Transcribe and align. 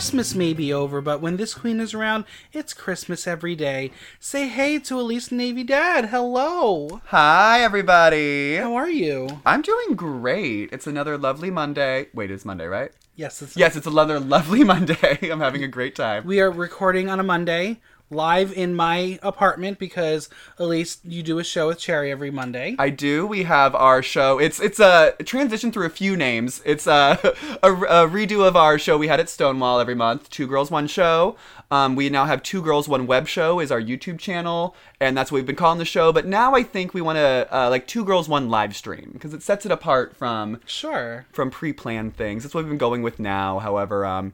Christmas 0.00 0.34
may 0.34 0.54
be 0.54 0.72
over, 0.72 1.02
but 1.02 1.20
when 1.20 1.36
this 1.36 1.52
queen 1.52 1.78
is 1.78 1.92
around, 1.92 2.24
it's 2.54 2.72
Christmas 2.72 3.26
every 3.26 3.54
day. 3.54 3.90
Say 4.18 4.48
hey 4.48 4.78
to 4.78 4.98
Elise 4.98 5.30
Navy 5.30 5.62
Dad. 5.62 6.06
Hello. 6.06 7.02
Hi, 7.08 7.60
everybody. 7.60 8.56
How 8.56 8.76
are 8.76 8.88
you? 8.88 9.28
I'm 9.44 9.60
doing 9.60 9.96
great. 9.96 10.70
It's 10.72 10.86
another 10.86 11.18
lovely 11.18 11.50
Monday. 11.50 12.06
Wait, 12.14 12.30
it's 12.30 12.46
Monday, 12.46 12.64
right? 12.64 12.92
Yes, 13.14 13.42
it's, 13.42 13.58
Yes, 13.58 13.76
it's 13.76 13.86
another 13.86 14.18
lovely 14.36 14.64
Monday. 14.64 15.18
I'm 15.30 15.40
having 15.40 15.64
a 15.64 15.68
great 15.68 15.94
time. 15.96 16.24
we 16.24 16.40
are 16.40 16.50
recording 16.50 17.10
on 17.10 17.20
a 17.20 17.22
Monday, 17.22 17.78
live 18.10 18.52
in 18.52 18.74
my 18.74 19.18
apartment 19.22 19.78
because 19.78 20.28
at 20.58 20.66
least 20.66 21.00
you 21.04 21.22
do 21.22 21.38
a 21.38 21.44
show 21.44 21.68
with 21.68 21.78
Cherry 21.78 22.10
every 22.10 22.30
Monday. 22.30 22.74
I 22.78 22.90
do. 22.90 23.26
We 23.26 23.44
have 23.44 23.74
our 23.74 24.02
show. 24.02 24.38
It's 24.38 24.60
it's 24.60 24.80
a 24.80 25.14
transition 25.24 25.70
through 25.70 25.86
a 25.86 25.90
few 25.90 26.16
names. 26.16 26.60
It's 26.64 26.86
a, 26.86 27.18
a, 27.62 27.72
a 27.72 28.08
redo 28.08 28.46
of 28.46 28.56
our 28.56 28.78
show 28.78 28.98
we 28.98 29.08
had 29.08 29.20
at 29.20 29.28
Stonewall 29.28 29.78
every 29.80 29.94
month. 29.94 30.28
Two 30.30 30.46
girls, 30.46 30.70
one 30.70 30.86
show. 30.88 31.36
Um, 31.70 31.94
we 31.94 32.08
now 32.10 32.24
have 32.24 32.42
two 32.42 32.62
girls, 32.62 32.88
one 32.88 33.06
web 33.06 33.28
show 33.28 33.60
is 33.60 33.70
our 33.70 33.80
YouTube 33.80 34.18
channel, 34.18 34.74
and 35.00 35.16
that's 35.16 35.30
what 35.30 35.36
we've 35.36 35.46
been 35.46 35.54
calling 35.54 35.78
the 35.78 35.84
show. 35.84 36.12
But 36.12 36.26
now 36.26 36.54
I 36.54 36.64
think 36.64 36.92
we 36.92 37.00
want 37.00 37.16
to 37.16 37.48
uh, 37.52 37.70
like 37.70 37.86
two 37.86 38.04
girls, 38.04 38.28
one 38.28 38.50
live 38.50 38.74
stream 38.74 39.10
because 39.12 39.32
it 39.32 39.42
sets 39.42 39.64
it 39.64 39.70
apart 39.70 40.16
from 40.16 40.60
Sure. 40.66 41.26
from 41.30 41.50
pre-planned 41.50 42.16
things. 42.16 42.42
That's 42.42 42.54
what 42.56 42.64
we've 42.64 42.70
been 42.70 42.78
going 42.78 43.02
with 43.02 43.20
now. 43.20 43.60
However, 43.60 44.04
um, 44.04 44.32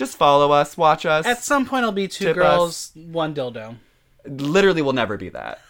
just 0.00 0.16
follow 0.16 0.50
us, 0.50 0.78
watch 0.78 1.04
us. 1.04 1.26
At 1.26 1.44
some 1.44 1.66
point, 1.66 1.84
I'll 1.84 1.92
be 1.92 2.08
two 2.08 2.24
Tip 2.24 2.36
girls, 2.36 2.90
one 2.94 3.34
dildo. 3.34 3.76
Literally, 4.26 4.80
will 4.80 4.94
never 4.94 5.18
be 5.18 5.28
that. 5.28 5.60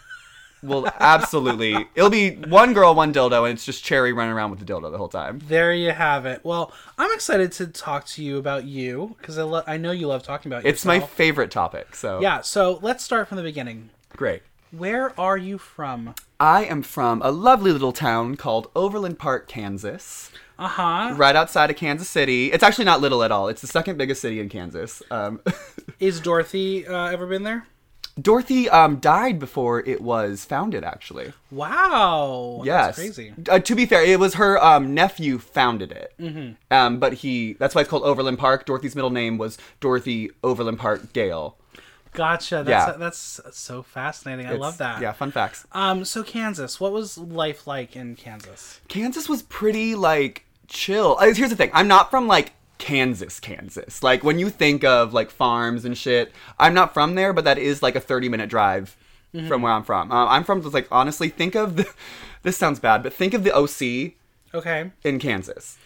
Will 0.63 0.87
absolutely. 0.99 1.73
It'll 1.95 2.09
be 2.09 2.35
one 2.35 2.73
girl, 2.73 2.95
one 2.95 3.13
dildo, 3.13 3.43
and 3.43 3.53
it's 3.53 3.65
just 3.65 3.83
Cherry 3.83 4.13
running 4.13 4.33
around 4.33 4.51
with 4.51 4.59
the 4.59 4.65
dildo 4.65 4.89
the 4.89 4.97
whole 4.97 5.09
time. 5.09 5.41
There 5.47 5.73
you 5.73 5.91
have 5.91 6.25
it. 6.25 6.45
Well, 6.45 6.71
I'm 6.97 7.11
excited 7.11 7.51
to 7.53 7.67
talk 7.67 8.05
to 8.07 8.23
you 8.23 8.37
about 8.37 8.63
you 8.63 9.17
because 9.19 9.37
I, 9.37 9.43
lo- 9.43 9.63
I 9.67 9.75
know 9.75 9.91
you 9.91 10.07
love 10.07 10.23
talking 10.23 10.49
about 10.49 10.65
It's 10.65 10.85
my 10.85 11.01
favorite 11.01 11.51
topic. 11.51 11.93
So 11.95 12.21
yeah. 12.21 12.39
So 12.41 12.79
let's 12.81 13.03
start 13.03 13.27
from 13.27 13.35
the 13.37 13.43
beginning. 13.43 13.89
great. 14.15 14.43
Where 14.71 15.19
are 15.19 15.37
you 15.37 15.57
from? 15.57 16.15
I 16.39 16.63
am 16.63 16.83
from 16.83 17.21
a 17.21 17.31
lovely 17.31 17.73
little 17.73 17.91
town 17.91 18.37
called 18.37 18.71
Overland 18.73 19.19
Park, 19.19 19.49
Kansas, 19.49 20.31
Uh 20.61 20.67
huh. 20.67 21.13
right 21.17 21.35
outside 21.35 21.69
of 21.71 21.75
Kansas 21.75 22.07
City. 22.09 22.51
It's 22.51 22.63
actually 22.63 22.85
not 22.85 23.01
little 23.01 23.23
at 23.23 23.31
all. 23.31 23.47
It's 23.47 23.61
the 23.61 23.67
second 23.67 23.97
biggest 23.97 24.21
city 24.21 24.39
in 24.39 24.47
Kansas. 24.49 25.01
Um, 25.09 25.41
Is 25.99 26.19
Dorothy 26.19 26.85
uh, 26.87 27.07
ever 27.09 27.25
been 27.27 27.43
there? 27.43 27.65
Dorothy 28.21 28.69
um, 28.69 28.97
died 28.97 29.39
before 29.39 29.79
it 29.87 30.01
was 30.01 30.43
founded, 30.45 30.83
actually. 30.83 31.31
Wow. 31.49 32.61
Yes. 32.65 32.97
That's 32.97 32.97
crazy. 33.15 33.33
Uh, 33.49 33.59
to 33.59 33.75
be 33.75 33.85
fair, 33.85 34.03
it 34.03 34.19
was 34.19 34.35
her 34.35 34.61
um, 34.63 34.93
nephew 34.93 35.39
founded 35.39 35.91
it. 35.91 36.13
Mm-hmm. 36.19 36.51
Um, 36.69 36.99
but 36.99 37.13
he, 37.13 37.53
that's 37.53 37.73
why 37.73 37.81
it's 37.81 37.89
called 37.89 38.03
Overland 38.03 38.37
Park. 38.37 38.65
Dorothy's 38.65 38.95
middle 38.95 39.09
name 39.11 39.37
was 39.37 39.57
Dorothy 39.79 40.29
Overland 40.43 40.77
Park 40.79 41.13
Gale. 41.13 41.57
Gotcha. 42.13 42.63
That's 42.65 42.91
Yeah. 42.91 42.97
that's 42.97 43.39
so 43.53 43.81
fascinating. 43.81 44.45
I 44.45 44.49
It's- 44.49 44.59
love 44.61 44.77
that. 44.79 45.01
Yeah, 45.01 45.13
fun 45.13 45.31
facts. 45.31 45.65
Um. 45.71 46.03
So 46.03 46.23
Kansas. 46.23 46.77
What 46.79 46.91
was 46.91 47.17
life 47.17 47.65
like 47.67 47.95
in 47.95 48.15
Kansas? 48.17 48.81
Kansas 48.89 49.29
was 49.29 49.41
pretty, 49.43 49.95
like, 49.95 50.45
chill. 50.71 51.17
Uh, 51.19 51.33
Here's 51.33 51.49
the 51.51 51.55
thing 51.55 51.69
I'm 51.73 51.87
not 51.87 52.09
from, 52.09 52.27
like, 52.27 52.53
Kansas, 52.79 53.39
Kansas. 53.39 54.01
Like, 54.01 54.23
when 54.23 54.39
you 54.39 54.49
think 54.49 54.83
of, 54.83 55.13
like, 55.13 55.29
farms 55.29 55.85
and 55.85 55.95
shit, 55.97 56.31
I'm 56.57 56.73
not 56.73 56.93
from 56.93 57.13
there, 57.15 57.33
but 57.33 57.43
that 57.45 57.57
is, 57.59 57.83
like, 57.83 57.95
a 57.95 57.99
30 57.99 58.29
minute 58.29 58.49
drive 58.49 58.97
Mm-hmm. 59.33 59.47
from 59.47 59.61
where 59.61 59.71
I'm 59.71 59.83
from. 59.85 60.11
Uh, 60.11 60.25
I'm 60.25 60.43
from, 60.43 60.61
like, 60.71 60.89
honestly, 60.91 61.29
think 61.29 61.55
of 61.55 61.77
the, 61.77 61.87
this 62.43 62.57
sounds 62.57 62.81
bad, 62.81 63.01
but 63.01 63.13
think 63.13 63.33
of 63.33 63.45
the 63.45 63.53
OC 63.55 64.15
Okay. 64.53 64.91
in 65.05 65.19
Kansas. 65.19 65.77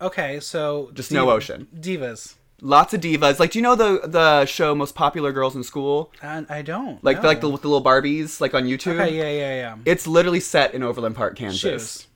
Okay. 0.00 0.40
So 0.40 0.90
Just 0.94 1.12
no 1.12 1.30
ocean. 1.30 1.68
Divas. 1.78 2.34
Lots 2.60 2.92
of 2.94 3.00
divas. 3.00 3.38
Like, 3.38 3.52
do 3.52 3.60
you 3.60 3.62
know 3.62 3.76
the 3.76 4.00
the 4.08 4.44
show 4.46 4.74
Most 4.74 4.96
Popular 4.96 5.30
Girls 5.30 5.54
in 5.54 5.62
School? 5.62 6.12
And 6.22 6.44
I 6.50 6.62
don't. 6.62 7.02
Like, 7.04 7.22
no. 7.22 7.28
like 7.28 7.40
the, 7.40 7.48
with 7.48 7.62
the 7.62 7.68
little 7.68 7.84
Barbies, 7.84 8.40
like 8.40 8.52
on 8.52 8.64
YouTube. 8.64 9.00
Okay. 9.00 9.16
Yeah. 9.16 9.30
Yeah. 9.30 9.54
Yeah. 9.54 9.76
It's 9.84 10.08
literally 10.08 10.40
set 10.40 10.74
in 10.74 10.82
Overland 10.82 11.14
Park, 11.14 11.36
Kansas. 11.36 11.60
Shoes. 11.60 12.06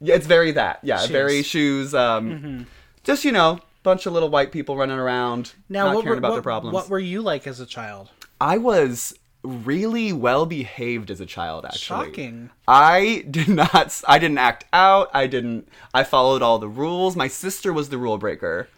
Yeah, 0.00 0.14
it's 0.14 0.26
very 0.26 0.52
that. 0.52 0.80
Yeah, 0.82 0.96
Shoes. 0.96 1.04
Mm-hmm. 1.04 1.12
very 1.12 1.42
shoes. 1.42 1.94
Um, 1.94 2.66
just 3.04 3.24
you 3.24 3.32
know, 3.32 3.60
bunch 3.82 4.06
of 4.06 4.12
little 4.12 4.28
white 4.28 4.52
people 4.52 4.76
running 4.76 4.98
around, 4.98 5.52
Now, 5.68 5.92
not 5.92 6.02
caring 6.02 6.08
were, 6.08 6.14
about 6.18 6.30
what, 6.30 6.34
their 6.36 6.42
problems. 6.42 6.74
what 6.74 6.88
were 6.88 6.98
you 6.98 7.22
like 7.22 7.46
as 7.46 7.60
a 7.60 7.66
child? 7.66 8.10
I 8.40 8.58
was 8.58 9.14
really 9.42 10.12
well 10.12 10.44
behaved 10.44 11.10
as 11.10 11.20
a 11.20 11.26
child. 11.26 11.64
Actually, 11.64 12.06
Shocking. 12.08 12.50
I 12.66 13.24
did 13.30 13.48
not. 13.48 14.02
I 14.08 14.18
didn't 14.18 14.38
act 14.38 14.64
out. 14.72 15.10
I 15.14 15.26
didn't. 15.26 15.68
I 15.94 16.04
followed 16.04 16.42
all 16.42 16.58
the 16.58 16.68
rules. 16.68 17.16
My 17.16 17.28
sister 17.28 17.72
was 17.72 17.88
the 17.88 17.98
rule 17.98 18.18
breaker. 18.18 18.68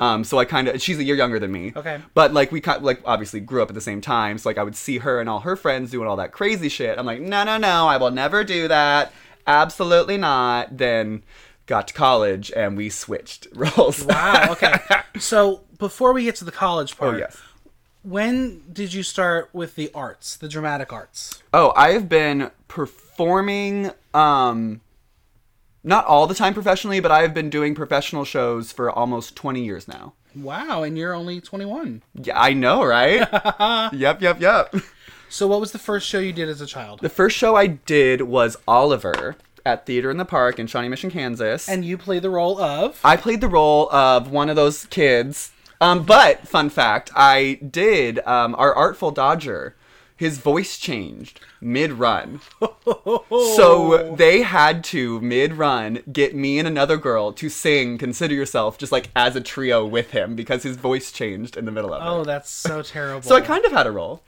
Um, 0.00 0.24
so 0.24 0.38
I 0.38 0.44
kind 0.44 0.66
of 0.68 0.82
she's 0.82 0.98
a 0.98 1.04
year 1.04 1.14
younger 1.14 1.38
than 1.38 1.52
me. 1.52 1.72
Okay. 1.74 2.00
But 2.14 2.32
like 2.32 2.50
we 2.50 2.60
kind 2.60 2.82
like 2.82 3.00
obviously 3.04 3.40
grew 3.40 3.62
up 3.62 3.68
at 3.68 3.74
the 3.74 3.80
same 3.80 4.00
time. 4.00 4.38
So 4.38 4.48
like 4.48 4.58
I 4.58 4.62
would 4.62 4.76
see 4.76 4.98
her 4.98 5.20
and 5.20 5.28
all 5.28 5.40
her 5.40 5.56
friends 5.56 5.90
doing 5.90 6.08
all 6.08 6.16
that 6.16 6.32
crazy 6.32 6.68
shit. 6.68 6.98
I'm 6.98 7.06
like, 7.06 7.20
no, 7.20 7.44
no, 7.44 7.58
no, 7.58 7.86
I 7.86 7.96
will 7.96 8.10
never 8.10 8.42
do 8.44 8.68
that. 8.68 9.12
Absolutely 9.46 10.16
not. 10.16 10.76
Then 10.78 11.22
got 11.66 11.88
to 11.88 11.94
college 11.94 12.52
and 12.54 12.76
we 12.76 12.90
switched 12.90 13.46
roles. 13.54 14.04
Wow. 14.04 14.48
Okay. 14.54 14.74
so 15.18 15.62
before 15.78 16.12
we 16.12 16.24
get 16.24 16.36
to 16.36 16.44
the 16.44 16.52
college 16.52 16.96
part, 16.96 17.14
oh 17.14 17.18
yes. 17.18 17.36
when 18.02 18.62
did 18.72 18.92
you 18.94 19.02
start 19.02 19.50
with 19.52 19.74
the 19.74 19.90
arts, 19.94 20.36
the 20.36 20.48
dramatic 20.48 20.92
arts? 20.92 21.42
Oh, 21.52 21.72
I 21.74 21.92
have 21.92 22.08
been 22.08 22.50
performing 22.68 23.90
um 24.12 24.80
not 25.82 26.06
all 26.06 26.26
the 26.26 26.34
time 26.34 26.54
professionally, 26.54 27.00
but 27.00 27.10
I 27.10 27.22
have 27.22 27.34
been 27.34 27.50
doing 27.50 27.74
professional 27.74 28.24
shows 28.24 28.72
for 28.72 28.90
almost 28.90 29.36
20 29.36 29.62
years 29.62 29.86
now. 29.86 30.14
Wow, 30.34 30.82
and 30.82 30.96
you're 30.98 31.12
only 31.14 31.40
21. 31.40 32.02
Yeah, 32.14 32.40
I 32.40 32.54
know, 32.54 32.84
right? 32.84 33.18
yep, 33.92 34.20
yep, 34.20 34.40
yep. 34.40 34.74
So 35.34 35.48
what 35.48 35.58
was 35.58 35.72
the 35.72 35.80
first 35.80 36.06
show 36.06 36.20
you 36.20 36.32
did 36.32 36.48
as 36.48 36.60
a 36.60 36.66
child? 36.66 37.00
The 37.00 37.08
first 37.08 37.36
show 37.36 37.56
I 37.56 37.66
did 37.66 38.20
was 38.20 38.56
Oliver 38.68 39.34
at 39.66 39.84
Theater 39.84 40.08
in 40.08 40.16
the 40.16 40.24
Park 40.24 40.60
in 40.60 40.68
Shawnee 40.68 40.88
Mission, 40.88 41.10
Kansas. 41.10 41.68
And 41.68 41.84
you 41.84 41.98
played 41.98 42.22
the 42.22 42.30
role 42.30 42.60
of 42.60 43.00
I 43.02 43.16
played 43.16 43.40
the 43.40 43.48
role 43.48 43.90
of 43.90 44.30
one 44.30 44.48
of 44.48 44.54
those 44.54 44.86
kids. 44.86 45.50
Um, 45.80 46.04
but 46.04 46.46
fun 46.46 46.70
fact, 46.70 47.10
I 47.16 47.58
did 47.68 48.20
um, 48.20 48.54
our 48.54 48.72
Artful 48.72 49.10
Dodger. 49.10 49.74
His 50.16 50.38
voice 50.38 50.78
changed 50.78 51.40
mid-run, 51.60 52.40
so 53.28 54.14
they 54.16 54.42
had 54.42 54.84
to 54.84 55.20
mid-run 55.20 55.98
get 56.12 56.36
me 56.36 56.60
and 56.60 56.68
another 56.68 56.96
girl 56.96 57.32
to 57.32 57.48
sing 57.48 57.98
"Consider 57.98 58.32
Yourself" 58.32 58.78
just 58.78 58.92
like 58.92 59.10
as 59.16 59.34
a 59.34 59.40
trio 59.40 59.84
with 59.84 60.12
him 60.12 60.36
because 60.36 60.62
his 60.62 60.76
voice 60.76 61.10
changed 61.10 61.56
in 61.56 61.64
the 61.64 61.72
middle 61.72 61.92
of 61.92 62.00
it. 62.00 62.06
Oh, 62.06 62.22
that's 62.22 62.48
so 62.48 62.80
terrible. 62.80 63.22
So 63.22 63.34
I 63.34 63.40
kind 63.40 63.64
of 63.64 63.72
had 63.72 63.88
a 63.88 63.90
role. 63.90 64.22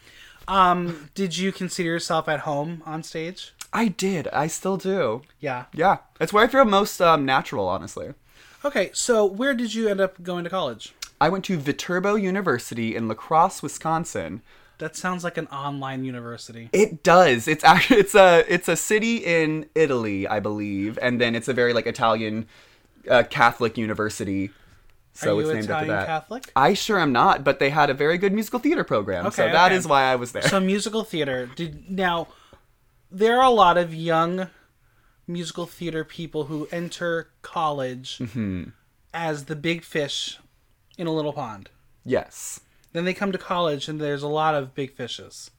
Um 0.49 1.11
did 1.15 1.37
you 1.37 1.53
consider 1.53 1.89
yourself 1.91 2.29
at 2.29 2.41
home 2.41 2.83
on 2.87 3.03
stage? 3.03 3.53
I 3.73 3.89
did. 3.89 4.29
I 4.29 4.47
still 4.47 4.77
do. 4.77 5.23
Yeah. 5.41 5.67
Yeah, 5.75 5.99
that's 6.19 6.33
where 6.33 6.45
I 6.45 6.49
feel 6.49 6.65
most 6.65 7.01
um, 7.01 7.25
natural, 7.27 7.69
honestly. 7.69 8.15
Okay, 8.65 8.91
so 8.95 9.25
where 9.25 9.55
did 9.55 9.75
you 9.75 9.89
end 9.89 10.01
up 10.01 10.23
going 10.23 10.45
to 10.45 10.51
college? 10.51 10.95
I 11.21 11.29
went 11.29 11.45
to 11.47 11.59
Viterbo 11.59 12.15
University 12.15 12.97
in 12.97 13.09
La 13.09 13.15
Crosse, 13.15 13.63
Wisconsin. 13.63 14.43
That 14.79 14.97
sounds 14.97 15.25
like 15.25 15.39
an 15.39 15.47
online 15.49 16.05
university. 16.05 16.69
It 16.73 17.03
does. 17.03 17.49
It's 17.49 17.65
actually 17.65 17.99
it's 17.99 18.15
a 18.15 18.45
it's 18.53 18.69
a 18.69 18.77
city 18.77 19.19
in 19.19 19.69
Italy, 19.75 20.27
I 20.27 20.41
believe, 20.41 20.99
and 21.01 21.21
then 21.21 21.35
it's 21.35 21.49
a 21.49 21.55
very 21.55 21.73
like 21.73 21.87
Italian 21.87 22.47
uh, 23.11 23.23
Catholic 23.25 23.79
university. 23.79 24.51
So 25.17 25.37
Are 25.37 25.41
it's 25.41 25.49
you 25.49 25.55
named 25.55 25.65
Italian 25.65 25.91
after 25.91 26.01
that. 26.01 26.07
Catholic? 26.07 26.53
I 26.55 26.75
sure 26.75 26.99
am 27.01 27.13
not, 27.13 27.43
but 27.45 27.59
they 27.59 27.71
had 27.71 27.91
a 27.91 27.95
very 27.95 28.19
good 28.19 28.33
musical 28.33 28.59
theater 28.61 28.85
program, 28.85 29.31
so 29.31 29.43
Okay, 29.45 29.53
that 29.53 29.73
is 29.73 29.85
okay. 29.87 29.91
why 29.91 30.03
I 30.05 30.17
was 30.17 30.33
there. 30.33 30.43
So 30.43 30.61
musical 30.61 31.05
theater. 31.05 31.49
Did 31.57 31.91
now 31.91 32.29
there 33.11 33.39
are 33.39 33.45
a 33.45 33.51
lot 33.51 33.79
of 33.79 33.95
young 33.95 34.49
musical 35.27 35.67
theater 35.67 36.05
people 36.05 36.45
who 36.45 36.69
enter 36.71 37.31
college 37.43 38.19
Mm-hmm. 38.19 38.65
as 39.15 39.47
the 39.47 39.57
big 39.57 39.83
fish 39.85 40.39
in 40.99 41.07
a 41.07 41.13
little 41.13 41.33
pond. 41.33 41.71
yes. 42.05 42.61
Then 42.93 43.05
they 43.05 43.13
come 43.15 43.31
to 43.33 43.39
college 43.39 43.89
and 43.89 44.01
there's 44.01 44.23
a 44.23 44.29
lot 44.29 44.55
of 44.55 44.75
big 44.75 44.95
fishes. 44.95 45.51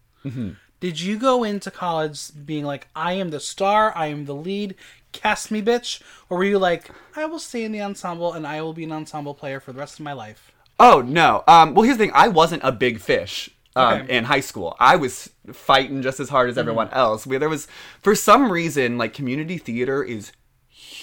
Mm-hmm. 0.80 0.88
Did 0.88 1.00
you 1.02 1.18
go 1.18 1.44
into 1.44 1.72
college 1.72 2.30
being 2.46 2.66
like, 2.66 2.88
I 2.96 3.14
am 3.14 3.30
the 3.30 3.40
star, 3.40 3.92
I 3.96 4.08
am 4.08 4.26
the 4.26 4.36
lead, 4.36 4.76
cast 5.12 5.52
me, 5.52 5.62
bitch? 5.62 6.02
Or 6.30 6.38
were 6.38 6.44
you 6.44 6.60
like, 6.60 6.90
I 7.16 7.26
will 7.26 7.40
stay 7.40 7.64
in 7.64 7.72
the 7.72 7.82
ensemble 7.82 8.34
and 8.34 8.46
I 8.46 8.62
will 8.62 8.74
be 8.74 8.84
an 8.84 8.92
ensemble 8.92 9.34
player 9.34 9.60
for 9.60 9.74
the 9.74 9.80
rest 9.80 10.00
of 10.00 10.06
my 10.06 10.14
life? 10.14 10.52
Oh 10.80 11.02
no. 11.02 11.44
Um, 11.48 11.74
well, 11.74 11.84
here's 11.84 11.98
the 11.98 12.06
thing. 12.06 12.14
I 12.14 12.28
wasn't 12.28 12.62
a 12.64 12.72
big 12.72 13.00
fish 13.00 13.50
um, 13.76 13.94
Okay. 13.94 14.02
Mm-hmm. 14.04 14.12
in 14.12 14.24
high 14.26 14.40
school. 14.42 14.76
I 14.80 14.96
was 14.96 15.32
fighting 15.52 16.02
just 16.02 16.20
as 16.20 16.30
hard 16.30 16.50
as 16.50 16.58
everyone 16.58 16.90
else. 16.90 17.26
Where 17.26 17.40
there 17.40 17.50
was, 17.50 17.68
for 18.02 18.14
some 18.16 18.52
reason, 18.52 18.98
like 18.98 19.14
community 19.14 19.58
theater 19.58 20.04
is 20.04 20.32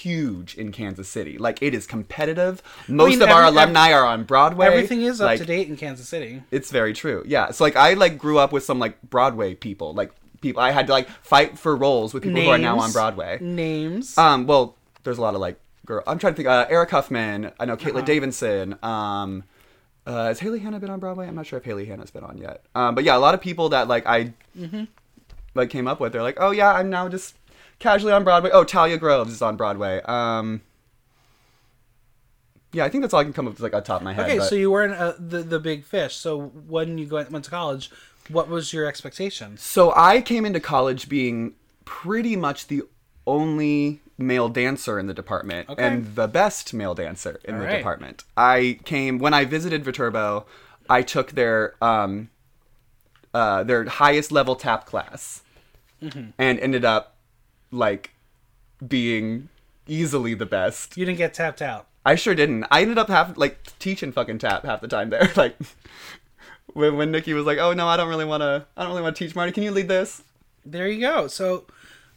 huge 0.04 0.54
in 0.56 0.70
Kansas 0.72 1.08
City. 1.08 1.38
Like 1.38 1.60
it 1.62 1.74
is 1.74 1.86
competitive. 1.86 2.62
Most 2.88 3.10
mean, 3.10 3.22
of 3.22 3.28
our 3.30 3.44
every- 3.44 3.58
alumni 3.60 3.92
are 3.92 4.04
on 4.04 4.24
Broadway. 4.24 4.66
Everything 4.66 5.02
is 5.02 5.20
up 5.20 5.26
Like, 5.26 5.40
to 5.40 5.46
date 5.46 5.68
in 5.68 5.76
Kansas 5.76 6.08
City. 6.08 6.42
It's 6.50 6.70
very 6.70 6.92
true. 6.92 7.22
Yeah. 7.26 7.50
So 7.50 7.64
like 7.64 7.76
I 7.76 7.94
like 7.94 8.18
grew 8.18 8.38
up 8.38 8.52
with 8.52 8.64
some 8.64 8.78
like 8.78 9.00
Broadway 9.02 9.54
people. 9.54 9.94
Like 9.94 10.12
people 10.40 10.62
I 10.62 10.70
had 10.70 10.86
to 10.88 10.92
like 10.92 11.08
fight 11.22 11.58
for 11.58 11.74
roles 11.74 12.12
with 12.14 12.22
people 12.22 12.42
who 12.42 12.50
are 12.50 12.58
now 12.58 12.78
on 12.78 12.92
Broadway. 12.92 13.38
Names. 13.40 14.16
Um, 14.18 14.46
well, 14.46 14.76
there's 15.04 15.18
a 15.18 15.22
lot 15.22 15.34
of 15.34 15.40
like 15.40 15.58
girl. 15.86 16.02
I'm 16.06 16.18
trying 16.18 16.34
to 16.34 16.36
think. 16.36 16.48
Uh, 16.48 16.66
Eric 16.68 16.90
Huffman. 16.90 17.50
I 17.58 17.64
know 17.64 17.76
Caitlin 17.76 17.96
Uh-huh. 17.96 18.00
Davidson. 18.02 18.78
Um, 18.82 19.44
uh, 20.06 20.26
has 20.26 20.38
Haley 20.40 20.58
Hannah 20.58 20.78
been 20.80 20.90
on 20.90 21.00
Broadway? 21.00 21.26
I'm 21.26 21.34
not 21.34 21.46
sure 21.46 21.58
if 21.58 21.64
Haley 21.64 21.86
Hannah's 21.86 22.10
been 22.10 22.24
on 22.24 22.36
yet. 22.36 22.62
Um, 22.74 22.94
but 22.94 23.04
yeah, 23.04 23.16
a 23.16 23.22
lot 23.26 23.32
of 23.34 23.40
people 23.40 23.70
that 23.70 23.88
like 23.88 24.06
I 24.06 24.32
Mm-hmm. 24.58 24.84
like 25.54 25.70
came 25.70 25.88
up 25.88 25.98
with. 26.00 26.12
They're 26.12 26.22
like, 26.22 26.36
oh 26.40 26.50
yeah, 26.50 26.72
I'm 26.72 26.90
now 26.90 27.08
just 27.08 27.34
casually 27.78 28.12
on 28.12 28.24
Broadway. 28.24 28.50
Oh, 28.52 28.64
Talia 28.64 28.96
Groves 28.98 29.32
is 29.32 29.42
on 29.42 29.56
Broadway. 29.56 30.00
Um, 30.02 30.62
yeah, 32.72 32.84
I 32.84 32.88
think 32.88 33.02
that's 33.02 33.14
all 33.14 33.20
I 33.20 33.24
can 33.24 33.32
come 33.32 33.46
up 33.46 33.52
with 33.54 33.60
like 33.60 33.74
on 33.74 33.82
top 33.84 34.00
of 34.00 34.04
my 34.04 34.12
head. 34.12 34.26
okay, 34.26 34.38
but- 34.38 34.48
so 34.48 34.54
you 34.54 34.70
weren't 34.70 34.94
uh, 34.94 35.14
the 35.18 35.42
the 35.42 35.60
big 35.60 35.84
fish. 35.84 36.14
So 36.16 36.46
when 36.66 36.98
you 36.98 37.06
go, 37.06 37.24
went 37.30 37.44
to 37.44 37.50
college, 37.50 37.90
what 38.28 38.48
was 38.48 38.72
your 38.72 38.86
expectation? 38.86 39.56
So 39.58 39.92
I 39.96 40.20
came 40.20 40.44
into 40.44 40.60
college 40.60 41.08
being 41.08 41.54
pretty 41.84 42.34
much 42.36 42.66
the 42.66 42.82
only 43.26 44.00
male 44.18 44.48
dancer 44.48 44.98
in 44.98 45.06
the 45.06 45.14
department 45.14 45.68
Okay. 45.68 45.82
and 45.84 46.14
the 46.14 46.28
best 46.28 46.72
male 46.74 46.94
dancer 46.94 47.40
in 47.44 47.54
All 47.54 47.60
the 47.60 47.66
right. 47.66 47.76
department. 47.78 48.24
I 48.36 48.78
came 48.84 49.18
when 49.18 49.34
I 49.34 49.44
visited 49.44 49.84
Viterbo, 49.84 50.46
I 50.88 51.02
took 51.02 51.32
their 51.32 51.74
um 51.82 52.30
uh 53.32 53.62
their 53.64 53.84
highest 53.84 54.32
level 54.32 54.56
tap 54.56 54.84
class 54.86 55.42
Mm-hmm. 56.02 56.30
and 56.36 56.60
ended 56.60 56.84
up 56.84 57.13
like 57.74 58.14
being 58.86 59.48
easily 59.86 60.34
the 60.34 60.46
best. 60.46 60.96
You 60.96 61.04
didn't 61.04 61.18
get 61.18 61.34
tapped 61.34 61.62
out. 61.62 61.86
I 62.06 62.14
sure 62.14 62.34
didn't. 62.34 62.64
I 62.70 62.82
ended 62.82 62.98
up 62.98 63.08
having 63.08 63.36
like 63.36 63.58
teaching 63.78 64.12
fucking 64.12 64.38
tap 64.38 64.64
half 64.64 64.80
the 64.80 64.88
time 64.88 65.10
there. 65.10 65.30
Like 65.36 65.56
when 66.72 66.96
when 66.96 67.10
Nikki 67.10 67.32
was 67.34 67.46
like, 67.46 67.58
"Oh 67.58 67.72
no, 67.72 67.86
I 67.86 67.96
don't 67.96 68.08
really 68.08 68.24
want 68.24 68.42
to. 68.42 68.66
I 68.76 68.82
don't 68.82 68.90
really 68.90 69.02
want 69.02 69.16
to 69.16 69.24
teach 69.24 69.34
Marty. 69.34 69.52
Can 69.52 69.62
you 69.62 69.70
lead 69.70 69.88
this?" 69.88 70.22
There 70.66 70.88
you 70.88 71.00
go. 71.00 71.26
So, 71.28 71.64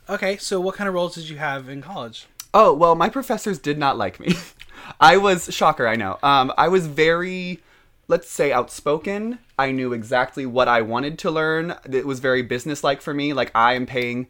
okay. 0.09 0.37
So 0.37 0.59
what 0.59 0.75
kind 0.75 0.87
of 0.87 0.93
roles 0.93 1.15
did 1.15 1.29
you 1.29 1.37
have 1.37 1.69
in 1.69 1.81
college? 1.81 2.27
Oh 2.53 2.73
well, 2.73 2.95
my 2.95 3.09
professors 3.09 3.59
did 3.59 3.77
not 3.77 3.97
like 3.97 4.19
me. 4.19 4.35
I 4.99 5.17
was 5.17 5.53
shocker. 5.53 5.87
I 5.87 5.95
know. 5.95 6.17
Um, 6.23 6.51
I 6.57 6.67
was 6.69 6.87
very, 6.87 7.59
let's 8.07 8.29
say, 8.29 8.51
outspoken. 8.51 9.39
I 9.59 9.71
knew 9.71 9.93
exactly 9.93 10.45
what 10.45 10.67
I 10.67 10.81
wanted 10.81 11.19
to 11.19 11.31
learn. 11.31 11.75
It 11.89 12.05
was 12.05 12.19
very 12.19 12.41
businesslike 12.41 13.01
for 13.01 13.13
me. 13.13 13.33
Like 13.33 13.51
I 13.53 13.73
am 13.73 13.85
paying 13.85 14.27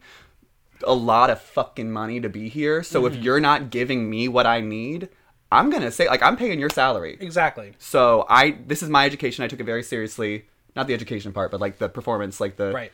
a 0.86 0.94
lot 0.94 1.30
of 1.30 1.40
fucking 1.40 1.90
money 1.90 2.20
to 2.20 2.28
be 2.28 2.48
here. 2.48 2.82
So 2.82 3.06
if 3.06 3.16
you're 3.16 3.40
not 3.40 3.70
giving 3.70 4.08
me 4.08 4.28
what 4.28 4.46
I 4.46 4.60
need, 4.60 5.08
I'm 5.50 5.70
gonna 5.70 5.90
say 5.90 6.06
like 6.08 6.22
I'm 6.22 6.36
paying 6.36 6.60
your 6.60 6.70
salary. 6.70 7.16
Exactly. 7.20 7.72
So 7.78 8.26
I 8.28 8.58
this 8.66 8.82
is 8.82 8.88
my 8.88 9.04
education. 9.06 9.44
I 9.44 9.48
took 9.48 9.60
it 9.60 9.64
very 9.64 9.82
seriously. 9.82 10.46
Not 10.76 10.86
the 10.86 10.94
education 10.94 11.32
part, 11.32 11.50
but 11.50 11.60
like 11.60 11.78
the 11.78 11.88
performance, 11.88 12.40
like 12.40 12.56
the 12.56 12.72
Right. 12.72 12.92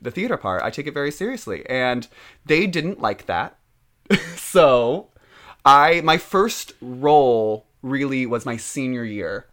the 0.00 0.10
theater 0.10 0.36
part. 0.36 0.62
I 0.62 0.70
take 0.70 0.86
it 0.86 0.94
very 0.94 1.10
seriously, 1.10 1.64
and 1.68 2.06
they 2.44 2.66
didn't 2.66 3.00
like 3.00 3.26
that. 3.26 3.56
so 4.36 5.08
I 5.64 6.00
my 6.02 6.18
first 6.18 6.72
role 6.80 7.66
really 7.82 8.26
was 8.26 8.46
my 8.46 8.56
senior 8.56 9.04
year 9.04 9.46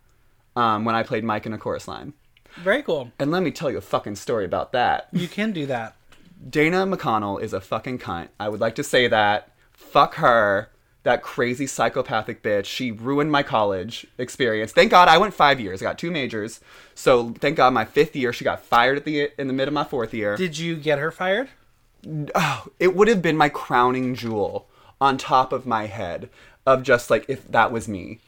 um, 0.55 0.85
when 0.85 0.95
I 0.95 1.03
played 1.03 1.23
Mike 1.23 1.45
in 1.45 1.53
a 1.53 1.57
chorus 1.57 1.87
line. 1.87 2.13
Very 2.57 2.83
cool. 2.83 3.11
And 3.17 3.31
let 3.31 3.43
me 3.43 3.51
tell 3.51 3.71
you 3.71 3.77
a 3.77 3.81
fucking 3.81 4.15
story 4.17 4.43
about 4.45 4.73
that. 4.73 5.07
You 5.13 5.27
can 5.29 5.51
do 5.53 5.65
that. 5.67 5.95
Dana 6.49 6.85
McConnell 6.85 7.41
is 7.41 7.53
a 7.53 7.61
fucking 7.61 7.99
cunt. 7.99 8.29
I 8.39 8.49
would 8.49 8.59
like 8.59 8.75
to 8.75 8.83
say 8.83 9.07
that. 9.07 9.51
Fuck 9.71 10.15
her. 10.15 10.69
That 11.03 11.23
crazy 11.23 11.65
psychopathic 11.65 12.43
bitch. 12.43 12.65
She 12.65 12.91
ruined 12.91 13.31
my 13.31 13.41
college 13.41 14.05
experience. 14.19 14.71
Thank 14.71 14.91
God 14.91 15.07
I 15.07 15.17
went 15.17 15.33
five 15.33 15.59
years. 15.59 15.81
I 15.81 15.85
got 15.85 15.97
two 15.97 16.11
majors. 16.11 16.59
So 16.93 17.31
thank 17.39 17.57
God 17.57 17.73
my 17.73 17.85
fifth 17.85 18.15
year 18.15 18.31
she 18.31 18.43
got 18.43 18.61
fired 18.63 18.97
at 18.97 19.05
the 19.05 19.31
in 19.39 19.47
the 19.47 19.53
mid 19.53 19.67
of 19.67 19.73
my 19.73 19.83
fourth 19.83 20.13
year. 20.13 20.37
Did 20.37 20.59
you 20.59 20.75
get 20.75 20.99
her 20.99 21.11
fired? 21.11 21.49
oh, 22.35 22.67
it 22.79 22.95
would 22.95 23.07
have 23.07 23.21
been 23.21 23.37
my 23.37 23.49
crowning 23.49 24.15
jewel 24.15 24.67
on 24.99 25.17
top 25.17 25.51
of 25.53 25.65
my 25.65 25.87
head 25.87 26.29
of 26.65 26.83
just 26.83 27.09
like 27.09 27.25
if 27.27 27.47
that 27.51 27.71
was 27.71 27.87
me. 27.87 28.19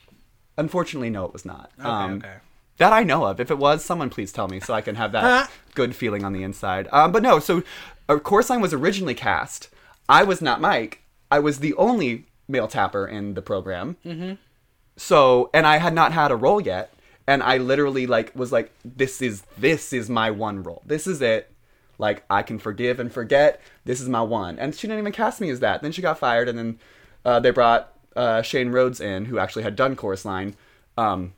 Unfortunately, 0.57 1.09
no, 1.09 1.25
it 1.25 1.33
was 1.33 1.45
not. 1.45 1.71
Okay. 1.79 1.87
Um, 1.87 2.13
okay. 2.15 2.35
That 2.77 2.93
I 2.93 3.03
know 3.03 3.25
of. 3.25 3.39
If 3.39 3.51
it 3.51 3.57
was, 3.57 3.85
someone 3.85 4.09
please 4.09 4.31
tell 4.31 4.47
me 4.47 4.59
so 4.59 4.73
I 4.73 4.81
can 4.81 4.95
have 4.95 5.11
that 5.11 5.51
good 5.75 5.95
feeling 5.95 6.23
on 6.23 6.33
the 6.33 6.43
inside. 6.43 6.87
Um, 6.91 7.11
but 7.11 7.21
no, 7.21 7.39
so 7.39 7.63
Chorus 8.07 8.49
Line 8.49 8.61
was 8.61 8.73
originally 8.73 9.13
cast. 9.13 9.69
I 10.09 10.23
was 10.23 10.41
not 10.41 10.61
Mike. 10.61 11.01
I 11.31 11.39
was 11.39 11.59
the 11.59 11.73
only 11.75 12.25
male 12.47 12.67
tapper 12.67 13.07
in 13.07 13.33
the 13.33 13.41
program. 13.41 13.97
Mm-hmm. 14.05 14.33
So, 14.97 15.49
and 15.53 15.65
I 15.65 15.77
had 15.77 15.93
not 15.93 16.11
had 16.11 16.31
a 16.31 16.35
role 16.35 16.61
yet. 16.61 16.93
And 17.25 17.41
I 17.41 17.57
literally 17.57 18.05
like 18.05 18.35
was 18.35 18.51
like, 18.51 18.71
this 18.83 19.21
is 19.21 19.43
this 19.57 19.93
is 19.93 20.09
my 20.09 20.29
one 20.29 20.61
role. 20.61 20.81
This 20.85 21.07
is 21.07 21.21
it. 21.21 21.49
Like 21.97 22.23
I 22.29 22.43
can 22.43 22.59
forgive 22.59 22.99
and 22.99 23.11
forget. 23.11 23.61
This 23.85 24.01
is 24.01 24.09
my 24.09 24.21
one. 24.21 24.59
And 24.59 24.75
she 24.75 24.87
didn't 24.87 24.99
even 24.99 25.13
cast 25.13 25.39
me 25.39 25.49
as 25.49 25.61
that. 25.61 25.81
Then 25.81 25.93
she 25.93 26.01
got 26.01 26.19
fired, 26.19 26.49
and 26.49 26.57
then 26.57 26.79
uh, 27.23 27.39
they 27.39 27.51
brought 27.51 27.93
uh, 28.15 28.41
Shane 28.41 28.71
Rhodes 28.71 28.99
in, 28.99 29.25
who 29.25 29.39
actually 29.39 29.63
had 29.63 29.75
done 29.75 29.95
chorus 29.95 30.25
line 30.25 30.55
um, 30.97 31.33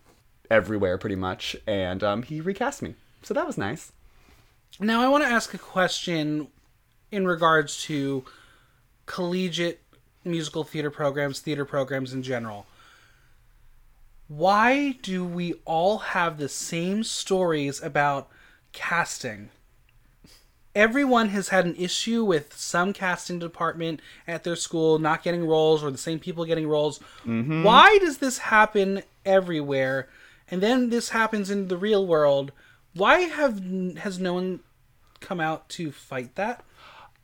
everywhere 0.49 0.97
pretty 0.97 1.15
much, 1.15 1.55
and 1.67 2.03
um, 2.03 2.23
he 2.23 2.41
recast 2.41 2.81
me. 2.81 2.95
So 3.21 3.33
that 3.35 3.45
was 3.45 3.57
nice. 3.57 3.91
Now 4.79 5.01
I 5.01 5.07
want 5.07 5.23
to 5.23 5.29
ask 5.29 5.53
a 5.53 5.59
question 5.59 6.47
in 7.15 7.25
regards 7.25 7.81
to 7.83 8.25
collegiate 9.05 9.79
musical 10.23 10.63
theater 10.63 10.91
programs, 10.91 11.39
theater 11.39 11.65
programs 11.65 12.13
in 12.13 12.23
general. 12.23 12.65
Why 14.27 14.97
do 15.01 15.23
we 15.23 15.53
all 15.65 15.99
have 15.99 16.37
the 16.37 16.49
same 16.49 17.03
stories 17.03 17.81
about 17.81 18.27
casting? 18.71 19.49
Everyone 20.73 21.29
has 21.29 21.49
had 21.49 21.65
an 21.65 21.75
issue 21.75 22.25
with 22.25 22.57
some 22.57 22.91
casting 22.91 23.39
department 23.39 24.01
at 24.27 24.43
their 24.43 24.57
school 24.57 24.99
not 24.99 25.23
getting 25.23 25.45
roles 25.45 25.83
or 25.83 25.91
the 25.91 25.97
same 25.97 26.19
people 26.19 26.43
getting 26.43 26.67
roles. 26.67 26.99
Mm-hmm. 27.25 27.63
Why 27.63 27.97
does 27.99 28.17
this 28.17 28.39
happen 28.39 29.03
everywhere? 29.25 30.09
And 30.49 30.61
then 30.61 30.89
this 30.89 31.09
happens 31.09 31.49
in 31.49 31.69
the 31.69 31.77
real 31.77 32.05
world. 32.05 32.51
Why 32.93 33.21
have 33.21 33.63
has 33.97 34.19
no 34.19 34.33
one 34.33 34.59
come 35.21 35.39
out 35.39 35.69
to 35.69 35.91
fight 35.91 36.35
that? 36.35 36.63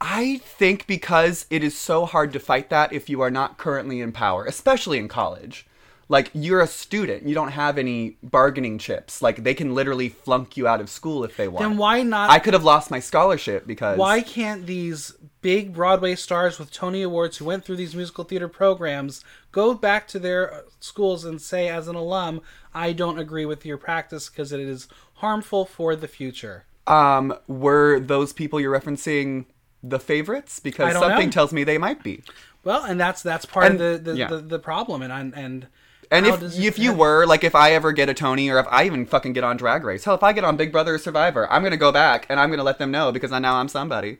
I 0.01 0.37
think 0.43 0.87
because 0.87 1.45
it 1.51 1.63
is 1.63 1.77
so 1.77 2.07
hard 2.07 2.33
to 2.33 2.39
fight 2.39 2.71
that 2.71 2.91
if 2.91 3.07
you 3.07 3.21
are 3.21 3.29
not 3.29 3.59
currently 3.59 4.01
in 4.01 4.11
power, 4.11 4.45
especially 4.45 4.97
in 4.97 5.07
college. 5.07 5.67
Like 6.09 6.29
you're 6.33 6.59
a 6.59 6.67
student, 6.67 7.25
you 7.25 7.33
don't 7.33 7.51
have 7.51 7.77
any 7.77 8.17
bargaining 8.21 8.79
chips. 8.79 9.21
Like 9.21 9.43
they 9.43 9.53
can 9.53 9.73
literally 9.73 10.09
flunk 10.09 10.57
you 10.57 10.67
out 10.67 10.81
of 10.81 10.89
school 10.89 11.23
if 11.23 11.37
they 11.37 11.47
want. 11.47 11.65
Then 11.65 11.77
why 11.77 12.03
not 12.03 12.29
I 12.29 12.39
could 12.39 12.53
have 12.53 12.65
lost 12.65 12.91
my 12.91 12.99
scholarship 12.99 13.65
because 13.65 13.97
why 13.97 14.19
can't 14.21 14.65
these 14.65 15.13
big 15.41 15.73
Broadway 15.73 16.15
stars 16.15 16.59
with 16.59 16.69
Tony 16.69 17.01
Awards 17.01 17.37
who 17.37 17.45
went 17.45 17.63
through 17.63 17.77
these 17.77 17.95
musical 17.95 18.25
theater 18.25 18.49
programs 18.49 19.23
go 19.53 19.73
back 19.73 20.05
to 20.09 20.19
their 20.19 20.65
schools 20.81 21.23
and 21.23 21.41
say, 21.41 21.69
as 21.69 21.87
an 21.87 21.95
alum, 21.95 22.41
I 22.73 22.91
don't 22.91 23.17
agree 23.17 23.45
with 23.45 23.65
your 23.65 23.77
practice 23.77 24.29
because 24.29 24.51
it 24.51 24.59
is 24.59 24.89
harmful 25.15 25.63
for 25.65 25.95
the 25.95 26.09
future? 26.09 26.65
um 26.87 27.31
were 27.47 27.99
those 27.99 28.33
people 28.33 28.59
you're 28.59 28.77
referencing 28.77 29.45
the 29.83 29.99
favorites 29.99 30.59
because 30.59 30.93
something 30.93 31.27
know. 31.27 31.31
tells 31.31 31.51
me 31.53 31.63
they 31.63 31.77
might 31.77 32.03
be. 32.03 32.23
Well, 32.63 32.83
and 32.83 32.99
that's 32.99 33.21
that's 33.23 33.45
part 33.45 33.65
And- 33.65 33.81
of 33.81 34.03
the 34.03 34.11
the, 34.11 34.17
yeah. 34.17 34.27
the 34.27 34.37
the 34.37 34.59
problem, 34.59 35.01
and 35.01 35.11
and 35.11 35.33
and 35.35 35.67
And 36.11 36.27
if 36.27 36.41
it- 36.41 36.59
if 36.59 36.77
you 36.79 36.93
were 36.93 37.25
like 37.25 37.43
if 37.43 37.55
I 37.55 37.71
ever 37.71 37.91
get 37.91 38.09
a 38.09 38.13
Tony 38.13 38.49
or 38.49 38.59
if 38.59 38.67
I 38.69 38.85
even 38.85 39.05
fucking 39.05 39.33
get 39.33 39.43
on 39.43 39.57
Drag 39.57 39.83
Race, 39.83 40.03
hell, 40.03 40.15
if 40.15 40.23
I 40.23 40.33
get 40.33 40.43
on 40.43 40.57
Big 40.57 40.71
Brother 40.71 40.95
or 40.95 40.97
Survivor, 40.99 41.51
I'm 41.51 41.63
gonna 41.63 41.77
go 41.77 41.91
back 41.91 42.25
and 42.29 42.39
I'm 42.39 42.49
gonna 42.49 42.63
let 42.63 42.77
them 42.79 42.91
know 42.91 43.11
because 43.11 43.31
I 43.31 43.39
now 43.39 43.55
I'm 43.55 43.67
somebody. 43.69 44.17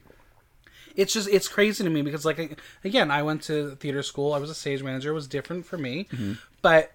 it's 0.96 1.14
just 1.14 1.30
it's 1.30 1.48
crazy 1.48 1.84
to 1.84 1.90
me 1.90 2.02
because 2.02 2.26
like 2.26 2.60
again 2.84 3.10
i 3.10 3.24
went 3.24 3.42
to 3.42 3.76
theater 3.78 4.04
school 4.04 4.34
i 4.34 4.38
was 4.38 4.50
a 4.50 4.54
stage 4.54 4.84
manager 4.84 5.12
it 5.12 5.14
was 5.14 5.26
different 5.26 5.66
for 5.66 5.78
me 5.78 6.04
mm-hmm. 6.12 6.34
but 6.62 6.92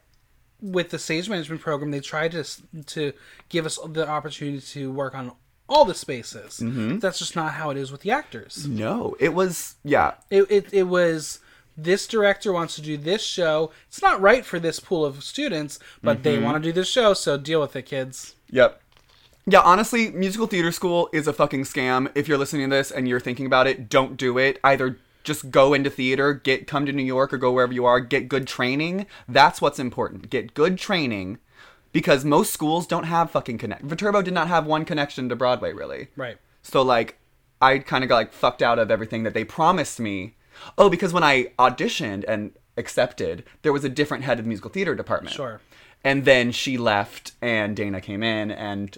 with 0.61 0.90
the 0.90 0.99
stage 0.99 1.30
management 1.30 1.62
program 1.62 1.90
they 1.90 2.00
tried 2.00 2.30
to 2.32 2.44
to 2.85 3.14
give 3.49 3.64
us 3.64 3.78
the 3.88 4.06
opportunity 4.06 4.61
to 4.61 4.92
work 4.92 5.14
on 5.14 5.32
all 5.68 5.85
the 5.85 5.94
spaces 5.94 6.61
mm-hmm. 6.61 6.99
that's 6.99 7.18
just 7.18 7.37
not 7.37 7.54
how 7.54 7.70
it 7.70 7.76
is 7.76 7.90
with 7.90 8.02
the 8.02 8.11
actors 8.11 8.66
No, 8.68 9.16
it 9.18 9.35
was 9.35 9.76
yeah. 9.85 10.14
it, 10.30 10.50
it, 10.50 10.73
it 10.73 10.85
was 10.85 11.40
this 11.76 12.06
director 12.06 12.52
wants 12.52 12.75
to 12.76 12.82
do 12.82 12.96
this 12.96 13.23
show 13.23 13.70
it's 13.88 14.00
not 14.00 14.20
right 14.20 14.44
for 14.44 14.58
this 14.58 14.80
pool 14.80 15.04
of 15.04 15.23
students 15.23 15.78
but 16.02 16.23
they 16.23 16.37
mm-hmm. 16.37 16.44
want 16.44 16.62
to 16.62 16.68
do 16.68 16.73
this 16.73 16.88
show 16.88 17.14
so 17.14 17.37
deal 17.37 17.61
with 17.61 17.76
it 17.76 17.82
kids 17.82 18.37
Yep. 18.50 18.80
Yeah, 19.49 19.61
honestly, 19.61 20.11
musical 20.11 20.46
theater 20.46 20.73
school 20.73 21.08
is 21.12 21.28
a 21.28 21.32
fucking 21.32 21.64
scam. 21.64 22.11
If 22.14 22.26
you're 22.26 22.38
listening 22.38 22.68
to 22.70 22.76
this 22.76 22.90
and 22.90 23.06
you're 23.06 23.20
thinking 23.20 23.46
about 23.46 23.66
it, 23.66 23.88
don't 23.88 24.16
do 24.16 24.38
it. 24.38 24.58
Either 24.64 24.99
just 25.23 25.50
go 25.50 25.73
into 25.73 25.90
theater, 25.90 26.35
get 26.35 26.66
come 26.66 26.87
to 26.87 26.92
New 26.92 27.04
York 27.04 27.32
or 27.32 27.38
go 27.38 27.52
wherever 27.52 27.73
you 27.73 27.85
are, 27.85 28.00
get 28.00 28.28
good 28.28 28.46
training. 28.46 29.06
That's 29.28 29.61
what's 29.61 29.78
important. 29.78 30.30
Get 30.30 30.54
good 30.54 30.78
training 30.78 31.38
because 31.93 32.25
most 32.25 32.52
schools 32.52 32.87
don't 32.87 33.05
have 33.05 33.31
fucking 33.31 33.59
connect. 33.59 33.83
Viterbo 33.83 34.23
did 34.23 34.35
not 34.35 34.49
have 34.49 34.66
one 34.66 34.85
connection 34.85 35.28
to 35.28 35.37
Broadway 35.37 35.73
really. 35.73 36.09
Right. 36.16 36.38
So 36.62 36.83
like 36.83 37.19
I 37.61 37.78
kind 37.78 38.05
of 38.05 38.09
got 38.09 38.16
like 38.16 38.33
fucked 38.33 38.62
out 38.62 38.78
of 38.78 38.90
everything 38.90 39.23
that 39.23 39.35
they 39.35 39.45
promised 39.45 39.99
me. 39.99 40.37
Oh, 40.76 40.88
because 40.88 41.12
when 41.12 41.25
I 41.25 41.52
auditioned 41.59 42.25
and 42.26 42.52
accepted, 42.76 43.45
there 43.62 43.73
was 43.73 43.85
a 43.85 43.88
different 43.88 44.25
head 44.25 44.38
of 44.38 44.45
the 44.45 44.49
musical 44.49 44.71
theater 44.71 44.95
department. 44.95 45.35
Sure. 45.35 45.61
And 46.05 46.25
then 46.25 46.52
she 46.52 46.76
left 46.78 47.33
and 47.40 47.76
Dana 47.76 48.00
came 48.00 48.23
in 48.23 48.50
and 48.50 48.97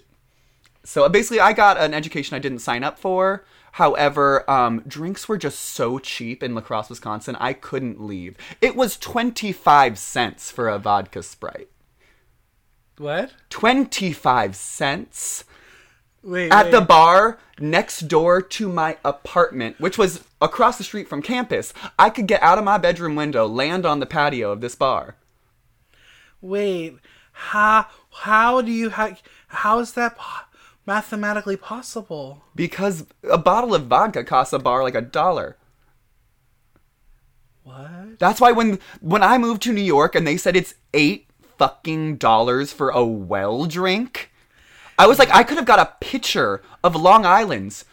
so 0.85 1.09
basically 1.09 1.41
I 1.41 1.53
got 1.53 1.77
an 1.79 1.95
education 1.95 2.35
I 2.35 2.39
didn't 2.39 2.61
sign 2.61 2.83
up 2.83 2.99
for. 2.99 3.45
However, 3.73 4.49
um, 4.51 4.83
drinks 4.89 5.29
were 5.29 5.39
just 5.39 5.61
so 5.61 5.99
cheap 5.99 6.43
in 6.43 6.55
La 6.55 6.61
Crosse, 6.61 6.91
Wisconsin, 6.91 7.37
I 7.39 7.53
couldn't 7.53 8.01
leave. 8.01 8.37
It 8.61 8.75
was 8.75 8.97
25 8.97 9.99
cents 9.99 10.51
for 10.51 10.69
a 10.69 10.79
vodka 10.79 11.23
Sprite. 11.23 11.69
What? 12.99 13.33
25 13.51 14.57
cents 14.57 15.45
Wait. 16.23 16.53
at 16.53 16.67
wait. 16.67 16.73
the 16.73 16.81
bar 16.81 17.39
next 17.61 18.09
door 18.09 18.43
to 18.43 18.69
my 18.69 18.97
apartment, 19.05 19.81
which 19.81 19.99
was 19.99 20.25
across 20.41 20.79
the 20.79 20.85
street 20.85 21.09
from 21.09 21.23
campus. 21.23 21.73
I 21.99 22.11
could 22.11 22.27
get 22.27 22.43
out 22.43 22.59
of 22.59 22.65
my 22.65 22.79
bedroom 22.79 23.17
window, 23.17 23.47
land 23.47 23.87
on 23.87 24.01
the 24.01 24.07
patio 24.07 24.51
of 24.51 24.61
this 24.61 24.75
bar. 24.75 25.17
Wait. 26.41 26.97
How 27.33 27.87
how 28.11 28.61
do 28.63 28.73
you 28.73 28.91
how 28.91 29.17
how 29.49 29.79
is 29.79 29.93
that 29.93 30.17
po- 30.17 30.45
mathematically 30.87 31.57
possible? 31.57 32.43
Because 32.55 33.07
a 33.31 33.39
bottle 33.39 33.75
of 33.75 33.87
vodka 33.87 34.25
costs 34.25 34.53
a 34.53 34.59
bar 34.59 34.83
like 34.83 34.97
a 34.97 35.01
dollar. 35.01 35.57
What? 37.63 38.19
That's 38.19 38.41
why 38.41 38.51
when 38.53 38.81
when 39.01 39.23
I 39.23 39.39
moved 39.39 39.63
to 39.63 39.73
New 39.73 39.83
York 39.83 40.15
and 40.15 40.27
they 40.27 40.37
said 40.37 40.57
it's 40.57 40.75
eight 40.93 41.28
fucking 41.59 42.17
dollars 42.17 42.73
for 42.73 42.91
a 42.91 43.05
well 43.05 43.67
drink, 43.67 44.31
I 44.99 45.07
was 45.07 45.19
like, 45.19 45.31
I 45.35 45.43
could 45.43 45.57
have 45.59 45.67
got 45.67 45.79
a 45.79 45.93
pitcher 46.01 46.63
of 46.83 46.97
Long 46.97 47.27
Island's 47.27 47.85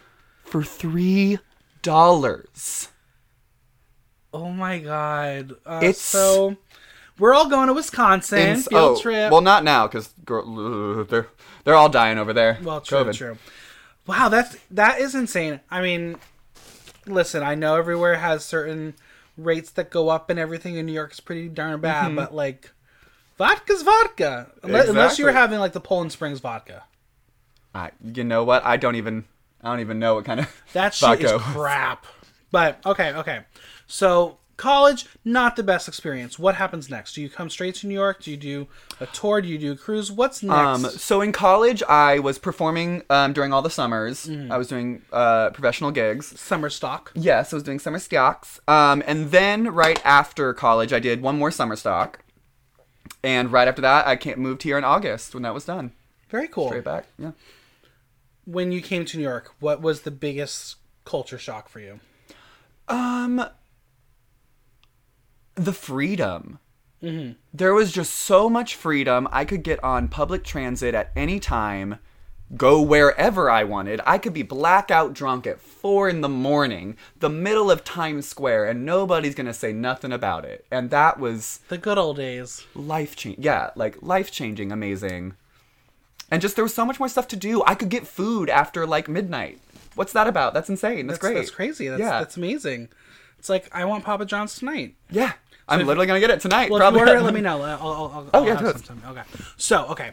for 0.43 0.63
three 0.63 1.39
dollars. 1.81 2.89
Oh 4.33 4.51
my 4.51 4.79
god. 4.79 5.53
Uh, 5.65 5.79
It's- 5.81 5.99
so 6.01 6.57
we're 7.17 7.33
all 7.33 7.47
going 7.49 7.67
to 7.67 7.73
Wisconsin 7.73 8.39
In- 8.39 8.55
field 8.61 8.97
oh, 8.97 9.01
trip. 9.01 9.31
Well, 9.31 9.41
not 9.41 9.63
now 9.63 9.87
because 9.87 10.09
they're 10.27 11.27
they're 11.63 11.75
all 11.75 11.89
dying 11.89 12.17
over 12.17 12.33
there. 12.33 12.57
Well, 12.61 12.81
true, 12.81 12.99
COVID. 12.99 13.13
true. 13.15 13.37
Wow, 14.07 14.29
that's 14.29 14.57
that 14.71 14.99
is 14.99 15.15
insane. 15.15 15.61
I 15.71 15.81
mean, 15.81 16.17
listen, 17.07 17.41
I 17.43 17.55
know 17.55 17.75
everywhere 17.75 18.15
has 18.17 18.43
certain 18.43 18.93
rates 19.37 19.71
that 19.71 19.89
go 19.89 20.09
up 20.09 20.29
and 20.29 20.37
everything, 20.37 20.77
and 20.77 20.85
New 20.85 20.93
York's 20.93 21.19
pretty 21.19 21.47
darn 21.49 21.79
bad, 21.81 22.07
Mm-hmm. 22.07 22.15
but 22.15 22.33
like, 22.35 22.71
vodka's 23.37 23.81
vodka. 23.81 24.51
Unless, 24.63 24.89
unless 24.89 25.19
you 25.19 25.25
were 25.25 25.31
having 25.31 25.59
like 25.59 25.73
the 25.73 25.81
Poland 25.81 26.11
Springs 26.11 26.39
vodka. 26.39 26.83
I, 27.73 27.91
you 28.03 28.23
know 28.23 28.43
what? 28.43 28.65
I 28.65 28.77
don't 28.77 28.95
even 28.95 29.25
I 29.61 29.69
don't 29.69 29.79
even 29.79 29.99
know 29.99 30.15
what 30.15 30.25
kind 30.25 30.39
of 30.39 30.63
That 30.73 30.93
shit 30.93 31.23
is 31.23 31.31
crap. 31.41 32.05
But 32.51 32.79
okay, 32.85 33.13
okay. 33.13 33.41
So 33.87 34.37
college, 34.57 35.07
not 35.25 35.55
the 35.55 35.63
best 35.63 35.87
experience. 35.87 36.39
What 36.39 36.55
happens 36.55 36.89
next? 36.89 37.15
Do 37.15 37.21
you 37.21 37.29
come 37.29 37.49
straight 37.49 37.75
to 37.75 37.87
New 37.87 37.93
York? 37.93 38.23
Do 38.23 38.31
you 38.31 38.37
do 38.37 38.67
a 38.99 39.05
tour? 39.07 39.41
Do 39.41 39.47
you 39.47 39.57
do 39.57 39.73
a 39.73 39.75
cruise? 39.75 40.11
What's 40.11 40.43
next? 40.43 40.55
Um, 40.55 40.85
so 40.85 41.21
in 41.21 41.31
college, 41.31 41.83
I 41.83 42.19
was 42.19 42.37
performing 42.37 43.03
um, 43.09 43.33
during 43.33 43.51
all 43.51 43.61
the 43.61 43.69
summers. 43.69 44.27
Mm-hmm. 44.27 44.51
I 44.51 44.57
was 44.57 44.67
doing 44.67 45.01
uh, 45.11 45.49
professional 45.49 45.91
gigs. 45.91 46.39
Summer 46.39 46.69
stock. 46.69 47.11
Yes, 47.15 47.51
I 47.51 47.55
was 47.55 47.63
doing 47.63 47.79
summer 47.79 47.99
stocks. 47.99 48.59
Um, 48.67 49.03
and 49.05 49.31
then 49.31 49.73
right 49.73 49.99
after 50.05 50.53
college, 50.53 50.93
I 50.93 50.99
did 50.99 51.21
one 51.21 51.37
more 51.37 51.51
summer 51.51 51.75
stock. 51.75 52.19
And 53.25 53.51
right 53.51 53.67
after 53.67 53.81
that, 53.81 54.07
I 54.07 54.35
moved 54.35 54.61
here 54.63 54.77
in 54.77 54.83
August 54.83 55.33
when 55.33 55.43
that 55.43 55.53
was 55.53 55.65
done. 55.65 55.93
Very 56.29 56.47
cool. 56.47 56.67
Straight 56.67 56.83
back. 56.83 57.07
Yeah. 57.17 57.31
When 58.45 58.71
you 58.71 58.81
came 58.81 59.03
to 59.05 59.17
New 59.17 59.23
York, 59.23 59.55
what 59.59 59.81
was 59.81 60.01
the 60.01 60.11
biggest 60.11 60.75
culture 61.05 61.39
shock 61.39 61.67
for 61.67 61.79
you? 61.79 61.99
Um, 62.87 63.43
the 65.55 65.73
freedom. 65.73 66.59
There 67.53 67.73
was 67.73 67.91
just 67.91 68.13
so 68.13 68.49
much 68.49 68.75
freedom. 68.75 69.27
I 69.31 69.45
could 69.45 69.61
get 69.63 69.83
on 69.83 70.07
public 70.07 70.43
transit 70.43 70.95
at 70.95 71.11
any 71.15 71.39
time, 71.39 71.99
go 72.55 72.81
wherever 72.81 73.49
I 73.49 73.63
wanted. 73.63 74.01
I 74.05 74.17
could 74.17 74.33
be 74.33 74.43
blackout 74.43 75.13
drunk 75.13 75.47
at 75.47 75.59
four 75.59 76.09
in 76.09 76.21
the 76.21 76.29
morning, 76.29 76.97
the 77.19 77.29
middle 77.29 77.71
of 77.71 77.83
Times 77.83 78.27
Square, 78.27 78.65
and 78.69 78.85
nobody's 78.85 79.35
gonna 79.35 79.53
say 79.53 79.73
nothing 79.73 80.11
about 80.11 80.45
it. 80.45 80.65
And 80.71 80.89
that 80.91 81.19
was 81.19 81.59
The 81.69 81.77
good 81.77 81.97
old 81.97 82.17
days. 82.17 82.65
life 82.75 83.15
change, 83.15 83.39
Yeah, 83.39 83.71
like 83.75 83.97
life 84.01 84.31
changing, 84.31 84.71
amazing. 84.71 85.33
And 86.31 86.41
just 86.41 86.55
there 86.55 86.65
was 86.65 86.73
so 86.73 86.85
much 86.85 86.99
more 86.99 87.09
stuff 87.09 87.27
to 87.29 87.35
do. 87.35 87.63
I 87.65 87.75
could 87.75 87.89
get 87.89 88.07
food 88.07 88.49
after 88.49 88.85
like 88.87 89.07
midnight. 89.07 89.59
What's 89.95 90.13
that 90.13 90.27
about? 90.27 90.53
That's 90.53 90.69
insane. 90.69 91.07
That's, 91.07 91.19
That's, 91.19 91.19
great. 91.19 91.35
That's 91.35 91.51
crazy. 91.51 91.87
That's 91.87 91.99
yeah. 91.99 92.19
that's 92.19 92.35
amazing. 92.37 92.89
It's 93.39 93.47
like 93.49 93.69
I 93.73 93.85
want 93.85 94.03
Papa 94.03 94.25
John's 94.25 94.55
tonight. 94.57 94.95
yeah. 95.09 95.33
I'm 95.67 95.81
if- 95.81 95.87
literally 95.87 96.05
gonna 96.05 96.19
get 96.19 96.29
it 96.29 96.41
tonight. 96.41 96.69
Well, 96.69 96.79
probably. 96.79 96.99
if 97.01 97.05
you 97.07 97.09
order 97.13 97.21
it, 97.21 97.23
let 97.23 97.33
me 97.33 97.41
know. 97.49 97.61
I'll, 97.63 97.79
I'll, 97.81 97.91
I'll, 97.91 98.29
Oh, 98.33 98.39
I'll 98.39 98.45
yeah, 98.45 98.55
have 98.61 98.73
do 98.79 98.85
some 98.85 98.99
time. 99.01 99.11
Okay. 99.17 99.23
So, 99.57 99.85
okay, 99.87 100.11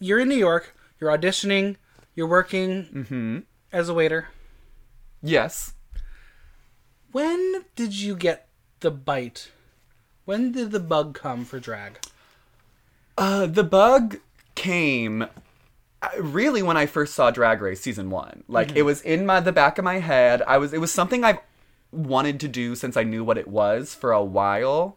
you're 0.00 0.18
in 0.18 0.28
New 0.28 0.34
York. 0.36 0.74
You're 1.00 1.16
auditioning. 1.16 1.76
You're 2.14 2.26
working 2.28 2.84
Mm-hmm. 2.92 3.38
as 3.72 3.88
a 3.88 3.94
waiter. 3.94 4.28
yes. 5.22 5.74
When 7.12 7.64
did 7.74 7.92
you 7.94 8.14
get 8.14 8.46
the 8.80 8.90
bite? 8.90 9.50
When 10.24 10.52
did 10.52 10.70
the 10.70 10.78
bug 10.80 11.14
come 11.14 11.44
for 11.44 11.58
drag? 11.58 11.98
Uh, 13.18 13.46
the 13.46 13.64
bug 13.64 14.18
came 14.54 15.22
uh, 16.02 16.08
really 16.20 16.62
when 16.62 16.76
I 16.76 16.86
first 16.86 17.14
saw 17.14 17.30
Drag 17.32 17.60
Race 17.60 17.80
season 17.80 18.10
one. 18.10 18.44
Like 18.46 18.76
it 18.76 18.82
was 18.82 19.02
in 19.02 19.26
my 19.26 19.40
the 19.40 19.50
back 19.52 19.76
of 19.78 19.84
my 19.84 19.98
head. 19.98 20.40
I 20.46 20.58
was 20.58 20.72
it 20.72 20.80
was 20.80 20.92
something 20.92 21.24
I've 21.24 21.40
wanted 21.90 22.38
to 22.40 22.48
do 22.48 22.76
since 22.76 22.96
I 22.96 23.02
knew 23.02 23.24
what 23.24 23.38
it 23.38 23.48
was 23.48 23.94
for 23.94 24.12
a 24.12 24.22
while. 24.22 24.96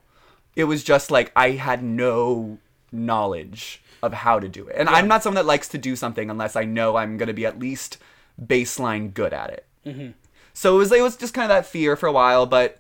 It 0.56 0.66
was 0.66 0.84
just 0.84 1.10
like 1.10 1.32
I 1.36 1.52
had 1.52 1.84
no 1.84 2.60
knowledge 2.92 3.82
of 4.04 4.14
how 4.14 4.40
to 4.40 4.48
do 4.48 4.68
it, 4.68 4.76
and 4.78 4.90
I'm 4.90 5.08
not 5.08 5.24
someone 5.24 5.44
that 5.44 5.48
likes 5.48 5.70
to 5.70 5.78
do 5.78 5.96
something 5.96 6.30
unless 6.30 6.56
I 6.56 6.66
know 6.66 6.98
I'm 6.98 7.18
gonna 7.18 7.34
be 7.34 7.46
at 7.46 7.58
least 7.58 7.98
baseline 8.40 9.14
good 9.14 9.34
at 9.34 9.50
it. 9.50 9.66
Mm-hmm. 9.86 10.12
So 10.54 10.76
it 10.76 10.78
was 10.78 10.92
it 10.92 11.02
was 11.02 11.18
just 11.18 11.34
kind 11.34 11.46
of 11.46 11.56
that 11.56 11.66
fear 11.66 11.96
for 11.96 12.08
a 12.08 12.12
while, 12.12 12.46
but 12.46 12.78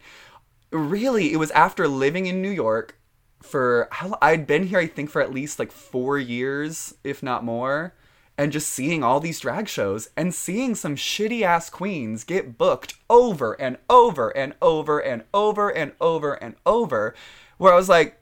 really 0.71 1.31
it 1.31 1.37
was 1.37 1.51
after 1.51 1.87
living 1.87 2.25
in 2.25 2.41
New 2.41 2.49
York 2.49 2.97
for 3.41 3.87
how 3.91 4.17
I'd 4.21 4.47
been 4.47 4.67
here 4.67 4.79
I 4.79 4.87
think 4.87 5.09
for 5.09 5.21
at 5.21 5.33
least 5.33 5.59
like 5.59 5.71
4 5.71 6.17
years 6.17 6.95
if 7.03 7.21
not 7.21 7.43
more 7.43 7.93
and 8.37 8.51
just 8.51 8.69
seeing 8.69 9.03
all 9.03 9.19
these 9.19 9.39
drag 9.39 9.67
shows 9.67 10.09
and 10.17 10.33
seeing 10.33 10.75
some 10.75 10.95
shitty 10.95 11.41
ass 11.43 11.69
queens 11.69 12.23
get 12.23 12.57
booked 12.57 12.95
over 13.09 13.53
and 13.61 13.77
over 13.89 14.29
and 14.29 14.55
over 14.61 14.99
and 14.99 15.23
over 15.33 15.69
and 15.69 15.91
over 15.99 16.33
and 16.33 16.55
over 16.65 17.13
where 17.57 17.73
I 17.73 17.75
was 17.75 17.89
like 17.89 18.19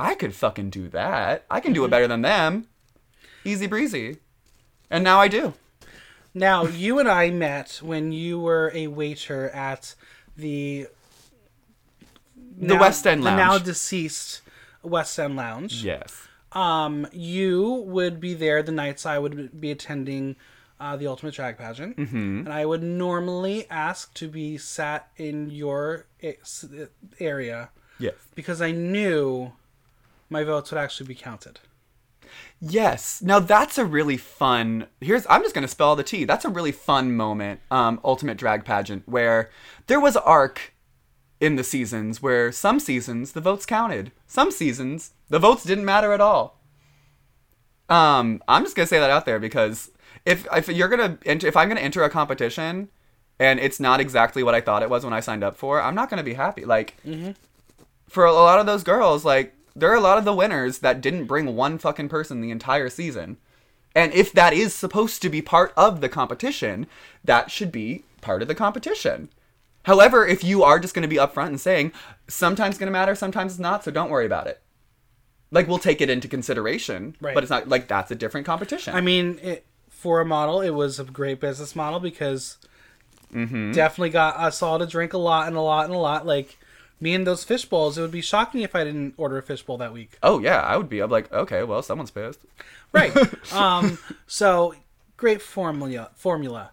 I 0.00 0.14
could 0.14 0.34
fucking 0.34 0.70
do 0.70 0.88
that. 0.88 1.44
I 1.50 1.60
can 1.60 1.72
do 1.72 1.84
it 1.84 1.90
better 1.90 2.08
than 2.08 2.22
them. 2.22 2.68
Easy 3.44 3.66
breezy. 3.66 4.18
And 4.90 5.04
now 5.04 5.20
I 5.20 5.28
do. 5.28 5.54
Now, 6.34 6.64
you 6.64 6.98
and 6.98 7.08
I 7.08 7.30
met 7.30 7.80
when 7.82 8.12
you 8.12 8.38
were 8.38 8.70
a 8.74 8.86
waiter 8.86 9.50
at 9.50 9.94
the 10.36 10.86
The 12.56 12.76
West 12.76 13.06
End 13.06 13.22
the 13.22 13.34
now 13.36 13.58
deceased 13.58 14.42
West 14.82 15.18
End 15.18 15.36
Lounge. 15.36 15.84
Yes. 15.84 16.28
Um, 16.52 17.06
you 17.12 17.84
would 17.86 18.20
be 18.20 18.34
there 18.34 18.62
the 18.62 18.72
nights 18.72 19.04
I 19.04 19.18
would 19.18 19.60
be 19.60 19.70
attending 19.70 20.36
uh, 20.80 20.96
the 20.96 21.06
Ultimate 21.06 21.34
Drag 21.34 21.58
Pageant, 21.58 21.96
mm-hmm. 21.96 22.40
and 22.46 22.52
I 22.52 22.64
would 22.64 22.82
normally 22.82 23.66
ask 23.68 24.14
to 24.14 24.28
be 24.28 24.56
sat 24.56 25.08
in 25.16 25.50
your 25.50 26.06
area 27.18 27.70
Yes. 27.98 28.14
because 28.34 28.62
I 28.62 28.70
knew 28.70 29.52
my 30.30 30.44
votes 30.44 30.70
would 30.70 30.78
actually 30.78 31.06
be 31.06 31.14
counted. 31.14 31.60
Yes. 32.60 33.22
Now 33.22 33.38
that's 33.38 33.78
a 33.78 33.84
really 33.84 34.16
fun. 34.16 34.86
Here's 35.00 35.26
I'm 35.30 35.42
just 35.42 35.54
gonna 35.54 35.68
spell 35.68 35.96
the 35.96 36.02
tea. 36.02 36.24
That's 36.24 36.44
a 36.44 36.50
really 36.50 36.72
fun 36.72 37.14
moment. 37.16 37.60
Um, 37.70 38.00
Ultimate 38.04 38.36
Drag 38.36 38.64
Pageant 38.64 39.08
where 39.08 39.50
there 39.86 40.00
was 40.00 40.16
arc 40.16 40.74
in 41.40 41.56
the 41.56 41.64
seasons 41.64 42.20
where 42.20 42.50
some 42.50 42.80
seasons 42.80 43.32
the 43.32 43.40
votes 43.40 43.64
counted. 43.64 44.12
Some 44.26 44.50
seasons 44.50 45.12
the 45.28 45.38
votes 45.38 45.64
didn't 45.64 45.84
matter 45.84 46.12
at 46.12 46.20
all. 46.20 46.60
Um, 47.88 48.42
I'm 48.48 48.64
just 48.64 48.76
gonna 48.76 48.86
say 48.86 48.98
that 48.98 49.10
out 49.10 49.24
there 49.24 49.38
because 49.38 49.90
if 50.26 50.46
if 50.52 50.68
you're 50.68 50.88
gonna 50.88 51.18
enter, 51.24 51.46
if 51.46 51.56
I'm 51.56 51.68
gonna 51.68 51.80
enter 51.80 52.02
a 52.02 52.10
competition 52.10 52.88
and 53.38 53.60
it's 53.60 53.78
not 53.80 54.00
exactly 54.00 54.42
what 54.42 54.54
I 54.54 54.60
thought 54.60 54.82
it 54.82 54.90
was 54.90 55.04
when 55.04 55.14
I 55.14 55.20
signed 55.20 55.44
up 55.44 55.56
for, 55.56 55.80
I'm 55.80 55.94
not 55.94 56.10
gonna 56.10 56.24
be 56.24 56.34
happy. 56.34 56.64
Like 56.64 56.96
for 58.08 58.24
a 58.26 58.32
lot 58.32 58.58
of 58.58 58.66
those 58.66 58.82
girls, 58.82 59.24
like 59.24 59.54
there 59.78 59.90
are 59.90 59.96
a 59.96 60.00
lot 60.00 60.18
of 60.18 60.24
the 60.24 60.34
winners 60.34 60.78
that 60.78 61.00
didn't 61.00 61.26
bring 61.26 61.54
one 61.56 61.78
fucking 61.78 62.08
person 62.08 62.40
the 62.40 62.50
entire 62.50 62.88
season. 62.88 63.36
And 63.94 64.12
if 64.12 64.32
that 64.32 64.52
is 64.52 64.74
supposed 64.74 65.22
to 65.22 65.28
be 65.28 65.42
part 65.42 65.72
of 65.76 66.00
the 66.00 66.08
competition, 66.08 66.86
that 67.24 67.50
should 67.50 67.72
be 67.72 68.04
part 68.20 68.42
of 68.42 68.48
the 68.48 68.54
competition. 68.54 69.28
However, 69.84 70.26
if 70.26 70.44
you 70.44 70.62
are 70.62 70.78
just 70.78 70.94
going 70.94 71.02
to 71.02 71.08
be 71.08 71.16
upfront 71.16 71.46
and 71.48 71.60
saying, 71.60 71.92
sometimes 72.28 72.72
it's 72.74 72.78
going 72.78 72.88
to 72.88 72.92
matter, 72.92 73.14
sometimes 73.14 73.52
it's 73.52 73.58
not, 73.60 73.82
so 73.84 73.90
don't 73.90 74.10
worry 74.10 74.26
about 74.26 74.46
it. 74.46 74.60
Like, 75.50 75.66
we'll 75.66 75.78
take 75.78 76.00
it 76.02 76.10
into 76.10 76.28
consideration, 76.28 77.16
Right. 77.20 77.34
but 77.34 77.42
it's 77.42 77.50
not 77.50 77.68
like 77.68 77.88
that's 77.88 78.10
a 78.10 78.14
different 78.14 78.44
competition. 78.46 78.94
I 78.94 79.00
mean, 79.00 79.38
it, 79.42 79.64
for 79.88 80.20
a 80.20 80.26
model, 80.26 80.60
it 80.60 80.70
was 80.70 81.00
a 81.00 81.04
great 81.04 81.40
business 81.40 81.74
model 81.74 82.00
because 82.00 82.58
Mm-hmm. 83.34 83.72
definitely 83.72 84.08
got 84.10 84.36
us 84.36 84.62
all 84.62 84.78
to 84.78 84.86
drink 84.86 85.12
a 85.12 85.18
lot 85.18 85.48
and 85.48 85.56
a 85.56 85.60
lot 85.60 85.84
and 85.84 85.94
a 85.94 85.98
lot. 85.98 86.24
Like 86.26 86.56
me 87.00 87.14
and 87.14 87.26
those 87.26 87.44
fish 87.44 87.64
bowls, 87.64 87.96
it 87.96 88.02
would 88.02 88.10
be 88.10 88.20
shocking 88.20 88.62
if 88.62 88.74
I 88.74 88.84
didn't 88.84 89.14
order 89.16 89.38
a 89.38 89.42
fish 89.42 89.62
bowl 89.62 89.78
that 89.78 89.92
week. 89.92 90.18
oh, 90.22 90.38
yeah, 90.40 90.60
I 90.60 90.76
would 90.76 90.88
be. 90.88 91.00
I'm 91.00 91.10
like, 91.10 91.32
okay, 91.32 91.62
well, 91.62 91.82
someone's 91.82 92.10
pissed. 92.10 92.40
Right. 92.92 93.12
um, 93.52 93.98
so 94.26 94.74
great 95.16 95.42
formula. 95.42 96.10
Formula. 96.14 96.72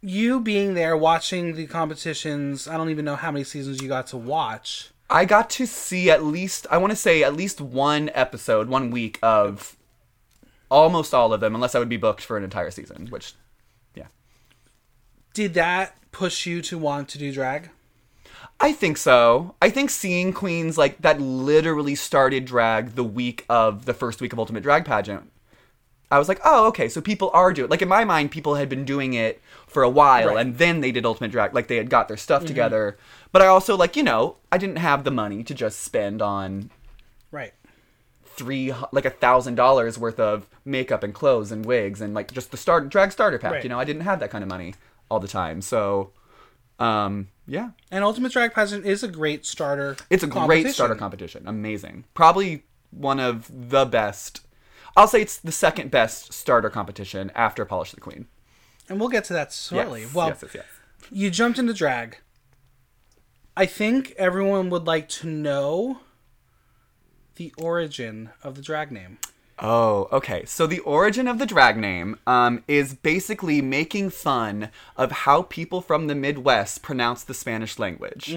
You 0.00 0.40
being 0.40 0.74
there 0.74 0.96
watching 0.96 1.54
the 1.56 1.66
competitions, 1.66 2.68
I 2.68 2.76
don't 2.76 2.90
even 2.90 3.04
know 3.04 3.16
how 3.16 3.32
many 3.32 3.44
seasons 3.44 3.82
you 3.82 3.88
got 3.88 4.06
to 4.08 4.16
watch. 4.16 4.90
I 5.10 5.24
got 5.24 5.50
to 5.50 5.66
see 5.66 6.10
at 6.10 6.22
least 6.22 6.66
I 6.70 6.76
want 6.76 6.90
to 6.90 6.96
say 6.96 7.22
at 7.22 7.34
least 7.34 7.60
one 7.60 8.10
episode, 8.14 8.68
one 8.68 8.90
week 8.90 9.18
of 9.22 9.76
almost 10.70 11.14
all 11.14 11.32
of 11.32 11.40
them, 11.40 11.54
unless 11.54 11.74
I 11.74 11.78
would 11.78 11.88
be 11.88 11.96
booked 11.96 12.22
for 12.22 12.36
an 12.36 12.44
entire 12.44 12.70
season. 12.70 13.06
Which, 13.06 13.32
yeah, 13.94 14.06
Did 15.32 15.54
that 15.54 15.96
push 16.12 16.46
you 16.46 16.60
to 16.62 16.78
want 16.78 17.08
to 17.08 17.18
do 17.18 17.32
drag? 17.32 17.70
I 18.60 18.72
think 18.72 18.96
so. 18.96 19.54
I 19.62 19.70
think 19.70 19.88
seeing 19.90 20.32
queens 20.32 20.76
like 20.76 20.98
that 21.02 21.20
literally 21.20 21.94
started 21.94 22.44
drag 22.44 22.96
the 22.96 23.04
week 23.04 23.44
of 23.48 23.84
the 23.84 23.94
first 23.94 24.20
week 24.20 24.32
of 24.32 24.38
Ultimate 24.38 24.62
Drag 24.64 24.84
Pageant. 24.84 25.30
I 26.10 26.18
was 26.18 26.26
like, 26.28 26.40
oh, 26.44 26.66
okay, 26.68 26.88
so 26.88 27.00
people 27.02 27.30
are 27.34 27.52
doing 27.52 27.68
like 27.70 27.82
in 27.82 27.88
my 27.88 28.04
mind, 28.04 28.30
people 28.30 28.54
had 28.56 28.68
been 28.68 28.84
doing 28.84 29.12
it 29.12 29.40
for 29.66 29.82
a 29.82 29.90
while, 29.90 30.28
Right. 30.28 30.38
and 30.38 30.56
then 30.58 30.80
they 30.80 30.90
did 30.90 31.04
Ultimate 31.04 31.30
Drag, 31.30 31.54
like 31.54 31.68
they 31.68 31.76
had 31.76 31.90
got 31.90 32.08
their 32.08 32.16
stuff 32.16 32.44
together. 32.46 32.96
But 33.30 33.42
I 33.42 33.46
also 33.46 33.76
like, 33.76 33.94
you 33.94 34.02
know, 34.02 34.36
I 34.50 34.56
didn't 34.58 34.76
have 34.76 35.04
the 35.04 35.10
money 35.10 35.44
to 35.44 35.54
just 35.54 35.80
spend 35.82 36.20
on 36.22 36.70
Right. 37.30 37.52
three 38.24 38.72
like 38.90 39.04
a 39.04 39.10
thousand 39.10 39.54
dollars 39.56 39.98
worth 39.98 40.18
of 40.18 40.48
makeup 40.64 41.02
and 41.02 41.12
clothes 41.14 41.52
and 41.52 41.64
wigs 41.66 42.00
and 42.00 42.14
like 42.14 42.32
just 42.32 42.50
the 42.50 42.56
start 42.56 42.88
drag 42.88 43.12
starter 43.12 43.38
pack. 43.38 43.52
Right. 43.52 43.62
You 43.62 43.68
know, 43.68 43.78
I 43.78 43.84
didn't 43.84 44.02
have 44.02 44.18
that 44.20 44.30
kind 44.30 44.42
of 44.42 44.48
money 44.48 44.74
all 45.10 45.20
the 45.20 45.28
time. 45.28 45.60
So, 45.60 46.10
um, 46.78 47.28
yeah, 47.48 47.70
And 47.90 48.04
Ultimate 48.04 48.30
Drag 48.30 48.52
Pageant 48.52 48.84
is 48.84 49.02
a 49.02 49.08
great 49.08 49.46
starter. 49.46 49.96
it's 50.10 50.22
a 50.22 50.26
great 50.26 50.68
starter 50.68 50.94
competition. 50.94 51.48
Amazing, 51.48 52.04
probably 52.12 52.64
one 52.90 53.18
of 53.18 53.70
the 53.70 53.86
best. 53.86 54.42
I'll 54.96 55.08
say 55.08 55.22
it's 55.22 55.38
the 55.38 55.52
second 55.52 55.90
best 55.90 56.32
starter 56.32 56.68
competition 56.68 57.32
after 57.34 57.64
Polish 57.64 57.92
the 57.92 58.00
Queen. 58.00 58.26
And 58.88 59.00
we'll 59.00 59.08
get 59.08 59.24
to 59.24 59.32
that 59.32 59.52
shortly. 59.52 60.02
Yes, 60.02 60.14
well, 60.14 60.28
yes, 60.28 60.40
yes, 60.42 60.54
yes. 60.56 60.64
you 61.10 61.30
jumped 61.30 61.58
into 61.58 61.72
drag. 61.72 62.18
I 63.56 63.66
think 63.66 64.12
everyone 64.18 64.70
would 64.70 64.86
like 64.86 65.08
to 65.10 65.26
know 65.26 66.00
the 67.36 67.52
origin 67.56 68.30
of 68.42 68.56
the 68.56 68.62
drag 68.62 68.92
name. 68.92 69.18
Oh, 69.60 70.08
okay. 70.12 70.44
So 70.44 70.66
the 70.68 70.78
origin 70.80 71.26
of 71.26 71.38
the 71.38 71.46
drag 71.46 71.76
name 71.76 72.18
um, 72.28 72.62
is 72.68 72.94
basically 72.94 73.60
making 73.60 74.10
fun 74.10 74.70
of 74.96 75.10
how 75.10 75.42
people 75.42 75.80
from 75.80 76.06
the 76.06 76.14
Midwest 76.14 76.80
pronounce 76.82 77.24
the 77.24 77.34
Spanish 77.34 77.76
language. 77.78 78.28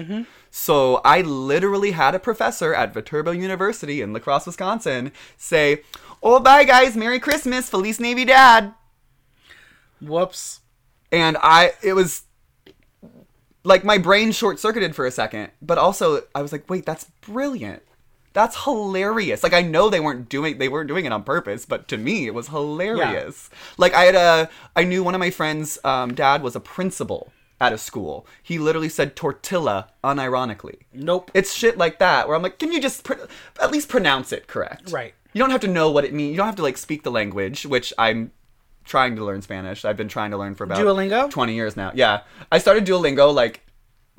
So 0.50 0.96
I 1.04 1.20
literally 1.20 1.92
had 1.92 2.14
a 2.16 2.18
professor 2.18 2.74
at 2.74 2.92
Viterbo 2.92 3.30
University 3.30 4.02
in 4.02 4.12
La 4.12 4.18
Crosse, 4.18 4.46
Wisconsin, 4.46 5.12
say, 5.36 5.82
"Oh, 6.22 6.40
bye 6.40 6.64
guys, 6.64 6.96
Merry 6.96 7.20
Christmas, 7.20 7.70
Feliz 7.70 8.00
Navidad." 8.00 8.74
Whoops. 10.00 10.60
and 11.12 11.36
I 11.40 11.72
it 11.82 11.92
was 11.92 12.22
like 13.64 13.84
my 13.84 13.98
brain 13.98 14.32
short 14.32 14.58
circuited 14.58 14.96
for 14.96 15.06
a 15.06 15.10
second, 15.12 15.50
but 15.60 15.78
also 15.78 16.22
I 16.34 16.42
was 16.42 16.50
like, 16.50 16.68
wait, 16.68 16.84
that's 16.84 17.04
brilliant. 17.20 17.82
That's 18.32 18.64
hilarious. 18.64 19.42
Like 19.42 19.52
I 19.52 19.62
know 19.62 19.90
they 19.90 20.00
weren't 20.00 20.28
doing 20.28 20.58
they 20.58 20.68
weren't 20.68 20.88
doing 20.88 21.04
it 21.04 21.12
on 21.12 21.22
purpose, 21.22 21.64
but 21.66 21.88
to 21.88 21.96
me 21.96 22.26
it 22.26 22.34
was 22.34 22.48
hilarious. 22.48 23.50
Like 23.76 23.94
I 23.94 24.04
had 24.04 24.14
a 24.14 24.50
I 24.74 24.84
knew 24.84 25.02
one 25.02 25.14
of 25.14 25.20
my 25.20 25.30
friends' 25.30 25.78
um, 25.84 26.14
dad 26.14 26.42
was 26.42 26.56
a 26.56 26.60
principal 26.60 27.32
at 27.62 27.72
a 27.72 27.78
school. 27.78 28.26
He 28.42 28.58
literally 28.58 28.88
said 28.88 29.14
tortilla 29.14 29.88
unironically. 30.02 30.80
Nope. 30.92 31.30
It's 31.32 31.54
shit 31.54 31.78
like 31.78 32.00
that 32.00 32.26
where 32.26 32.36
I'm 32.36 32.42
like, 32.42 32.58
can 32.58 32.72
you 32.72 32.80
just 32.80 33.04
pr- 33.04 33.14
at 33.60 33.70
least 33.70 33.88
pronounce 33.88 34.32
it 34.32 34.48
correct? 34.48 34.90
Right. 34.90 35.14
You 35.32 35.38
don't 35.38 35.50
have 35.50 35.60
to 35.60 35.68
know 35.68 35.90
what 35.90 36.04
it 36.04 36.12
means. 36.12 36.32
You 36.32 36.36
don't 36.38 36.46
have 36.46 36.56
to 36.56 36.62
like 36.62 36.76
speak 36.76 37.04
the 37.04 37.10
language, 37.10 37.64
which 37.64 37.92
I'm 37.96 38.32
trying 38.84 39.14
to 39.14 39.24
learn 39.24 39.42
Spanish. 39.42 39.84
I've 39.84 39.96
been 39.96 40.08
trying 40.08 40.32
to 40.32 40.36
learn 40.36 40.56
for 40.56 40.64
about 40.64 40.78
Duolingo? 40.78 41.30
20 41.30 41.54
years 41.54 41.76
now. 41.76 41.92
Yeah. 41.94 42.22
I 42.50 42.58
started 42.58 42.84
Duolingo 42.84 43.32
like 43.32 43.64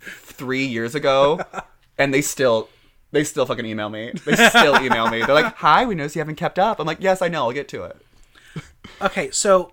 3 0.01 0.65
years 0.65 0.95
ago 0.95 1.41
and 1.97 2.13
they 2.13 2.21
still 2.21 2.69
they 3.13 3.23
still 3.23 3.45
fucking 3.45 3.65
email 3.65 3.89
me. 3.89 4.11
They 4.25 4.35
still 4.35 4.75
email 4.81 5.09
me. 5.09 5.19
They're 5.23 5.33
like, 5.33 5.55
"Hi, 5.57 5.85
we 5.85 5.95
noticed 5.95 6.15
you 6.17 6.19
haven't 6.19 6.35
kept 6.35 6.59
up." 6.59 6.79
I'm 6.79 6.85
like, 6.85 6.97
"Yes, 6.99 7.21
I 7.21 7.29
know. 7.29 7.43
I'll 7.45 7.53
get 7.53 7.69
to 7.69 7.83
it." 7.83 7.97
Okay, 9.01 9.31
so 9.31 9.71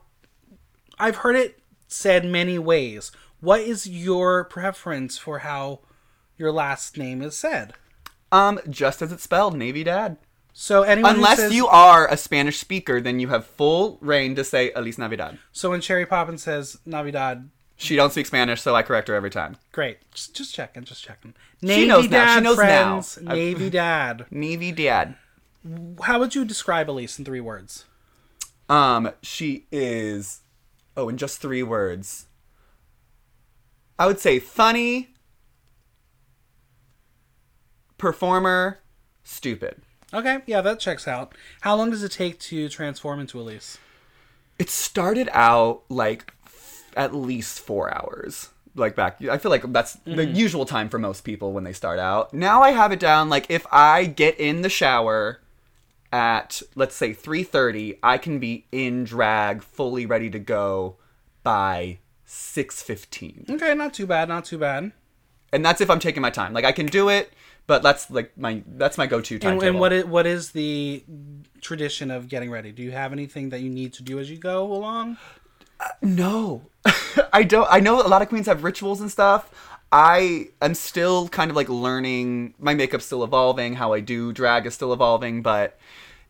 I've 0.99 1.17
heard 1.17 1.35
it 1.35 1.59
said 1.89 2.25
many 2.25 2.59
ways. 2.59 3.11
What 3.41 3.61
is 3.61 3.89
your 3.89 4.45
preference 4.45 5.19
for 5.19 5.41
how 5.41 5.81
your 6.37 6.53
last 6.53 6.97
name 6.97 7.21
is 7.21 7.37
said? 7.37 7.75
Um, 8.31 8.61
just 8.69 9.03
as 9.03 9.11
it's 9.11 9.25
spelled, 9.25 9.57
Navy 9.57 9.83
Dad. 9.83 10.17
So 10.53 10.83
anyone 10.83 11.17
Unless 11.17 11.39
says- 11.39 11.53
you 11.55 11.67
are 11.67 12.07
a 12.09 12.17
Spanish 12.17 12.59
speaker, 12.59 13.01
then 13.01 13.19
you 13.19 13.29
have 13.29 13.47
full 13.47 13.99
reign 14.01 14.35
to 14.37 14.45
say 14.45 14.71
Elise 14.77 14.99
Navidad. 14.99 15.39
so 15.53 15.71
when 15.71 15.81
Cherry 15.81 16.07
Poppins 16.07 16.43
says 16.45 16.79
Navidad, 16.87 17.51
She 17.81 17.97
don't 17.97 18.11
speak 18.13 18.27
Spanish, 18.27 18.61
so 18.61 18.75
I 18.77 18.83
correct 18.83 19.09
her 19.09 19.15
every 19.15 19.31
time. 19.31 19.57
great. 19.73 19.99
Just, 20.13 20.37
just 20.37 20.55
checking, 20.55 20.85
just 20.85 21.03
checking. 21.03 21.33
She 21.65 21.87
knows 21.87 22.11
now. 22.11 22.35
She 22.37 22.41
knows 22.43 22.59
now. 23.23 23.35
Navy 23.35 23.71
Dad. 23.71 24.27
Navy 24.31 24.71
Dad. 24.71 25.15
How 26.03 26.19
would 26.19 26.35
you 26.35 26.45
describe 26.45 26.91
Elise 26.91 27.19
in 27.19 27.25
three 27.25 27.41
words? 27.41 27.87
Um, 28.69 29.13
she 29.23 29.67
is. 29.73 30.43
Oh, 30.95 31.09
in 31.09 31.17
just 31.17 31.41
three 31.41 31.63
words. 31.63 32.27
I 33.99 34.07
would 34.07 34.21
say 34.21 34.39
funny, 34.39 35.15
performer, 37.97 38.81
stupid. 39.25 39.83
Okay, 40.13 40.41
yeah, 40.47 40.61
that 40.61 40.81
checks 40.81 41.09
out. 41.09 41.35
How 41.63 41.77
long 41.77 41.91
does 41.91 42.03
it 42.03 42.13
take 42.13 42.39
to 42.41 42.69
transform 42.69 43.21
into 43.21 43.41
Elise? 43.41 43.79
It 44.59 44.69
started 44.69 45.31
out 45.33 45.83
like 45.89 46.33
at 46.97 47.15
least 47.15 47.61
four 47.61 47.93
hours. 47.95 48.51
Like 48.77 48.95
back, 48.95 49.21
I 49.25 49.37
feel 49.39 49.51
like 49.51 49.71
that's 49.73 49.95
the 50.05 50.13
mm-hmm. 50.13 50.35
usual 50.35 50.65
time 50.65 50.89
for 50.89 50.99
most 50.99 51.23
people 51.23 51.53
when 51.53 51.65
they 51.65 51.73
start 51.73 51.99
out. 51.99 52.33
Now 52.33 52.63
I 52.63 52.71
have 52.71 52.93
it 52.93 53.01
down. 53.01 53.29
Like 53.29 53.47
if 53.51 53.67
I 53.73 54.05
get 54.05 54.39
in 54.39 54.63
the 54.63 54.69
shower 54.69 55.41
at 56.13 56.63
let's 56.77 56.95
say 56.95 57.13
3:30, 57.13 57.99
I 58.03 58.17
can 58.17 58.39
be 58.39 58.67
in 58.71 59.05
drag, 59.05 59.63
fully 59.63 60.07
ready 60.07 60.31
to 60.31 60.39
go 60.39 60.97
by 61.43 61.99
6:15. 62.27 63.51
Okay, 63.51 63.75
not 63.75 63.93
too 63.93 64.07
bad, 64.07 64.29
not 64.29 64.45
too 64.45 64.59
bad. 64.59 64.93
and 65.53 65.65
that's 65.65 65.81
if 65.81 65.91
I'm 65.91 65.99
taking 65.99 66.23
my 66.23 66.31
time. 66.31 66.53
Like 66.53 66.65
I 66.65 66.73
can 66.73 66.87
do 66.87 67.09
it, 67.09 67.33
but 67.67 67.83
that's 67.83 68.11
like 68.11 68.37
my 68.39 68.63
that's 68.67 68.99
my 68.99 69.07
go-to 69.07 69.39
time. 69.39 69.55
And, 69.55 69.63
and 69.63 69.81
what 69.81 69.93
is, 69.93 70.05
what 70.05 70.27
is 70.27 70.53
the 70.53 71.05
tradition 71.61 72.11
of 72.11 72.29
getting 72.29 72.51
ready? 72.51 72.73
Do 72.73 72.83
you 72.83 72.93
have 72.93 73.13
anything 73.13 73.51
that 73.51 73.61
you 73.61 73.71
need 73.71 73.93
to 73.95 74.03
do 74.03 74.19
as 74.19 74.31
you 74.31 74.39
go 74.39 74.73
along? 74.73 75.19
No, 76.03 76.63
I 77.33 77.43
don't. 77.43 77.69
I 77.71 77.81
know 77.81 78.01
a 78.01 78.09
lot 78.09 78.23
of 78.23 78.29
queens 78.29 78.47
have 78.47 78.65
rituals 78.65 79.01
and 79.01 79.11
stuff. 79.11 79.51
I 79.93 80.49
am 80.63 80.75
still 80.75 81.29
kind 81.29 81.51
of 81.51 81.57
like 81.57 81.69
learning. 81.69 82.55
My 82.59 82.75
makeup's 82.75 83.07
still 83.07 83.25
evolving. 83.25 83.75
How 83.75 83.93
I 83.93 84.01
do 84.01 84.33
drag 84.33 84.67
is 84.67 84.75
still 84.75 84.93
evolving, 84.93 85.43
but 85.43 85.79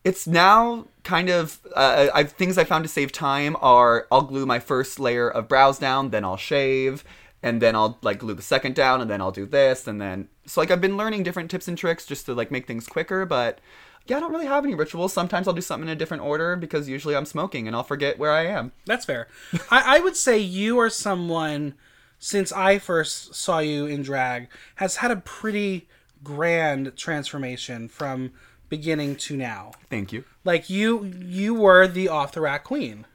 it's 0.03 0.25
now 0.25 0.87
kind 1.03 1.29
of 1.29 1.59
uh, 1.75 2.07
I've 2.13 2.31
things 2.31 2.57
I 2.57 2.63
found 2.63 2.83
to 2.85 2.89
save 2.89 3.11
time 3.11 3.55
are 3.61 4.07
I'll 4.11 4.23
glue 4.23 4.45
my 4.45 4.59
first 4.59 4.99
layer 4.99 5.29
of 5.29 5.47
brows 5.47 5.79
down, 5.79 6.09
then 6.09 6.25
I'll 6.25 6.37
shave, 6.37 7.03
and 7.43 7.61
then 7.61 7.75
I'll 7.75 7.99
like 8.01 8.19
glue 8.19 8.33
the 8.33 8.41
second 8.41 8.75
down, 8.75 9.01
and 9.01 9.09
then 9.09 9.21
I'll 9.21 9.31
do 9.31 9.45
this, 9.45 9.87
and 9.87 10.01
then 10.01 10.27
so 10.45 10.61
like 10.61 10.71
I've 10.71 10.81
been 10.81 10.97
learning 10.97 11.23
different 11.23 11.51
tips 11.51 11.67
and 11.67 11.77
tricks 11.77 12.05
just 12.05 12.25
to 12.25 12.33
like 12.33 12.51
make 12.51 12.67
things 12.67 12.87
quicker, 12.87 13.25
but. 13.25 13.59
Yeah, 14.07 14.17
I 14.17 14.19
don't 14.19 14.31
really 14.31 14.47
have 14.47 14.63
any 14.65 14.75
rituals. 14.75 15.13
Sometimes 15.13 15.47
I'll 15.47 15.53
do 15.53 15.61
something 15.61 15.87
in 15.87 15.93
a 15.93 15.97
different 15.97 16.23
order 16.23 16.55
because 16.55 16.89
usually 16.89 17.15
I'm 17.15 17.25
smoking 17.25 17.67
and 17.67 17.75
I'll 17.75 17.83
forget 17.83 18.17
where 18.19 18.31
I 18.31 18.45
am. 18.47 18.71
That's 18.85 19.05
fair. 19.05 19.27
I, 19.69 19.97
I 19.97 19.99
would 19.99 20.15
say 20.17 20.37
you 20.37 20.79
are 20.79 20.89
someone, 20.89 21.75
since 22.19 22.51
I 22.51 22.79
first 22.79 23.35
saw 23.35 23.59
you 23.59 23.85
in 23.85 24.01
drag, 24.01 24.47
has 24.75 24.97
had 24.97 25.11
a 25.11 25.17
pretty 25.17 25.87
grand 26.23 26.95
transformation 26.97 27.87
from 27.87 28.31
beginning 28.69 29.15
to 29.17 29.37
now. 29.37 29.71
Thank 29.89 30.11
you. 30.11 30.23
Like 30.43 30.69
you, 30.69 31.03
you 31.05 31.53
were 31.53 31.87
the 31.87 32.09
off 32.09 32.31
the 32.31 32.41
rack 32.41 32.63
queen. 32.63 33.05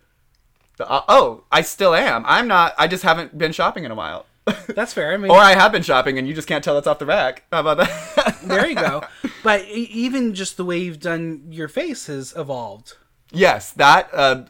The- 0.77 0.89
uh, 0.91 1.03
oh, 1.09 1.45
I 1.51 1.63
still 1.63 1.95
am. 1.95 2.25
I'm 2.27 2.47
not. 2.47 2.75
I 2.79 2.87
just 2.87 3.03
haven't 3.03 3.37
been 3.37 3.53
shopping 3.53 3.85
in 3.85 3.91
a 3.91 3.95
while. 3.95 4.27
That's 4.69 4.93
fair. 4.93 5.13
I 5.13 5.17
mean, 5.17 5.31
or 5.31 5.39
I 5.39 5.55
have 5.55 5.73
been 5.73 5.83
shopping 5.83 6.19
and 6.19 6.29
you 6.29 6.35
just 6.35 6.47
can't 6.47 6.63
tell 6.63 6.79
it's 6.79 6.87
off 6.87 6.99
the 6.99 7.07
rack. 7.07 7.45
How 7.53 7.61
about 7.61 7.79
that? 7.79 8.39
there 8.45 8.69
you 8.69 8.77
go. 8.77 9.03
But 9.43 9.65
even 9.69 10.35
just 10.35 10.57
the 10.57 10.65
way 10.65 10.79
you've 10.79 10.99
done 10.99 11.47
your 11.51 11.69
face 11.69 12.09
has 12.09 12.35
evolved. 12.37 12.97
Yes, 13.31 13.71
that 13.73 14.09
uh, 14.13 14.43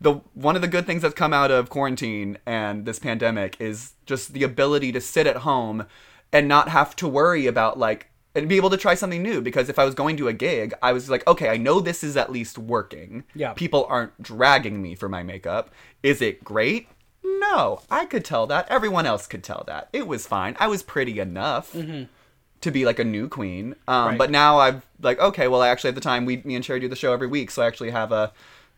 the 0.00 0.14
one 0.34 0.56
of 0.56 0.62
the 0.62 0.66
good 0.66 0.86
things 0.86 1.02
that's 1.02 1.14
come 1.14 1.32
out 1.32 1.52
of 1.52 1.70
quarantine 1.70 2.38
and 2.44 2.84
this 2.84 2.98
pandemic 2.98 3.56
is 3.60 3.92
just 4.04 4.32
the 4.32 4.42
ability 4.42 4.90
to 4.92 5.00
sit 5.00 5.28
at 5.28 5.36
home 5.36 5.86
and 6.32 6.48
not 6.48 6.68
have 6.70 6.96
to 6.96 7.06
worry 7.06 7.46
about 7.46 7.78
like 7.78 8.08
and 8.34 8.48
be 8.48 8.56
able 8.56 8.70
to 8.70 8.76
try 8.76 8.94
something 8.94 9.22
new 9.22 9.40
because 9.40 9.68
if 9.68 9.78
I 9.78 9.84
was 9.84 9.94
going 9.94 10.16
to 10.16 10.28
a 10.28 10.32
gig, 10.32 10.74
I 10.82 10.92
was 10.92 11.10
like, 11.10 11.26
okay, 11.26 11.48
I 11.48 11.58
know 11.58 11.80
this 11.80 12.02
is 12.02 12.16
at 12.16 12.32
least 12.32 12.58
working. 12.58 13.24
Yeah. 13.34 13.52
People 13.52 13.86
aren't 13.88 14.20
dragging 14.22 14.80
me 14.80 14.94
for 14.94 15.08
my 15.08 15.22
makeup. 15.22 15.70
Is 16.02 16.22
it 16.22 16.42
great? 16.42 16.88
No, 17.24 17.82
I 17.90 18.04
could 18.06 18.24
tell 18.24 18.46
that. 18.48 18.68
Everyone 18.68 19.06
else 19.06 19.26
could 19.26 19.44
tell 19.44 19.64
that. 19.66 19.88
It 19.92 20.06
was 20.06 20.26
fine. 20.26 20.56
I 20.58 20.66
was 20.68 20.82
pretty 20.82 21.20
enough 21.20 21.74
to 22.60 22.70
be 22.70 22.84
like 22.84 22.98
a 22.98 23.04
new 23.04 23.28
queen. 23.28 23.74
Um, 23.88 24.08
Right. 24.10 24.18
But 24.18 24.30
now 24.30 24.58
I've 24.58 24.86
like, 25.00 25.18
okay, 25.18 25.48
well, 25.48 25.62
I 25.62 25.68
actually 25.68 25.88
at 25.88 25.94
the 25.94 26.00
time 26.00 26.24
we, 26.24 26.38
me 26.44 26.54
and 26.54 26.64
Cherry 26.64 26.80
do 26.80 26.88
the 26.88 26.96
show 26.96 27.12
every 27.12 27.26
week, 27.26 27.50
so 27.50 27.62
I 27.62 27.66
actually 27.66 27.90
have 27.90 28.12
a 28.12 28.32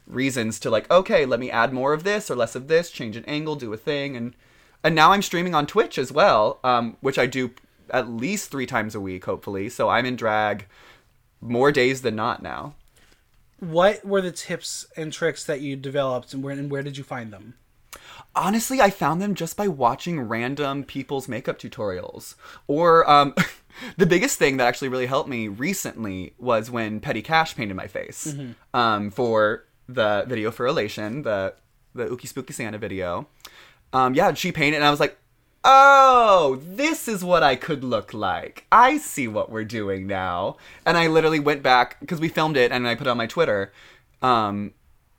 reasons 0.06 0.58
to 0.60 0.70
like, 0.70 0.90
okay, 0.90 1.24
let 1.24 1.40
me 1.40 1.50
add 1.50 1.72
more 1.72 1.92
of 1.94 2.04
this 2.04 2.30
or 2.30 2.36
less 2.36 2.54
of 2.54 2.68
this, 2.68 2.90
change 2.90 3.16
an 3.16 3.24
angle, 3.26 3.56
do 3.56 3.72
a 3.72 3.76
thing, 3.76 4.16
and 4.16 4.34
and 4.82 4.94
now 4.94 5.12
I'm 5.12 5.22
streaming 5.22 5.54
on 5.54 5.66
Twitch 5.66 5.96
as 5.96 6.12
well, 6.12 6.58
um, 6.62 6.98
which 7.00 7.18
I 7.18 7.24
do 7.24 7.52
at 7.90 8.08
least 8.10 8.50
three 8.50 8.66
times 8.66 8.94
a 8.94 9.00
week, 9.00 9.24
hopefully. 9.24 9.70
So 9.70 9.88
I'm 9.88 10.04
in 10.04 10.16
drag 10.16 10.66
more 11.40 11.72
days 11.72 12.02
than 12.02 12.16
not 12.16 12.42
now. 12.42 12.74
What 13.60 14.04
were 14.04 14.20
the 14.20 14.32
tips 14.32 14.86
and 14.94 15.10
tricks 15.10 15.44
that 15.44 15.62
you 15.62 15.76
developed, 15.76 16.34
and 16.34 16.42
where 16.42 16.52
and 16.52 16.70
where 16.70 16.82
did 16.82 16.98
you 16.98 17.04
find 17.04 17.32
them? 17.32 17.54
Honestly, 18.36 18.80
I 18.80 18.90
found 18.90 19.22
them 19.22 19.34
just 19.34 19.56
by 19.56 19.68
watching 19.68 20.20
random 20.20 20.84
people's 20.84 21.28
makeup 21.28 21.58
tutorials. 21.58 22.34
Or 22.66 23.08
um, 23.08 23.34
the 23.96 24.06
biggest 24.06 24.38
thing 24.38 24.56
that 24.56 24.66
actually 24.66 24.88
really 24.88 25.06
helped 25.06 25.28
me 25.28 25.48
recently 25.48 26.34
was 26.38 26.70
when 26.70 27.00
Petty 27.00 27.22
Cash 27.22 27.54
painted 27.54 27.76
my 27.76 27.86
face 27.86 28.34
um, 28.72 29.10
for 29.10 29.64
the 29.88 30.24
video 30.26 30.50
for 30.50 30.66
Elation, 30.66 31.22
the 31.22 31.54
the 31.94 32.06
Ookie 32.06 32.26
Spooky 32.26 32.52
Santa 32.52 32.78
video. 32.78 33.28
Um, 33.92 34.14
yeah, 34.14 34.34
she 34.34 34.50
painted, 34.50 34.76
and 34.76 34.84
I 34.84 34.90
was 34.90 35.00
like, 35.00 35.16
"Oh, 35.62 36.60
this 36.60 37.06
is 37.06 37.22
what 37.24 37.42
I 37.42 37.54
could 37.54 37.84
look 37.84 38.12
like. 38.12 38.66
I 38.72 38.98
see 38.98 39.28
what 39.28 39.50
we're 39.50 39.64
doing 39.64 40.06
now." 40.06 40.56
And 40.84 40.96
I 40.96 41.06
literally 41.06 41.40
went 41.40 41.62
back 41.62 42.00
because 42.00 42.20
we 42.20 42.28
filmed 42.28 42.56
it, 42.56 42.72
and 42.72 42.88
I 42.88 42.94
put 42.94 43.06
it 43.06 43.10
on 43.10 43.16
my 43.16 43.26
Twitter. 43.26 43.72
Um, 44.22 44.72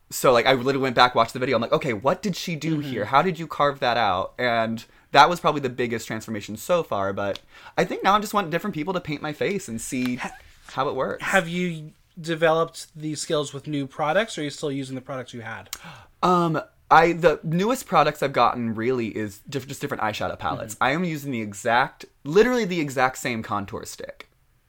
so 0.10 0.32
like 0.32 0.46
I 0.46 0.54
literally 0.54 0.84
went 0.84 0.96
back 0.96 1.16
watched 1.16 1.34
the 1.34 1.40
video. 1.40 1.56
I'm 1.56 1.62
like, 1.62 1.72
okay, 1.72 1.94
what 1.94 2.22
did 2.22 2.36
she 2.36 2.56
do 2.56 2.80
here? 2.80 3.06
How 3.06 3.22
did 3.22 3.40
you 3.40 3.48
carve 3.48 3.80
that 3.80 3.98
out? 3.98 4.34
And 4.38 4.84
that 5.12 5.30
was 5.30 5.40
probably 5.40 5.62
the 5.62 5.70
biggest 5.70 6.08
transformation 6.08 6.58
so 6.58 6.84
far. 6.84 7.14
But 7.14 7.40
I 7.78 7.86
think 7.86 8.04
now 8.04 8.14
I'm 8.14 8.22
just 8.22 8.34
want 8.34 8.50
different 8.50 8.74
people 8.74 8.94
to 8.94 9.02
paint 9.02 9.22
my 9.22 9.34
face 9.34 9.68
and 9.68 9.80
see 9.80 10.20
how 10.68 10.90
it 10.90 10.96
works. 10.96 11.24
Have 11.24 11.48
you 11.48 11.92
developed 12.20 12.88
these 12.96 13.22
skills 13.22 13.54
with 13.54 13.68
new 13.68 13.88
products, 13.88 14.38
or 14.38 14.42
are 14.42 14.44
you 14.46 14.50
still 14.50 14.72
using 14.72 14.96
the 14.96 15.02
products 15.02 15.34
you 15.34 15.42
had? 15.42 15.70
Um, 16.24 16.60
I 16.90 17.12
the 17.12 17.40
newest 17.44 17.86
products 17.86 18.24
I've 18.24 18.34
gotten 18.34 18.74
really 18.74 19.10
is 19.10 19.42
diff- 19.48 19.68
just 19.68 19.80
different 19.80 20.02
eyeshadow 20.02 20.40
palettes. 20.40 20.76
I 20.82 20.92
am 20.92 21.04
using 21.04 21.32
the 21.32 21.42
exact, 21.42 22.06
literally 22.24 22.66
the 22.66 22.80
exact 22.80 23.20
same 23.20 23.44
contour 23.44 23.86
stick 23.86 24.25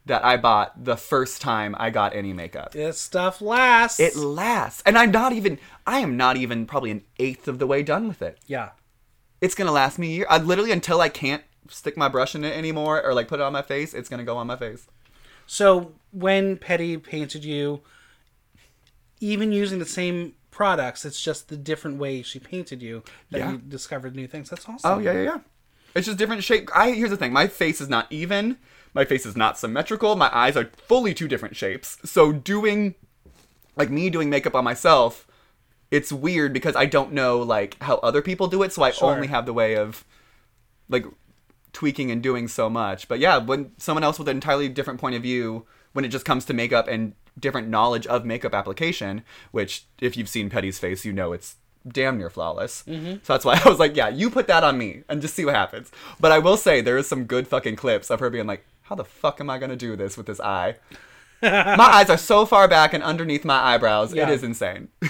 that 0.07 0.25
I 0.25 0.37
bought 0.37 0.85
the 0.85 0.97
first 0.97 1.41
time 1.43 1.75
I 1.79 1.91
got 1.91 2.15
any 2.15 2.33
makeup. 2.33 2.73
This 2.73 2.99
stuff 3.01 3.41
lasts. 3.43 4.01
It 4.01 4.17
lasts, 4.17 4.83
and 4.87 4.97
I'm 4.97 5.11
not 5.11 5.33
even. 5.33 5.59
I 5.87 5.99
am 5.99 6.17
not 6.17 6.37
even 6.37 6.65
probably 6.67 6.91
an 6.93 7.03
eighth 7.19 7.47
of 7.49 7.59
the 7.59 7.67
way 7.67 7.83
done 7.83 8.09
with 8.09 8.23
it. 8.23 8.39
yeah. 8.47 8.71
it's 9.41 9.55
gonna 9.55 9.73
last 9.73 9.99
me 9.99 10.09
a 10.09 10.17
year. 10.19 10.27
I 10.31 10.39
literally 10.39 10.73
until 10.73 11.01
I 11.01 11.09
can't 11.09 11.43
stick 11.69 11.97
my 11.97 12.09
brush 12.09 12.35
in 12.35 12.45
it 12.45 12.57
anymore 12.57 13.03
or 13.05 13.13
like 13.15 13.29
put 13.29 13.41
it 13.41 13.43
on 13.43 13.53
my 13.53 13.63
face, 13.63 13.93
it's 13.95 14.09
gonna 14.09 14.25
go 14.25 14.37
on 14.37 14.47
my 14.47 14.57
face. 14.57 14.87
So 15.47 15.93
when 16.13 16.57
Petty 16.57 16.97
painted 16.97 17.45
you, 17.45 17.83
even 19.21 19.53
using 19.53 19.79
the 19.79 19.87
same 19.87 20.35
products, 20.51 21.05
it's 21.05 21.21
just 21.21 21.49
the 21.49 21.57
different 21.57 21.99
way 21.99 22.23
she 22.23 22.39
painted 22.39 22.83
you 22.83 23.03
that 23.31 23.39
Yeah. 23.39 23.53
you 23.53 23.59
discovered 23.59 24.15
new 24.17 24.27
things. 24.27 24.51
That's 24.51 24.69
awesome. 24.69 24.91
Oh 24.91 24.99
yeah, 24.99 25.13
yeah, 25.13 25.23
yeah. 25.23 25.39
It's 25.97 26.07
just 26.07 26.19
different 26.19 26.45
shape. 26.45 26.69
I 26.75 26.91
here's 26.93 27.11
the 27.11 27.17
thing. 27.17 27.33
My 27.33 27.47
face 27.47 27.81
is 27.81 27.89
not 27.89 28.07
even. 28.11 28.59
My 28.93 29.05
face 29.05 29.27
is 29.27 29.37
not 29.37 29.59
symmetrical. 29.59 30.15
My 30.17 30.31
eyes 30.35 30.57
are 30.57 30.71
fully 30.77 31.15
two 31.15 31.27
different 31.29 31.57
shapes. 31.57 31.99
So 32.05 32.33
doing, 32.33 32.95
like 33.77 33.91
me 33.91 34.11
doing 34.11 34.31
makeup 34.31 34.55
on 34.55 34.65
myself, 34.65 35.27
it's 35.91 36.13
weird 36.13 36.53
because 36.53 36.77
I 36.77 36.87
don't 36.87 37.13
know 37.13 37.39
like 37.39 37.83
how 37.83 37.97
other 37.97 38.23
people 38.23 38.47
do 38.47 38.63
it. 38.63 38.73
So 38.73 38.83
I 38.83 38.91
Sure. 38.91 39.11
only 39.15 39.29
have 39.29 39.47
the 39.47 39.53
way 39.53 39.77
of, 39.77 40.05
like, 40.89 41.05
tweaking 41.73 42.11
and 42.11 42.23
doing 42.23 42.49
so 42.49 42.71
much. 42.71 43.07
But 43.09 43.19
yeah, 43.19 43.37
when 43.39 43.73
someone 43.79 44.03
else 44.05 44.19
with 44.19 44.29
an 44.29 44.37
entirely 44.37 44.69
different 44.69 45.01
point 45.01 45.15
of 45.17 45.23
view, 45.23 45.67
when 45.93 46.05
it 46.05 46.09
just 46.09 46.25
comes 46.25 46.45
to 46.47 46.55
makeup 46.55 46.89
and 46.89 47.15
different 47.39 47.69
knowledge 47.69 48.07
of 48.07 48.25
makeup 48.25 48.55
application, 48.55 49.23
which 49.51 49.85
if 50.01 50.17
you've 50.17 50.29
seen 50.29 50.49
Petty's 50.51 50.79
face, 50.79 51.05
you 51.05 51.13
know 51.13 51.33
it's 51.33 51.57
damn 51.87 52.19
near 52.19 52.31
flawless. 52.31 52.85
Mm-hmm. 52.87 53.19
So 53.23 53.33
that's 53.33 53.45
why 53.45 53.61
I 53.65 53.69
was 53.69 53.79
like, 53.79 53.97
yeah, 53.97 54.09
you 54.09 54.31
put 54.31 54.47
that 54.49 54.65
on 54.65 54.79
me 54.79 55.03
and 55.09 55.21
just 55.23 55.35
see 55.35 55.45
what 55.45 55.55
happens. 55.55 55.91
But 56.21 56.33
I 56.33 56.39
will 56.39 56.57
say 56.57 56.81
there 56.81 56.99
is 56.99 57.09
some 57.09 57.25
good 57.25 57.49
fucking 57.49 57.77
clips 57.77 58.11
of 58.11 58.21
her 58.21 58.31
being 58.31 58.47
like, 58.47 58.65
how 58.83 58.95
the 58.95 59.05
fuck 59.05 59.41
am 59.41 59.51
I 59.51 59.59
gonna 59.59 59.77
do 59.77 59.97
this 59.97 60.17
with 60.17 60.27
this 60.27 60.41
eye? 60.41 60.77
my 61.43 61.77
eyes 61.79 62.11
are 62.11 62.17
so 62.17 62.47
far 62.47 62.69
back 62.69 62.95
and 62.95 63.03
underneath 63.03 63.45
my 63.45 63.59
eyebrows. 63.59 64.15
Yeah. 64.15 64.29
It 64.29 64.35
is 64.35 64.43
insane. 64.43 64.89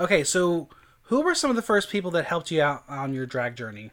Okay, 0.00 0.24
so 0.24 0.68
who 1.04 1.20
were 1.20 1.36
some 1.36 1.50
of 1.50 1.56
the 1.56 1.62
first 1.62 1.88
people 1.88 2.10
that 2.12 2.24
helped 2.24 2.50
you 2.50 2.60
out 2.60 2.82
on 2.88 3.14
your 3.14 3.26
drag 3.26 3.54
journey? 3.54 3.92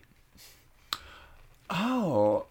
Oh, 1.70 2.48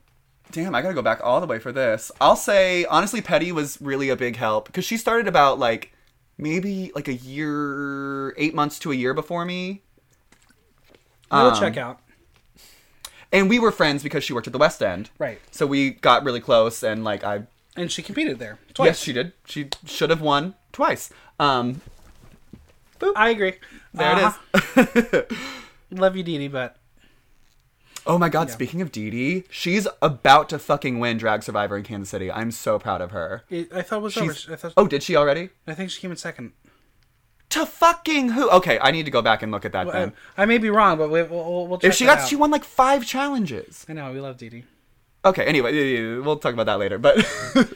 damn! 0.52 0.74
I 0.74 0.82
gotta 0.82 0.94
go 0.94 1.02
back 1.02 1.20
all 1.22 1.40
the 1.40 1.48
way 1.48 1.58
for 1.58 1.72
this. 1.72 2.12
I'll 2.20 2.36
say 2.36 2.84
honestly, 2.84 3.20
Petty 3.20 3.50
was 3.50 3.80
really 3.80 4.08
a 4.08 4.16
big 4.16 4.36
help 4.36 4.66
because 4.66 4.84
she 4.84 4.96
started 4.96 5.26
about 5.26 5.58
like 5.58 5.92
maybe 6.40 6.90
like 6.94 7.08
a 7.08 7.14
year, 7.14 8.34
eight 8.38 8.54
months 8.54 8.78
to 8.80 8.92
a 8.92 8.94
year 8.94 9.14
before 9.14 9.44
me, 9.44 9.82
We'll 11.30 11.46
Um, 11.54 11.60
check 11.60 11.76
out. 11.76 12.00
and 13.32 13.48
we 13.48 13.58
were 13.60 13.70
friends 13.70 14.02
because 14.02 14.24
she 14.24 14.32
worked 14.32 14.48
at 14.48 14.52
the 14.52 14.58
West 14.58 14.82
End. 14.82 15.10
Right. 15.18 15.38
So 15.52 15.64
we 15.66 15.90
got 15.90 16.24
really 16.24 16.40
close, 16.40 16.82
and 16.82 17.04
like 17.04 17.22
I, 17.22 17.42
And 17.76 17.92
she 17.92 18.02
competed 18.02 18.38
there 18.40 18.58
twice. 18.74 18.86
yes, 18.86 18.98
she 19.00 19.12
did. 19.12 19.32
She 19.44 19.68
should 19.86 20.10
have 20.10 20.20
won 20.20 20.54
twice. 20.72 21.10
Um, 21.38 21.82
I 23.14 23.30
agree. 23.30 23.54
there 23.94 24.12
Uh-huh. 24.12 24.62
it 24.76 25.30
is. 25.30 25.38
Love 25.92 26.16
you, 26.16 26.22
Dee 26.24 26.38
Dee, 26.38 26.48
but 26.48 26.76
Oh 28.10 28.18
my 28.18 28.28
god! 28.28 28.50
Speaking 28.50 28.82
of 28.82 28.90
Dee 28.90 29.08
Dee, 29.08 29.44
she's 29.50 29.86
about 30.02 30.48
to 30.48 30.58
fucking 30.58 30.98
win 30.98 31.16
Drag 31.16 31.44
Survivor 31.44 31.76
in 31.76 31.84
Kansas 31.84 32.08
City. 32.08 32.28
I'm 32.28 32.50
so 32.50 32.76
proud 32.76 33.00
of 33.00 33.12
her. 33.12 33.44
it, 33.48 33.72
I 33.72 33.82
thought 33.82 33.98
it 33.98 34.02
was 34.02 34.12
She's, 34.14 34.48
over. 34.48 34.56
Thought, 34.56 34.72
oh, 34.76 34.88
did 34.88 35.04
she 35.04 35.14
already? 35.14 35.50
I 35.68 35.74
think 35.74 35.92
she 35.92 36.00
came 36.00 36.10
in 36.10 36.16
second. 36.16 36.50
To 37.50 37.64
fucking 37.64 38.30
who? 38.30 38.50
Okay, 38.50 38.80
I 38.82 38.90
need 38.90 39.04
to 39.04 39.12
go 39.12 39.22
back 39.22 39.44
and 39.44 39.52
look 39.52 39.64
at 39.64 39.70
that 39.70 39.92
then. 39.92 40.12
I, 40.36 40.42
I 40.42 40.46
may 40.46 40.58
be 40.58 40.70
wrong, 40.70 40.98
but 40.98 41.08
we, 41.08 41.22
we'll, 41.22 41.68
we'll 41.68 41.78
check 41.78 41.90
If 41.90 41.94
she 41.94 42.04
got, 42.04 42.18
out. 42.18 42.28
she 42.28 42.34
won 42.34 42.50
like 42.50 42.64
five 42.64 43.06
challenges. 43.06 43.86
I 43.88 43.92
know 43.92 44.12
we 44.12 44.18
love 44.18 44.38
Dee 44.38 44.48
Dee. 44.48 44.64
Okay, 45.24 45.44
anyway, 45.44 45.72
yeah, 45.72 45.82
yeah, 45.82 46.14
yeah, 46.16 46.18
we'll 46.18 46.38
talk 46.38 46.52
about 46.52 46.66
that 46.66 46.80
later. 46.80 46.98
But 46.98 47.24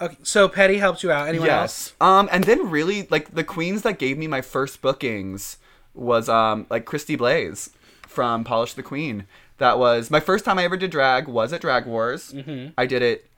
Okay, 0.00 0.16
so 0.24 0.48
Petty 0.48 0.78
helped 0.78 1.04
you 1.04 1.12
out. 1.12 1.28
Anyone 1.28 1.48
else? 1.48 1.90
yes, 1.90 1.94
um, 2.00 2.28
and 2.32 2.42
then 2.42 2.70
really 2.70 3.06
like 3.08 3.36
the 3.36 3.44
queens 3.44 3.82
that 3.82 4.00
gave 4.00 4.18
me 4.18 4.26
my 4.26 4.40
first 4.40 4.82
bookings 4.82 5.58
was 5.94 6.28
um 6.28 6.66
like 6.70 6.84
Christy 6.84 7.14
Blaze 7.14 7.70
from 8.14 8.44
Polish 8.44 8.74
the 8.74 8.82
Queen. 8.82 9.26
That 9.58 9.78
was 9.78 10.10
my 10.10 10.20
first 10.20 10.44
time 10.44 10.58
I 10.58 10.64
ever 10.64 10.76
did 10.76 10.90
drag. 10.90 11.28
Was 11.28 11.52
at 11.52 11.60
Drag 11.60 11.86
Wars. 11.86 12.32
Mm-hmm. 12.32 12.70
I 12.78 12.86
did 12.86 13.02
it 13.02 13.28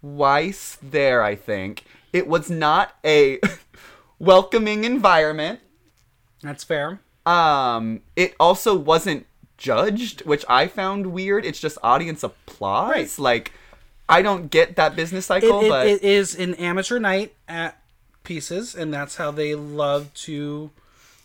twice 0.00 0.78
there. 0.82 1.22
I 1.22 1.34
think 1.34 1.84
it 2.12 2.26
was 2.26 2.50
not 2.50 2.96
a 3.04 3.40
welcoming 4.18 4.84
environment. 4.84 5.60
That's 6.42 6.64
fair. 6.64 7.00
Um, 7.26 8.00
it 8.16 8.34
also 8.40 8.74
wasn't 8.76 9.26
judged, 9.56 10.24
which 10.24 10.44
I 10.48 10.66
found 10.66 11.08
weird. 11.08 11.44
It's 11.44 11.60
just 11.60 11.78
audience 11.82 12.22
applause. 12.22 12.90
Right. 12.90 13.18
Like, 13.18 13.52
I 14.08 14.22
don't 14.22 14.50
get 14.50 14.76
that 14.76 14.96
business 14.96 15.24
It, 15.24 15.28
cycle, 15.28 15.60
it, 15.62 15.68
but 15.68 15.86
it 15.86 16.02
is 16.02 16.34
an 16.34 16.54
amateur 16.54 16.98
night 16.98 17.34
at 17.46 17.80
Pieces, 18.24 18.74
and 18.74 18.92
that's 18.92 19.16
how 19.16 19.30
they 19.30 19.54
love 19.54 20.12
to 20.14 20.70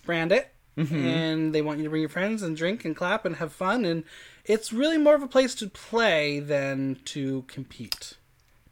brand 0.05 0.31
it. 0.31 0.49
Mm-hmm. 0.77 1.05
And 1.05 1.53
they 1.55 1.61
want 1.61 1.77
you 1.77 1.83
to 1.83 1.89
bring 1.89 2.01
your 2.01 2.09
friends 2.09 2.41
and 2.41 2.57
drink 2.57 2.83
and 2.83 2.95
clap 2.95 3.25
and 3.25 3.35
have 3.35 3.53
fun. 3.53 3.85
And 3.85 4.03
it's 4.45 4.73
really 4.73 4.97
more 4.97 5.13
of 5.13 5.21
a 5.21 5.27
place 5.27 5.53
to 5.55 5.67
play 5.67 6.39
than 6.39 6.97
to 7.05 7.43
compete. 7.43 8.15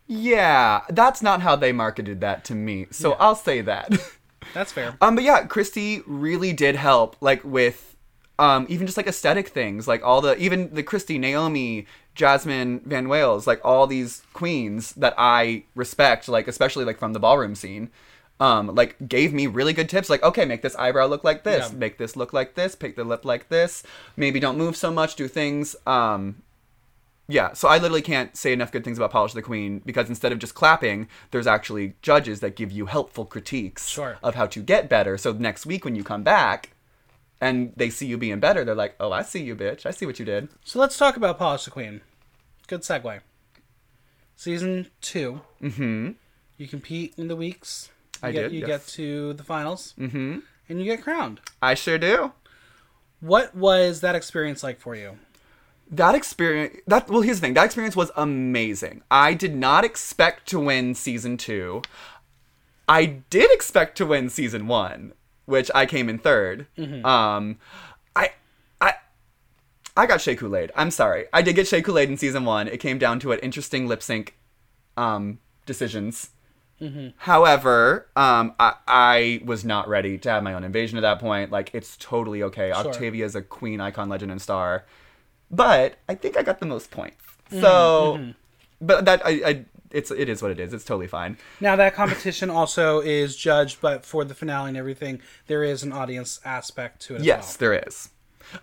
yeah, 0.08 0.82
that's 0.90 1.22
not 1.22 1.42
how 1.42 1.56
they 1.56 1.72
marketed 1.72 2.20
that 2.22 2.44
to 2.46 2.56
me. 2.56 2.88
So 2.92 3.14
I'll 3.14 3.36
say 3.36 3.62
that. 3.62 3.92
That's 4.54 4.72
fair. 4.74 4.98
um, 5.00 5.16
but 5.16 5.24
yeah, 5.24 5.46
Christy 5.46 6.02
really 6.06 6.52
did 6.52 6.76
help, 6.76 7.16
like 7.22 7.42
with, 7.46 7.96
um, 8.40 8.66
even 8.68 8.88
just 8.88 8.98
like 8.98 9.08
aesthetic 9.08 9.48
things, 9.50 9.88
like 9.88 10.04
all 10.04 10.20
the 10.20 10.36
even 10.38 10.74
the 10.74 10.84
Christy, 10.84 11.18
Naomi, 11.18 11.86
Jasmine 12.16 12.82
Van 12.84 13.08
Wales, 13.08 13.48
like 13.48 13.62
all 13.64 13.88
these 13.88 14.24
queens 14.34 14.94
that 14.96 15.14
I 15.18 15.64
respect, 15.76 16.28
like 16.28 16.48
especially 16.50 16.84
like 16.84 16.98
from 17.00 17.14
the 17.14 17.20
ballroom 17.20 17.56
scene. 17.56 17.90
Um, 18.42 18.74
like 18.74 18.96
gave 19.08 19.34
me 19.34 19.46
really 19.46 19.72
good 19.72 19.88
tips 19.88 20.10
like 20.10 20.24
okay 20.24 20.46
make 20.46 20.64
this 20.64 20.76
eyebrow 20.76 21.06
look 21.06 21.24
like 21.24 21.44
this 21.44 21.70
Yeah. 21.72 21.78
make 21.78 22.00
this 22.00 22.16
look 22.16 22.34
like 22.34 22.56
this 22.56 22.74
pick 22.76 22.96
the 22.96 23.04
lip 23.04 23.24
like 23.24 23.50
this 23.50 23.84
maybe 24.18 24.40
don't 24.40 24.58
move 24.58 24.76
so 24.76 24.90
much 24.92 25.16
do 25.16 25.28
things 25.28 25.76
um 25.86 26.42
Yeah, 27.28 27.54
so 27.54 27.68
I 27.70 27.78
literally 27.78 28.02
can't 28.02 28.36
say 28.36 28.52
enough 28.52 28.72
good 28.74 28.84
things 28.84 28.98
about 28.98 29.12
Polish 29.12 29.34
the 29.34 29.42
Queen 29.44 29.80
because 29.86 30.10
instead 30.10 30.32
of 30.34 30.40
just 30.40 30.54
clapping, 30.56 31.08
there's 31.30 31.48
actually 31.48 31.94
judges 32.02 32.40
that 32.42 32.56
give 32.58 32.72
you 32.72 32.88
helpful 32.88 33.26
critiques 33.26 33.88
Sure. 33.88 34.18
of 34.24 34.34
how 34.36 34.48
to 34.48 34.60
get 34.62 34.90
better. 34.90 35.18
So 35.18 35.32
next 35.34 35.66
week 35.68 35.86
when 35.86 35.96
you 35.96 36.04
come 36.04 36.24
back 36.24 36.72
and 37.40 37.72
they 37.78 37.90
see 37.92 38.08
you 38.08 38.18
being 38.18 38.40
better, 38.42 38.66
they're 38.66 38.76
like, 38.84 38.96
"Oh, 39.00 39.12
I 39.14 39.22
see 39.22 39.44
you, 39.44 39.56
bitch. 39.56 39.86
I 39.86 39.92
see 39.92 40.06
what 40.08 40.20
you 40.20 40.26
did." 40.26 40.50
So 40.66 40.80
let's 40.80 40.98
talk 40.98 41.16
about 41.16 41.38
Polish 41.38 41.64
the 41.66 41.72
Queen. 41.72 42.02
Good 42.68 42.82
segue. 42.82 43.22
Season 44.36 44.88
2 45.02 45.42
Mhm. 45.62 46.16
You 46.58 46.68
compete 46.68 47.14
in 47.18 47.28
the 47.30 47.36
weeks. 47.36 47.90
You 48.24 48.28
I 48.30 48.32
get, 48.32 48.42
did, 48.44 48.52
You 48.54 48.60
yes. 48.60 48.68
get 48.68 48.88
to 48.94 49.34
the 49.34 49.44
finals. 49.44 49.94
Mhm. 50.00 50.44
And 50.70 50.80
you 50.80 50.86
get 50.86 51.04
crowned. 51.04 51.42
I 51.62 51.74
sure 51.74 51.98
do. 51.98 52.32
What 53.20 53.56
was 53.56 54.02
that 54.02 54.16
experience 54.16 54.64
like 54.64 54.80
for 54.80 54.96
you? 54.96 55.18
That 55.90 56.16
experience 56.16 56.78
that 56.88 57.10
well 57.10 57.22
here's 57.22 57.38
the 57.40 57.48
thing. 57.48 57.54
That 57.56 57.66
experience 57.66 57.96
was 57.96 58.12
amazing. 58.16 59.04
I 59.12 59.34
did 59.34 59.56
not 59.56 59.84
expect 59.84 60.48
to 60.50 60.60
win 60.60 60.96
season 60.96 61.36
2. 61.38 61.82
I 62.88 63.06
did 63.30 63.52
expect 63.52 63.98
to 63.98 64.06
win 64.06 64.30
season 64.30 64.68
1, 64.68 65.14
which 65.46 65.70
I 65.76 65.86
came 65.86 66.08
in 66.10 66.18
3rd 66.20 66.66
Um 67.06 67.58
I 68.16 68.32
I 68.80 68.94
I 69.98 70.06
got 70.06 70.22
Shea 70.22 70.36
Coulee'd. 70.38 70.72
I'm 70.76 70.92
sorry. 70.92 71.26
I 71.34 71.42
did 71.42 71.56
get 71.56 71.68
Shea 71.68 71.82
Coulee'd 71.82 72.10
in 72.10 72.18
season 72.18 72.46
1. 72.46 72.70
It 72.70 72.78
came 72.80 72.98
down 72.98 73.20
to 73.20 73.34
an 73.34 73.40
interesting 73.40 73.88
lip 73.88 74.02
sync 74.02 74.36
um 74.96 75.40
decisions. 75.66 76.30
However, 77.18 78.08
um, 78.16 78.54
I, 78.60 78.74
I 78.88 79.42
was 79.46 79.64
not 79.64 79.88
ready 79.88 80.18
to 80.18 80.30
have 80.30 80.44
my 80.44 80.54
own 80.54 80.64
invasion 80.64 80.98
at 80.98 81.02
that 81.02 81.20
point. 81.20 81.52
Like, 81.52 81.72
it's 81.74 81.96
totally 81.98 82.42
okay. 82.44 82.72
Octavia 82.72 83.26
is 83.26 83.36
a 83.36 83.42
queen, 83.42 83.80
icon, 83.80 84.10
legend, 84.10 84.32
and 84.32 84.42
star. 84.42 84.86
But 85.50 85.96
I 86.10 86.16
think 86.16 86.38
I 86.38 86.44
got 86.44 86.60
the 86.60 86.66
most 86.66 86.92
points. 86.92 87.18
So, 87.52 88.34
but 88.80 89.06
that 89.06 89.26
I, 89.26 89.30
I 89.46 89.66
it's 89.92 90.10
it 90.12 90.30
is 90.30 90.42
what 90.42 90.52
it 90.52 90.60
is. 90.60 90.74
It's 90.74 90.86
totally 90.86 91.08
fine. 91.08 91.38
Now 91.60 91.76
that 91.76 91.94
competition 91.94 92.50
also 92.60 93.00
is 93.02 93.36
judged, 93.36 93.82
but 93.82 94.06
for 94.06 94.24
the 94.24 94.34
finale 94.34 94.70
and 94.70 94.78
everything, 94.78 95.22
there 95.48 95.64
is 95.64 95.84
an 95.84 95.92
audience 95.92 96.40
aspect 96.46 97.02
to 97.04 97.16
it. 97.16 97.20
As 97.20 97.26
Yes, 97.26 97.58
there 97.58 97.74
is, 97.74 98.10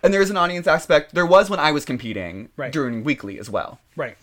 and 0.03 0.13
there 0.13 0.21
is 0.21 0.29
an 0.29 0.37
audience 0.37 0.67
aspect. 0.67 1.13
There 1.13 1.25
was 1.25 1.49
when 1.49 1.59
I 1.59 1.71
was 1.71 1.85
competing 1.85 2.49
Right. 2.57 2.71
during 2.71 3.03
weekly 3.03 3.39
as 3.39 3.49
well. 3.49 3.79
well. 3.95 4.07
right. 4.07 4.17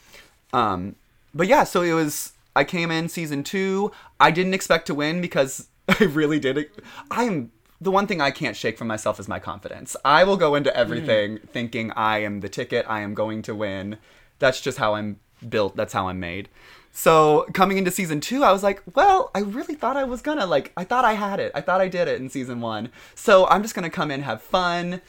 Um, 0.52 0.96
but 1.34 1.46
yeah, 1.46 1.64
so 1.64 1.82
it 1.82 1.92
was. 1.92 2.32
I 2.56 2.64
came 2.64 2.90
in 2.90 3.08
season 3.08 3.44
two. 3.44 3.92
I 4.18 4.30
didn't 4.30 4.54
expect 4.54 4.86
to 4.86 4.94
win 4.94 5.20
because 5.20 5.68
I 5.88 6.04
really 6.04 6.40
did. 6.40 6.70
I 7.10 7.24
am 7.24 7.52
the 7.80 7.90
one 7.90 8.06
thing 8.06 8.20
I 8.20 8.30
can't 8.30 8.56
shake 8.56 8.78
from 8.78 8.88
myself 8.88 9.20
is 9.20 9.28
my 9.28 9.38
confidence. 9.38 9.96
I 10.04 10.24
will 10.24 10.38
go 10.38 10.54
into 10.54 10.74
everything 10.74 11.36
hmm. 11.36 11.46
thinking 11.46 11.92
I 11.92 12.18
am 12.18 12.40
the 12.40 12.48
ticket. 12.48 12.86
I 12.88 13.00
am 13.00 13.14
going 13.14 13.42
to 13.42 13.54
win. 13.54 13.98
That's 14.38 14.60
just 14.60 14.78
how 14.78 14.94
I'm 14.94 15.20
built. 15.46 15.76
That's 15.76 15.92
how 15.92 16.08
I'm 16.08 16.18
made. 16.18 16.48
So 16.92 17.46
coming 17.52 17.76
into 17.76 17.90
season 17.90 18.20
two, 18.20 18.42
I 18.42 18.52
was 18.52 18.62
like, 18.62 18.82
well, 18.94 19.30
I 19.34 19.40
really 19.40 19.74
thought 19.74 19.98
I 19.98 20.04
was 20.04 20.22
gonna 20.22 20.46
like. 20.46 20.72
I 20.78 20.84
thought 20.84 21.04
I 21.04 21.12
had 21.12 21.40
it. 21.40 21.52
I 21.54 21.60
thought 21.60 21.82
I 21.82 21.88
did 21.88 22.08
it 22.08 22.20
in 22.20 22.30
season 22.30 22.62
one. 22.62 22.90
So 23.14 23.46
I'm 23.48 23.60
just 23.60 23.74
gonna 23.74 23.90
come 23.90 24.10
in, 24.10 24.22
have 24.22 24.40
fun. 24.40 25.02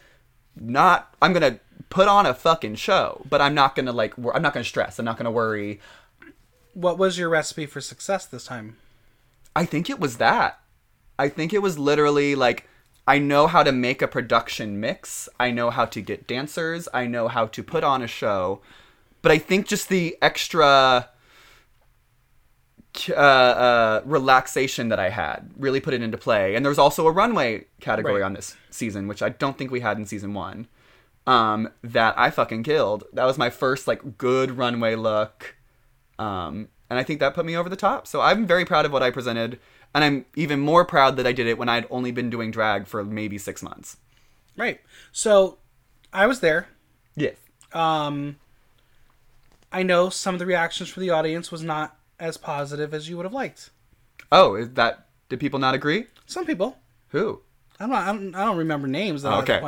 Not. 0.58 1.16
I'm 1.22 1.32
gonna 1.32 1.62
put 1.90 2.10
on 2.10 2.26
a 2.26 2.34
fucking 2.34 2.76
show, 2.76 3.22
but 3.30 3.40
I'm 3.40 3.56
not 3.56 3.74
gonna 3.74 3.94
like. 3.94 4.16
I'm 4.18 4.42
not 4.42 4.54
gonna 4.54 4.66
stress. 4.66 5.00
I'm 5.00 5.06
not 5.06 5.16
gonna 5.16 5.32
worry. 5.32 5.80
What 6.78 7.00
was 7.00 7.18
your 7.18 7.30
recipe 7.30 7.66
for 7.66 7.82
success 7.82 8.28
this 8.28 8.46
time? 8.46 8.78
I 9.56 9.66
think 9.66 9.90
it 9.90 10.00
was 10.00 10.18
that. 10.18 10.60
I 11.18 11.28
think 11.28 11.52
it 11.52 11.64
was 11.64 11.80
literally 11.80 12.36
like 12.36 12.70
I 13.08 13.18
know 13.18 13.48
how 13.48 13.64
to 13.64 13.72
make 13.72 14.04
a 14.04 14.08
production 14.08 14.80
mix. 14.80 15.28
I 15.40 15.50
know 15.50 15.72
how 15.72 15.86
to 15.86 16.02
get 16.02 16.28
dancers. 16.28 16.88
I 16.94 17.08
know 17.08 17.30
how 17.30 17.48
to 17.48 17.64
put 17.64 17.84
on 17.84 18.04
a 18.04 18.08
show. 18.08 18.62
But 19.24 19.32
I 19.32 19.40
think 19.40 19.66
just 19.66 19.90
the 19.90 20.18
extra 20.22 21.10
uh, 23.10 23.12
uh, 23.14 24.02
relaxation 24.06 24.90
that 24.90 25.00
I 25.00 25.10
had 25.10 25.50
really 25.58 25.80
put 25.80 25.96
it 25.96 26.04
into 26.04 26.18
play. 26.20 26.54
And 26.54 26.64
there 26.64 26.70
was 26.70 26.78
also 26.78 27.08
a 27.08 27.12
runway 27.12 27.66
category 27.82 28.22
Right. 28.22 28.26
on 28.26 28.34
this 28.34 28.56
season, 28.70 29.08
which 29.08 29.24
I 29.24 29.30
don't 29.30 29.58
think 29.58 29.72
we 29.72 29.80
had 29.80 29.98
in 29.98 30.06
season 30.06 30.36
one. 30.36 30.68
Um, 31.26 31.70
that 31.84 32.14
I 32.20 32.30
fucking 32.30 32.62
killed. 32.62 33.06
That 33.14 33.26
was 33.26 33.40
my 33.40 33.50
first 33.50 33.88
like 33.88 34.20
good 34.20 34.52
runway 34.60 34.94
look. 34.94 35.56
Um, 36.20 36.70
and 36.90 36.98
I 36.98 37.04
think 37.04 37.20
that 37.20 37.34
put 37.34 37.46
me 37.46 37.56
over 37.56 37.70
the 37.70 37.76
top. 37.76 38.08
So 38.08 38.22
I'm 38.22 38.46
very 38.46 38.66
proud 38.66 38.86
of 38.86 38.92
what 38.92 39.04
I 39.04 39.12
presented, 39.12 39.60
and 39.94 40.04
I'm 40.04 40.26
even 40.36 40.60
more 40.60 40.86
proud 40.86 41.18
that 41.18 41.28
I 41.28 41.32
did 41.32 41.48
it 41.48 41.58
when 41.58 41.70
I'd 41.70 41.86
only 41.90 42.12
been 42.12 42.30
doing 42.30 42.52
drag 42.52 42.88
for 42.88 43.04
maybe 43.04 43.38
six 43.38 43.62
months. 43.62 43.98
Right. 44.56 44.82
So, 45.12 45.58
I 46.12 46.26
was 46.26 46.40
there. 46.40 46.68
Yes. 47.16 47.36
Um, 47.74 48.38
I 49.72 49.84
know 49.84 50.10
some 50.10 50.36
of 50.36 50.40
the 50.40 50.46
reactions 50.46 50.90
from 50.90 51.02
the 51.02 51.10
audience 51.10 51.52
was 51.52 51.62
not 51.62 51.98
as 52.20 52.38
positive 52.38 52.94
as 52.94 53.10
you 53.10 53.18
would 53.18 53.26
have 53.26 53.34
liked. 53.34 53.70
Oh, 54.32 54.56
is 54.56 54.70
that? 54.72 55.08
Did 55.30 55.40
people 55.40 55.60
not 55.60 55.76
agree? 55.76 56.08
Some 56.26 56.46
people. 56.46 56.78
Who? 57.10 57.42
I'm 57.80 57.90
not. 57.90 58.08
I 58.08 58.12
don't, 58.12 58.36
I 58.36 58.46
don't 58.46 58.58
remember 58.58 58.88
names. 58.88 59.22
Though, 59.22 59.34
at 59.40 59.50
Okay. 59.50 59.62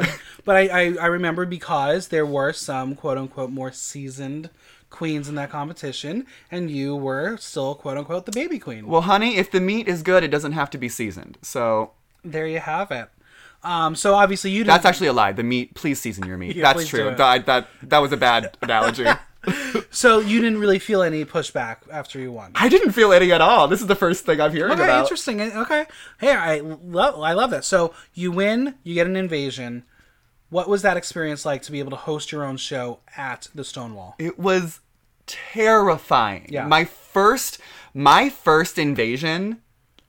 But 0.46 0.56
I, 0.56 0.68
I, 0.68 0.82
I 1.02 1.06
remember 1.08 1.46
because 1.46 2.08
there 2.08 2.26
were 2.26 2.54
some 2.54 2.96
quote 2.96 3.18
unquote 3.18 3.52
more 3.52 3.72
seasoned 3.72 4.50
queens 4.90 5.30
in 5.30 5.36
that 5.36 5.50
competition, 5.50 6.26
and 6.52 6.70
you 6.70 6.96
were 6.96 7.38
still 7.38 7.76
quote 7.76 7.98
unquote 7.98 8.26
the 8.26 8.32
baby 8.32 8.60
queen. 8.60 8.88
Well, 8.88 9.02
honey, 9.02 9.38
if 9.38 9.52
the 9.52 9.62
meat 9.62 9.88
is 9.88 10.02
good, 10.04 10.24
it 10.24 10.30
doesn't 10.30 10.54
have 10.54 10.70
to 10.72 10.78
be 10.78 10.90
seasoned. 10.90 11.38
So 11.42 11.92
there 12.24 12.48
you 12.48 12.60
have 12.60 12.92
it. 12.92 13.10
Um, 13.64 13.96
so 13.96 14.16
obviously 14.16 14.52
you 14.52 14.60
didn't. 14.60 14.70
that's 14.70 14.86
actually 14.86 15.08
a 15.08 15.14
lie. 15.14 15.34
The 15.34 15.44
meat, 15.44 15.74
please 15.74 16.00
season 16.00 16.26
your 16.26 16.38
meat. 16.38 16.56
Yeah, 16.60 16.74
that's 16.74 16.88
true. 16.88 17.14
That, 17.16 17.46
that 17.46 17.68
that 17.84 18.00
was 18.00 18.12
a 18.12 18.18
bad 18.18 18.58
analogy. 18.62 19.06
so 19.90 20.20
you 20.20 20.42
didn't 20.42 20.60
really 20.60 20.80
feel 20.80 21.02
any 21.02 21.24
pushback 21.26 21.78
after 21.92 22.20
you 22.20 22.32
won. 22.32 22.52
I 22.56 22.70
didn't 22.70 22.92
feel 22.92 23.12
any 23.14 23.32
at 23.32 23.42
all. 23.42 23.68
This 23.68 23.82
is 23.82 23.88
the 23.88 23.96
first 23.96 24.26
thing 24.26 24.40
I'm 24.42 24.52
hearing 24.52 24.72
about. 24.72 24.82
Okay, 24.82 24.92
about. 24.92 25.02
interesting. 25.02 25.42
Okay, 25.42 25.86
hey, 26.20 26.32
I 26.34 26.60
love 26.60 27.20
I 27.20 27.34
love 27.34 27.52
that. 27.52 27.66
So 27.66 27.94
you 28.14 28.32
win, 28.32 28.76
you 28.84 28.94
get 28.96 29.08
an 29.08 29.16
invasion. 29.16 29.84
What 30.50 30.68
was 30.68 30.82
that 30.82 30.98
experience 30.98 31.46
like 31.46 31.62
to 31.64 31.72
be 31.72 31.80
able 31.80 31.92
to 31.92 31.98
host 31.98 32.32
your 32.32 32.44
own 32.44 32.58
show 32.58 33.00
at 33.16 33.48
the 33.54 33.64
Stonewall? 33.64 34.16
It 34.18 34.40
was 34.40 34.80
terrifying. 35.28 36.48
Yeah. 36.50 36.66
My 36.66 36.86
first 36.86 37.60
my 37.94 38.30
first 38.30 38.78
invasion 38.78 39.62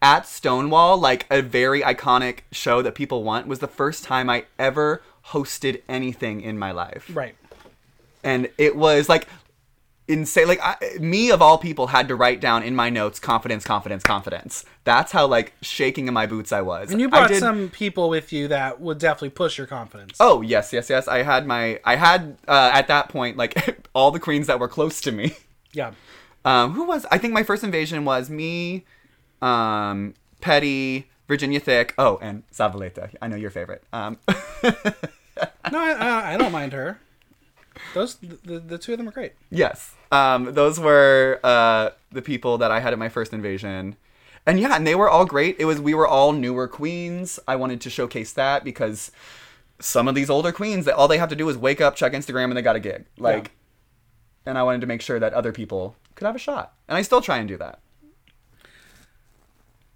at 0.03 0.27
Stonewall, 0.27 0.99
like 0.99 1.27
a 1.31 1.43
very 1.43 1.83
iconic 1.83 2.41
show 2.53 2.83
that 2.83 2.95
people 2.95 3.23
want, 3.23 3.47
was 3.47 3.59
the 3.59 3.69
first 3.69 4.05
time 4.05 4.31
I 4.31 4.45
ever 4.59 5.03
hosted 5.27 5.83
anything 5.89 6.41
in 6.41 6.59
my 6.59 6.73
life. 6.73 7.11
Right. 7.13 7.35
And 8.23 8.49
it 8.59 8.77
was 8.77 9.09
like 9.09 9.27
insane 10.11 10.49
like 10.49 10.61
I, 10.63 10.77
me 11.01 11.31
of 11.31 11.41
all 11.41 11.57
people 11.59 11.87
had 11.87 12.09
to 12.09 12.15
write 12.17 12.41
down 12.41 12.63
in 12.63 12.75
my 12.75 12.91
notes 12.91 13.19
confidence 13.19 13.65
confidence 13.65 14.03
confidence 14.03 14.65
that's 14.85 15.13
how 15.13 15.27
like 15.27 15.53
shaking 15.63 16.09
in 16.09 16.15
my 16.15 16.27
boots 16.27 16.53
i 16.53 16.61
was 16.61 16.91
And 16.91 17.01
you 17.01 17.09
brought 17.09 17.29
did- 17.29 17.39
some 17.41 17.69
people 17.71 18.09
with 18.11 18.33
you 18.33 18.49
that 18.49 18.81
would 18.81 18.99
definitely 18.99 19.31
push 19.31 19.57
your 19.57 19.67
confidence. 19.67 20.17
oh 20.21 20.41
yes 20.43 20.73
yes 20.73 20.91
yes 20.91 21.09
i 21.09 21.23
had 21.23 21.47
my 21.47 21.81
i 21.85 21.97
had 21.97 22.37
uh, 22.49 22.71
at 22.75 22.89
that 22.89 23.09
point 23.09 23.37
like 23.37 23.89
all 23.95 24.11
the 24.11 24.21
queens 24.21 24.47
that 24.49 24.59
were 24.61 24.69
close 24.69 25.01
to 25.03 25.13
me 25.13 25.37
Yeah. 25.73 25.93
Um, 26.45 26.73
who 26.73 26.85
was? 26.85 27.05
I 27.11 27.19
think 27.19 27.35
my 27.35 27.43
first 27.43 27.63
invasion 27.63 28.05
was 28.07 28.31
me, 28.31 28.85
um, 29.43 30.15
Petty, 30.41 31.07
Virginia 31.29 31.61
Thick. 31.61 31.93
Oh, 31.99 32.19
and 32.23 32.45
Zavaleta. 32.51 33.11
I 33.21 33.29
know 33.29 33.37
your 33.37 33.51
favorite. 33.51 33.85
Um, 33.93 34.17
No, 35.71 35.79
I, 35.79 35.91
I, 35.93 36.35
I 36.35 36.37
don't 36.37 36.51
mind 36.53 36.73
her. 36.73 36.99
Those 37.95 38.17
the, 38.17 38.59
the 38.59 38.79
two 38.79 38.93
of 38.93 38.99
them 38.99 39.09
are 39.09 39.13
great. 39.13 39.33
yes. 39.51 39.95
Um, 40.11 40.55
those 40.55 40.81
were 40.81 41.41
uh, 41.45 41.91
the 42.11 42.23
people 42.23 42.59
that 42.59 42.71
I 42.71 42.81
had 42.81 42.93
at 42.93 42.99
my 42.99 43.09
first 43.09 43.33
invasion. 43.33 43.97
And 44.47 44.59
yeah, 44.59 44.75
and 44.75 44.87
they 44.87 44.95
were 44.95 45.09
all 45.09 45.27
great. 45.27 45.57
It 45.59 45.67
was 45.67 45.81
we 45.81 45.95
were 45.95 46.09
all 46.09 46.33
newer 46.33 46.67
queens. 46.67 47.39
I 47.47 47.57
wanted 47.57 47.81
to 47.83 47.91
showcase 47.91 48.33
that 48.33 48.65
because 48.65 49.13
some 49.79 50.09
of 50.09 50.15
these 50.15 50.31
older 50.31 50.53
queens 50.53 50.85
that 50.87 50.95
all 50.95 51.09
they 51.09 51.19
have 51.19 51.29
to 51.29 51.37
do 51.37 51.49
is 51.49 51.57
wake 51.57 51.81
up, 51.81 51.95
check 51.97 52.13
Instagram, 52.13 52.45
and 52.45 52.57
they 52.57 52.63
got 52.63 52.77
a 52.77 52.81
gig. 52.81 53.05
Like, 53.19 53.53
and 54.47 54.59
I 54.59 54.63
wanted 54.63 54.81
to 54.83 54.87
make 54.87 55.03
sure 55.03 55.19
that 55.19 55.33
other 55.33 55.53
people 55.53 55.97
could 56.15 56.27
have 56.27 56.37
a 56.37 56.41
shot. 56.41 56.75
And 56.89 56.97
I 56.97 57.03
still 57.03 57.21
try 57.21 57.39
and 57.39 57.49
do 57.49 57.57
that. 57.59 57.81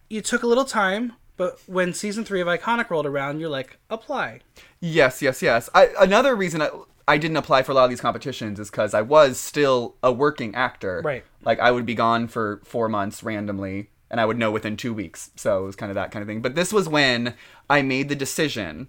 You 0.08 0.20
took 0.20 0.42
a 0.42 0.46
little 0.46 0.64
time, 0.64 1.14
but 1.36 1.58
when 1.66 1.92
season 1.92 2.24
three 2.24 2.40
of 2.40 2.46
Iconic 2.46 2.90
rolled 2.90 3.06
around, 3.06 3.40
you're 3.40 3.48
like, 3.48 3.78
apply. 3.90 4.40
Yes, 4.80 5.22
yes, 5.22 5.42
yes. 5.42 5.68
I, 5.74 5.90
another 5.98 6.36
reason 6.36 6.62
I, 6.62 6.70
I 7.06 7.18
didn't 7.18 7.36
apply 7.36 7.62
for 7.62 7.72
a 7.72 7.74
lot 7.74 7.84
of 7.84 7.90
these 7.90 8.00
competitions 8.00 8.58
is 8.58 8.70
because 8.70 8.94
I 8.94 9.02
was 9.02 9.38
still 9.38 9.96
a 10.02 10.12
working 10.12 10.54
actor. 10.54 11.02
Right. 11.04 11.24
Like 11.44 11.58
I 11.60 11.70
would 11.70 11.84
be 11.84 11.94
gone 11.94 12.28
for 12.28 12.60
four 12.64 12.88
months 12.88 13.22
randomly, 13.22 13.90
and 14.10 14.20
I 14.20 14.24
would 14.24 14.38
know 14.38 14.50
within 14.50 14.76
two 14.76 14.94
weeks. 14.94 15.30
So 15.36 15.62
it 15.62 15.66
was 15.66 15.76
kind 15.76 15.90
of 15.90 15.94
that 15.96 16.10
kind 16.10 16.22
of 16.22 16.28
thing. 16.28 16.40
But 16.40 16.54
this 16.54 16.72
was 16.72 16.88
when 16.88 17.34
I 17.68 17.82
made 17.82 18.08
the 18.08 18.14
decision 18.16 18.88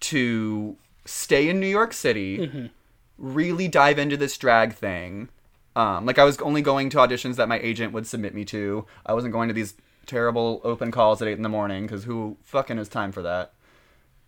to 0.00 0.76
stay 1.04 1.48
in 1.48 1.60
New 1.60 1.66
York 1.66 1.92
City, 1.92 2.70
really 3.18 3.68
dive 3.68 3.98
into 3.98 4.16
this 4.16 4.36
drag 4.38 4.74
thing. 4.74 5.28
Um, 5.76 6.06
like 6.06 6.18
I 6.18 6.24
was 6.24 6.38
only 6.40 6.62
going 6.62 6.88
to 6.90 6.98
auditions 6.98 7.34
that 7.36 7.48
my 7.48 7.58
agent 7.58 7.92
would 7.92 8.06
submit 8.06 8.34
me 8.34 8.44
to. 8.46 8.86
I 9.04 9.12
wasn't 9.12 9.32
going 9.32 9.48
to 9.48 9.54
these 9.54 9.74
terrible 10.06 10.60
open 10.62 10.90
calls 10.90 11.20
at 11.20 11.28
eight 11.28 11.36
in 11.36 11.42
the 11.42 11.48
morning 11.48 11.84
because 11.84 12.04
who 12.04 12.36
fucking 12.42 12.76
has 12.76 12.88
time 12.88 13.10
for 13.10 13.22
that? 13.22 13.52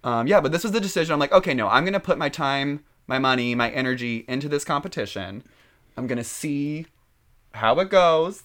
Um, 0.03 0.27
yeah, 0.27 0.41
but 0.41 0.53
this 0.53 0.63
was 0.63 0.73
the 0.73 0.81
decision. 0.81 1.13
I'm 1.13 1.19
like, 1.19 1.33
okay, 1.33 1.55
no, 1.55 1.69
I'm 1.69 1.85
gonna 1.85 2.01
put 2.01 2.19
my 2.19 2.29
time, 2.29 2.85
my 3.07 3.19
money, 3.19 3.55
my 3.55 3.71
energy 3.71 4.25
into 4.29 4.49
this 4.49 4.65
competition. 4.65 5.43
I'm 5.97 6.07
gonna 6.07 6.25
see 6.25 6.87
how 7.53 7.79
it 7.81 7.89
goes, 7.89 8.43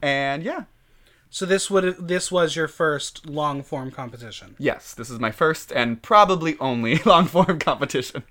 and 0.00 0.42
yeah, 0.42 0.64
So 1.30 1.46
this 1.46 1.70
would 1.70 1.96
this 2.08 2.30
was 2.30 2.54
your 2.56 2.68
first 2.68 3.26
long 3.26 3.62
form 3.62 3.90
competition. 3.90 4.54
yes, 4.58 4.94
this 4.94 5.10
is 5.10 5.18
my 5.18 5.30
first 5.30 5.72
and 5.72 6.00
probably 6.02 6.56
only 6.60 6.98
long 7.04 7.26
form 7.26 7.58
competition. 7.58 8.22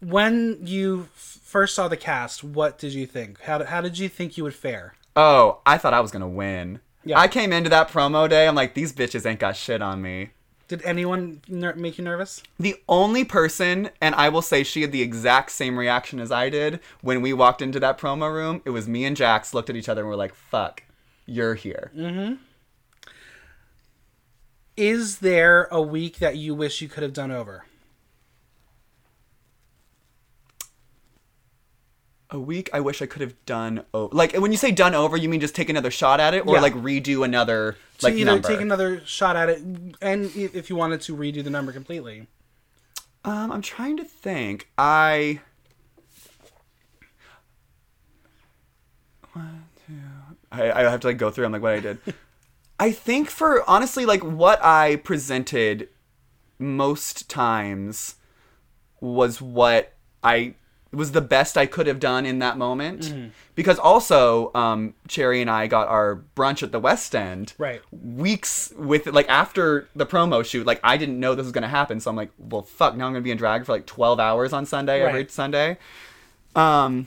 When 0.00 0.58
you 0.64 1.08
f- 1.16 1.38
first 1.42 1.74
saw 1.74 1.88
the 1.88 1.96
cast, 1.96 2.44
what 2.44 2.78
did 2.78 2.92
you 2.94 3.06
think? 3.06 3.40
How, 3.42 3.64
how 3.64 3.80
did 3.80 3.98
you 3.98 4.08
think 4.08 4.36
you 4.36 4.44
would 4.44 4.54
fare? 4.54 4.94
Oh, 5.16 5.60
I 5.66 5.78
thought 5.78 5.94
I 5.94 6.00
was 6.00 6.12
gonna 6.12 6.28
win. 6.28 6.80
Yeah. 7.04 7.18
I 7.18 7.26
came 7.26 7.52
into 7.52 7.70
that 7.70 7.88
promo 7.88 8.28
day. 8.28 8.46
I'm 8.46 8.54
like, 8.54 8.74
these 8.74 8.92
bitches 8.92 9.24
ain't 9.26 9.40
got 9.40 9.56
shit 9.56 9.82
on 9.82 10.00
me. 10.02 10.30
Did 10.68 10.82
anyone 10.82 11.40
ner- 11.48 11.74
make 11.74 11.96
you 11.96 12.04
nervous? 12.04 12.42
The 12.60 12.76
only 12.88 13.24
person, 13.24 13.88
and 14.02 14.14
I 14.14 14.28
will 14.28 14.42
say 14.42 14.62
she 14.62 14.82
had 14.82 14.92
the 14.92 15.00
exact 15.00 15.50
same 15.50 15.78
reaction 15.78 16.20
as 16.20 16.30
I 16.30 16.50
did 16.50 16.80
when 17.00 17.22
we 17.22 17.32
walked 17.32 17.62
into 17.62 17.80
that 17.80 17.98
promo 17.98 18.30
room. 18.30 18.60
It 18.66 18.70
was 18.70 18.86
me 18.86 19.06
and 19.06 19.16
Jax 19.16 19.54
looked 19.54 19.70
at 19.70 19.76
each 19.76 19.88
other 19.88 20.02
and 20.02 20.10
were 20.10 20.16
like, 20.16 20.34
"Fuck, 20.34 20.82
you're 21.24 21.54
here." 21.54 21.90
Mm-hmm. 21.96 22.34
Is 24.76 25.18
there 25.18 25.68
a 25.72 25.80
week 25.80 26.18
that 26.18 26.36
you 26.36 26.54
wish 26.54 26.82
you 26.82 26.88
could 26.88 27.02
have 27.02 27.14
done 27.14 27.32
over? 27.32 27.64
A 32.30 32.38
week 32.38 32.68
I 32.74 32.80
wish 32.80 33.00
I 33.00 33.06
could 33.06 33.22
have 33.22 33.34
done. 33.46 33.84
O- 33.94 34.10
like 34.12 34.34
when 34.36 34.52
you 34.52 34.58
say 34.58 34.70
done 34.70 34.94
over, 34.94 35.16
you 35.16 35.28
mean 35.30 35.40
just 35.40 35.54
take 35.54 35.70
another 35.70 35.90
shot 35.90 36.20
at 36.20 36.34
it, 36.34 36.46
or 36.46 36.56
Yeah. 36.56 36.60
like 36.60 36.74
redo 36.74 37.24
another 37.24 37.76
To 37.98 38.06
like 38.06 38.14
either 38.14 38.24
number? 38.32 38.48
take 38.48 38.60
another 38.60 39.00
shot 39.06 39.34
at 39.36 39.48
it, 39.48 39.62
and 40.02 40.30
if 40.36 40.68
you 40.68 40.76
wanted 40.76 41.00
to 41.02 41.16
redo 41.16 41.42
the 41.42 41.48
number 41.50 41.72
completely. 41.72 42.26
Um, 43.24 43.50
I'm 43.50 43.62
trying 43.62 43.96
to 43.96 44.04
think. 44.04 44.68
I. 44.76 45.40
One, 49.32 49.64
two. 49.86 49.92
I, 50.52 50.70
I 50.72 50.82
have 50.90 51.00
to 51.00 51.06
like 51.08 51.18
go 51.18 51.30
through. 51.30 51.46
I'm 51.46 51.52
like 51.52 51.62
what 51.62 51.72
I 51.74 51.80
did. 51.80 51.98
I 52.80 52.92
think 52.92 53.30
for 53.30 53.68
honestly, 53.68 54.06
like 54.06 54.22
what 54.22 54.62
I 54.62 54.96
presented 54.96 55.88
most 56.58 57.28
times 57.28 58.16
was 59.00 59.40
what 59.40 59.94
I 60.22 60.54
was 60.92 61.12
the 61.12 61.20
best 61.20 61.58
I 61.58 61.66
could 61.66 61.86
have 61.86 62.00
done 62.00 62.24
in 62.24 62.38
that 62.38 62.56
moment. 62.56 63.02
Mm-hmm. 63.02 63.28
Because 63.54 63.78
also, 63.78 64.50
um, 64.54 64.94
Cherry 65.06 65.40
and 65.42 65.50
I 65.50 65.66
got 65.66 65.88
our 65.88 66.22
brunch 66.34 66.62
at 66.62 66.72
the 66.72 66.80
West 66.80 67.14
End 67.14 67.52
Right. 67.58 67.82
weeks 67.92 68.72
with 68.76 69.06
like 69.06 69.28
after 69.28 69.86
the 69.96 70.06
promo 70.06 70.44
shoot 70.44 70.64
like 70.66 70.80
i 70.84 70.96
didn't 70.96 71.18
know 71.20 71.34
this 71.34 71.44
was 71.44 71.52
going 71.52 71.62
to 71.62 71.68
happen 71.68 71.98
so 72.00 72.08
i'm 72.10 72.16
like 72.16 72.30
well 72.38 72.62
fuck 72.62 72.96
now 72.96 73.06
i'm 73.06 73.12
going 73.12 73.22
to 73.22 73.24
be 73.24 73.30
in 73.30 73.36
drag 73.36 73.64
for 73.64 73.72
like 73.72 73.86
12 73.86 74.18
hours 74.20 74.52
on 74.52 74.64
sunday 74.64 75.02
every 75.02 75.26
sunday 75.28 75.76
um 76.56 77.06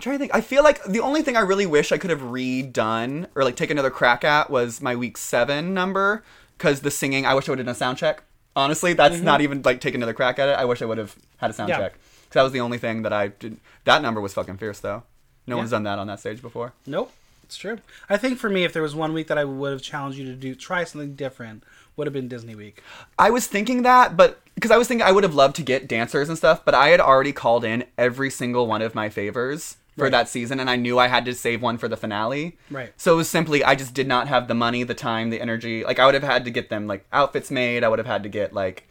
trying 0.00 0.14
to 0.14 0.18
think 0.18 0.34
i 0.34 0.40
feel 0.40 0.62
like 0.62 0.82
the 0.84 1.00
only 1.00 1.22
thing 1.22 1.36
i 1.36 1.40
really 1.40 1.66
wish 1.66 1.92
i 1.92 1.98
could 1.98 2.10
have 2.10 2.20
redone 2.20 3.26
or 3.34 3.44
like 3.44 3.56
take 3.56 3.70
another 3.70 3.90
crack 3.90 4.24
at 4.24 4.50
was 4.50 4.80
my 4.80 4.96
week 4.96 5.16
seven 5.16 5.74
number 5.74 6.22
because 6.58 6.80
the 6.80 6.90
singing 6.90 7.26
i 7.26 7.34
wish 7.34 7.48
i 7.48 7.52
would 7.52 7.58
have 7.58 7.66
done 7.66 7.72
a 7.74 7.76
sound 7.78 7.98
check 7.98 8.22
honestly 8.56 8.92
that's 8.92 9.20
not 9.20 9.40
even 9.40 9.62
like 9.62 9.80
take 9.80 9.94
another 9.94 10.14
crack 10.14 10.38
at 10.38 10.48
it 10.48 10.52
i 10.58 10.64
wish 10.64 10.82
i 10.82 10.84
would 10.84 10.98
have 10.98 11.16
had 11.38 11.50
a 11.50 11.52
sound 11.52 11.70
Mm-hmm. 11.70 11.80
Yeah. 11.80 11.88
check 11.88 11.98
'Cause 12.32 12.40
that 12.40 12.42
was 12.44 12.52
the 12.52 12.60
only 12.60 12.78
thing 12.78 13.02
that 13.02 13.12
i 13.12 13.28
did 13.28 13.58
that 13.84 14.00
number 14.02 14.20
was 14.20 14.32
fucking 14.34 14.56
fierce 14.56 14.80
though 14.80 15.02
no 15.46 15.56
Yeah. 15.56 15.60
one's 15.60 15.70
done 15.70 15.82
that 15.84 15.98
on 15.98 16.06
that 16.06 16.20
stage 16.20 16.40
before 16.40 16.72
Nope, 16.86 17.12
it's 17.44 17.56
true. 17.56 17.78
I 18.08 18.16
think 18.16 18.38
for 18.38 18.48
me, 18.48 18.64
if 18.64 18.72
there 18.72 18.82
was 18.82 18.94
one 18.94 19.12
week 19.12 19.26
that 19.26 19.36
I 19.36 19.44
would 19.44 19.72
have 19.72 19.82
challenged 19.82 20.16
you 20.18 20.24
to 20.24 20.32
do 20.34 20.54
try 20.54 20.84
something 20.84 21.14
different, 21.14 21.64
would 21.96 22.06
have 22.06 22.14
been 22.14 22.28
Disney 22.28 22.54
Week. 22.54 22.82
I 23.18 23.28
was 23.28 23.46
thinking 23.46 23.82
that, 23.82 24.16
but 24.16 24.40
because 24.54 24.70
I 24.70 24.78
was 24.78 24.88
thinking 24.88 25.06
I 25.06 25.12
would 25.12 25.24
have 25.24 25.34
loved 25.34 25.56
to 25.56 25.62
get 25.62 25.86
dancers 25.86 26.30
and 26.30 26.38
stuff, 26.38 26.64
but 26.64 26.74
I 26.74 26.88
had 26.88 27.00
already 27.00 27.32
called 27.32 27.62
in 27.64 27.84
every 27.98 28.30
single 28.30 28.66
one 28.66 28.80
of 28.80 28.94
my 28.94 29.10
favors 29.10 29.76
for 29.98 30.04
Right. 30.04 30.12
that 30.12 30.28
season, 30.30 30.60
and 30.60 30.70
I 30.70 30.76
knew 30.76 30.98
I 30.98 31.08
had 31.08 31.26
to 31.26 31.34
save 31.34 31.60
one 31.60 31.76
for 31.76 31.88
the 31.88 31.96
finale. 31.98 32.56
Right. 32.70 32.94
So 32.96 33.12
it 33.12 33.16
was 33.16 33.28
simply 33.28 33.62
I 33.62 33.74
just 33.74 33.92
did 33.92 34.06
not 34.08 34.28
have 34.28 34.48
the 34.48 34.54
money, 34.54 34.82
the 34.84 34.94
time, 34.94 35.28
the 35.28 35.40
energy. 35.42 35.84
Like 35.84 35.98
I 35.98 36.06
would 36.06 36.14
have 36.14 36.22
had 36.22 36.46
to 36.46 36.50
get 36.50 36.70
them 36.70 36.86
like 36.86 37.04
outfits 37.12 37.50
made. 37.50 37.84
I 37.84 37.88
would 37.88 37.98
have 37.98 38.06
had 38.06 38.22
to 38.22 38.30
get 38.30 38.54
like 38.54 38.88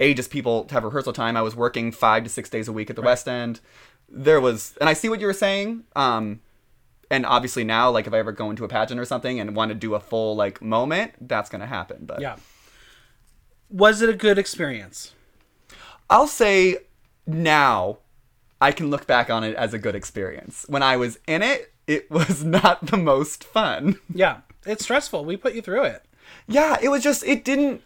a 0.00 0.14
just 0.14 0.30
people 0.30 0.64
to 0.64 0.74
have 0.74 0.84
rehearsal 0.84 1.12
time. 1.12 1.36
I 1.36 1.42
was 1.42 1.54
working 1.54 1.92
five 1.92 2.24
to 2.24 2.30
six 2.30 2.50
days 2.50 2.68
a 2.68 2.72
week 2.72 2.90
at 2.90 2.96
the 2.96 3.02
West 3.02 3.28
End. 3.28 3.60
There 4.08 4.40
was, 4.40 4.76
and 4.80 4.88
I 4.88 4.92
see 4.92 5.08
what 5.08 5.20
you 5.20 5.26
were 5.26 5.32
saying. 5.32 5.84
Um, 5.96 6.40
and 7.10 7.24
obviously 7.26 7.64
now, 7.64 7.90
like 7.90 8.06
if 8.06 8.12
I 8.12 8.18
ever 8.18 8.32
go 8.32 8.50
into 8.50 8.64
a 8.64 8.68
pageant 8.68 9.00
or 9.00 9.04
something 9.04 9.38
and 9.40 9.54
want 9.54 9.70
to 9.70 9.74
do 9.74 9.94
a 9.94 10.00
full 10.00 10.34
like 10.36 10.60
moment, 10.62 11.12
that's 11.28 11.48
gonna 11.50 11.66
happen. 11.66 12.06
But 12.06 12.20
Yeah. 12.20 12.36
Was 13.70 14.02
it 14.02 14.08
a 14.08 14.14
good 14.14 14.38
experience? 14.38 15.12
I'll 16.10 16.26
say 16.26 16.78
now 17.26 17.98
I 18.60 18.72
can 18.72 18.90
look 18.90 19.06
back 19.06 19.30
on 19.30 19.42
it 19.44 19.54
as 19.56 19.74
a 19.74 19.78
good 19.78 19.94
experience. 19.94 20.64
When 20.68 20.82
I 20.82 20.96
was 20.96 21.18
in 21.26 21.42
it, 21.42 21.72
it 21.86 22.10
was 22.10 22.44
not 22.44 22.86
the 22.86 22.96
most 22.96 23.44
fun. 23.44 23.98
Yeah, 24.12 24.38
it's 24.66 24.84
stressful. 24.84 25.24
We 25.24 25.36
put 25.36 25.54
you 25.54 25.62
through 25.62 25.84
it. 25.84 26.04
Yeah, 26.46 26.76
it 26.82 26.88
was 26.88 27.02
just 27.02 27.24
it 27.24 27.44
didn't 27.44 27.82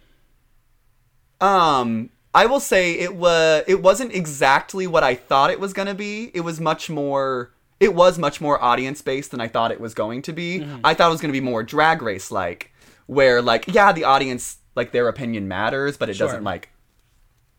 um 1.40 2.10
I 2.34 2.46
will 2.46 2.60
say 2.60 2.92
it 2.92 3.14
was 3.16 3.64
it 3.66 3.82
wasn't 3.82 4.12
exactly 4.14 4.86
what 4.86 5.02
I 5.02 5.14
thought 5.14 5.50
it 5.50 5.60
was 5.60 5.72
going 5.72 5.88
to 5.88 5.94
be. 5.94 6.30
It 6.34 6.42
was 6.42 6.60
much 6.60 6.90
more 6.90 7.52
it 7.80 7.94
was 7.94 8.18
much 8.18 8.40
more 8.40 8.62
audience 8.62 9.02
based 9.02 9.30
than 9.30 9.40
I 9.40 9.48
thought 9.48 9.70
it 9.72 9.80
was 9.80 9.94
going 9.94 10.22
to 10.22 10.32
be. 10.32 10.66
I 10.84 10.94
thought 10.94 11.08
it 11.08 11.12
was 11.12 11.20
going 11.20 11.32
to 11.32 11.40
be 11.40 11.44
more 11.44 11.62
drag 11.62 12.02
race 12.02 12.30
like 12.30 12.72
where 13.06 13.40
like 13.40 13.66
yeah, 13.68 13.92
the 13.92 14.04
audience 14.04 14.58
like 14.74 14.92
their 14.92 15.08
opinion 15.08 15.48
matters, 15.48 15.96
but 15.96 16.08
it 16.08 16.16
Sure. 16.16 16.26
doesn't 16.28 16.44
like 16.44 16.68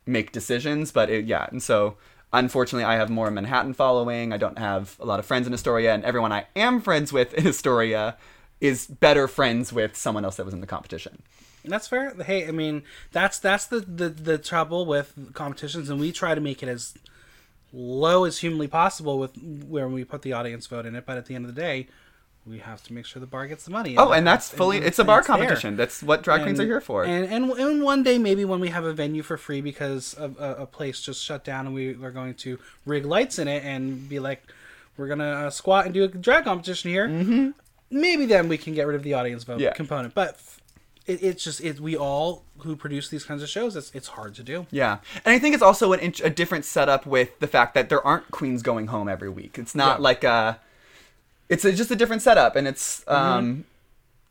make 0.06 0.32
decisions, 0.32 0.92
but 0.92 1.10
it, 1.10 1.24
yeah, 1.26 1.46
and 1.50 1.62
so 1.62 1.96
unfortunately 2.32 2.84
I 2.84 2.94
have 2.94 3.10
more 3.10 3.30
Manhattan 3.30 3.74
following. 3.74 4.32
I 4.32 4.36
don't 4.36 4.58
have 4.58 4.96
a 5.00 5.04
lot 5.04 5.18
of 5.18 5.26
friends 5.26 5.46
in 5.46 5.52
Astoria 5.52 5.92
and 5.94 6.04
everyone 6.04 6.32
I 6.32 6.46
am 6.54 6.80
friends 6.80 7.12
with 7.12 7.34
in 7.34 7.46
Astoria 7.46 8.16
is 8.60 8.86
better 8.86 9.26
friends 9.26 9.72
with 9.72 9.96
someone 9.96 10.24
else 10.24 10.36
that 10.36 10.44
was 10.44 10.54
in 10.54 10.60
the 10.60 10.66
competition. 10.66 11.22
That's 11.64 11.88
fair. 11.88 12.14
Hey, 12.22 12.46
I 12.48 12.50
mean, 12.52 12.82
that's 13.12 13.38
that's 13.38 13.66
the, 13.66 13.80
the 13.80 14.08
the 14.08 14.38
trouble 14.38 14.86
with 14.86 15.32
competitions, 15.34 15.90
and 15.90 16.00
we 16.00 16.12
try 16.12 16.34
to 16.34 16.40
make 16.40 16.62
it 16.62 16.68
as 16.68 16.94
low 17.72 18.24
as 18.24 18.38
humanly 18.38 18.66
possible 18.68 19.18
with 19.18 19.36
where 19.68 19.88
we 19.88 20.04
put 20.04 20.22
the 20.22 20.32
audience 20.32 20.66
vote 20.66 20.86
in 20.86 20.94
it. 20.96 21.06
But 21.06 21.16
at 21.18 21.26
the 21.26 21.34
end 21.34 21.44
of 21.46 21.54
the 21.54 21.60
day, 21.60 21.86
we 22.46 22.58
have 22.58 22.82
to 22.84 22.92
make 22.92 23.04
sure 23.06 23.20
the 23.20 23.26
bar 23.26 23.46
gets 23.46 23.64
the 23.64 23.70
money. 23.70 23.96
Oh, 23.96 24.12
and 24.12 24.26
that's 24.26 24.50
and- 24.50 24.58
fully 24.58 24.78
and 24.78 24.86
it's 24.86 24.98
a 24.98 25.04
bar 25.04 25.20
there. 25.20 25.26
competition. 25.26 25.76
That's 25.76 26.02
what 26.02 26.22
drag 26.22 26.42
queens 26.42 26.58
are 26.58 26.64
here 26.64 26.80
for. 26.80 27.04
And, 27.04 27.26
and 27.26 27.50
and 27.52 27.82
one 27.82 28.02
day 28.02 28.18
maybe 28.18 28.44
when 28.44 28.60
we 28.60 28.70
have 28.70 28.84
a 28.84 28.92
venue 28.92 29.22
for 29.22 29.36
free 29.36 29.60
because 29.60 30.16
a, 30.18 30.30
a, 30.38 30.62
a 30.62 30.66
place 30.66 31.00
just 31.00 31.22
shut 31.22 31.44
down 31.44 31.66
and 31.66 31.74
we 31.74 31.90
are 32.02 32.10
going 32.10 32.34
to 32.34 32.58
rig 32.86 33.04
lights 33.04 33.38
in 33.38 33.46
it 33.48 33.62
and 33.64 34.08
be 34.08 34.18
like, 34.18 34.42
we're 34.96 35.08
gonna 35.08 35.46
uh, 35.46 35.50
squat 35.50 35.84
and 35.84 35.94
do 35.94 36.04
a 36.04 36.08
drag 36.08 36.44
competition 36.44 36.90
here. 36.90 37.06
Mm-hmm. 37.08 37.50
Maybe 37.92 38.24
then 38.26 38.48
we 38.48 38.56
can 38.58 38.74
get 38.74 38.86
rid 38.86 38.96
of 38.96 39.02
the 39.02 39.14
audience 39.14 39.44
vote 39.44 39.60
Yeah. 39.60 39.72
component. 39.72 40.14
But 40.14 40.38
it, 41.10 41.22
it's 41.22 41.42
just 41.44 41.60
it 41.62 41.80
we 41.80 41.96
all 41.96 42.44
who 42.58 42.76
produce 42.76 43.08
these 43.08 43.24
kinds 43.24 43.42
of 43.42 43.48
shows. 43.48 43.76
It's 43.76 43.90
it's 43.94 44.08
hard 44.08 44.34
to 44.36 44.42
do. 44.42 44.66
yeah, 44.70 44.98
and 45.24 45.34
I 45.34 45.38
think 45.38 45.54
it's 45.54 45.62
also 45.62 45.92
an 45.92 46.00
a 46.24 46.30
different 46.30 46.64
setup 46.64 47.06
with 47.06 47.38
the 47.40 47.46
fact 47.46 47.74
that 47.74 47.88
there 47.88 48.04
aren't 48.06 48.30
queens 48.30 48.62
going 48.62 48.86
home 48.88 49.08
every 49.08 49.28
week. 49.30 49.58
It's 49.58 49.74
not 49.74 49.98
Yeah. 49.98 50.02
like 50.04 50.24
a, 50.24 50.58
it's 51.48 51.64
a, 51.64 51.72
just 51.72 51.90
a 51.90 51.96
different 51.96 52.22
setup, 52.22 52.56
and 52.56 52.66
it's 52.68 53.04
Mm-hmm. 53.04 53.12
um, 53.38 53.64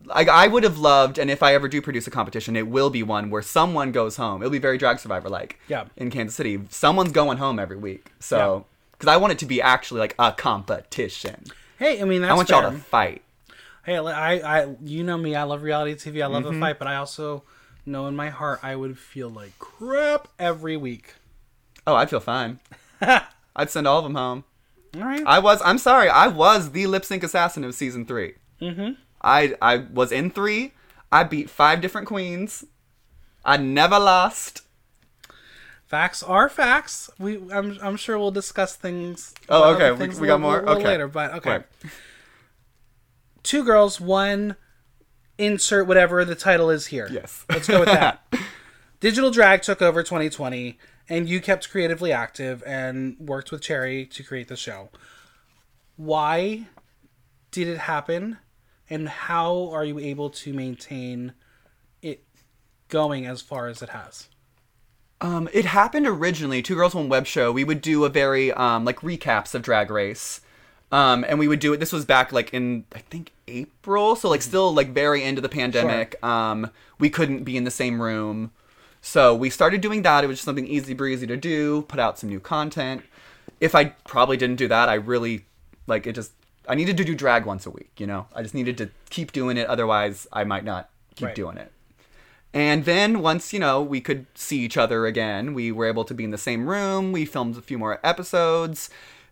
like 0.06 0.30
I 0.30 0.48
would 0.48 0.64
have 0.64 0.78
loved, 0.78 1.18
and 1.18 1.30
if 1.30 1.44
I 1.44 1.54
ever 1.54 1.68
do 1.68 1.82
produce 1.82 2.08
a 2.08 2.12
competition, 2.12 2.56
it 2.56 2.68
will 2.68 2.90
be 2.90 3.04
one 3.04 3.30
where 3.30 3.42
someone 3.42 3.92
goes 3.92 4.16
home. 4.16 4.42
It'll 4.42 4.50
be 4.52 4.58
very 4.58 4.78
Drag 4.78 4.98
Survivor 5.00 5.28
like. 5.30 5.60
Yeah. 5.68 5.86
In 5.98 6.10
Kansas 6.10 6.36
City, 6.36 6.62
someone's 6.70 7.12
going 7.12 7.38
home 7.38 7.60
every 7.60 7.76
week. 7.76 8.12
So, 8.22 8.66
because 8.94 9.10
I 9.10 9.18
want 9.18 9.34
it 9.34 9.40
to 9.40 9.46
be 9.46 9.62
actually 9.62 10.00
like 10.00 10.16
a 10.18 10.32
competition. 10.32 11.44
Hey, 11.78 12.02
I 12.02 12.06
mean 12.06 12.22
that's 12.22 12.32
I 12.32 12.36
want 12.36 12.48
fair. 12.48 12.62
y'all 12.62 12.72
to 12.72 12.78
fight. 12.78 13.22
Hey, 13.86 13.98
I, 13.98 14.62
I, 14.62 14.76
you 14.84 15.04
know 15.04 15.18
me. 15.18 15.36
I 15.36 15.44
love 15.44 15.64
reality 15.64 15.94
TV. 15.96 16.22
I 16.24 16.28
love 16.28 16.44
Mm-hmm. 16.44 16.58
a 16.58 16.68
fight, 16.68 16.80
but 16.80 16.88
I 16.88 16.96
also 16.98 17.44
know 17.86 18.08
in 18.08 18.16
my 18.16 18.30
heart 18.30 18.60
I 18.62 18.76
would 18.76 18.98
feel 19.00 19.30
like 19.30 19.58
crap 19.60 20.28
every 20.38 20.78
week. 20.78 21.16
Oh, 21.88 21.96
I'd 21.96 22.10
feel 22.10 22.20
fine. 22.20 22.60
I'd 23.02 23.70
send 23.70 23.88
all 23.88 23.98
of 24.00 24.04
them 24.04 24.16
home. 24.16 24.44
All 24.96 25.02
right. 25.04 25.24
I 25.26 25.40
was. 25.40 25.62
I'm 25.64 25.78
sorry. 25.78 26.10
I 26.10 26.28
was 26.28 26.72
the 26.72 26.88
lip 26.88 27.06
sync 27.06 27.24
assassin 27.24 27.64
of 27.64 27.74
season 27.76 28.06
3 28.06 28.34
Mm-hmm. 28.62 28.92
I 29.22 29.56
I 29.62 29.78
was 29.78 30.12
in 30.12 30.30
three. 30.32 30.74
I 31.12 31.24
beat 31.24 31.50
five 31.50 31.80
different 31.82 32.08
queens. 32.08 32.66
I 33.46 33.58
never 33.58 33.98
lost. 33.98 34.62
Facts 35.86 36.22
are 36.22 36.50
facts. 36.50 37.10
We, 37.18 37.38
I'm, 37.52 37.78
I'm 37.82 37.96
sure 37.96 38.20
we'll 38.20 38.30
discuss 38.32 38.76
things. 38.76 39.34
Oh, 39.50 39.74
okay. 39.74 39.92
We- 39.92 39.98
things 39.98 40.20
we 40.20 40.28
got 40.28 40.40
more? 40.40 40.62
Okay. 40.70 40.84
later. 40.84 41.08
But 41.08 41.34
okay, 41.36 41.50
Right. 41.50 41.66
Two 43.44 43.64
girls, 43.64 44.00
one. 44.00 44.56
Insert 45.38 45.88
whatever 45.88 46.26
the 46.26 46.36
title 46.36 46.70
is 46.70 46.88
here. 46.88 47.08
Yes. 47.10 47.46
let's 47.50 47.68
go 47.68 47.80
with 47.80 47.88
that. 47.88 48.22
Digital 49.00 49.32
drag 49.32 49.62
took 49.62 49.82
over 49.82 50.04
2020, 50.04 50.78
and 51.08 51.30
you 51.30 51.40
kept 51.40 51.70
creatively 51.70 52.12
active 52.12 52.62
and 52.68 53.16
worked 53.20 53.50
with 53.50 53.62
Cherry 53.62 54.06
to 54.08 54.24
create 54.24 54.50
the 54.50 54.58
show. 54.58 54.90
Why 55.96 56.68
did 57.52 57.70
it 57.70 57.78
happen, 57.78 58.38
and 58.90 59.08
how 59.08 59.70
are 59.72 59.86
you 59.86 59.98
able 60.00 60.30
to 60.32 60.54
maintain 60.54 61.34
it 62.02 62.26
going 62.90 63.26
as 63.26 63.42
far 63.42 63.68
as 63.68 63.82
it 63.82 63.90
has? 63.90 64.28
Um, 65.22 65.50
it 65.54 65.66
happened 65.66 66.08
originally. 66.08 66.62
Two 66.62 66.76
Girls 66.76 66.96
One 66.96 67.10
Web 67.10 67.26
Show. 67.26 67.52
We 67.52 67.64
would 67.64 67.82
do 67.82 68.06
a 68.06 68.10
very 68.10 68.52
um, 68.54 68.86
like 68.86 69.00
recaps 69.00 69.54
of 69.54 69.62
Drag 69.62 69.90
Race, 69.90 70.42
um, 70.92 71.26
and 71.28 71.38
we 71.40 71.48
would 71.48 71.60
do 71.60 71.74
it. 71.74 71.78
This 71.78 71.92
was 71.92 72.06
back 72.06 72.32
like 72.32 72.54
in 72.54 72.86
I 72.94 73.00
think 73.00 73.32
April, 73.48 74.16
so 74.16 74.30
like 74.30 74.42
still 74.42 74.74
like 74.74 74.90
very 74.90 75.24
end 75.24 75.38
of 75.38 75.42
the 75.44 75.50
pandemic. 75.50 76.22
Um, 76.24 76.72
we 77.00 77.10
couldn't 77.10 77.44
be 77.44 77.58
in 77.58 77.64
the 77.64 77.72
same 77.72 78.02
room, 78.02 78.52
so 79.02 79.36
we 79.36 79.50
started 79.50 79.82
doing 79.82 80.02
that. 80.04 80.24
It 80.24 80.28
was 80.28 80.38
just 80.38 80.46
something 80.46 80.68
easy 80.68 80.94
breezy 80.94 81.28
to 81.28 81.38
do. 81.38 81.84
Put 81.84 82.00
out 82.00 82.20
some 82.20 82.30
new 82.30 82.40
content. 82.40 83.04
If 83.60 83.76
I 83.76 83.86
probably 83.86 84.38
didn't 84.38 84.56
do 84.58 84.68
that, 84.70 84.90
I 84.90 84.96
really 84.96 85.46
like 85.88 86.08
it. 86.08 86.14
Just 86.14 86.32
I 86.68 86.76
needed 86.76 86.98
to 86.98 87.04
do 87.04 87.16
drag 87.16 87.46
once 87.46 87.66
a 87.66 87.70
week. 87.72 87.92
You 87.98 88.08
know, 88.08 88.28
I 88.36 88.42
just 88.42 88.54
needed 88.56 88.78
to 88.78 88.90
keep 89.10 89.32
doing 89.32 89.58
it. 89.58 89.68
Otherwise, 89.68 90.28
I 90.32 90.44
might 90.44 90.64
not 90.64 90.90
keep 91.16 91.28
Right. 91.28 91.36
doing 91.36 91.58
it. 91.58 91.72
And 92.54 92.86
then 92.86 93.22
once, 93.22 93.54
you 93.54 93.60
know, 93.60 93.82
we 93.82 94.02
could 94.02 94.26
see 94.34 94.60
each 94.62 94.76
other 94.78 95.06
again, 95.06 95.54
we 95.54 95.72
were 95.72 95.86
able 95.86 96.04
to 96.06 96.14
be 96.16 96.24
in 96.24 96.32
the 96.32 96.38
same 96.38 96.68
room. 96.68 97.12
We 97.12 97.26
filmed 97.26 97.56
a 97.58 97.62
few 97.62 97.78
more 97.78 98.00
episodes. 98.04 98.90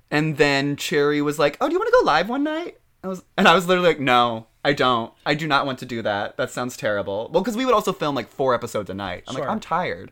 And 0.10 0.38
then 0.38 0.76
Cherry 0.76 1.22
was 1.22 1.38
like, 1.40 1.58
"Oh, 1.60 1.68
do 1.68 1.74
you 1.74 1.80
want 1.80 1.90
to 1.90 1.98
go 2.00 2.06
live 2.06 2.30
one 2.30 2.44
night?" 2.44 2.78
I 3.04 3.08
was 3.08 3.24
and 3.38 3.48
I 3.48 3.54
was 3.56 3.68
literally 3.68 3.90
like, 3.90 4.00
"No, 4.00 4.48
I 4.64 4.74
don't. 4.74 5.14
I 5.26 5.34
do 5.34 5.48
not 5.48 5.66
want 5.66 5.80
to 5.80 5.86
do 5.86 6.02
that. 6.02 6.38
That 6.38 6.52
sounds 6.52 6.78
terrible." 6.78 7.30
Well, 7.34 7.44
cuz 7.44 7.56
we 7.58 7.66
would 7.66 7.74
also 7.74 7.94
film 7.94 8.16
like 8.16 8.30
4 8.30 8.54
episodes 8.54 8.90
a 8.90 8.94
night. 8.94 9.24
I'm 9.28 9.36
Sure. 9.36 9.44
like, 9.44 9.52
"I'm 9.52 9.60
tired." 9.60 10.12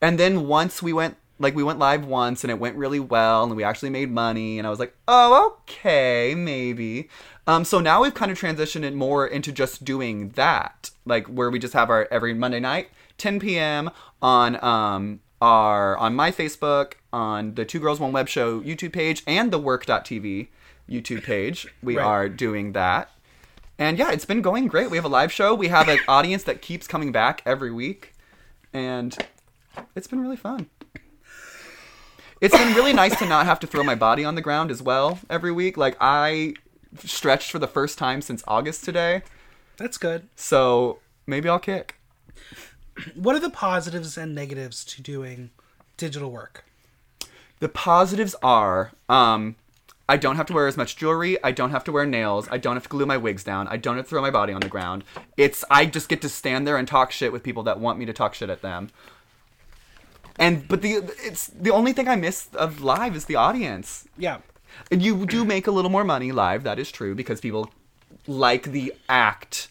And 0.00 0.18
then 0.18 0.46
once 0.46 0.82
we 0.82 0.92
went 0.92 1.16
like 1.38 1.54
we 1.54 1.62
went 1.62 1.78
live 1.78 2.04
once 2.06 2.44
and 2.44 2.50
it 2.50 2.58
went 2.58 2.76
really 2.76 2.98
well 3.00 3.44
and 3.44 3.54
we 3.54 3.62
actually 3.62 3.90
made 3.90 4.10
money 4.10 4.58
and 4.58 4.66
I 4.66 4.70
was 4.70 4.78
like, 4.78 4.94
"Oh, 5.06 5.56
okay, 5.62 6.34
maybe." 6.34 7.08
Um, 7.46 7.64
so 7.64 7.78
now 7.78 8.02
we've 8.02 8.14
kind 8.14 8.32
of 8.32 8.38
transitioned 8.40 8.82
it 8.82 8.94
more 8.94 9.26
into 9.26 9.52
just 9.52 9.84
doing 9.84 10.30
that, 10.30 10.90
like 11.04 11.26
where 11.28 11.50
we 11.50 11.58
just 11.60 11.74
have 11.74 11.90
our 11.90 12.08
every 12.10 12.34
Monday 12.34 12.58
night, 12.58 12.88
10 13.18 13.38
p.m. 13.38 13.90
on 14.20 14.62
um 14.64 15.20
our 15.40 15.96
on 15.98 16.14
my 16.14 16.30
Facebook, 16.30 16.94
on 17.12 17.54
the 17.54 17.64
Two 17.64 17.80
Girls 17.80 18.00
One 18.00 18.12
Web 18.12 18.28
Show 18.28 18.60
YouTube 18.60 18.92
page, 18.92 19.22
and 19.26 19.52
the 19.52 19.58
Work.tv 19.58 20.48
YouTube 20.88 21.22
page. 21.24 21.66
We 21.82 21.96
Right. 21.96 22.04
are 22.04 22.28
doing 22.28 22.72
that, 22.72 23.10
and 23.78 23.98
yeah, 23.98 24.10
it's 24.12 24.24
been 24.24 24.42
going 24.42 24.68
great. 24.68 24.90
We 24.90 24.96
have 24.96 25.04
a 25.04 25.08
live 25.08 25.32
show. 25.32 25.54
We 25.54 25.68
have 25.68 25.88
an 25.88 25.98
audience 26.08 26.42
that 26.44 26.62
keeps 26.62 26.86
coming 26.86 27.12
back 27.12 27.42
every 27.44 27.70
week, 27.72 28.14
and 28.72 29.16
it's 29.94 30.06
been 30.06 30.20
really 30.20 30.36
fun. 30.36 30.68
It's 32.40 32.56
been 32.56 32.74
really 32.74 32.92
nice 32.92 33.18
to 33.18 33.26
not 33.26 33.46
have 33.46 33.58
to 33.60 33.66
throw 33.66 33.82
my 33.82 33.94
body 33.94 34.22
on 34.24 34.34
the 34.34 34.42
ground 34.42 34.70
as 34.70 34.82
well 34.82 35.18
every 35.30 35.50
week. 35.52 35.76
Like 35.78 35.96
I 36.00 36.54
stretched 37.02 37.50
for 37.50 37.58
the 37.58 37.66
first 37.66 37.96
time 37.98 38.20
since 38.20 38.42
August 38.46 38.84
today, 38.84 39.22
That's 39.78 39.96
good. 39.98 40.28
so 40.36 40.98
maybe 41.26 41.48
I'll 41.48 41.58
kick. 41.58 41.94
What 43.14 43.36
are 43.36 43.40
the 43.40 43.50
positives 43.50 44.16
and 44.16 44.34
negatives 44.34 44.84
to 44.86 45.02
doing 45.02 45.50
digital 45.96 46.30
work? 46.30 46.64
The 47.60 47.68
positives 47.68 48.34
are 48.42 48.92
um 49.08 49.56
I 50.08 50.16
don't 50.16 50.36
have 50.36 50.46
to 50.46 50.52
wear 50.52 50.68
as 50.68 50.76
much 50.76 50.96
jewelry, 50.96 51.36
I 51.42 51.50
don't 51.50 51.70
have 51.70 51.82
to 51.84 51.92
wear 51.92 52.06
nails, 52.06 52.48
I 52.50 52.58
don't 52.58 52.76
have 52.76 52.84
to 52.84 52.88
glue 52.88 53.06
my 53.06 53.16
wigs 53.16 53.42
down, 53.42 53.66
I 53.66 53.76
don't 53.76 53.96
have 53.96 54.04
to 54.04 54.08
throw 54.08 54.22
my 54.22 54.30
body 54.30 54.52
on 54.52 54.60
the 54.60 54.68
ground. 54.68 55.02
It's 55.36 55.64
I 55.70 55.86
just 55.86 56.08
get 56.08 56.22
to 56.22 56.28
stand 56.28 56.66
there 56.66 56.76
and 56.76 56.86
talk 56.86 57.10
shit 57.10 57.32
with 57.32 57.42
people 57.42 57.64
that 57.64 57.80
want 57.80 57.98
me 57.98 58.04
to 58.06 58.12
talk 58.12 58.34
shit 58.34 58.50
at 58.50 58.62
them. 58.62 58.90
And 60.38 60.68
but 60.68 60.82
the 60.82 60.96
it's 61.18 61.48
the 61.48 61.70
only 61.70 61.92
thing 61.92 62.08
I 62.08 62.16
miss 62.16 62.48
of 62.54 62.82
live 62.82 63.16
is 63.16 63.24
the 63.24 63.36
audience. 63.36 64.06
Yeah. 64.16 64.38
And 64.90 65.02
you 65.02 65.24
do 65.26 65.44
make 65.44 65.66
a 65.66 65.70
little 65.70 65.90
more 65.90 66.04
money 66.04 66.32
live, 66.32 66.62
that 66.64 66.78
is 66.78 66.92
true, 66.92 67.14
because 67.14 67.40
people 67.40 67.70
like 68.26 68.64
the 68.64 68.92
act. 69.08 69.68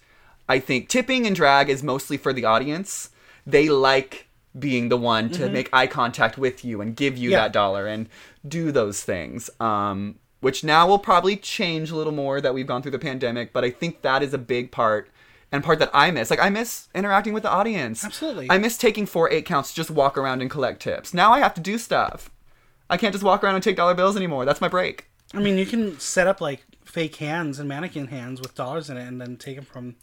I 0.49 0.59
think 0.59 0.89
tipping 0.89 1.27
and 1.27 1.35
drag 1.35 1.69
is 1.69 1.83
mostly 1.83 2.17
for 2.17 2.33
the 2.33 2.45
audience. 2.45 3.09
They 3.45 3.69
like 3.69 4.27
being 4.57 4.89
the 4.89 4.97
one 4.97 5.29
to 5.31 5.49
make 5.49 5.69
eye 5.73 5.87
contact 5.87 6.37
with 6.37 6.63
you 6.63 6.79
and 6.81 6.95
give 6.95 7.17
you 7.17 7.31
Yeah. 7.31 7.41
that 7.41 7.53
dollar 7.53 7.87
and 7.87 8.07
do 8.47 8.71
those 8.71 9.03
things. 9.03 9.49
Um, 9.59 10.15
which 10.39 10.63
now 10.63 10.87
will 10.87 10.99
probably 10.99 11.35
change 11.35 11.89
a 11.91 11.95
little 11.95 12.13
more 12.13 12.39
that 12.39 12.53
we've 12.53 12.67
gone 12.67 12.81
through 12.81 12.91
the 12.91 12.99
pandemic, 12.99 13.51
but 13.51 13.63
I 13.63 13.71
think 13.71 14.01
that 14.03 14.21
is 14.21 14.33
a 14.33 14.37
big 14.37 14.71
part 14.71 15.09
and 15.51 15.63
part 15.63 15.79
that 15.79 15.89
I 15.93 16.11
miss. 16.11 16.29
Like 16.29 16.39
I 16.39 16.49
miss 16.49 16.87
interacting 16.93 17.33
with 17.33 17.43
the 17.43 17.49
audience. 17.49 18.03
Absolutely. 18.05 18.47
I 18.49 18.57
miss 18.57 18.77
taking 18.77 19.05
four 19.05 19.29
eight 19.31 19.45
counts, 19.45 19.69
to 19.69 19.75
just 19.75 19.89
walk 19.89 20.17
around 20.17 20.41
and 20.41 20.49
collect 20.51 20.81
tips. 20.81 21.13
Now 21.13 21.33
I 21.33 21.39
have 21.39 21.53
to 21.55 21.61
do 21.61 21.77
stuff. 21.77 22.29
I 22.89 22.97
can't 22.97 23.13
just 23.13 23.23
walk 23.23 23.43
around 23.43 23.55
and 23.55 23.63
take 23.63 23.75
dollar 23.75 23.95
bills 23.95 24.15
anymore. 24.15 24.45
That's 24.45 24.61
my 24.61 24.67
break. 24.67 25.09
I 25.33 25.39
mean, 25.39 25.57
you 25.57 25.65
can 25.65 25.99
set 25.99 26.27
up 26.27 26.39
like 26.39 26.63
fake 26.83 27.15
hands 27.15 27.57
and 27.57 27.67
mannequin 27.67 28.07
hands 28.07 28.39
with 28.39 28.53
dollars 28.55 28.89
in 28.89 28.97
it 28.97 29.07
and 29.07 29.19
then 29.19 29.37
take 29.37 29.55
them 29.55 29.65
from. 29.65 29.95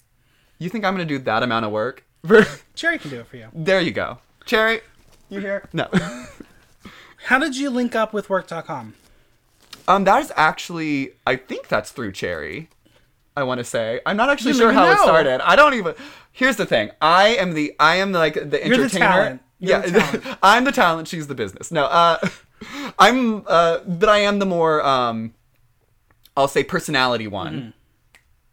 You 0.59 0.69
think 0.69 0.85
I'm 0.85 0.95
gonna 0.95 1.05
do 1.05 1.19
that 1.21 1.43
amount 1.43 1.65
of 1.65 1.71
work? 1.73 2.05
Cherry 2.75 2.99
can 2.99 3.11
do 3.11 3.21
it 3.21 3.27
for 3.27 3.37
you. 3.37 3.49
there 3.53 3.81
you 3.81 3.91
go. 3.91 4.19
Cherry, 4.47 4.81
you 5.29 5.41
here? 5.41 5.69
No. 5.73 5.89
How 7.27 7.39
did 7.39 7.57
you 7.57 7.71
link 7.71 7.95
up 7.95 8.13
with 8.13 8.29
work.com? 8.31 8.95
um, 9.89 10.05
that 10.05 10.23
is 10.23 10.33
actually, 10.37 11.13
I 11.27 11.37
think 11.37 11.69
that's 11.69 11.91
through 11.91 12.13
Cherry. 12.13 12.69
I 13.37 13.45
want 13.45 13.59
to 13.59 13.65
say. 13.65 14.01
I'm 14.05 14.17
not 14.17 14.29
actually 14.29 14.53
You 14.53 14.59
sure 14.59 14.73
how 14.73 14.85
even 14.85 14.97
it 14.99 15.01
started. 15.01 15.41
I 15.41 15.57
don't 15.57 15.73
even. 15.75 15.95
Here's 16.33 16.57
the 16.57 16.67
thing. 16.67 16.91
I 17.01 17.29
am 17.29 17.55
the. 17.55 17.75
I 17.81 17.97
am 17.97 18.13
like 18.13 18.35
the 18.35 18.41
You're 18.43 18.77
the 18.77 18.83
entertainer. 18.85 18.99
talent. 19.07 19.43
You're 19.59 19.71
yeah, 19.71 19.87
the 19.87 19.99
talent. 20.01 20.39
I'm 20.43 20.65
the 20.65 20.73
talent. 20.73 21.09
She's 21.09 21.29
the 21.29 21.35
business. 21.35 21.73
No, 21.73 21.87
uh, 21.87 22.19
I'm. 22.99 23.45
Uh, 23.47 23.79
but 23.87 24.11
I 24.11 24.19
am 24.19 24.39
the 24.39 24.45
more. 24.45 24.85
Um, 24.85 25.33
I'll 26.37 26.47
say 26.49 26.63
personality 26.63 27.27
one. 27.27 27.55
Mm-hmm. 27.55 27.71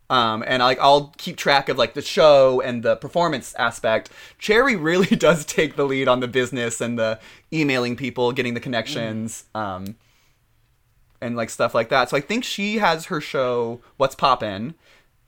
Um, 0.10 0.44
and 0.48 0.64
like 0.64 0.80
I'll 0.80 1.14
keep 1.18 1.38
track 1.38 1.70
of 1.70 1.78
like 1.78 1.94
the 1.94 2.02
show 2.02 2.62
and 2.62 2.82
the 2.82 2.96
performance 2.96 3.54
aspect. 3.56 4.10
Cherry 4.40 4.76
really 4.90 5.16
does 5.16 5.46
take 5.46 5.76
the 5.76 5.86
lead 5.86 6.08
on 6.08 6.20
the 6.20 6.28
business 6.28 6.82
and 6.82 6.98
the 6.98 7.20
emailing 7.54 7.96
people, 7.96 8.32
getting 8.32 8.56
the 8.56 8.60
connections, 8.60 9.46
um, 9.54 9.96
and 11.22 11.36
like 11.36 11.50
stuff 11.50 11.76
like 11.76 11.90
that. 11.90 12.10
So 12.10 12.18
I 12.18 12.22
think 12.22 12.44
she 12.44 12.78
has 12.80 13.06
her 13.06 13.22
show 13.22 13.82
What's 13.98 14.16
Poppin' 14.16 14.74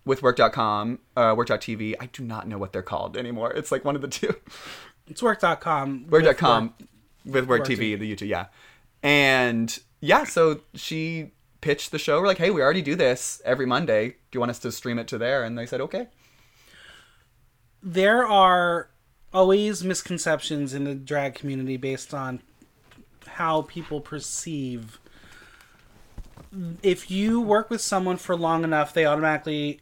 with 0.06 0.24
Work.com, 0.24 1.00
uh, 1.16 1.34
Work.tv. 1.38 1.96
I 2.00 2.08
do 2.08 2.24
not 2.24 2.48
know 2.48 2.58
what 2.58 2.74
they're 2.74 2.82
called 2.82 3.16
anymore. 3.18 3.52
It's 3.54 3.72
like 3.72 3.86
one 3.86 3.96
of 3.96 4.02
the 4.02 4.08
two. 4.08 4.34
It's 5.08 5.22
work.com. 5.22 6.08
with 6.10 6.24
Work.com 6.26 6.64
Work- 6.64 6.74
with 7.26 7.46
Work 7.48 7.60
Work 7.60 7.68
TV, 7.68 7.94
TV. 7.96 8.00
the 8.00 8.16
YouTube, 8.16 8.28
yeah. 8.30 8.46
And 9.04 9.78
yeah, 10.00 10.24
so 10.24 10.62
she 10.74 11.32
pitched 11.62 11.92
the 11.92 12.00
show. 12.00 12.20
We're 12.20 12.28
like, 12.28 12.38
hey, 12.38 12.50
we 12.50 12.62
already 12.62 12.82
do 12.82 12.96
this 12.96 13.42
every 13.46 13.66
Monday. 13.66 14.10
Do 14.10 14.16
you 14.34 14.40
want 14.40 14.50
us 14.50 14.60
to 14.60 14.72
stream 14.72 15.00
it 15.00 15.08
to 15.10 15.18
there? 15.18 15.44
And 15.44 15.58
they 15.58 15.66
said, 15.66 15.82
okay. 15.82 16.08
There 17.82 18.28
are 18.28 18.90
always 19.34 19.84
misconceptions 19.84 20.74
in 20.74 20.84
the 20.84 20.94
drag 20.94 21.36
community 21.36 21.78
based 21.78 22.14
on 22.14 22.42
how 23.26 23.62
people 23.64 24.02
perceive. 24.02 25.00
If 26.84 27.10
you 27.10 27.40
work 27.40 27.70
with 27.70 27.80
someone 27.80 28.18
for 28.18 28.36
long 28.36 28.64
enough, 28.64 28.94
they 28.94 29.06
automatically 29.06 29.80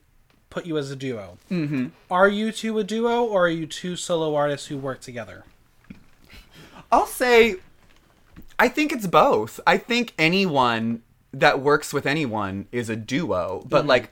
put 0.49 0.65
you 0.65 0.77
as 0.77 0.91
a 0.91 0.95
duo. 0.95 1.37
Mm-hmm. 1.49 1.87
Are 2.11 2.27
you 2.27 2.51
two 2.51 2.77
a 2.79 2.83
duo, 2.83 3.23
or 3.23 3.45
are 3.45 3.49
you 3.49 3.65
two 3.65 3.95
solo 3.95 4.35
artists 4.35 4.67
who 4.67 4.77
work 4.77 5.01
together? 5.01 5.43
I'll 6.91 7.05
say, 7.05 7.55
I 8.57 8.67
think 8.67 8.91
it's 8.91 9.07
both. 9.07 9.59
I 9.65 9.77
think 9.77 10.13
anyone 10.17 11.01
that 11.33 11.61
works 11.61 11.93
with 11.93 12.05
anyone 12.05 12.67
is 12.71 12.89
a 12.89 12.95
duo, 12.95 13.63
but 13.67 13.81
mm-hmm. 13.81 13.89
like, 13.89 14.11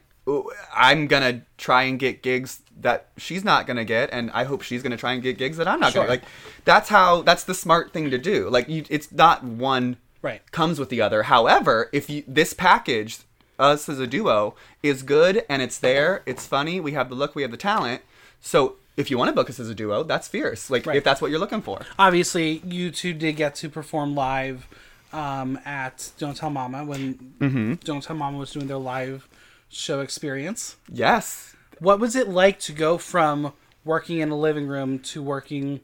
I'm 0.76 1.08
gonna 1.08 1.42
try 1.58 1.84
and 1.84 1.98
get 1.98 2.22
gigs 2.22 2.62
that 2.82 3.08
she's 3.18 3.44
not 3.44 3.66
gonna 3.66 3.86
get, 3.86 4.10
and 4.12 4.30
I 4.32 4.44
hope 4.44 4.62
she's 4.62 4.84
gonna 4.84 4.98
try 4.98 5.14
and 5.14 5.24
get 5.24 5.38
gigs 5.38 5.58
that 5.58 5.68
I'm 5.68 5.80
not 5.80 5.94
Sure. 5.94 6.04
gonna. 6.04 6.10
Like, 6.10 6.24
that's 6.66 6.90
how. 6.90 7.22
That's 7.22 7.44
the 7.46 7.54
smart 7.54 7.94
thing 7.94 8.12
to 8.12 8.18
do. 8.18 8.50
Like, 8.50 8.68
you, 8.68 8.84
it's 8.90 9.12
not 9.12 9.44
one 9.44 9.98
Right. 10.22 10.42
comes 10.52 10.80
with 10.80 10.90
the 10.90 11.02
other. 11.02 11.24
However, 11.24 11.90
if 11.94 12.10
you 12.10 12.24
this 12.28 12.54
package, 12.54 13.20
us 13.60 13.88
as 13.90 14.00
a 14.00 14.08
duo, 14.08 14.56
is 14.84 15.04
good 15.04 15.44
and 15.50 15.62
it's 15.62 15.78
there, 15.78 16.22
it's 16.26 16.46
funny, 16.46 16.80
we 16.80 16.92
have 16.92 17.10
the 17.10 17.16
look, 17.16 17.36
we 17.36 17.42
have 17.42 17.52
the 17.52 17.58
talent. 17.58 18.02
So 18.42 18.76
if 18.96 19.10
you 19.10 19.18
want 19.18 19.30
to 19.30 19.34
book 19.34 19.50
us 19.50 19.60
as 19.60 19.70
a 19.70 19.76
duo, 19.76 20.04
that's 20.04 20.28
fierce. 20.28 20.70
Like 20.70 20.86
Right. 20.86 20.98
if 20.98 21.04
that's 21.04 21.22
what 21.22 21.32
you're 21.32 21.40
looking 21.40 21.62
for. 21.62 21.82
Obviously, 21.98 22.62
you 22.66 22.92
two 22.92 23.14
did 23.14 23.36
get 23.36 23.56
to 23.56 23.70
perform 23.70 24.16
live 24.16 24.68
um, 25.14 25.60
at 25.66 26.12
Don't 26.18 26.36
Tell 26.36 26.50
Mama 26.50 26.84
when 26.84 27.78
Don't 27.84 28.04
Tell 28.04 28.16
Mama 28.16 28.38
was 28.38 28.52
doing 28.52 28.68
their 28.68 28.78
live 28.78 29.28
show 29.70 30.02
experience. 30.02 30.76
Yes. 30.92 31.56
What 31.80 32.00
was 32.00 32.16
it 32.16 32.28
like 32.28 32.60
to 32.62 32.72
go 32.72 32.98
from 32.98 33.54
working 33.86 34.20
in 34.20 34.30
a 34.30 34.38
living 34.38 34.68
room 34.68 35.00
to 35.00 35.22
working 35.22 35.82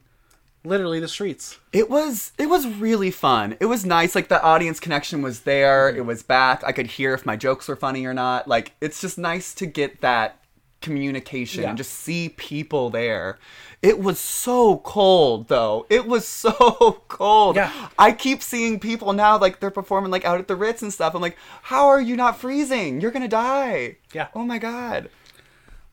literally 0.63 0.99
the 0.99 1.07
streets? 1.07 1.59
It 1.71 1.89
was 1.89 2.31
it 2.37 2.47
was 2.47 2.67
really 2.67 3.11
fun. 3.11 3.55
It 3.59 3.65
was 3.65 3.85
nice. 3.85 4.15
Like 4.15 4.27
the 4.27 4.41
audience 4.41 4.79
connection 4.79 5.21
was 5.21 5.41
there. 5.41 5.89
It 5.89 6.05
was 6.05 6.23
back. 6.23 6.63
I 6.63 6.71
could 6.71 6.87
hear 6.87 7.13
if 7.13 7.25
my 7.25 7.35
jokes 7.35 7.67
were 7.67 7.75
funny 7.75 8.05
or 8.05 8.13
not. 8.13 8.47
Like 8.47 8.73
it's 8.81 9.01
just 9.01 9.17
nice 9.17 9.53
to 9.55 9.65
get 9.65 10.01
that 10.01 10.37
communication 10.83 11.63
Yeah. 11.63 11.69
and 11.69 11.77
just 11.77 11.91
see 11.93 12.29
people 12.29 12.91
there. 12.91 13.39
It 13.81 13.97
was 13.99 14.19
so 14.19 14.77
cold 14.77 15.47
though. 15.47 15.87
It 15.89 16.05
was 16.05 16.27
so 16.43 17.01
cold. 17.07 17.55
Yeah. 17.55 17.89
I 17.97 18.11
keep 18.11 18.43
seeing 18.43 18.79
people 18.79 19.11
now 19.13 19.39
like 19.39 19.59
they're 19.59 19.71
performing 19.71 20.11
like 20.11 20.25
out 20.25 20.39
at 20.39 20.47
the 20.47 20.55
Ritz 20.55 20.83
and 20.83 20.93
stuff. 20.93 21.15
I'm 21.15 21.21
like, 21.21 21.37
how 21.63 21.87
are 21.87 21.99
you 22.01 22.15
not 22.15 22.37
freezing? 22.39 23.01
You're 23.01 23.11
gonna 23.11 23.27
die. 23.27 23.97
Yeah. 24.13 24.27
Oh 24.35 24.43
my 24.45 24.59
god. 24.59 25.09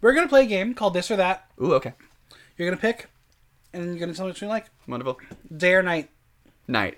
We're 0.03 0.14
going 0.14 0.24
to 0.24 0.30
play 0.30 0.45
a 0.45 0.47
game 0.47 0.72
called 0.72 0.95
This 0.95 1.11
or 1.11 1.16
That. 1.16 1.45
Ooh, 1.62 1.74
okay. 1.74 1.93
You're 2.57 2.66
going 2.66 2.78
to 2.78 2.80
pick 2.80 3.09
and 3.74 3.84
you're 3.84 3.99
gonna 3.99 4.14
tell 4.14 4.24
me 4.24 4.30
which 4.30 4.41
one 4.41 4.49
you 4.49 4.53
like. 4.55 4.66
Wonderful. 4.88 5.18
Day 5.55 5.74
or 5.74 5.82
night? 5.82 6.09
Night. 6.66 6.97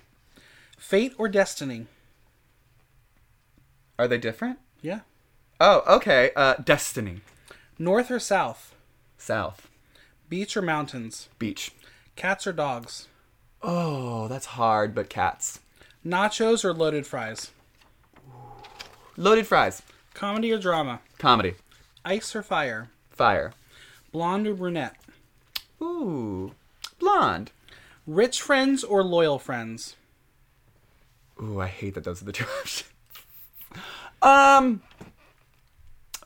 Fate 0.77 1.13
or 1.17 1.27
destiny? 1.27 1.87
Are 3.99 4.07
they 4.07 4.17
different? 4.17 4.59
Yeah. 4.81 5.01
Oh, 5.59 5.83
okay. 5.97 6.31
Uh, 6.35 6.55
Destiny. 6.55 7.21
North 7.79 8.11
or 8.11 8.19
south? 8.19 8.75
South. 9.17 9.67
Beach 10.29 10.55
or 10.55 10.61
mountains? 10.61 11.29
Beach. 11.39 11.71
Cats 12.15 12.45
or 12.45 12.53
dogs? 12.53 13.07
Oh, 13.61 14.27
that's 14.27 14.45
hard, 14.47 14.93
but 14.93 15.09
cats. 15.09 15.59
Nachos 16.05 16.63
or 16.65 16.73
loaded 16.73 17.07
fries? 17.07 17.51
Loaded 19.17 19.47
fries. 19.47 19.81
Comedy 20.13 20.51
or 20.51 20.57
drama? 20.59 20.99
Comedy. 21.17 21.55
Ice 22.05 22.35
or 22.35 22.43
fire? 22.43 22.89
Fire. 23.09 23.53
Blonde 24.11 24.47
or 24.47 24.53
brunette? 24.53 24.95
Ooh. 25.81 26.53
Blonde. 26.99 27.51
Rich 28.05 28.41
friends 28.41 28.83
or 28.83 29.03
loyal 29.03 29.39
friends? 29.39 29.95
Ooh, 31.41 31.59
I 31.59 31.67
hate 31.67 31.95
that 31.95 32.03
those 32.03 32.21
are 32.21 32.25
the 32.25 32.31
two 32.33 32.45
options. 32.59 32.89
Um, 34.21 34.81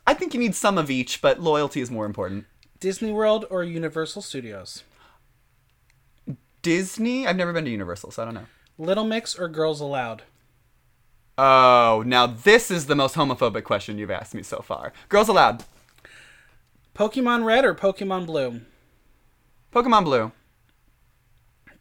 I 0.08 0.14
think 0.14 0.34
you 0.34 0.40
need 0.40 0.56
some 0.56 0.78
of 0.78 0.90
each, 0.90 1.22
but 1.22 1.42
loyalty 1.42 1.82
is 1.82 1.92
more 1.92 2.06
important. 2.06 2.46
Disney 2.80 3.12
World 3.12 3.46
or 3.50 3.64
Universal 3.64 4.22
Studios? 4.22 4.84
Disney? 6.62 7.28
I've 7.28 7.36
never 7.36 7.52
been 7.52 7.66
to 7.66 7.72
Universal, 7.72 8.12
so 8.12 8.22
I 8.22 8.26
don't 8.26 8.34
know. 8.34 8.46
Little 8.78 9.04
Mix 9.04 9.38
or 9.38 9.50
Girls 9.50 9.82
Aloud? 9.82 10.24
Oh, 11.38 12.04
now 12.06 12.26
this 12.26 12.72
is 12.72 12.86
the 12.86 12.96
most 12.96 13.16
homophobic 13.16 13.66
question 13.66 13.98
you've 13.98 14.10
asked 14.10 14.34
me 14.34 14.44
so 14.44 14.60
far. 14.60 14.94
Girls 15.10 15.28
Aloud. 15.28 15.66
Pokemon 16.96 17.44
Red 17.44 17.66
or 17.66 17.76
Pokemon 17.76 18.26
Blue? 18.26 18.62
Pokemon 19.74 20.06
Blue. 20.06 20.32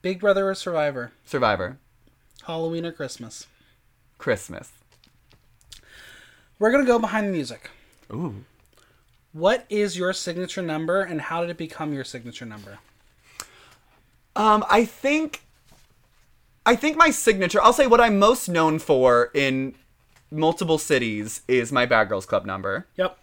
Big 0.02 0.18
Brother 0.18 0.50
or 0.50 0.54
Survivor? 0.54 1.12
Survivor. 1.24 1.78
Halloween 2.44 2.84
or 2.84 2.92
Christmas? 2.92 3.46
Christmas. 4.18 4.72
We're 6.58 6.72
gonna 6.72 6.84
go 6.84 6.98
behind 6.98 7.28
the 7.28 7.32
music. 7.32 7.70
Ooh. 8.12 8.44
What 9.32 9.66
is 9.68 9.98
your 9.98 10.12
signature 10.12 10.62
number 10.62 11.02
and 11.02 11.20
how 11.20 11.42
did 11.42 11.50
it 11.50 11.58
become 11.58 11.92
your 11.92 12.04
signature 12.04 12.46
number? 12.46 12.78
Um, 14.34 14.64
I 14.70 14.84
think 14.84 15.42
I 16.66 16.74
think 16.74 16.96
my 16.96 17.10
signature, 17.10 17.62
I'll 17.62 17.72
say 17.72 17.86
what 17.86 18.00
I'm 18.00 18.18
most 18.18 18.48
known 18.48 18.80
for 18.80 19.30
in 19.34 19.76
multiple 20.32 20.78
cities 20.78 21.42
is 21.46 21.70
my 21.70 21.86
Bad 21.86 22.08
Girls 22.08 22.26
Club 22.26 22.44
number. 22.44 22.86
Yep. 22.96 23.18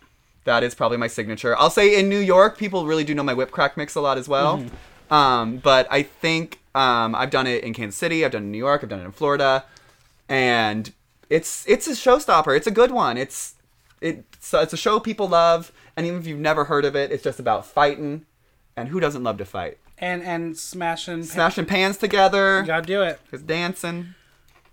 That 0.45 0.63
is 0.63 0.73
probably 0.73 0.97
my 0.97 1.07
signature. 1.07 1.57
I'll 1.57 1.69
say 1.69 1.99
in 1.99 2.07
New 2.07 2.19
York, 2.19 2.57
people 2.57 2.85
really 2.85 3.03
do 3.03 3.13
know 3.13 3.23
my 3.23 3.33
whip 3.33 3.51
crack 3.51 3.75
mix 3.75 3.95
a 3.95 4.01
lot 4.01 4.17
as 4.17 4.29
well. 4.29 4.63
Um, 5.11 5.57
but 5.57 5.87
I 5.91 6.03
think 6.03 6.59
um, 6.73 7.13
I've 7.15 7.29
done 7.29 7.45
it 7.45 7.63
in 7.63 7.73
Kansas 7.73 7.97
City, 7.97 8.23
I've 8.23 8.31
done 8.31 8.43
it 8.43 8.45
in 8.45 8.51
New 8.51 8.57
York, 8.57 8.81
I've 8.83 8.89
done 8.89 9.01
it 9.01 9.05
in 9.05 9.11
Florida, 9.11 9.65
and 10.29 10.91
it's 11.29 11.67
it's 11.67 11.87
a 11.87 11.91
showstopper. 11.91 12.55
It's 12.55 12.67
a 12.67 12.71
good 12.71 12.91
one. 12.91 13.17
It's 13.17 13.52
it's 14.03 14.53
it's 14.53 14.73
a 14.73 14.77
show 14.77 14.99
people 14.99 15.27
love, 15.27 15.71
and 15.95 16.05
even 16.05 16.19
if 16.19 16.27
you've 16.27 16.39
never 16.39 16.65
heard 16.65 16.85
of 16.85 16.95
it, 16.95 17.11
it's 17.11 17.23
just 17.23 17.39
about 17.39 17.65
fighting, 17.65 18.25
and 18.75 18.89
who 18.89 18.99
doesn't 18.99 19.23
love 19.23 19.37
to 19.37 19.45
fight? 19.45 19.77
And 19.97 20.21
and 20.23 20.57
smashing 20.57 21.23
Smashing 21.23 21.65
pans 21.65 21.97
together, 21.97 22.59
You 22.61 22.67
gotta 22.67 22.85
do 22.85 23.01
it. 23.01 23.19
just 23.31 23.47
dancing. 23.47 24.15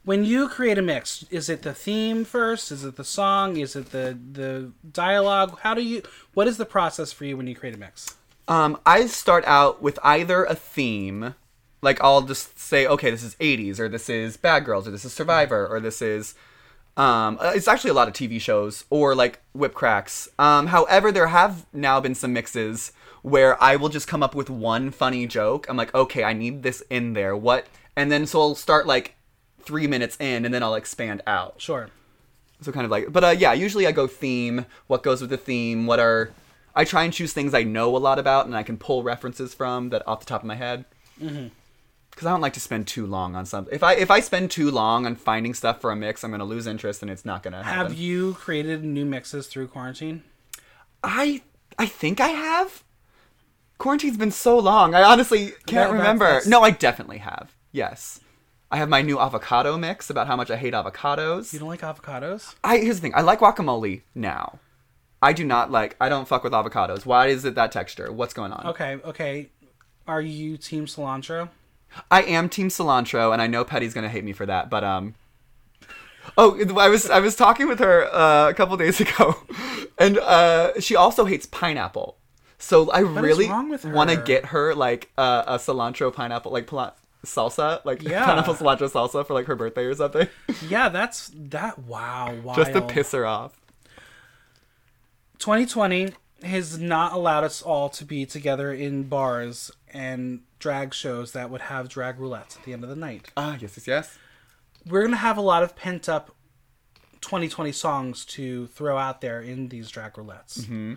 When 0.02 0.24
you 0.24 0.48
create 0.48 0.78
a 0.78 0.82
mix, 0.82 1.24
is 1.30 1.50
it 1.50 1.60
the 1.62 1.74
theme 1.74 2.24
first? 2.24 2.72
Is 2.72 2.84
it 2.84 2.96
the 2.96 3.04
song? 3.04 3.56
Is 3.58 3.76
it 3.76 3.90
the 3.92 4.18
the 4.32 4.72
dialogue? 4.90 5.58
How 5.60 5.74
do 5.74 5.82
you? 5.82 6.02
What 6.34 6.48
is 6.48 6.56
the 6.56 6.64
process 6.66 7.12
for 7.12 7.24
you 7.26 7.36
when 7.36 7.46
you 7.46 7.54
create 7.54 7.74
a 7.74 7.78
mix? 7.78 8.16
Um, 8.48 8.78
I 8.84 9.06
start 9.06 9.44
out 9.46 9.80
with 9.80 9.98
either 10.02 10.42
a 10.44 10.56
theme, 10.56 11.34
like 11.82 12.02
I'll 12.02 12.22
just 12.22 12.58
say, 12.58 12.84
okay, 12.86 13.10
this 13.10 13.22
is 13.22 13.36
80s, 13.36 13.78
or 13.78 13.88
this 13.88 14.08
is 14.08 14.36
Bad 14.36 14.64
Girls, 14.64 14.88
or 14.88 14.90
this 14.90 15.04
is 15.04 15.12
Survivor, 15.12 15.68
or 15.68 15.78
this 15.78 16.02
is. 16.02 16.34
Um, 16.96 17.38
uh, 17.40 17.52
it's 17.54 17.68
actually 17.68 17.90
a 17.90 17.94
lot 17.94 18.08
of 18.08 18.14
TV 18.14 18.40
shows 18.40 18.84
or 18.90 19.14
like 19.14 19.40
whip 19.52 19.74
cracks. 19.74 20.28
Um, 20.38 20.66
however, 20.66 21.10
there 21.12 21.28
have 21.28 21.66
now 21.72 22.00
been 22.00 22.14
some 22.14 22.32
mixes 22.32 22.92
where 23.22 23.62
I 23.62 23.76
will 23.76 23.88
just 23.88 24.08
come 24.08 24.22
up 24.22 24.34
with 24.34 24.50
one 24.50 24.90
funny 24.90 25.26
joke. 25.26 25.66
I'm 25.68 25.76
like, 25.76 25.94
okay, 25.94 26.24
I 26.24 26.32
need 26.32 26.62
this 26.62 26.82
in 26.90 27.12
there. 27.12 27.36
What? 27.36 27.66
And 27.96 28.10
then 28.10 28.26
so 28.26 28.40
I'll 28.40 28.54
start 28.54 28.86
like 28.86 29.14
three 29.62 29.86
minutes 29.86 30.16
in, 30.20 30.44
and 30.44 30.52
then 30.52 30.62
I'll 30.62 30.74
expand 30.74 31.22
out. 31.26 31.54
Sure. 31.58 31.90
So 32.62 32.72
kind 32.72 32.84
of 32.84 32.90
like, 32.90 33.12
but 33.12 33.24
uh, 33.24 33.28
yeah, 33.28 33.52
usually 33.52 33.86
I 33.86 33.92
go 33.92 34.06
theme. 34.06 34.66
What 34.86 35.02
goes 35.02 35.20
with 35.20 35.30
the 35.30 35.36
theme? 35.36 35.86
What 35.86 36.00
are? 36.00 36.30
I 36.74 36.84
try 36.84 37.04
and 37.04 37.12
choose 37.12 37.32
things 37.32 37.52
I 37.52 37.62
know 37.62 37.96
a 37.96 37.98
lot 37.98 38.18
about 38.18 38.46
and 38.46 38.56
I 38.56 38.62
can 38.62 38.76
pull 38.76 39.02
references 39.02 39.54
from 39.54 39.88
that 39.90 40.06
off 40.06 40.20
the 40.20 40.26
top 40.26 40.42
of 40.42 40.46
my 40.46 40.54
head. 40.54 40.84
Because 42.20 42.28
I 42.28 42.32
don't 42.32 42.42
like 42.42 42.52
to 42.52 42.60
spend 42.60 42.86
too 42.86 43.06
long 43.06 43.34
on 43.34 43.46
something. 43.46 43.74
If 43.74 43.82
I 43.82 43.94
if 43.94 44.10
I 44.10 44.20
spend 44.20 44.50
too 44.50 44.70
long 44.70 45.06
on 45.06 45.16
finding 45.16 45.54
stuff 45.54 45.80
for 45.80 45.90
a 45.90 45.96
mix, 45.96 46.22
I'm 46.22 46.30
gonna 46.30 46.44
lose 46.44 46.66
interest 46.66 47.00
and 47.00 47.10
it's 47.10 47.24
not 47.24 47.42
gonna 47.42 47.62
happen. 47.62 47.92
Have 47.92 47.98
you 47.98 48.34
created 48.34 48.84
new 48.84 49.06
mixes 49.06 49.46
through 49.46 49.68
quarantine? 49.68 50.22
I 51.02 51.40
I 51.78 51.86
think 51.86 52.20
I 52.20 52.28
have. 52.28 52.84
Quarantine's 53.78 54.18
been 54.18 54.32
so 54.32 54.58
long. 54.58 54.94
I 54.94 55.02
honestly 55.02 55.52
can't 55.64 55.88
That- 55.88 55.92
remember. 55.92 56.42
No, 56.44 56.60
I 56.60 56.72
definitely 56.72 57.16
have. 57.18 57.54
Yes. 57.72 58.20
I 58.70 58.76
have 58.76 58.90
my 58.90 59.00
new 59.00 59.18
avocado 59.18 59.78
mix 59.78 60.10
about 60.10 60.26
how 60.26 60.36
much 60.36 60.50
I 60.50 60.56
hate 60.56 60.74
avocados. 60.74 61.54
You 61.54 61.58
don't 61.60 61.68
like 61.68 61.80
avocados? 61.80 62.54
I 62.62 62.76
here's 62.76 62.96
the 62.96 63.00
thing. 63.00 63.14
I 63.14 63.22
like 63.22 63.38
guacamole 63.40 64.02
now. 64.14 64.58
I 65.22 65.32
do 65.32 65.46
not 65.46 65.70
like. 65.70 65.96
I 65.98 66.10
don't 66.10 66.28
fuck 66.28 66.44
with 66.44 66.52
avocados. 66.52 67.06
Why 67.06 67.28
is 67.28 67.46
it 67.46 67.54
that 67.54 67.72
texture? 67.72 68.12
What's 68.12 68.34
going 68.34 68.52
on? 68.52 68.66
Okay, 68.66 68.98
okay. 69.06 69.48
Are 70.06 70.20
you 70.20 70.58
team 70.58 70.84
cilantro? 70.84 71.48
I 72.10 72.22
am 72.22 72.48
team 72.48 72.68
cilantro, 72.68 73.32
and 73.32 73.40
I 73.42 73.46
know 73.46 73.64
Petty's 73.64 73.94
gonna 73.94 74.08
hate 74.08 74.24
me 74.24 74.32
for 74.32 74.46
that. 74.46 74.70
But 74.70 74.84
um. 74.84 75.14
Oh, 76.36 76.56
I 76.78 76.88
was 76.88 77.08
I 77.10 77.18
was 77.18 77.34
talking 77.34 77.66
with 77.66 77.78
her 77.80 78.04
uh, 78.14 78.48
a 78.50 78.54
couple 78.54 78.76
days 78.76 79.00
ago, 79.06 79.34
and 79.98 80.18
uh, 80.18 80.78
she 80.80 80.94
also 80.94 81.24
hates 81.24 81.46
pineapple. 81.46 82.16
So 82.58 82.90
I 82.90 83.00
is 83.02 83.08
really 83.08 83.48
want 83.48 84.10
to 84.10 84.16
get 84.16 84.46
her 84.46 84.74
like 84.74 85.10
uh, 85.18 85.44
a 85.46 85.54
cilantro 85.56 86.12
pineapple 86.12 86.52
like 86.52 86.66
pla- 86.66 86.92
salsa, 87.24 87.82
like 87.86 88.02
Yeah. 88.02 88.24
pineapple 88.26 88.54
cilantro 88.54 88.90
salsa 88.90 89.26
for 89.26 89.32
like 89.34 89.46
her 89.46 89.56
birthday 89.56 89.84
or 89.86 89.94
something, 89.94 90.28
Yeah, 90.68 90.90
that's 90.90 91.32
that. 91.34 91.78
Wow, 91.80 92.34
wild. 92.44 92.56
just 92.58 92.72
to 92.74 92.82
piss 92.82 93.12
her 93.12 93.24
off. 93.26 93.58
2020 95.38 96.12
has 96.42 96.78
not 96.78 97.12
allowed 97.12 97.44
us 97.44 97.62
all 97.62 97.88
to 97.90 98.04
be 98.04 98.24
together 98.26 98.72
in 98.72 99.04
bars 99.04 99.70
and 99.92 100.40
drag 100.58 100.94
shows 100.94 101.32
that 101.32 101.50
would 101.50 101.62
have 101.62 101.88
drag 101.88 102.18
roulettes 102.18 102.56
at 102.56 102.64
the 102.64 102.72
end 102.72 102.82
of 102.82 102.90
the 102.90 102.96
night. 102.96 103.30
Ah, 103.36 103.56
yes, 103.60 103.74
yes, 103.76 103.86
yes. 103.86 104.18
We're 104.86 105.02
gonna 105.02 105.16
have 105.16 105.36
a 105.36 105.42
lot 105.42 105.62
of 105.62 105.76
pent 105.76 106.08
up 106.08 106.34
2020 107.20 107.72
songs 107.72 108.24
to 108.24 108.66
throw 108.68 108.96
out 108.96 109.20
there 109.20 109.40
in 109.40 109.68
these 109.68 109.90
drag 109.90 110.14
roulettes. 110.14 110.60
Mm-hmm. 110.60 110.94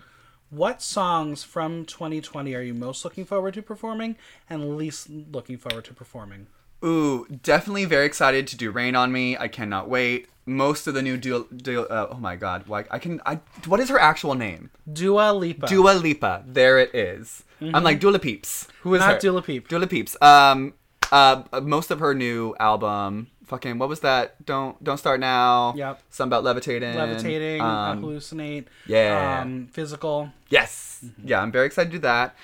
What 0.50 0.82
songs 0.82 1.42
from 1.42 1.84
2020 1.84 2.54
are 2.54 2.62
you 2.62 2.74
most 2.74 3.04
looking 3.04 3.24
forward 3.24 3.54
to 3.54 3.62
performing 3.62 4.16
and 4.48 4.76
least 4.76 5.10
looking 5.10 5.58
forward 5.58 5.84
to 5.86 5.94
performing? 5.94 6.46
Ooh, 6.84 7.26
definitely 7.42 7.86
very 7.86 8.06
excited 8.06 8.46
to 8.48 8.56
do 8.56 8.70
Rain 8.70 8.94
on 8.94 9.10
Me. 9.10 9.36
I 9.36 9.48
cannot 9.48 9.88
wait. 9.88 10.28
Most 10.46 10.86
of 10.86 10.92
the 10.92 11.00
new 11.00 11.16
Dua, 11.16 11.44
Dua 11.56 11.84
uh, 11.84 12.08
oh 12.12 12.18
my 12.18 12.36
god, 12.36 12.66
why 12.66 12.84
I 12.90 12.98
can 12.98 13.20
I 13.24 13.40
what 13.66 13.80
is 13.80 13.88
her 13.88 13.98
actual 13.98 14.34
name? 14.34 14.70
Dua 14.92 15.32
Lipa. 15.32 15.66
Dua 15.66 15.92
Lipa. 15.92 16.44
There 16.46 16.78
it 16.78 16.94
is. 16.94 17.42
I'm 17.72 17.84
like 17.84 18.00
Dula 18.00 18.18
Peeps. 18.18 18.68
Who 18.82 18.94
is 18.94 19.00
Not 19.00 19.14
her? 19.14 19.18
Dua 19.20 19.42
Peep. 19.42 19.68
Dula 19.68 19.86
Peeps. 19.86 20.16
Um, 20.20 20.74
uh, 21.12 21.42
most 21.62 21.90
of 21.90 22.00
her 22.00 22.14
new 22.14 22.54
album. 22.60 23.28
Fucking 23.46 23.78
what 23.78 23.88
was 23.90 24.00
that? 24.00 24.44
Don't 24.46 24.82
don't 24.82 24.96
start 24.96 25.20
now. 25.20 25.74
Yep. 25.76 26.02
Something 26.10 26.30
about 26.30 26.44
levitating. 26.44 26.96
Levitating, 26.96 27.60
Um, 27.60 28.02
hallucinate, 28.02 28.66
yeah. 28.86 29.40
um, 29.42 29.68
physical. 29.70 30.30
yes. 30.48 31.04
Yeah, 31.22 31.40
I'm 31.40 31.52
very 31.52 31.66
excited 31.66 31.90
to 31.92 31.98
do 31.98 32.00
that. 32.02 32.34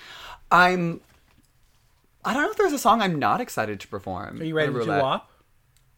I'm. 0.50 1.00
I 2.22 2.34
don't 2.34 2.42
know 2.42 2.50
if 2.50 2.58
there's 2.58 2.74
a 2.74 2.78
song 2.78 3.00
I'm 3.00 3.18
not 3.18 3.40
excited 3.40 3.80
to 3.80 3.88
perform. 3.88 4.40
Are 4.40 4.44
you 4.44 4.54
ready 4.54 4.72
to 4.72 4.80
do 4.84 4.86
WAP? 4.88 5.26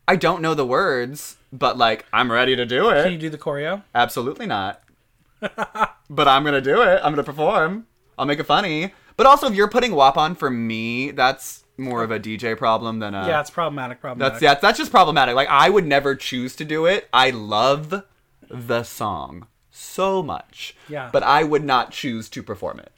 I 0.06 0.14
don't 0.14 0.40
know 0.40 0.54
the 0.54 0.64
words, 0.66 1.36
but 1.52 1.76
like 1.76 2.06
I'm 2.12 2.30
ready 2.30 2.54
to 2.54 2.64
do 2.64 2.88
it. 2.90 3.02
Can 3.02 3.12
you 3.12 3.18
do 3.18 3.28
the 3.30 3.38
choreo? 3.38 3.82
Absolutely 3.94 4.46
not. 4.46 4.82
but 5.40 6.28
I'm 6.28 6.44
gonna 6.44 6.60
do 6.60 6.80
it. 6.82 7.00
I'm 7.02 7.12
gonna 7.12 7.24
perform. 7.24 7.86
I'll 8.16 8.26
make 8.26 8.38
it 8.38 8.44
funny. 8.44 8.92
But 9.16 9.26
also, 9.26 9.46
if 9.48 9.54
you're 9.54 9.68
putting 9.68 9.94
WAP 9.94 10.16
on 10.16 10.34
for 10.34 10.50
me, 10.50 11.10
that's 11.10 11.64
more 11.76 12.02
of 12.02 12.10
a 12.10 12.20
DJ 12.20 12.56
problem 12.56 12.98
than 12.98 13.14
a. 13.14 13.26
yeah, 13.26 13.40
it's 13.40 13.50
problematic. 13.50 14.00
Problematic. 14.00 14.34
That's 14.34 14.42
yeah, 14.42 14.54
that's 14.60 14.78
just 14.78 14.90
problematic. 14.90 15.34
Like 15.34 15.48
I 15.48 15.68
would 15.70 15.86
never 15.86 16.14
choose 16.14 16.54
to 16.56 16.64
do 16.64 16.86
it. 16.86 17.08
I 17.12 17.30
love 17.30 18.04
the 18.48 18.82
song 18.82 19.46
so 19.70 20.22
much. 20.22 20.76
Yeah. 20.88 21.10
But 21.12 21.22
I 21.22 21.44
would 21.44 21.64
not 21.64 21.90
choose 21.90 22.28
to 22.30 22.42
perform 22.42 22.78
it. 22.80 22.92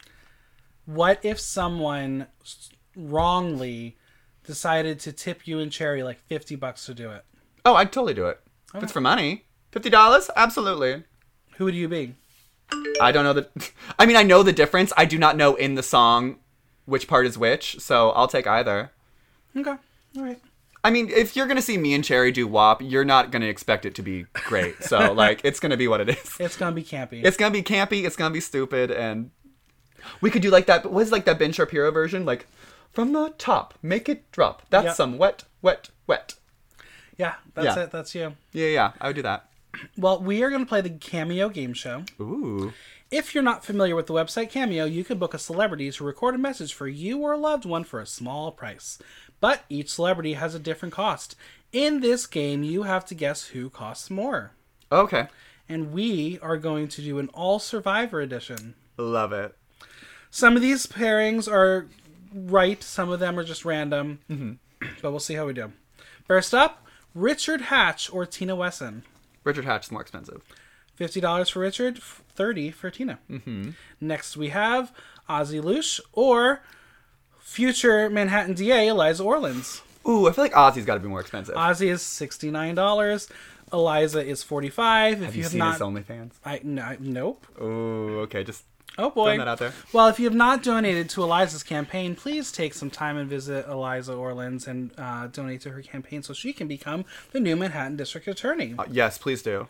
What 0.86 1.18
if 1.24 1.38
someone 1.40 2.26
s- 2.42 2.70
wrongly 2.96 3.96
decided 4.44 5.00
to 5.00 5.12
tip 5.12 5.46
you 5.46 5.58
and 5.60 5.70
Cherry 5.72 6.02
like 6.02 6.20
fifty 6.26 6.56
bucks 6.56 6.84
to 6.86 6.94
do 6.94 7.10
it? 7.10 7.24
Oh, 7.64 7.74
I'd 7.74 7.92
totally 7.92 8.14
do 8.14 8.26
it. 8.26 8.40
If 8.74 8.82
it's 8.82 8.92
for 8.92 9.00
money. 9.00 9.44
Fifty 9.70 9.88
dollars? 9.90 10.30
Absolutely. 10.36 11.04
Who 11.56 11.64
would 11.66 11.74
you 11.74 11.88
be? 11.88 12.14
I 13.00 13.12
don't 13.12 13.24
know 13.24 13.32
the 13.32 13.48
I 13.98 14.06
mean 14.06 14.16
I 14.16 14.22
know 14.22 14.42
the 14.42 14.52
difference. 14.52 14.92
I 14.96 15.04
do 15.04 15.18
not 15.18 15.36
know 15.36 15.54
in 15.54 15.74
the 15.74 15.82
song 15.82 16.36
which 16.86 17.08
part 17.08 17.26
is 17.26 17.38
which, 17.38 17.78
so 17.80 18.10
I'll 18.10 18.28
take 18.28 18.46
either. 18.46 18.90
Okay. 19.56 19.74
All 20.16 20.22
right. 20.22 20.40
I 20.82 20.90
mean, 20.90 21.08
if 21.08 21.34
you're 21.34 21.46
gonna 21.46 21.62
see 21.62 21.78
me 21.78 21.94
and 21.94 22.04
Cherry 22.04 22.30
do 22.30 22.46
WAP, 22.46 22.82
you're 22.82 23.04
not 23.06 23.30
gonna 23.30 23.46
expect 23.46 23.86
it 23.86 23.94
to 23.94 24.02
be 24.02 24.26
great. 24.34 24.82
So 24.84 25.12
like, 25.14 25.40
it's 25.44 25.58
gonna 25.60 25.76
be 25.78 25.88
what 25.88 26.00
it 26.00 26.10
is. 26.10 26.36
It's 26.38 26.56
gonna 26.56 26.74
be 26.76 26.82
campy. 26.84 27.24
It's 27.24 27.36
gonna 27.38 27.52
be 27.52 27.62
campy. 27.62 28.04
It's 28.04 28.16
gonna 28.16 28.34
be 28.34 28.40
stupid, 28.40 28.90
and 28.90 29.30
we 30.20 30.30
could 30.30 30.42
do 30.42 30.50
like 30.50 30.66
that. 30.66 30.90
What 30.90 31.00
is 31.00 31.10
like 31.12 31.24
that 31.24 31.38
Ben 31.38 31.52
Shapiro 31.52 31.90
version? 31.90 32.26
Like, 32.26 32.46
from 32.92 33.12
the 33.14 33.30
top, 33.38 33.74
make 33.82 34.08
it 34.10 34.30
drop. 34.30 34.62
That's 34.68 34.84
Yep. 34.86 34.94
some 34.96 35.16
wet, 35.18 35.44
wet, 35.62 35.88
wet. 36.06 36.34
yeah, 37.16 37.36
that's 37.54 37.76
Yeah. 37.76 37.84
it. 37.84 37.90
That's 37.90 38.14
you. 38.14 38.34
Yeah, 38.52 38.66
yeah, 38.68 38.92
I 39.00 39.06
would 39.06 39.16
do 39.16 39.22
that. 39.22 39.48
Well, 39.96 40.20
we 40.20 40.42
are 40.42 40.50
gonna 40.50 40.66
play 40.66 40.80
the 40.80 40.90
Cameo 40.90 41.48
game 41.48 41.74
show. 41.74 42.04
Ooh. 42.20 42.72
If 43.10 43.34
you're 43.34 43.44
not 43.44 43.64
familiar 43.64 43.94
with 43.94 44.06
the 44.06 44.14
website 44.14 44.50
Cameo, 44.50 44.86
you 44.86 45.04
can 45.04 45.18
book 45.18 45.34
a 45.34 45.38
celebrity 45.38 45.90
to 45.90 46.04
record 46.04 46.34
a 46.34 46.38
message 46.38 46.74
for 46.74 46.88
you 46.88 47.18
or 47.18 47.32
a 47.32 47.38
loved 47.38 47.64
one 47.64 47.84
for 47.84 48.00
a 48.00 48.06
small 48.06 48.50
price. 48.50 48.98
But 49.40 49.64
each 49.68 49.92
celebrity 49.92 50.32
has 50.34 50.54
a 50.54 50.58
different 50.58 50.94
cost. 50.94 51.36
In 51.70 52.00
this 52.00 52.26
game, 52.26 52.62
you 52.62 52.84
have 52.84 53.04
to 53.06 53.14
guess 53.14 53.48
who 53.48 53.70
costs 53.70 54.10
more. 54.10 54.52
Okay. 54.90 55.28
And 55.68 55.92
we 55.92 56.38
are 56.40 56.56
going 56.56 56.88
to 56.88 57.02
do 57.02 57.18
an 57.18 57.28
all 57.28 57.58
survivor 57.58 58.20
edition. 58.20 58.74
Love 58.96 59.32
it. 59.32 59.56
Some 60.30 60.56
of 60.56 60.62
these 60.62 60.86
pairings 60.86 61.50
are 61.50 61.88
right, 62.34 62.82
some 62.82 63.10
of 63.10 63.20
them 63.20 63.38
are 63.38 63.44
just 63.44 63.64
random. 63.64 64.20
Mm-hmm. 64.30 64.52
But 65.00 65.10
we'll 65.10 65.20
see 65.20 65.34
how 65.34 65.46
we 65.46 65.52
do. 65.52 65.72
First 66.26 66.54
up, 66.54 66.84
Richard 67.14 67.60
Hatch 67.62 68.12
or 68.12 68.26
Tina 68.26 68.56
Wesson. 68.56 69.04
Richard 69.45 69.64
Hatch 69.64 69.86
is 69.86 69.92
more 69.92 70.01
expensive. 70.01 70.42
Fifty 70.95 71.20
dollars 71.20 71.49
for 71.49 71.61
Richard, 71.61 71.99
thirty 71.99 72.70
for 72.70 72.90
Tina. 72.90 73.18
Mm-hmm. 73.30 73.70
Next 74.01 74.36
we 74.36 74.49
have 74.51 74.92
Ozzy 75.28 75.62
Lusth 75.62 76.01
or 76.12 76.62
future 77.38 78.09
Manhattan 78.09 78.55
DA 78.55 78.88
Eliza 78.88 79.22
Orlins. 79.22 79.82
Ooh, 80.09 80.28
I 80.28 80.32
feel 80.32 80.45
like 80.45 80.53
Ozzy's 80.53 80.84
got 80.84 80.95
to 80.95 81.01
be 81.01 81.09
more 81.09 81.20
expensive. 81.20 81.55
Ozzy 81.55 81.88
is 81.88 82.03
sixty 82.03 82.51
nine 82.51 82.74
dollars. 82.74 83.28
Eliza 83.72 84.24
is 84.24 84.42
forty 84.42 84.68
five. 84.68 85.14
If 85.18 85.26
have 85.26 85.34
you, 85.34 85.38
you 85.38 85.42
have 85.45 85.53
seen 85.53 85.59
not, 85.59 85.72
his 85.72 85.80
OnlyFans? 85.82 86.32
I 86.45 86.61
no, 86.62 86.97
nope. 87.01 87.47
Ooh, 87.61 88.20
okay, 88.20 88.45
just 88.45 88.64
Oh 88.97 89.11
boy. 89.11 89.24
throwing 89.24 89.38
that 89.38 89.49
out 89.49 89.59
there. 89.59 89.72
Well, 89.92 90.07
if 90.09 90.18
you 90.20 90.24
have 90.26 90.34
not 90.34 90.62
donated 90.62 91.09
to 91.11 91.22
Eliza's 91.22 91.62
campaign, 91.62 92.14
please 92.14 92.53
take 92.53 92.74
some 92.74 92.90
time 92.90 93.16
and 93.16 93.28
visit 93.28 93.66
Eliza 93.68 94.12
Orlins 94.12 94.66
and 94.68 94.92
uh, 94.97 95.26
donate 95.26 95.61
to 95.62 95.70
her 95.70 95.82
campaign 95.82 96.22
so 96.22 96.32
she 96.32 96.53
can 96.53 96.68
become 96.68 97.05
the 97.32 97.40
new 97.40 97.57
Manhattan 97.57 97.97
District 97.97 98.28
Attorney. 98.28 98.74
Uh, 98.78 98.84
yes, 98.90 99.18
please 99.18 99.42
do. 99.42 99.66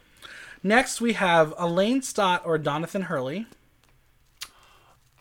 Next, 0.63 1.01
we 1.01 1.15
have 1.15 1.55
Elaine 1.59 2.03
Stott 2.03 2.43
or 2.45 2.59
Donathan 2.59 3.05
Hurley. 3.05 3.47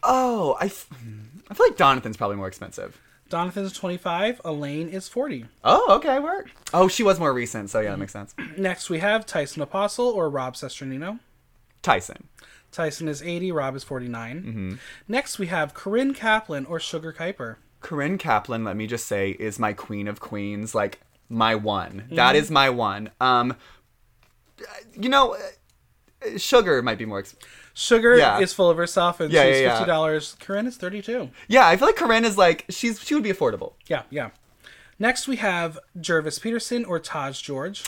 Oh, 0.01 0.58
I, 0.60 0.66
f- 0.66 0.88
I 1.49 1.54
feel 1.54 1.68
like 1.68 1.78
Donathan's 1.78 2.18
probably 2.18 2.36
more 2.38 2.47
expensive. 2.47 2.99
Donathan 3.30 3.64
is 3.64 3.74
25, 3.74 4.41
Elaine 4.45 4.89
is 4.89 5.08
40. 5.08 5.45
Oh, 5.64 5.95
okay, 5.95 6.20
work. 6.20 6.51
Oh, 6.74 6.88
she 6.88 7.04
was 7.04 7.20
more 7.20 7.34
recent, 7.34 7.70
so 7.70 7.80
yeah, 7.80 7.91
that 7.91 7.97
makes 7.99 8.12
sense. 8.14 8.36
Next, 8.58 8.89
we 8.89 8.99
have 8.99 9.26
Tyson 9.26 9.62
Apostle 9.62 10.08
or 10.08 10.30
Rob 10.30 10.56
Cesternino. 10.56 11.20
Tyson. 11.82 12.28
Tyson 12.74 13.07
is 13.07 13.21
80, 13.21 13.51
Rob 13.51 13.76
is 13.76 13.84
49. 13.84 14.80
Next, 15.07 15.39
we 15.39 15.47
have 15.47 15.74
Corinne 15.74 16.13
Kaplan 16.13 16.65
or 16.65 16.80
Sugar 16.80 17.13
Kiper. 17.13 17.57
Corinne 17.82 18.17
Kaplan, 18.17 18.63
let 18.63 18.76
me 18.76 18.88
just 18.88 19.05
say, 19.05 19.32
is 19.32 19.59
my 19.59 19.74
queen 19.74 20.07
of 20.07 20.19
queens, 20.19 20.74
like 20.74 20.99
my 21.30 21.55
one. 21.55 22.05
That 22.11 22.36
is 22.36 22.49
my 22.51 22.69
one. 22.69 23.11
Um, 23.21 23.55
you 24.93 25.09
know, 25.09 25.36
uh, 25.36 26.38
Sugar 26.38 26.82
might 26.82 26.97
be 26.97 27.05
more. 27.05 27.19
Ex- 27.19 27.36
Sugar 27.74 28.15
Yeah. 28.15 28.39
is 28.39 28.53
full 28.53 28.69
of 28.69 28.78
herself 28.78 29.19
and 29.19 29.32
Yeah, 29.34 29.43
she's 29.45 29.61
yeah, 29.61 29.80
yeah. 29.80 29.86
$50. 29.86 30.39
Corinne 30.39 30.67
is 30.67 30.78
32 30.78 31.32
yeah, 31.47 31.67
I 31.67 31.76
feel 31.76 31.88
like 31.88 31.95
Corinne 31.95 32.24
is 32.24 32.38
like 32.38 32.65
she's 32.69 33.01
she 33.01 33.15
would 33.15 33.24
be 33.24 33.32
affordable. 33.34 33.74
Yeah, 33.88 34.03
yeah. 34.11 34.30
Next, 34.99 35.28
we 35.28 35.38
have 35.38 35.80
Jervis 35.99 36.38
Peterson 36.39 36.86
or 36.86 36.99
Taj 36.99 37.41
George. 37.41 37.84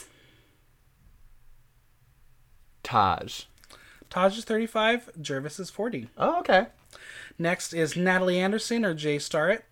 Taj. 2.83 3.43
Taj 4.10 4.38
is 4.38 4.43
35, 4.45 5.10
Jervis 5.22 5.60
is 5.60 5.70
40. 5.70 6.10
Oh, 6.18 6.39
okay. 6.39 6.68
Next 7.38 7.74
is 7.74 7.95
Natalie 7.95 8.39
Anderson 8.39 8.86
or 8.86 8.93
Jay 8.93 9.20
Starrett. 9.20 9.66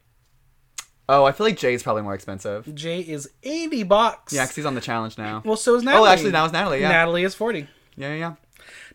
Oh, 1.07 1.25
I 1.25 1.31
feel 1.33 1.45
like 1.45 1.57
Jay's 1.57 1.83
probably 1.83 2.01
more 2.01 2.13
expensive. 2.13 2.73
Jay 2.73 3.01
is 3.01 3.29
80 3.43 3.83
bucks. 3.83 4.33
Yeah, 4.33 4.43
because 4.43 4.55
he's 4.55 4.65
on 4.65 4.75
the 4.75 4.81
challenge 4.81 5.17
now. 5.17 5.41
Well, 5.45 5.57
so 5.57 5.75
is 5.75 5.83
Natalie. 5.83 6.07
Oh, 6.07 6.11
actually, 6.11 6.31
now 6.31 6.45
is 6.45 6.53
Natalie. 6.53 6.81
Yeah, 6.81 6.89
Natalie 6.89 7.23
is 7.23 7.35
40. 7.35 7.67
yeah, 7.95 8.07
yeah. 8.07 8.15
yeah. 8.15 8.33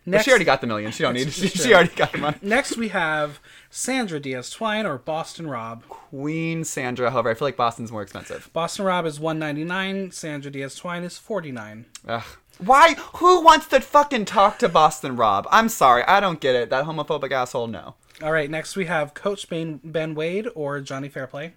But 0.07 0.23
she 0.23 0.31
already 0.31 0.45
got 0.45 0.61
the 0.61 0.67
million. 0.67 0.91
She 0.91 1.03
don't 1.03 1.13
need. 1.13 1.31
She, 1.33 1.49
she 1.49 1.73
already 1.73 1.93
got 1.95 2.11
the 2.11 2.17
money. 2.17 2.37
next 2.41 2.77
we 2.77 2.87
have 2.89 3.39
Sandra 3.69 4.19
Diaz 4.19 4.49
Twine 4.49 4.85
or 4.85 4.97
Boston 4.97 5.47
Rob. 5.47 5.83
Queen 5.87 6.63
Sandra. 6.63 7.11
However, 7.11 7.29
I 7.29 7.33
feel 7.35 7.47
like 7.47 7.57
Boston's 7.57 7.91
more 7.91 8.01
expensive. 8.01 8.49
Boston 8.53 8.85
Rob 8.85 9.05
is 9.05 9.19
199, 9.19 10.11
Sandra 10.11 10.49
Diaz 10.49 10.75
Twine 10.75 11.03
is 11.03 11.17
49. 11.19 11.85
Ugh. 12.07 12.23
Why? 12.59 12.95
Who 13.15 13.41
wants 13.41 13.67
to 13.67 13.79
fucking 13.79 14.25
talk 14.25 14.59
to 14.59 14.69
Boston 14.69 15.15
Rob? 15.15 15.47
I'm 15.49 15.69
sorry, 15.69 16.03
I 16.03 16.19
don't 16.19 16.39
get 16.39 16.55
it. 16.55 16.69
That 16.69 16.85
homophobic 16.85 17.31
asshole. 17.31 17.67
No. 17.67 17.95
All 18.21 18.31
right, 18.33 18.49
next 18.49 18.75
we 18.75 18.85
have 18.85 19.13
Coach 19.13 19.49
Ben, 19.49 19.79
ben 19.83 20.13
Wade 20.13 20.47
or 20.55 20.81
Johnny 20.81 21.07
Fairplay. 21.07 21.53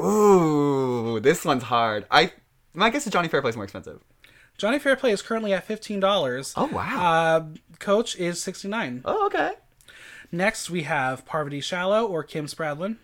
Ooh, 0.00 1.18
this 1.20 1.44
one's 1.44 1.64
hard. 1.64 2.06
I 2.10 2.32
my 2.74 2.90
guess 2.90 3.06
is 3.06 3.12
Johnny 3.12 3.28
Fairplay 3.28 3.50
is 3.50 3.56
more 3.56 3.64
expensive. 3.64 4.00
Johnny 4.56 4.78
Fairplay 4.78 5.12
is 5.12 5.22
currently 5.22 5.52
at 5.52 5.66
$15. 5.66 6.52
Oh 6.56 6.66
wow. 6.66 7.00
Uh, 7.02 7.46
Coach 7.78 8.16
is 8.16 8.42
69. 8.42 9.02
oh 9.04 9.26
okay. 9.26 9.52
Next, 10.30 10.68
we 10.68 10.82
have 10.82 11.24
Parvati 11.24 11.60
Shallow 11.60 12.06
or 12.06 12.22
Kim 12.22 12.46
Spradlin. 12.46 12.96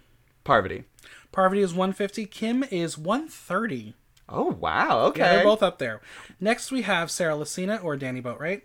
Parvati. 0.45 0.85
Parvati 1.33 1.63
is 1.63 1.73
150. 1.73 2.27
Kim 2.27 2.63
is 2.65 2.99
130. 2.99 3.95
Oh 4.29 4.51
wow. 4.53 5.07
Okay. 5.07 5.21
Yeah, 5.21 5.37
they're 5.37 5.45
both 5.45 5.63
up 5.63 5.79
there. 5.79 6.01
Next, 6.41 6.73
we 6.73 6.83
have 6.83 7.11
Sarah 7.11 7.35
Lacina 7.35 7.83
or 7.83 7.97
Danny 7.97 8.23
Boatwright. 8.23 8.63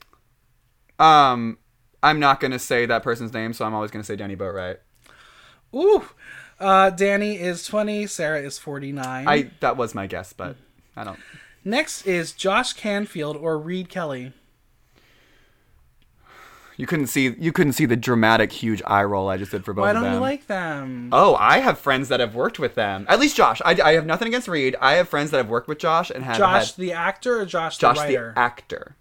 Um, 0.98 1.58
I'm 2.02 2.20
not 2.20 2.40
gonna 2.40 2.60
say 2.60 2.86
that 2.86 3.04
person's 3.04 3.34
name, 3.34 3.54
so 3.54 3.66
I'm 3.66 3.74
always 3.74 3.92
gonna 3.92 4.04
say 4.04 4.16
Danny 4.16 4.36
Boatwright. 4.36 4.78
Ooh, 5.76 6.04
uh, 6.60 6.90
Danny 6.92 7.40
is 7.40 7.66
20. 7.66 8.08
Sarah 8.08 8.42
is 8.42 8.58
49. 8.58 9.28
I 9.28 9.52
that 9.60 9.78
was 9.78 9.94
my 9.94 10.08
guess, 10.08 10.34
but 10.34 10.56
I 10.96 11.04
don't. 11.04 11.20
Next 11.64 12.08
is 12.08 12.32
Josh 12.32 12.74
Canfield 12.74 13.36
or 13.36 13.58
Reed 13.60 13.90
Kelly. 13.90 14.34
You 16.80 16.88
couldn't 16.88 17.08
see 17.08 17.36
you 17.38 17.52
couldn't 17.52 17.74
see 17.74 17.86
the 17.86 17.98
dramatic 17.98 18.54
huge 18.54 18.82
eye 18.88 19.04
roll 19.04 19.28
I 19.28 19.36
just 19.36 19.52
did 19.52 19.66
for 19.66 19.74
both 19.74 19.82
Why 19.82 19.90
of 19.90 19.96
them. 19.96 20.04
Why 20.04 20.10
don't 20.12 20.16
you 20.16 20.22
like 20.22 20.48
them? 20.48 21.10
Oh, 21.12 21.36
I 21.36 21.58
have 21.60 21.78
friends 21.78 22.08
that 22.08 22.22
have 22.22 22.36
worked 22.36 22.58
with 22.58 22.76
them. 22.76 23.06
At 23.10 23.20
least 23.20 23.36
Josh. 23.36 23.62
I, 23.66 23.72
I 23.84 23.92
have 23.96 24.06
nothing 24.06 24.30
against 24.30 24.48
Reed. 24.48 24.78
I 24.80 24.94
have 24.94 25.10
friends 25.10 25.32
that 25.32 25.38
have 25.40 25.50
worked 25.50 25.68
with 25.68 25.78
Josh 25.78 26.10
and 26.10 26.24
have 26.24 26.38
Josh 26.38 26.68
had 26.68 26.78
the 26.78 26.94
actor 26.94 27.42
or 27.42 27.46
Josh, 27.46 27.78
Josh 27.78 27.98
the 27.98 28.04
writer? 28.04 28.32
the 28.34 28.40
actor, 28.40 28.96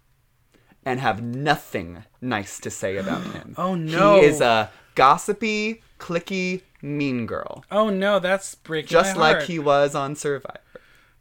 and 0.83 0.99
have 0.99 1.23
nothing 1.23 2.03
nice 2.19 2.59
to 2.59 2.69
say 2.69 2.97
about 2.97 3.23
him. 3.23 3.55
Oh, 3.57 3.75
no. 3.75 4.19
He 4.19 4.25
is 4.25 4.41
a 4.41 4.69
gossipy, 4.95 5.81
clicky, 5.99 6.63
mean 6.81 7.25
girl, 7.27 7.63
oh 7.71 7.89
no, 7.89 8.19
that's 8.19 8.55
breaking 8.55 8.89
just 8.89 9.15
like 9.15 9.43
he 9.43 9.57
was 9.57 9.95
on 9.95 10.17
Survivor. 10.17 10.59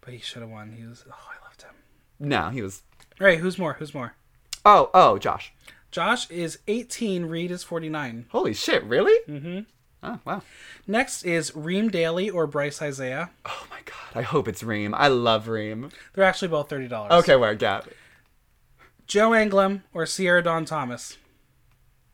But 0.01 0.13
he 0.13 0.19
should 0.19 0.43
have 0.43 0.51
won. 0.51 0.73
He 0.73 0.85
was. 0.85 1.05
Oh, 1.09 1.15
I 1.15 1.45
loved 1.47 1.63
him. 1.63 1.75
No, 2.19 2.49
he 2.49 2.63
was. 2.63 2.83
Right, 3.21 3.39
who's 3.39 3.59
more? 3.61 3.75
Who's 3.75 3.95
more? 3.95 4.15
Oh, 4.65 4.91
oh, 4.93 5.19
Josh. 5.19 5.53
Josh 5.91 6.31
is 6.31 6.59
18. 6.69 7.27
Reed 7.27 7.51
is 7.51 7.63
49. 7.65 8.27
Holy 8.31 8.55
shit! 8.55 8.85
Really? 8.85 9.19
Mm-hmm. 9.29 9.61
Oh 10.03 10.21
wow. 10.25 10.43
Next 10.87 11.25
is 11.25 11.55
Reem 11.57 11.89
Daly 11.89 12.31
or 12.31 12.47
Bryce 12.47 12.81
Isaiah. 12.81 13.31
Oh 13.47 13.67
my 13.71 13.79
god. 13.85 14.19
I 14.19 14.23
hope 14.23 14.47
it's 14.49 14.63
Reem. 14.63 14.95
I 14.95 15.09
love 15.09 15.49
Reem. 15.49 15.91
They're 16.15 16.25
actually 16.25 16.49
both 16.49 16.69
thirty 16.69 16.89
dollars. 16.89 17.13
Okay, 17.13 17.37
where 17.37 17.53
yeah. 17.59 17.81
Joe 19.07 19.31
Anglim 19.31 19.83
or 19.95 20.07
Sierra 20.07 20.43
Dawn 20.43 20.65
Thomas. 20.65 21.17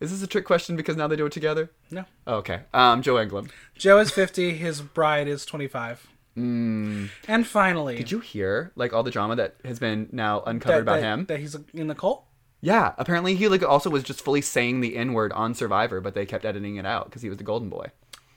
Is 0.01 0.11
this 0.11 0.23
a 0.23 0.27
trick 0.27 0.45
question 0.45 0.77
because 0.77 0.97
now 0.97 1.07
they 1.09 1.17
do 1.17 1.27
it 1.27 1.33
together? 1.33 1.71
No. 1.91 2.05
Okay. 2.27 2.61
Um, 2.73 3.03
Joe 3.03 3.15
Anglim. 3.15 3.51
Joe 3.75 3.99
is 3.99 4.11
fifty. 4.11 4.53
His 4.55 4.81
bride 4.81 5.29
is 5.29 5.45
twenty-five. 5.45 6.07
Mm. 6.37 7.11
And 7.29 7.47
finally. 7.47 7.97
Did 7.97 8.11
you 8.11 8.21
hear 8.21 8.73
like 8.77 8.93
all 8.93 9.03
the 9.03 9.11
drama 9.11 9.37
that 9.37 9.57
has 9.65 9.79
been 9.79 10.09
now 10.11 10.43
uncovered 10.43 10.79
that, 10.79 10.83
about 10.83 11.01
that- 11.01 11.03
him? 11.03 11.25
that 11.27 11.41
he's 11.41 11.57
in 11.75 11.89
the 11.89 11.95
cult? 11.95 12.25
Yeah, 12.65 12.95
apparently 12.97 13.35
he 13.35 13.47
like 13.49 13.63
also 13.63 13.91
was 13.91 14.03
just 14.03 14.23
fully 14.23 14.41
saying 14.41 14.81
the 14.81 14.97
N 14.97 15.13
word 15.13 15.33
on 15.33 15.55
Survivor, 15.55 16.01
but 16.01 16.15
they 16.15 16.25
kept 16.25 16.47
editing 16.47 16.77
it 16.77 16.87
out 16.87 17.05
because 17.05 17.21
he 17.21 17.29
was 17.29 17.37
the 17.37 17.45
golden 17.45 17.69
boy. 17.69 17.89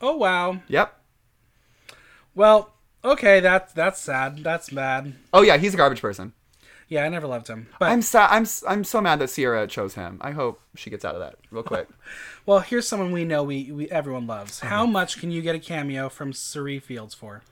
Oh 0.02 0.18
wow. 0.18 0.60
Yep. 0.68 0.94
Well, 2.36 2.74
okay, 3.06 3.40
that's 3.40 3.72
that's 3.72 4.02
sad. 4.02 4.44
That's 4.44 4.70
bad. 4.70 5.14
Oh 5.32 5.44
yeah, 5.44 5.56
he's 5.56 5.74
a 5.74 5.78
garbage 5.78 6.02
person. 6.02 6.34
Yeah, 6.90 7.06
I 7.06 7.10
never 7.10 7.26
loved 7.26 7.48
him. 7.48 7.68
But 7.80 7.90
I'm 7.90 8.02
sad. 8.02 8.28
I'm 8.30 8.46
I'm 8.68 8.84
so 8.84 9.00
mad 9.00 9.20
that 9.20 9.30
Sierra 9.30 9.66
chose 9.66 9.94
him. 9.94 10.18
I 10.20 10.32
hope 10.32 10.60
she 10.76 10.90
gets 10.90 11.06
out 11.06 11.16
of 11.16 11.22
that 11.22 11.36
real 11.50 11.64
quick. 11.64 11.88
well, 12.46 12.60
here's 12.60 12.86
someone 12.86 13.14
we 13.14 13.24
know 13.24 13.44
we, 13.44 13.72
we 13.72 13.90
everyone 13.90 14.28
loves. 14.28 14.60
Oh, 14.62 14.68
how 14.68 14.86
much 14.86 15.22
can 15.22 15.32
you 15.32 15.42
get 15.42 15.56
a 15.56 15.60
cameo 15.60 16.10
from 16.10 16.34
Suri 16.34 16.82
Fields 16.84 17.14
for? 17.14 17.44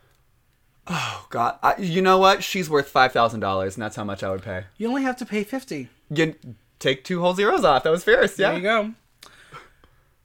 oh 0.88 1.26
God, 1.30 1.57
I, 1.63 1.78
you 1.78 2.01
know 2.01 2.17
what? 2.17 2.43
She's 2.43 2.69
worth 2.69 2.89
five 2.89 3.13
thousand 3.13 3.39
dollars, 3.39 3.76
and 3.76 3.82
that's 3.82 3.95
how 3.95 4.03
much 4.03 4.23
I 4.23 4.30
would 4.30 4.43
pay. 4.43 4.65
You 4.78 4.89
only 4.89 5.03
have 5.03 5.15
to 5.17 5.26
pay 5.26 5.45
fifty. 5.45 5.88
You 6.09 6.36
take 6.80 7.03
two 7.03 7.21
whole 7.21 7.34
zeros 7.34 7.63
off. 7.63 7.84
That 7.84 7.91
was 7.91 8.03
fierce. 8.03 8.36
There 8.36 8.51
Yeah. 8.51 8.55
you 8.57 8.61
go. 8.63 8.93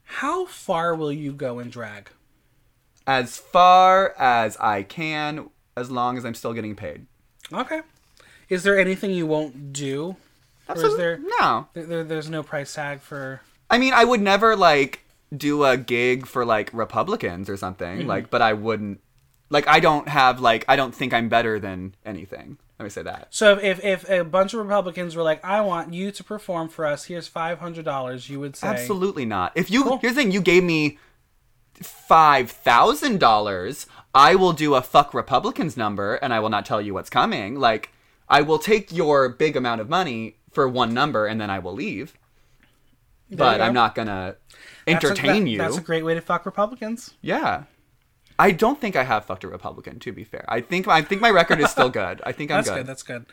How 0.05 0.47
far 0.47 0.95
will 0.95 1.13
you 1.13 1.33
go 1.33 1.59
in 1.59 1.71
drag? 1.71 2.11
as 3.07 3.39
far 3.39 4.15
as 4.19 4.57
I 4.59 4.85
can, 4.85 5.51
as 5.77 5.91
long 5.91 6.17
as 6.17 6.25
I'm 6.25 6.35
still 6.35 6.53
getting 6.53 6.77
paid. 6.77 7.07
Okay. 7.53 7.81
Is 8.49 8.63
there 8.63 8.79
anything 8.79 9.11
you 9.11 9.27
won't 9.27 9.73
do? 9.73 10.15
Or 10.69 10.77
is 10.77 10.97
there, 10.97 11.19
no? 11.41 11.67
there, 11.73 11.87
there 11.87 12.05
there's 12.05 12.31
no 12.31 12.45
price 12.45 12.73
tag 12.73 13.01
for 13.01 13.41
I 13.69 13.79
mean, 13.79 13.95
I 13.95 14.05
would 14.05 14.21
never 14.21 14.55
like 14.55 15.01
do 15.37 15.65
a 15.65 15.77
gig 15.77 16.27
for 16.27 16.45
like 16.45 16.71
Republicans 16.73 17.49
or 17.51 17.57
something. 17.57 18.01
Mm-hmm. 18.01 18.09
Like, 18.09 18.31
but 18.31 18.43
I 18.43 18.53
wouldn't. 18.53 19.01
Like, 19.49 19.67
I 19.67 19.81
don't 19.81 20.09
have 20.09 20.41
like 20.41 20.65
I 20.69 20.77
don't 20.77 20.95
think 20.95 21.13
I'm 21.13 21.29
better 21.29 21.59
than 21.59 21.97
anything. 22.07 22.59
Let 22.81 22.85
me 22.85 22.89
say 22.91 23.03
that. 23.03 23.27
So 23.29 23.59
if 23.59 23.85
if 23.85 24.09
a 24.09 24.25
bunch 24.25 24.55
of 24.55 24.61
Republicans 24.61 25.15
were 25.15 25.23
like, 25.23 25.45
"I 25.45 25.61
want 25.61 25.93
you 25.93 26.11
to 26.13 26.25
perform 26.25 26.71
for 26.71 26.87
us. 26.87 27.05
Here's 27.05 27.29
five 27.29 27.59
hundred 27.59 27.85
dollars," 27.85 28.31
you 28.31 28.41
would 28.41 28.57
say, 28.57 28.69
Absolutely 28.69 29.27
not. 29.27 29.53
If 29.55 29.71
you 29.71 29.85
Cool. 29.85 29.99
here's 29.99 30.15
the 30.15 30.23
thing, 30.23 30.33
you 30.33 30.41
gave 30.41 30.65
me 30.65 30.99
five 31.75 32.51
thousand 32.51 33.21
dollars, 33.21 33.87
I 34.15 34.35
will 34.35 34.55
do 34.55 34.75
a 34.77 34.81
fuck 34.81 35.13
Republicans 35.13 35.77
number, 35.77 36.15
and 36.15 36.33
I 36.33 36.41
will 36.41 36.49
not 36.49 36.65
tell 36.65 36.81
you 36.81 36.95
what's 36.95 37.11
coming. 37.11 37.57
Like, 37.61 37.91
I 38.31 38.41
will 38.41 38.59
take 38.59 38.91
your 38.91 39.29
big 39.29 39.57
amount 39.57 39.83
of 39.83 39.91
money 39.91 40.37
for 40.51 40.67
one 40.67 40.95
number, 40.95 41.27
and 41.27 41.39
then 41.39 41.51
I 41.51 41.59
will 41.59 41.75
leave. 41.75 42.15
But. 43.31 43.61
I'm 43.61 43.75
not 43.75 43.95
gonna 43.95 44.37
That's 44.87 45.05
a- 45.05 45.09
entertain 45.09 45.45
that- 45.45 45.51
you. 45.51 45.59
That's 45.59 45.77
a 45.77 45.83
great 45.83 46.07
way 46.07 46.15
to 46.15 46.23
fuck 46.23 46.47
Republicans. 46.47 47.13
Yeah. 47.21 47.65
I 48.41 48.53
don't 48.53 48.81
think 48.81 48.97
I 48.97 49.05
have 49.05 49.27
fucked 49.27 49.45
a 49.45 49.49
Republican. 49.49 49.99
To 50.01 50.13
be 50.13 50.25
fair, 50.25 50.45
I 50.49 50.61
think 50.61 50.89
I 50.89 51.03
think 51.03 51.21
my 51.21 51.31
record 51.31 51.61
is 51.61 51.71
still 51.71 51.91
good. 51.91 52.21
I 52.25 52.33
think 52.33 52.51
I'm 52.51 52.57
That's 52.59 52.69
good. 52.71 52.77
good. 52.77 52.87
That's 52.87 53.03
good. 53.03 53.27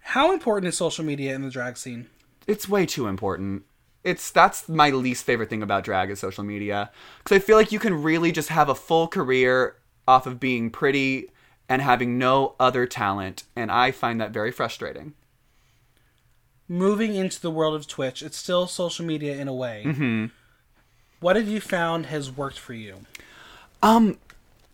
How 0.00 0.32
important 0.32 0.68
is 0.68 0.76
social 0.76 1.04
media 1.04 1.34
in 1.34 1.42
the 1.42 1.50
drag 1.50 1.76
scene? 1.76 2.06
it's 2.46 2.68
way 2.68 2.86
too 2.86 3.08
important. 3.08 3.64
It's 4.04 4.30
that's 4.30 4.68
my 4.68 4.90
least 4.90 5.24
favorite 5.24 5.50
thing 5.50 5.62
about 5.64 5.82
drag 5.82 6.10
is 6.10 6.20
social 6.20 6.44
media 6.44 6.90
because 7.18 7.34
I 7.34 7.40
feel 7.40 7.56
like 7.56 7.72
you 7.72 7.80
can 7.80 8.02
really 8.02 8.30
just 8.30 8.50
have 8.50 8.68
a 8.68 8.74
full 8.74 9.08
career 9.08 9.74
off 10.06 10.26
of 10.26 10.38
being 10.38 10.70
pretty 10.70 11.30
and 11.68 11.82
having 11.82 12.16
no 12.16 12.54
other 12.60 12.86
talent, 12.86 13.42
and 13.56 13.72
I 13.72 13.90
find 13.90 14.20
that 14.20 14.30
very 14.30 14.52
frustrating. 14.52 15.14
Moving 16.68 17.16
into 17.16 17.40
the 17.40 17.50
world 17.50 17.74
of 17.74 17.88
Twitch, 17.88 18.22
it's 18.22 18.36
still 18.36 18.68
social 18.68 19.04
media 19.04 19.34
in 19.36 19.48
a 19.48 19.54
way. 19.54 19.82
Mm-hmm. 19.84 20.26
What 21.18 21.34
have 21.34 21.48
you 21.48 21.60
found 21.60 22.06
has 22.06 22.30
worked 22.30 22.58
for 22.60 22.74
you? 22.74 22.98
Um, 23.82 24.18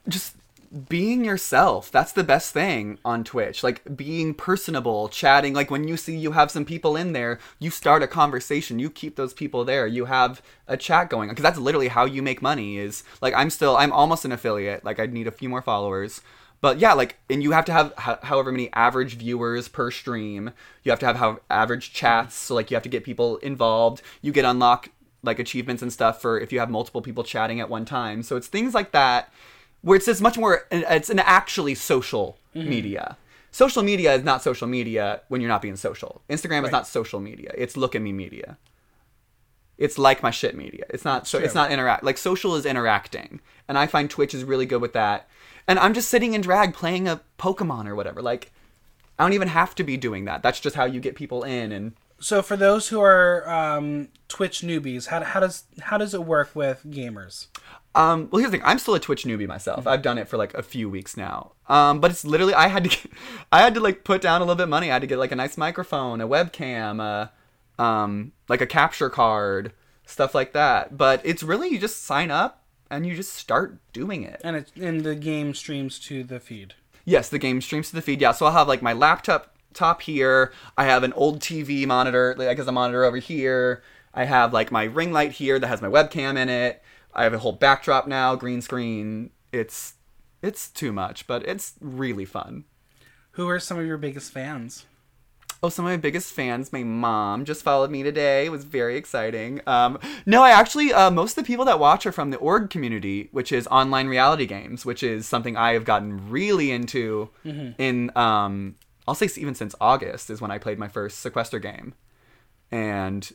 just 0.09 0.37
being 0.89 1.25
yourself. 1.25 1.91
That's 1.91 2.13
the 2.13 2.25
best 2.25 2.53
thing 2.53 2.99
on 3.05 3.25
Twitch. 3.25 3.63
Like 3.63 3.97
being 3.97 4.33
personable, 4.33 5.09
chatting. 5.09 5.53
Like 5.53 5.71
when 5.71 5.87
you 5.87 5.97
see 5.97 6.17
you 6.17 6.33
have 6.33 6.51
some 6.51 6.65
people 6.65 6.97
in 6.97 7.13
there, 7.13 7.39
you 7.59 7.71
start 7.71 8.03
a 8.03 8.07
conversation. 8.07 8.79
You 8.79 8.89
keep 8.89 9.17
those 9.17 9.35
people 9.35 9.65
there. 9.65 9.87
You 9.87 10.07
have 10.07 10.41
a 10.67 10.77
chat 10.77 11.11
going 11.11 11.29
because 11.29 11.43
that's 11.43 11.59
literally 11.59 11.89
how 11.89 12.07
you 12.07 12.23
make 12.23 12.41
money. 12.41 12.79
Is 12.79 13.05
like 13.21 13.35
I'm 13.35 13.51
still 13.51 13.77
I'm 13.77 13.93
almost 13.93 14.25
an 14.25 14.33
affiliate. 14.33 14.85
Like 14.85 14.99
I 14.99 15.07
need 15.07 15.27
a 15.27 15.33
few 15.33 15.49
more 15.49 15.63
followers. 15.63 16.23
But 16.63 16.79
yeah, 16.79 16.93
like, 16.93 17.19
and 17.29 17.43
you 17.43 17.51
have 17.51 17.65
to 17.65 17.73
have 17.73 17.93
ho- 17.99 18.19
however 18.23 18.53
many 18.53 18.73
average 18.73 19.17
viewers 19.17 19.67
per 19.67 19.91
stream. 19.91 20.53
You 20.85 20.93
have 20.93 21.01
to 21.01 21.07
have 21.07 21.17
how 21.17 21.41
average 21.51 21.93
chats. 21.93 22.37
So 22.37 22.55
like, 22.55 22.71
you 22.71 22.77
have 22.77 22.85
to 22.85 22.89
get 22.89 23.03
people 23.03 23.39
involved. 23.39 24.01
You 24.23 24.31
get 24.31 24.45
unlock 24.45 24.89
like 25.25 25.41
achievements 25.41 25.83
and 25.83 25.93
stuff 25.93 26.23
for 26.23 26.39
if 26.39 26.53
you 26.53 26.61
have 26.61 26.71
multiple 26.71 27.03
people 27.03 27.25
chatting 27.25 27.61
at 27.61 27.69
one 27.69 27.85
time. 27.85 28.23
So 28.23 28.37
it's 28.37 28.47
things 28.47 28.75
like 28.75 28.93
that 28.93 29.33
where 29.83 29.97
it's 29.97 30.07
just 30.07 30.23
much 30.23 30.39
more. 30.39 30.67
It's 30.71 31.11
an 31.11 31.19
actually 31.19 31.75
social 31.75 32.39
media. 32.55 33.17
Social 33.51 33.83
media 33.83 34.15
is 34.15 34.25
not 34.25 34.43
social 34.43 34.67
media 34.67 35.21
when 35.29 35.41
you're 35.41 35.49
not 35.49 35.61
being 35.63 35.77
social. 35.77 36.23
Instagram 36.31 36.65
is 36.65 36.73
not 36.73 36.87
social 36.87 37.21
media. 37.21 37.53
It's 37.57 37.77
look 37.77 37.95
at 37.95 38.01
me 38.01 38.13
media. 38.13 38.57
It's 39.77 39.99
like 39.99 40.23
my 40.23 40.31
shit 40.31 40.57
media. 40.57 40.85
It's 40.91 41.05
not 41.05 41.27
so. 41.27 41.39
It's 41.39 41.55
not 41.55 41.71
interact. 41.73 42.05
Like 42.05 42.17
social 42.17 42.55
is 42.57 42.65
interacting, 42.65 43.41
and 43.69 43.77
I 43.77 43.87
find 43.87 44.09
Twitch 44.09 44.33
is 44.33 44.45
really 44.45 44.65
good 44.65 44.81
with 44.81 44.93
that. 44.93 45.29
And 45.67 45.79
I'm 45.79 45.95
just 45.95 46.09
sitting 46.09 46.35
in 46.35 46.41
drag 46.41 46.75
playing 46.75 47.09
a 47.09 47.21
Pokemon 47.39 47.87
or 47.87 47.95
whatever. 47.95 48.23
Like, 48.23 48.53
I 49.19 49.25
don't 49.25 49.33
even 49.33 49.49
have 49.49 49.75
to 49.77 49.85
be 49.85 49.97
doing 49.97 50.25
that. 50.25 50.43
That's 50.43 50.61
just 50.61 50.77
how 50.77 50.85
you 50.85 51.01
get 51.01 51.15
people 51.15 51.43
in. 51.45 51.73
And 51.73 51.93
So 52.21 52.43
for 52.43 52.57
those 52.57 52.89
who 52.89 53.01
are 53.01 53.49
um, 53.49 54.09
Twitch 54.29 54.61
newbies, 54.61 55.07
how, 55.07 55.23
how 55.23 55.41
does 55.41 55.65
how 55.81 55.99
does 55.99 56.15
it 56.15 56.25
work 56.25 56.51
with 56.55 56.83
gamers? 56.89 57.47
Um, 57.95 58.29
well, 58.31 58.41
here's 58.41 58.51
the 58.51 58.59
thing. 58.59 58.67
I'm 58.67 58.79
still 58.79 58.95
a 58.95 59.01
Twitch 59.01 59.25
newbie 59.25 59.47
myself. 59.47 59.87
I've 59.87 60.03
done 60.03 60.19
it 60.19 60.29
for 60.29 60.37
like 60.37 60.55
a 60.55 60.63
few 60.63 60.89
weeks 60.89 61.17
now. 61.17 61.53
Um, 61.69 62.01
but 62.01 62.11
it's 62.11 62.25
literally 62.25 62.55
I 62.55 62.69
had 62.69 62.85
to, 62.85 62.91
get, 62.91 63.07
I 63.53 63.61
had 63.61 63.75
to 63.75 63.81
like 63.81 64.05
put 64.05 64.23
down 64.23 64.41
a 64.41 64.45
little 64.45 64.57
bit 64.57 64.65
of 64.65 64.69
money. 64.69 64.91
I 64.91 64.95
had 64.95 65.03
to 65.03 65.07
get 65.07 65.19
like 65.19 65.33
a 65.33 65.37
nice 65.37 65.59
microphone, 65.59 66.21
a 66.21 66.29
webcam, 66.29 67.01
a, 67.01 67.83
um, 67.83 68.33
like 68.49 68.61
a 68.61 68.67
capture 68.67 69.11
card, 69.11 69.73
stuff 70.07 70.35
like 70.35 70.53
that. 70.53 70.97
But 70.97 71.21
it's 71.25 71.43
really 71.43 71.69
you 71.69 71.79
just 71.79 72.05
sign 72.05 72.31
up 72.31 72.65
and 72.91 73.07
you 73.07 73.15
just 73.15 73.35
start 73.35 73.79
doing 73.93 74.23
it. 74.23 74.41
And 74.45 74.57
it 74.57 74.73
and 74.81 75.03
the 75.03 75.15
game 75.15 75.55
streams 75.55 75.99
to 76.01 76.25
the 76.25 76.41
feed. 76.41 76.75
Yes, 77.05 77.29
the 77.29 77.39
game 77.39 77.61
streams 77.61 77.91
to 77.91 77.97
the 77.97 78.03
feed. 78.03 78.21
Yeah, 78.21 78.33
so 78.33 78.47
I'll 78.47 78.53
have 78.53 78.69
like 78.69 78.83
my 78.83 78.93
laptop 78.93 79.55
top 79.75 80.03
here. 80.03 80.53
I 80.77 80.85
have 80.85 81.03
an 81.03 81.13
old 81.15 81.41
TV 81.41 81.87
monitor, 81.87 82.35
like 82.39 82.59
as 82.59 82.69
a 82.69 82.73
monitor 82.73 83.05
over 83.05 83.19
here. 83.19 83.83
I 84.15 84.25
have 84.25 84.53
like 84.53 84.71
my 84.71 84.85
ring 84.85 85.13
light 85.13 85.33
here 85.33 85.59
that 85.59 85.67
has 85.67 85.83
my 85.83 85.89
webcam 85.89 86.37
in 86.37 86.49
it. 86.49 86.83
I 87.15 87.25
have 87.25 87.35
a 87.35 87.39
whole 87.39 87.53
backdrop 87.53 88.07
now, 88.07 88.35
green 88.35 88.63
screen. 88.63 89.31
It's 89.53 89.95
it's 90.43 90.69
too 90.69 90.93
much, 90.93 91.27
but 91.27 91.47
it's 91.47 91.75
really 91.81 92.25
fun. 92.25 92.65
Who 93.33 93.49
are 93.49 93.61
some 93.61 93.79
of 93.79 93.87
your 93.87 93.99
biggest 93.99 94.33
fans? 94.33 94.87
Oh, 95.65 95.69
some 95.69 95.85
of 95.85 95.93
my 95.93 95.97
biggest 95.97 96.33
fans, 96.33 96.73
my 96.73 96.83
mom, 96.83 97.45
just 97.45 97.63
followed 97.63 97.89
me 97.89 98.03
today. 98.03 98.47
It 98.47 98.51
was 98.51 98.65
very 98.65 98.97
exciting. 98.97 99.61
Um, 99.65 100.01
no, 100.27 100.43
I 100.43 100.51
actually, 100.51 100.93
uh, 100.93 101.09
most 101.13 101.39
of 101.39 101.45
the 101.45 101.47
people 101.47 101.65
that 101.67 101.79
watch 101.79 102.05
are 102.05 102.11
from 102.11 102.31
the 102.31 102.37
org 102.39 102.69
community, 102.69 103.29
which 103.31 103.53
is 103.53 103.69
online 103.69 104.09
reality 104.09 104.45
games, 104.45 104.85
which 104.85 105.05
is 105.05 105.25
something 105.25 105.57
I 105.57 105.75
have 105.75 105.85
gotten 105.85 106.29
really 106.31 106.73
into 106.73 107.31
in, 107.79 108.11
um, 108.17 108.75
I'll 109.07 109.15
say 109.15 109.29
even 109.37 109.55
since 109.55 109.77
August 109.81 110.31
is 110.31 110.41
when 110.41 110.51
I 110.51 110.59
played 110.59 110.81
my 110.81 110.89
first 110.89 111.21
sequester 111.21 111.61
game. 111.61 111.95
And 112.73 113.31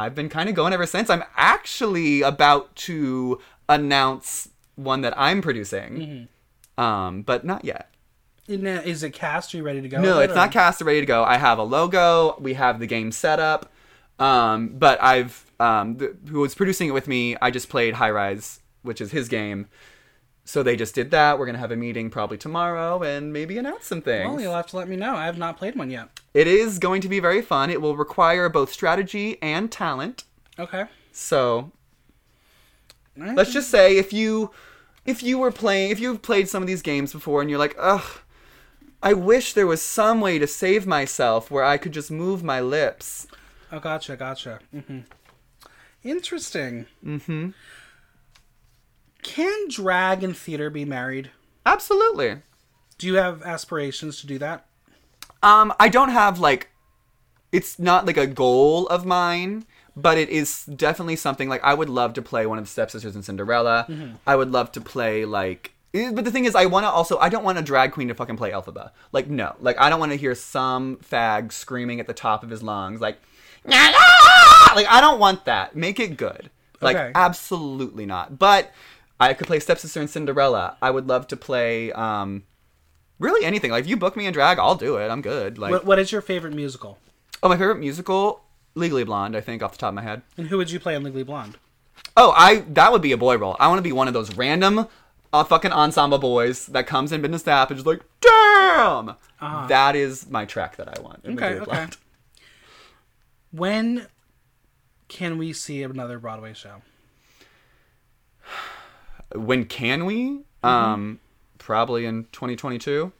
I've 0.00 0.14
been 0.14 0.28
kind 0.28 0.48
of 0.48 0.54
going 0.54 0.72
ever 0.72 0.86
since. 0.86 1.10
I'm 1.10 1.24
actually 1.36 2.22
about 2.22 2.74
to 2.76 3.40
announce 3.68 4.48
one 4.76 5.02
that 5.02 5.14
I'm 5.16 5.42
producing, 5.42 6.28
um, 6.78 7.22
but 7.22 7.44
not 7.44 7.64
yet. 7.64 7.90
Is 8.48 9.02
it 9.02 9.10
cast? 9.10 9.54
Are 9.54 9.58
you 9.58 9.62
ready 9.62 9.80
to 9.80 9.88
go? 9.88 10.00
No, 10.00 10.18
it, 10.20 10.24
it's 10.24 10.34
not 10.34 10.50
cast 10.50 10.82
or 10.82 10.86
ready 10.86 11.00
to 11.00 11.06
go. 11.06 11.22
I 11.22 11.36
have 11.36 11.58
a 11.58 11.62
logo. 11.62 12.36
We 12.40 12.54
have 12.54 12.80
the 12.80 12.86
game 12.86 13.12
set 13.12 13.38
up. 13.38 13.70
Um, 14.18 14.68
but 14.68 15.02
I've 15.02 15.50
um, 15.60 15.96
the, 15.96 16.16
who 16.28 16.40
was 16.40 16.54
producing 16.54 16.88
it 16.88 16.92
with 16.92 17.06
me. 17.06 17.36
I 17.40 17.50
just 17.50 17.68
played 17.68 17.94
High 17.94 18.10
Rise, 18.10 18.60
which 18.82 19.00
is 19.00 19.12
his 19.12 19.28
game. 19.28 19.68
So 20.50 20.64
they 20.64 20.74
just 20.74 20.96
did 20.96 21.12
that. 21.12 21.38
We're 21.38 21.46
gonna 21.46 21.58
have 21.58 21.70
a 21.70 21.76
meeting 21.76 22.10
probably 22.10 22.36
tomorrow 22.36 23.02
and 23.04 23.32
maybe 23.32 23.56
announce 23.56 23.86
some 23.86 24.02
things. 24.02 24.28
Well, 24.28 24.40
you'll 24.40 24.54
have 24.54 24.66
to 24.68 24.76
let 24.76 24.88
me 24.88 24.96
know. 24.96 25.14
I 25.14 25.26
have 25.26 25.38
not 25.38 25.56
played 25.56 25.76
one 25.76 25.90
yet. 25.90 26.08
It 26.34 26.48
is 26.48 26.80
going 26.80 27.02
to 27.02 27.08
be 27.08 27.20
very 27.20 27.40
fun. 27.40 27.70
It 27.70 27.80
will 27.80 27.96
require 27.96 28.48
both 28.48 28.72
strategy 28.72 29.38
and 29.40 29.70
talent. 29.70 30.24
Okay. 30.58 30.86
So 31.12 31.70
let's 33.16 33.52
just 33.52 33.70
say 33.70 33.96
if 33.96 34.12
you 34.12 34.50
if 35.06 35.22
you 35.22 35.38
were 35.38 35.52
playing 35.52 35.90
if 35.92 36.00
you've 36.00 36.22
played 36.22 36.48
some 36.48 36.62
of 36.62 36.66
these 36.66 36.82
games 36.82 37.12
before 37.12 37.40
and 37.40 37.50
you're 37.50 37.58
like 37.58 37.74
ugh 37.78 38.20
i 39.02 39.12
wish 39.12 39.52
there 39.52 39.66
was 39.66 39.82
some 39.82 40.20
way 40.20 40.38
to 40.38 40.46
save 40.46 40.86
myself 40.86 41.50
where 41.50 41.64
i 41.64 41.76
could 41.76 41.92
just 41.92 42.10
move 42.10 42.42
my 42.42 42.60
lips 42.60 43.26
Oh, 43.72 43.78
gotcha, 43.78 44.16
gotcha. 44.16 44.58
Mm-hmm. 44.74 45.00
Interesting. 46.02 46.86
Mm-hmm. 47.04 47.50
Can 49.22 49.68
drag 49.68 50.22
and 50.22 50.36
theater 50.36 50.70
be 50.70 50.84
married? 50.84 51.30
absolutely. 51.66 52.36
Do 52.98 53.06
you 53.06 53.14
have 53.14 53.42
aspirations 53.42 54.20
to 54.20 54.26
do 54.26 54.38
that? 54.38 54.66
um 55.42 55.72
i 55.80 55.88
don't 55.88 56.10
have 56.10 56.38
like 56.38 56.68
it's 57.50 57.78
not 57.78 58.04
like 58.04 58.18
a 58.18 58.26
goal 58.26 58.86
of 58.88 59.06
mine 59.06 59.64
but 59.96 60.18
it 60.18 60.28
is 60.28 60.66
definitely 60.66 61.16
something 61.16 61.48
like 61.48 61.62
i 61.64 61.72
would 61.72 61.88
love 61.88 62.12
to 62.12 62.20
play 62.20 62.44
one 62.44 62.58
of 62.58 62.64
the 62.64 62.70
stepsisters 62.70 63.16
in 63.16 63.22
cinderella. 63.22 63.86
I 64.26 64.36
would 64.36 64.50
love 64.50 64.70
to 64.72 64.82
play 64.82 65.24
like 65.24 65.72
eh, 65.94 66.10
but 66.12 66.24
the 66.26 66.30
thing 66.30 66.44
is 66.44 66.54
i 66.54 66.66
want 66.66 66.84
to 66.84 66.90
also 66.90 67.16
i 67.18 67.30
don't 67.30 67.42
want 67.44 67.56
a 67.56 67.62
drag 67.62 67.92
queen 67.92 68.08
to 68.08 68.14
fucking 68.14 68.36
play 68.36 68.50
elphaba. 68.50 68.90
Like 69.12 69.28
no. 69.30 69.56
Like 69.60 69.78
i 69.80 69.88
don't 69.88 69.98
want 70.00 70.12
to 70.12 70.18
hear 70.18 70.34
some 70.34 70.98
fag 70.98 71.52
screaming 71.52 72.00
at 72.00 72.06
the 72.06 72.12
top 72.14 72.42
of 72.42 72.50
his 72.50 72.62
lungs 72.62 73.00
like 73.00 73.18
like 73.64 74.86
i 74.90 74.98
don't 75.00 75.18
want 75.20 75.44
that. 75.46 75.74
Make 75.74 75.98
it 76.00 76.16
good. 76.18 76.50
Like 76.82 76.96
Okay. 76.96 77.12
absolutely 77.14 78.04
not. 78.04 78.38
But 78.38 78.70
i 79.20 79.34
could 79.34 79.46
play 79.46 79.60
stepsister 79.60 80.00
in 80.00 80.08
cinderella 80.08 80.76
i 80.82 80.90
would 80.90 81.06
love 81.06 81.26
to 81.28 81.36
play 81.36 81.92
um 81.92 82.42
really 83.18 83.44
anything 83.44 83.70
like 83.70 83.84
if 83.84 83.88
you 83.90 83.96
book 83.96 84.16
me 84.16 84.26
in 84.26 84.32
drag 84.32 84.58
i'll 84.58 84.74
do 84.74 84.96
it 84.96 85.08
i'm 85.10 85.20
good 85.22 85.58
like 85.58 85.70
What, 85.72 85.84
what 85.84 85.98
is 85.98 86.10
your 86.12 86.22
favorite 86.22 86.54
musical? 86.54 86.98
Oh, 87.42 87.48
my 87.48 87.56
favorite 87.56 87.78
musical, 87.78 88.42
Legally 88.74 89.02
Blonde. 89.02 89.34
I 89.34 89.40
think 89.40 89.62
off 89.62 89.72
the 89.72 89.78
top 89.78 89.88
of 89.88 89.94
my 89.94 90.02
head. 90.02 90.20
And 90.36 90.48
who 90.48 90.58
would 90.58 90.70
you 90.70 90.78
play 90.78 90.94
in 90.94 91.02
Legally 91.02 91.22
Blonde? 91.22 91.56
Oh, 92.18 92.34
I 92.36 92.56
that 92.74 92.92
would 92.92 93.00
be 93.00 93.12
a 93.12 93.16
boy 93.16 93.38
role. 93.38 93.56
I 93.58 93.66
want 93.68 93.78
to 93.78 93.82
be 93.82 93.92
one 93.92 94.08
of 94.08 94.12
those 94.14 94.36
random, 94.36 94.86
uh, 95.32 95.44
fucking 95.44 95.72
ensemble 95.72 96.18
boys 96.18 96.66
that 96.66 96.86
comes 96.86 97.12
in 97.12 97.22
business 97.22 97.40
staff 97.40 97.70
and 97.70 97.78
just 97.78 97.86
like, 97.86 98.02
damn. 98.20 99.16
That 99.68 99.96
is 99.96 100.28
my 100.28 100.44
track 100.44 100.76
that 100.76 100.88
I 100.98 101.00
want. 101.00 101.24
in 101.24 101.38
Uh-huh. 101.38 101.46
Okay, 101.46 101.60
okay. 101.60 101.64
Blonde. 101.70 101.96
When 103.52 104.06
can 105.08 105.38
we 105.38 105.52
see 105.54 105.82
another 105.82 106.18
Broadway 106.18 106.52
show? 106.54 106.82
When 109.34 109.64
can 109.64 110.04
we? 110.04 110.40
Um, 110.62 111.20
probably 111.58 112.04
in 112.04 112.24
2022. 112.32 113.12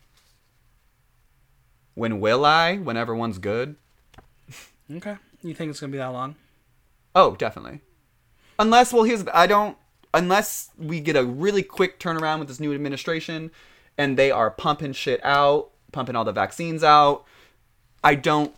When 1.95 2.21
will 2.21 2.45
I? 2.45 2.77
When 2.77 2.97
everyone's 2.97 3.39
good. 3.39 3.77
Okay. 4.91 5.17
You 5.43 5.55
think 5.55 5.71
it's 5.71 5.81
gonna 5.81 5.93
be 5.93 5.99
that 5.99 6.09
long? 6.09 6.35
Oh, 7.15 7.37
definitely. 7.37 7.81
Unless, 8.59 8.93
well, 8.93 9.05
here's 9.05 9.25
I 9.33 9.47
don't. 9.47 9.77
Unless 10.13 10.71
we 10.77 11.01
get 11.01 11.15
a 11.15 11.25
really 11.25 11.63
quick 11.63 12.01
turnaround 12.01 12.41
with 12.41 12.49
this 12.49 12.59
new 12.59 12.75
administration, 12.75 13.53
and 13.97 14.17
they 14.17 14.31
are 14.31 14.51
pumping 14.51 14.93
shit 14.93 15.25
out, 15.25 15.71
pumping 15.93 16.17
all 16.17 16.25
the 16.25 16.33
vaccines 16.33 16.83
out. 16.83 17.25
I 18.03 18.17
don't 18.17 18.55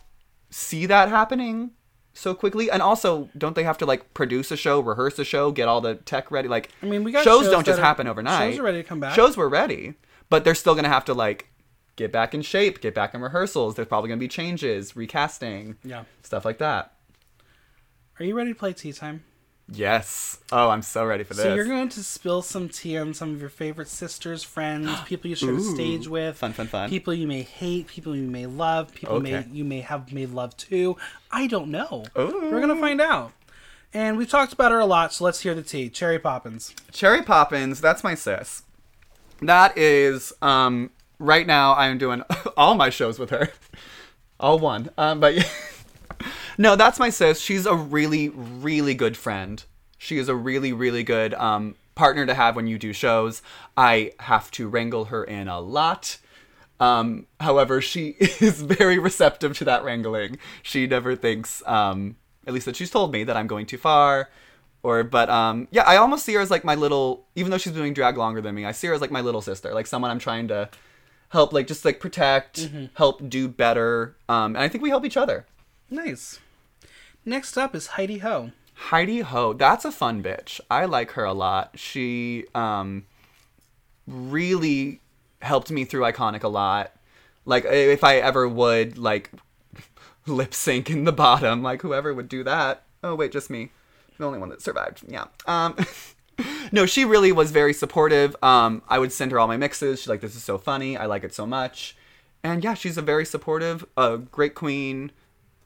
see 0.49 0.85
that 0.87 1.09
happening 1.09 1.71
so 2.13 2.33
quickly. 2.35 2.69
And 2.71 2.81
also, 2.81 3.29
don't 3.37 3.55
they 3.55 3.63
have 3.63 3.77
to 3.79 3.85
like 3.85 4.13
produce 4.13 4.51
a 4.51 4.57
show, 4.57 4.79
rehearse 4.79 5.17
a 5.19 5.25
show, 5.25 5.51
get 5.51 5.67
all 5.67 5.81
the 5.81 5.95
tech 5.95 6.29
ready? 6.31 6.47
Like, 6.47 6.69
I 6.81 6.85
mean, 6.85 7.03
we 7.03 7.11
got 7.11 7.23
shows, 7.23 7.43
shows 7.43 7.51
don't 7.51 7.65
just 7.65 7.79
are- 7.79 7.83
happen 7.83 8.07
overnight. 8.07 8.51
shows 8.51 8.59
are 8.59 8.63
ready 8.63 8.81
to 8.81 8.87
come 8.87 8.99
back. 8.99 9.15
Shows 9.15 9.35
were 9.37 9.49
ready, 9.49 9.95
but 10.29 10.43
they're 10.43 10.55
still 10.55 10.75
gonna 10.75 10.89
have 10.89 11.05
to 11.05 11.13
like 11.13 11.47
get 11.95 12.11
back 12.11 12.33
in 12.33 12.41
shape, 12.41 12.81
get 12.81 12.95
back 12.95 13.13
in 13.13 13.21
rehearsals. 13.21 13.75
There's 13.75 13.87
probably 13.87 14.09
gonna 14.09 14.19
be 14.19 14.27
changes, 14.27 14.95
recasting, 14.95 15.77
Yeah. 15.83 16.03
stuff 16.23 16.45
like 16.45 16.57
that. 16.59 16.93
Are 18.19 18.25
you 18.25 18.35
ready 18.35 18.53
to 18.53 18.59
play 18.59 18.73
tea 18.73 18.93
time? 18.93 19.23
Yes. 19.71 20.39
Oh, 20.51 20.69
I'm 20.69 20.81
so 20.81 21.05
ready 21.05 21.23
for 21.23 21.33
this. 21.33 21.43
So 21.43 21.55
you're 21.55 21.65
going 21.65 21.89
to 21.89 22.03
spill 22.03 22.41
some 22.41 22.67
tea 22.69 22.97
on 22.97 23.13
some 23.13 23.33
of 23.33 23.39
your 23.39 23.49
favorite 23.49 23.87
sisters, 23.87 24.43
friends, 24.43 24.89
people 25.05 25.29
you 25.29 25.35
share 25.35 25.53
the 25.53 25.61
stage 25.61 26.07
with, 26.07 26.37
Fun, 26.37 26.53
fun, 26.53 26.67
fun. 26.67 26.89
people 26.89 27.13
you 27.13 27.27
may 27.27 27.41
hate, 27.43 27.87
people 27.87 28.15
you 28.15 28.23
may 28.29 28.45
love, 28.45 28.93
people 28.93 29.19
may 29.19 29.45
you 29.51 29.63
may 29.63 29.81
have 29.81 30.11
made 30.11 30.29
love 30.31 30.55
to. 30.57 30.97
I 31.31 31.47
don't 31.47 31.69
know. 31.71 32.05
Ooh. 32.17 32.49
We're 32.51 32.59
gonna 32.61 32.75
find 32.79 32.99
out. 33.01 33.31
And 33.93 34.17
we've 34.17 34.29
talked 34.29 34.53
about 34.53 34.71
her 34.71 34.79
a 34.79 34.85
lot, 34.85 35.13
so 35.13 35.23
let's 35.23 35.41
hear 35.41 35.53
the 35.55 35.61
tea. 35.61 35.87
Cherry 35.87 36.17
Poppins. 36.19 36.73
Cherry 36.91 37.21
Poppins, 37.21 37.79
that's 37.79 38.03
my 38.03 38.15
sis. 38.15 38.63
That 39.41 39.77
is 39.77 40.33
um 40.41 40.91
right 41.19 41.47
now 41.47 41.73
I'm 41.75 41.97
doing 41.97 42.21
all 42.57 42.75
my 42.75 42.89
shows 42.89 43.17
with 43.17 43.29
her. 43.29 43.49
All 44.39 44.59
one. 44.59 44.89
Um 44.97 45.19
but 45.21 45.35
No, 46.57 46.75
that's 46.75 46.99
my 46.99 47.09
sis. 47.09 47.39
She's 47.39 47.65
a 47.65 47.75
really 47.75 48.29
really 48.29 48.93
good 48.93 49.17
friend. 49.17 49.63
She 49.97 50.17
is 50.17 50.29
a 50.29 50.35
really 50.35 50.73
really 50.73 51.03
good 51.03 51.33
um 51.35 51.75
partner 51.95 52.25
to 52.25 52.33
have 52.33 52.55
when 52.55 52.67
you 52.67 52.77
do 52.77 52.93
shows. 52.93 53.41
I 53.77 54.13
have 54.19 54.51
to 54.51 54.67
wrangle 54.67 55.05
her 55.05 55.23
in 55.23 55.47
a 55.47 55.59
lot. 55.59 56.17
Um, 56.79 57.27
however, 57.39 57.81
she 57.81 58.09
is 58.19 58.61
very 58.61 58.99
receptive 58.99 59.57
to 59.59 59.65
that 59.65 59.83
wrangling. 59.83 60.37
She 60.63 60.87
never 60.87 61.15
thinks, 61.15 61.63
um, 61.65 62.17
at 62.45 62.53
least 62.53 62.65
that 62.65 62.75
she's 62.75 62.89
told 62.89 63.11
me 63.11 63.23
that 63.23 63.37
I'm 63.37 63.47
going 63.47 63.65
too 63.65 63.77
far, 63.77 64.29
or 64.81 65.03
but 65.03 65.29
um, 65.29 65.67
yeah, 65.71 65.83
I 65.83 65.97
almost 65.97 66.25
see 66.25 66.33
her 66.33 66.41
as 66.41 66.51
like 66.51 66.63
my 66.63 66.75
little. 66.75 67.25
Even 67.35 67.51
though 67.51 67.57
she's 67.57 67.73
been 67.73 67.81
doing 67.81 67.93
drag 67.93 68.17
longer 68.17 68.41
than 68.41 68.53
me, 68.55 68.65
I 68.65 68.71
see 68.73 68.87
her 68.87 68.93
as 68.93 69.01
like 69.01 69.11
my 69.11 69.21
little 69.21 69.41
sister, 69.41 69.73
like 69.73 69.87
someone 69.87 70.11
I'm 70.11 70.19
trying 70.19 70.49
to 70.49 70.69
help, 71.29 71.53
like 71.53 71.67
just 71.67 71.85
like 71.85 71.99
protect, 71.99 72.69
help 72.95 73.27
do 73.29 73.47
better. 73.47 74.15
Um, 74.27 74.55
and 74.55 74.63
I 74.63 74.67
think 74.67 74.83
we 74.83 74.89
help 74.89 75.05
each 75.05 75.17
other. 75.17 75.45
Nice. 75.89 76.39
Next 77.25 77.57
up 77.57 77.73
is 77.75 77.87
Heidi 77.87 78.17
Ho. 78.19 78.51
Heidi 78.73 79.21
Ho, 79.21 79.53
that's 79.53 79.85
a 79.85 79.91
fun 79.91 80.21
bitch. 80.21 80.59
I 80.69 80.85
like 80.85 81.11
her 81.11 81.23
a 81.23 81.33
lot. 81.33 81.71
She 81.75 82.45
um 82.53 83.05
really 84.07 84.99
helped 85.41 85.71
me 85.71 85.85
through 85.85 86.01
Iconic 86.01 86.43
a 86.43 86.49
lot. 86.49 86.91
Like 87.45 87.65
if 87.65 88.03
I 88.03 88.17
ever 88.17 88.47
would 88.47 88.97
like 88.97 89.31
lip 90.27 90.53
sync 90.53 90.89
in 90.89 91.05
the 91.05 91.11
bottom, 91.13 91.63
like 91.63 91.81
whoever 91.81 92.13
would 92.13 92.27
do 92.27 92.43
that. 92.43 92.83
Oh 93.03 93.15
wait, 93.15 93.31
just 93.31 93.49
me. 93.49 93.69
The 94.17 94.25
only 94.25 94.39
one 94.39 94.49
that 94.49 94.61
survived. 94.61 95.03
Yeah. 95.07 95.25
Um 95.45 95.77
No, 96.71 96.87
she 96.87 97.05
really 97.05 97.31
was 97.31 97.51
very 97.51 97.73
supportive. 97.73 98.35
Um 98.43 98.81
I 98.89 98.99
would 98.99 99.13
send 99.13 99.31
her 99.31 99.39
all 99.39 99.47
my 99.47 99.57
mixes. 99.57 100.01
She's 100.01 100.09
like 100.09 100.21
this 100.21 100.35
is 100.35 100.43
so 100.43 100.57
funny. 100.57 100.97
I 100.97 101.05
like 101.05 101.23
it 101.23 101.33
so 101.33 101.45
much. 101.45 101.95
And 102.43 102.63
yeah, 102.63 102.73
she's 102.73 102.97
a 102.97 103.01
very 103.01 103.25
supportive, 103.25 103.85
a 103.95 104.17
great 104.17 104.55
queen 104.55 105.11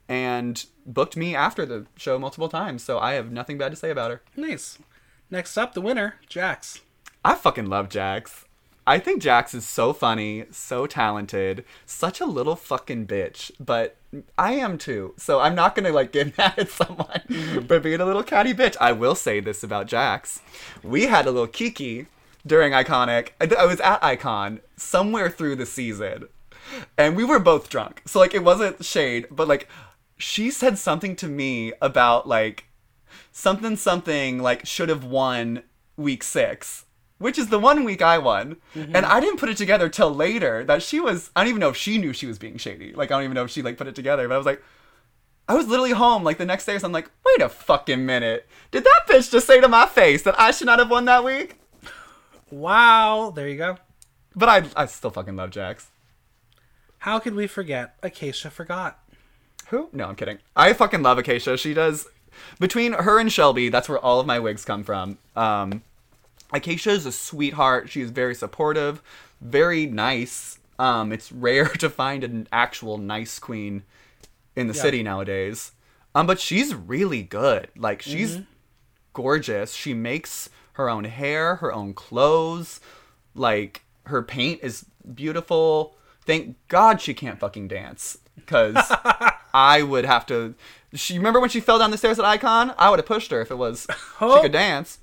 and 0.10 0.66
booked 0.86 1.18
me 1.18 1.36
after 1.36 1.66
the 1.66 1.86
show 1.96 2.18
multiple 2.18 2.50
times. 2.50 2.84
So 2.84 3.00
I 3.00 3.14
have 3.14 3.32
nothing 3.32 3.58
bad 3.58 3.70
to 3.70 3.76
say 3.76 3.90
about 3.90 4.12
her. 4.12 4.22
Nice. 4.36 4.80
Next 5.30 5.58
up, 5.58 5.74
the 5.74 5.82
winner, 5.82 6.16
Jax. 6.30 6.82
I 7.26 7.36
fucking 7.36 7.68
love 7.68 7.90
Jax. 7.90 8.46
I 8.88 9.00
think 9.00 9.22
Jax 9.22 9.54
is 9.54 9.66
so 9.66 9.92
funny, 9.92 10.46
so 10.50 10.88
talented, 10.88 11.66
such 11.86 12.22
a 12.22 12.26
little 12.26 12.56
fucking 12.56 13.06
bitch, 13.06 13.52
but 13.60 13.98
I 14.38 14.54
am 14.54 14.78
too. 14.78 15.14
So 15.18 15.42
I'm 15.42 15.56
not 15.56 15.76
gonna 15.76 15.92
like 15.92 16.14
get 16.14 16.38
mad 16.38 16.54
at 16.58 16.70
someone 16.70 17.22
mm-hmm. 17.28 17.66
for 17.66 17.82
being 17.82 18.00
a 18.00 18.06
little 18.06 18.24
catty 18.24 18.54
bitch. 18.54 18.78
I 18.80 18.94
will 18.94 19.16
say 19.16 19.42
this 19.42 19.62
about 19.62 19.88
Jax. 19.88 20.42
We 20.84 21.08
had 21.08 21.26
a 21.26 21.32
little 21.32 21.48
kiki 21.48 22.06
during 22.46 22.72
Iconic. 22.72 23.32
I 23.42 23.54
I 23.60 23.66
was 23.66 23.82
at 23.82 24.02
Icon 24.02 24.62
somewhere 24.78 25.30
through 25.30 25.58
the 25.58 25.66
season, 25.66 26.30
and 26.98 27.18
we 27.18 27.26
were 27.26 27.40
both 27.40 27.70
drunk. 27.70 28.04
So 28.06 28.20
like 28.20 28.34
it 28.34 28.44
wasn't 28.46 28.86
shade, 28.86 29.28
but 29.30 29.50
like 29.50 29.68
she 30.18 30.50
said 30.52 30.78
something 30.78 31.16
to 31.16 31.28
me 31.28 31.74
about 31.82 32.28
like 32.28 32.66
something 33.32 33.76
something 33.76 34.40
like 34.40 34.66
should 34.66 34.90
have 34.90 35.04
won 35.04 35.64
week 35.96 36.24
six 36.24 36.86
which 37.20 37.38
is 37.38 37.48
the 37.50 37.60
one 37.60 37.84
week 37.84 38.02
i 38.02 38.18
won 38.18 38.58
mm-hmm. 38.76 38.96
and 38.96 39.06
i 39.06 39.20
didn't 39.20 39.40
put 39.40 39.50
it 39.50 39.58
together 39.58 39.90
till 39.90 40.14
later 40.14 40.64
that 40.64 40.82
she 40.84 41.00
was 41.00 41.30
i 41.36 41.42
don't 41.42 41.50
even 41.50 41.60
know 41.60 41.70
if 41.70 41.78
she 41.78 41.98
knew 41.98 42.14
she 42.14 42.26
was 42.26 42.38
being 42.38 42.58
shady 42.58 42.94
like 42.94 43.12
i 43.12 43.16
don't 43.16 43.24
even 43.24 43.36
know 43.36 43.44
if 43.44 43.52
she 43.52 43.62
like 43.62 43.78
put 43.78 43.88
it 43.88 43.96
together 43.96 44.28
but 44.28 44.34
i 44.34 44.38
was 44.38 44.46
like 44.46 44.62
i 45.48 45.54
was 45.56 45.68
literally 45.68 45.92
home 45.92 46.24
like 46.24 46.38
the 46.38 46.46
next 46.46 46.66
day 46.66 46.78
so 46.78 46.86
i'm 46.86 46.92
like 46.92 47.10
wait 47.26 47.42
a 47.46 47.50
fucking 47.50 48.06
minute 48.06 48.48
did 48.72 48.84
that 48.84 49.02
bitch 49.08 49.32
just 49.32 49.48
say 49.48 49.62
to 49.62 49.68
my 49.68 49.86
face 49.86 50.24
that 50.24 50.40
i 50.40 50.52
should 50.52 50.68
not 50.68 50.80
have 50.80 50.90
won 50.90 51.06
that 51.06 51.24
week 51.24 51.58
Wow. 52.50 53.34
There 53.36 53.50
you 53.50 53.58
go. 53.58 53.78
but 54.36 54.48
i 54.50 54.64
i 54.82 54.86
still 54.86 55.12
fucking 55.12 55.36
love 55.36 55.50
jax 55.50 55.88
How 57.00 57.20
could 57.20 57.36
we 57.36 57.46
forget? 57.48 57.96
Acacia 58.02 58.50
forgot. 58.50 59.00
Who? 59.70 59.90
No, 59.92 60.06
I'm 60.08 60.16
kidding. 60.16 60.40
I 60.56 60.74
fucking 60.74 61.02
love 61.04 61.18
Acacia. 61.18 61.58
She 61.58 61.74
does 61.74 62.08
between 62.60 62.94
her 62.94 63.20
and 63.20 63.32
Shelby, 63.32 63.70
that's 63.70 63.90
where 63.90 63.98
all 64.00 64.20
of 64.20 64.28
my 64.28 64.40
wigs 64.40 64.64
come 64.66 64.84
from. 64.84 65.18
Um 65.36 65.82
Acacia 66.54 66.92
is 66.92 67.06
a 67.06 67.12
sweetheart. 67.12 67.90
She's 67.90 68.10
very 68.10 68.34
supportive, 68.36 69.02
very 69.42 69.86
nice. 69.86 70.60
Um 70.80 71.12
it's 71.12 71.32
rare 71.48 71.66
to 71.68 71.90
find 71.90 72.24
an 72.24 72.48
actual 72.52 72.98
nice 72.98 73.40
queen 73.40 73.84
in 74.56 74.68
the 74.68 74.74
Yeah. 74.74 74.82
city 74.82 75.04
nowadays. 75.04 75.72
Um 76.16 76.28
but 76.28 76.40
she's 76.40 76.74
really 76.74 77.24
good. 77.24 77.68
Like 77.76 78.02
she's 78.02 78.40
gorgeous. 79.14 79.74
She 79.74 79.94
makes 79.94 80.50
her 80.74 80.90
own 80.90 81.06
hair, 81.06 81.56
her 81.56 81.74
own 81.74 81.94
clothes. 81.94 82.80
Like 83.36 83.84
her 84.06 84.22
paint 84.22 84.62
is 84.64 84.86
beautiful. 85.14 85.96
Thank 86.22 86.56
God 86.68 87.02
she 87.02 87.14
can't 87.14 87.40
fucking 87.40 87.68
dance 87.68 88.20
cuz 88.46 88.78
I 89.58 89.82
would 89.82 90.06
have 90.06 90.26
to 90.28 90.54
She 90.94 91.18
remember 91.18 91.40
when 91.40 91.50
she 91.50 91.60
fell 91.60 91.80
down 91.80 91.92
the 91.92 91.98
stairs 91.98 92.20
at 92.20 92.26
Icon? 92.26 92.74
I 92.78 92.90
would 92.90 93.00
have 93.00 93.06
pushed 93.06 93.32
her 93.32 93.42
if 93.42 93.50
it 93.52 93.58
was 93.58 93.88
Oh. 94.22 94.36
she 94.36 94.42
could 94.44 94.52
dance. 94.52 95.00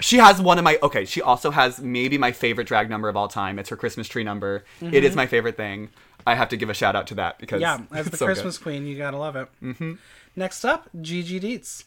She 0.00 0.18
has 0.18 0.40
one 0.40 0.58
of 0.58 0.64
my 0.64 0.78
okay. 0.82 1.04
She 1.04 1.20
also 1.20 1.50
has 1.50 1.80
maybe 1.80 2.16
my 2.18 2.32
favorite 2.32 2.66
drag 2.66 2.88
number 2.88 3.08
of 3.08 3.16
all 3.16 3.28
time. 3.28 3.58
It's 3.58 3.68
her 3.70 3.76
Christmas 3.76 4.06
tree 4.08 4.24
number. 4.24 4.64
It 4.80 5.02
is 5.04 5.16
my 5.16 5.26
favorite 5.26 5.56
thing. 5.56 5.90
I 6.26 6.34
have 6.36 6.48
to 6.50 6.56
give 6.56 6.70
a 6.70 6.74
shout 6.74 6.94
out 6.94 7.06
to 7.08 7.14
that 7.16 7.38
because 7.38 7.60
Mm-hmm. 7.62 7.92
Yeah, 7.94 7.98
as 8.00 8.06
the 8.08 8.16
so 8.16 8.26
good. 8.26 8.34
Christmas 8.34 8.58
queen, 8.58 8.86
you 8.86 8.96
gotta 8.96 9.16
love 9.16 9.34
it. 9.36 9.48
Mm-hmm. 9.62 9.94
Next 10.36 10.64
up, 10.64 10.88
Gigi 11.00 11.38
Dietz. 11.40 11.84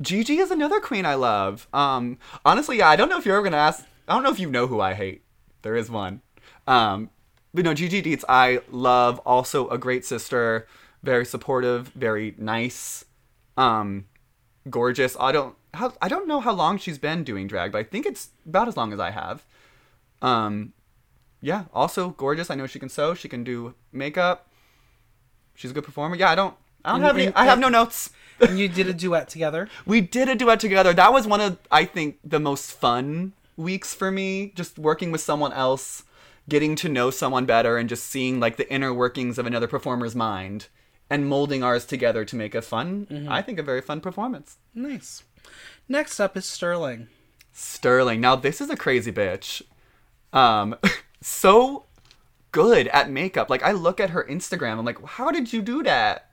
Gigi 0.00 0.38
is 0.38 0.50
another 0.50 0.80
queen 0.80 1.04
I 1.06 1.14
love. 1.14 1.68
Um, 1.72 2.18
honestly, 2.44 2.78
yeah, 2.78 2.88
I 2.88 2.96
don't 2.96 3.08
know 3.10 3.18
if 3.18 3.24
you're 3.26 3.36
ever 3.36 3.44
gonna 3.44 3.56
ask. 3.58 3.84
I 4.08 4.14
don't 4.14 4.22
know 4.22 4.30
if 4.30 4.40
you 4.40 4.50
know 4.50 4.66
who 4.66 4.80
I 4.80 4.94
hate. 4.94 5.22
There 5.62 5.76
is 5.76 5.90
one. 5.90 6.22
Um, 6.66 7.10
but 7.54 7.64
no, 7.64 7.74
Gigi 7.74 8.00
Dietz, 8.02 8.24
I 8.28 8.60
love. 8.70 9.18
Also 9.20 9.68
a 9.68 9.78
great 9.78 10.04
sister, 10.04 10.66
very 11.06 11.24
supportive, 11.24 11.88
very 11.88 12.34
nice, 12.36 13.04
um, 13.56 14.04
gorgeous. 14.68 15.16
I 15.18 15.32
don't. 15.32 15.54
How, 15.74 15.92
I 16.02 16.08
don't 16.08 16.26
know 16.28 16.40
how 16.40 16.52
long 16.52 16.78
she's 16.78 16.98
been 16.98 17.22
doing 17.24 17.46
drag, 17.46 17.72
but 17.72 17.78
I 17.78 17.82
think 17.84 18.06
it's 18.06 18.30
about 18.46 18.66
as 18.68 18.76
long 18.76 18.92
as 18.92 19.00
I 19.00 19.10
have. 19.10 19.44
Um, 20.22 20.72
yeah. 21.42 21.64
Also 21.72 22.10
gorgeous. 22.10 22.50
I 22.50 22.54
know 22.54 22.66
she 22.66 22.78
can 22.78 22.88
sew. 22.88 23.14
She 23.14 23.28
can 23.28 23.44
do 23.44 23.74
makeup. 23.92 24.48
She's 25.54 25.70
a 25.70 25.74
good 25.74 25.84
performer. 25.84 26.16
Yeah, 26.16 26.30
I 26.30 26.34
don't. 26.34 26.54
I 26.84 26.90
don't 26.90 26.96
And- 26.96 27.04
have 27.04 27.16
any. 27.16 27.26
and- 27.26 27.34
I 27.36 27.44
have 27.44 27.58
no 27.58 27.68
notes. 27.68 28.10
And 28.40 28.58
you 28.58 28.68
did 28.68 28.86
a 28.88 28.92
duet 28.94 29.28
together. 29.28 29.68
We 29.86 30.00
did 30.02 30.28
a 30.28 30.34
duet 30.34 30.60
together. 30.60 30.92
That 30.92 31.12
was 31.12 31.26
one 31.26 31.40
of 31.40 31.58
I 31.70 31.84
think 31.84 32.18
the 32.24 32.40
most 32.40 32.72
fun 32.72 33.32
weeks 33.56 33.94
for 33.94 34.10
me. 34.10 34.52
Just 34.54 34.78
working 34.78 35.10
with 35.12 35.20
someone 35.22 35.52
else, 35.52 36.04
getting 36.48 36.74
to 36.76 36.88
know 36.88 37.10
someone 37.10 37.44
better, 37.46 37.76
and 37.78 37.88
just 37.88 38.06
seeing 38.06 38.40
like 38.40 38.56
the 38.56 38.70
inner 38.72 38.92
workings 38.94 39.38
of 39.38 39.46
another 39.46 39.66
performer's 39.68 40.14
mind, 40.14 40.68
and 41.08 41.26
molding 41.26 41.62
ours 41.62 41.84
together 41.84 42.24
to 42.24 42.36
make 42.36 42.54
a 42.54 42.62
fun. 42.62 43.26
I 43.28 43.42
think 43.42 43.58
a 43.58 43.62
very 43.62 43.80
fun 43.80 44.00
performance. 44.00 44.58
Nice. 44.74 45.22
Next 45.88 46.18
up 46.20 46.36
is 46.36 46.44
Sterling. 46.44 47.08
Sterling. 47.52 48.20
Now 48.20 48.36
this 48.36 48.60
is 48.60 48.70
a 48.70 48.76
crazy 48.76 49.12
bitch. 49.12 49.62
Um, 50.32 50.76
so 51.20 51.84
good 52.52 52.88
at 52.88 53.10
makeup. 53.10 53.48
Like 53.50 53.62
I 53.62 53.72
look 53.72 54.00
at 54.00 54.10
her 54.10 54.24
Instagram. 54.24 54.78
I'm 54.78 54.84
like, 54.84 55.04
how 55.04 55.30
did 55.30 55.52
you 55.52 55.62
do 55.62 55.82
that? 55.84 56.25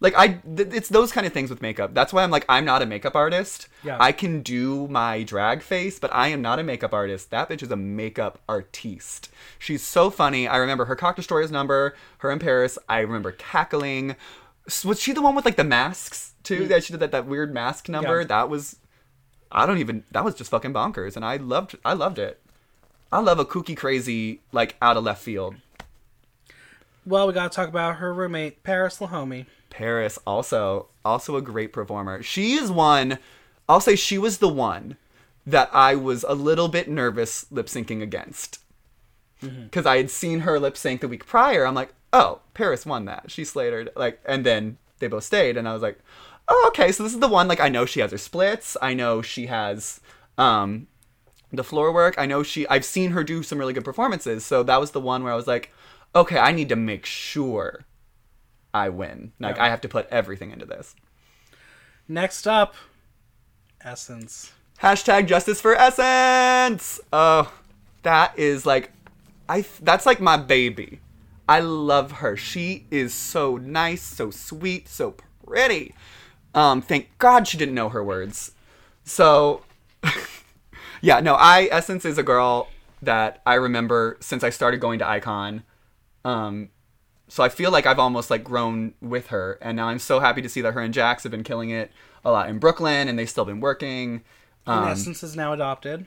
Like 0.00 0.14
I, 0.16 0.28
th- 0.28 0.72
it's 0.72 0.88
those 0.88 1.10
kind 1.10 1.26
of 1.26 1.32
things 1.32 1.50
with 1.50 1.60
makeup. 1.60 1.92
That's 1.92 2.12
why 2.12 2.22
I'm 2.22 2.30
like, 2.30 2.44
I'm 2.48 2.64
not 2.64 2.82
a 2.82 2.86
makeup 2.86 3.16
artist. 3.16 3.66
Yeah. 3.82 3.98
I 4.00 4.12
can 4.12 4.42
do 4.42 4.86
my 4.86 5.24
drag 5.24 5.60
face, 5.60 5.98
but 5.98 6.14
I 6.14 6.28
am 6.28 6.40
not 6.40 6.60
a 6.60 6.62
makeup 6.62 6.92
artist. 6.92 7.30
That 7.30 7.48
bitch 7.48 7.62
is 7.62 7.70
a 7.70 7.76
makeup 7.76 8.38
artiste. 8.48 9.28
She's 9.58 9.82
so 9.82 10.08
funny. 10.08 10.46
I 10.46 10.58
remember 10.58 10.84
her 10.84 10.94
Cock 10.94 11.16
Destroyers 11.16 11.50
number, 11.50 11.96
her 12.18 12.30
in 12.30 12.38
Paris. 12.38 12.78
I 12.88 13.00
remember 13.00 13.32
cackling. 13.32 14.14
Was 14.84 15.00
she 15.00 15.12
the 15.12 15.22
one 15.22 15.34
with 15.34 15.44
like 15.44 15.56
the 15.56 15.64
masks 15.64 16.34
too? 16.44 16.66
Mm. 16.66 16.68
That 16.68 16.84
she 16.84 16.92
did 16.92 17.00
that 17.00 17.10
that 17.12 17.26
weird 17.26 17.52
mask 17.52 17.88
number. 17.88 18.20
Yeah. 18.20 18.26
That 18.26 18.48
was, 18.48 18.76
I 19.50 19.66
don't 19.66 19.78
even. 19.78 20.04
That 20.12 20.24
was 20.24 20.36
just 20.36 20.50
fucking 20.50 20.72
bonkers, 20.72 21.16
and 21.16 21.24
I 21.24 21.38
loved. 21.38 21.76
I 21.84 21.94
loved 21.94 22.20
it. 22.20 22.40
I 23.10 23.18
love 23.18 23.38
a 23.38 23.44
kooky, 23.44 23.76
crazy, 23.76 24.42
like 24.52 24.76
out 24.80 24.96
of 24.96 25.02
left 25.04 25.22
field. 25.22 25.56
Well, 27.06 27.26
we 27.26 27.32
got 27.32 27.50
to 27.50 27.56
talk 27.56 27.68
about 27.68 27.96
her 27.96 28.12
roommate, 28.12 28.62
Paris 28.62 28.98
Lahomie. 28.98 29.46
Paris 29.70 30.18
also 30.26 30.88
also 31.04 31.36
a 31.36 31.42
great 31.42 31.72
performer. 31.72 32.22
She 32.22 32.54
is 32.54 32.70
one. 32.70 33.18
I'll 33.68 33.80
say 33.80 33.96
she 33.96 34.18
was 34.18 34.38
the 34.38 34.48
one 34.48 34.96
that 35.46 35.70
I 35.72 35.94
was 35.94 36.24
a 36.28 36.34
little 36.34 36.68
bit 36.68 36.88
nervous 36.88 37.50
lip 37.50 37.66
syncing 37.66 38.02
against 38.02 38.60
because 39.40 39.86
I 39.86 39.96
had 39.96 40.10
seen 40.10 40.40
her 40.40 40.58
lip 40.58 40.76
sync 40.76 41.00
the 41.00 41.08
week 41.08 41.26
prior. 41.26 41.66
I'm 41.66 41.74
like, 41.74 41.94
oh, 42.12 42.40
Paris 42.54 42.84
won 42.84 43.04
that. 43.06 43.30
She 43.30 43.44
slated 43.44 43.90
like, 43.96 44.20
and 44.26 44.44
then 44.44 44.78
they 44.98 45.06
both 45.06 45.24
stayed, 45.24 45.56
and 45.56 45.68
I 45.68 45.72
was 45.72 45.82
like, 45.82 45.98
oh, 46.48 46.64
okay. 46.68 46.92
So 46.92 47.02
this 47.02 47.14
is 47.14 47.20
the 47.20 47.28
one. 47.28 47.48
Like, 47.48 47.60
I 47.60 47.68
know 47.68 47.86
she 47.86 48.00
has 48.00 48.10
her 48.10 48.18
splits. 48.18 48.76
I 48.82 48.94
know 48.94 49.22
she 49.22 49.46
has 49.46 50.00
um 50.36 50.88
the 51.52 51.64
floor 51.64 51.92
work. 51.92 52.14
I 52.18 52.26
know 52.26 52.42
she. 52.42 52.68
I've 52.68 52.84
seen 52.84 53.12
her 53.12 53.24
do 53.24 53.42
some 53.42 53.58
really 53.58 53.72
good 53.72 53.84
performances. 53.84 54.44
So 54.44 54.62
that 54.64 54.80
was 54.80 54.90
the 54.90 55.00
one 55.00 55.22
where 55.22 55.32
I 55.32 55.36
was 55.36 55.46
like, 55.46 55.72
okay, 56.14 56.38
I 56.38 56.52
need 56.52 56.68
to 56.70 56.76
make 56.76 57.06
sure 57.06 57.84
I 58.72 58.88
win. 58.88 59.32
Like 59.38 59.56
Yeah. 59.56 59.64
I 59.64 59.68
have 59.68 59.80
to 59.82 59.88
put 59.88 60.08
everything 60.10 60.50
into 60.50 60.66
this. 60.66 60.94
Next 62.06 62.46
up, 62.46 62.74
Essence. 63.80 64.52
Hashtag 64.82 65.26
justice 65.26 65.60
for 65.60 65.74
essence. 65.74 67.00
Oh, 67.12 67.52
that 68.02 68.38
is 68.38 68.64
like, 68.64 68.92
I. 69.48 69.64
That's 69.82 70.06
like 70.06 70.20
my 70.20 70.36
baby. 70.36 71.00
I 71.48 71.60
love 71.60 72.12
her. 72.12 72.36
She 72.36 72.86
is 72.90 73.12
so 73.12 73.56
nice, 73.56 74.02
so 74.02 74.30
sweet, 74.30 74.88
so 74.88 75.16
pretty. 75.44 75.94
Um, 76.54 76.80
thank 76.80 77.08
God 77.18 77.48
she 77.48 77.56
didn't 77.58 77.74
know 77.74 77.88
her 77.88 78.04
words. 78.04 78.52
So, 79.04 79.62
yeah, 81.00 81.20
no, 81.20 81.34
I 81.34 81.68
Essence 81.72 82.04
is 82.04 82.18
a 82.18 82.22
girl 82.22 82.68
that 83.02 83.40
I 83.46 83.54
remember 83.54 84.16
since 84.20 84.44
I 84.44 84.50
started 84.50 84.78
going 84.80 84.98
to 85.00 85.08
Icon. 85.08 85.64
Um, 86.24 86.68
so 87.28 87.42
I 87.42 87.48
feel 87.48 87.70
like 87.70 87.86
I've 87.86 87.98
almost 87.98 88.30
like 88.30 88.42
grown 88.44 88.94
with 89.00 89.28
her, 89.28 89.58
and 89.62 89.76
now 89.76 89.88
I'm 89.88 89.98
so 89.98 90.20
happy 90.20 90.42
to 90.42 90.48
see 90.48 90.60
that 90.62 90.72
her 90.74 90.80
and 90.80 90.92
Jax 90.94 91.22
have 91.22 91.32
been 91.32 91.44
killing 91.44 91.70
it 91.70 91.90
a 92.24 92.30
lot 92.30 92.48
in 92.48 92.58
Brooklyn, 92.58 93.08
and 93.08 93.18
they've 93.18 93.28
still 93.28 93.44
been 93.44 93.60
working. 93.60 94.22
And 94.66 94.84
Um, 94.84 94.88
Essence 94.88 95.22
is 95.22 95.36
now 95.36 95.52
adopted. 95.52 96.06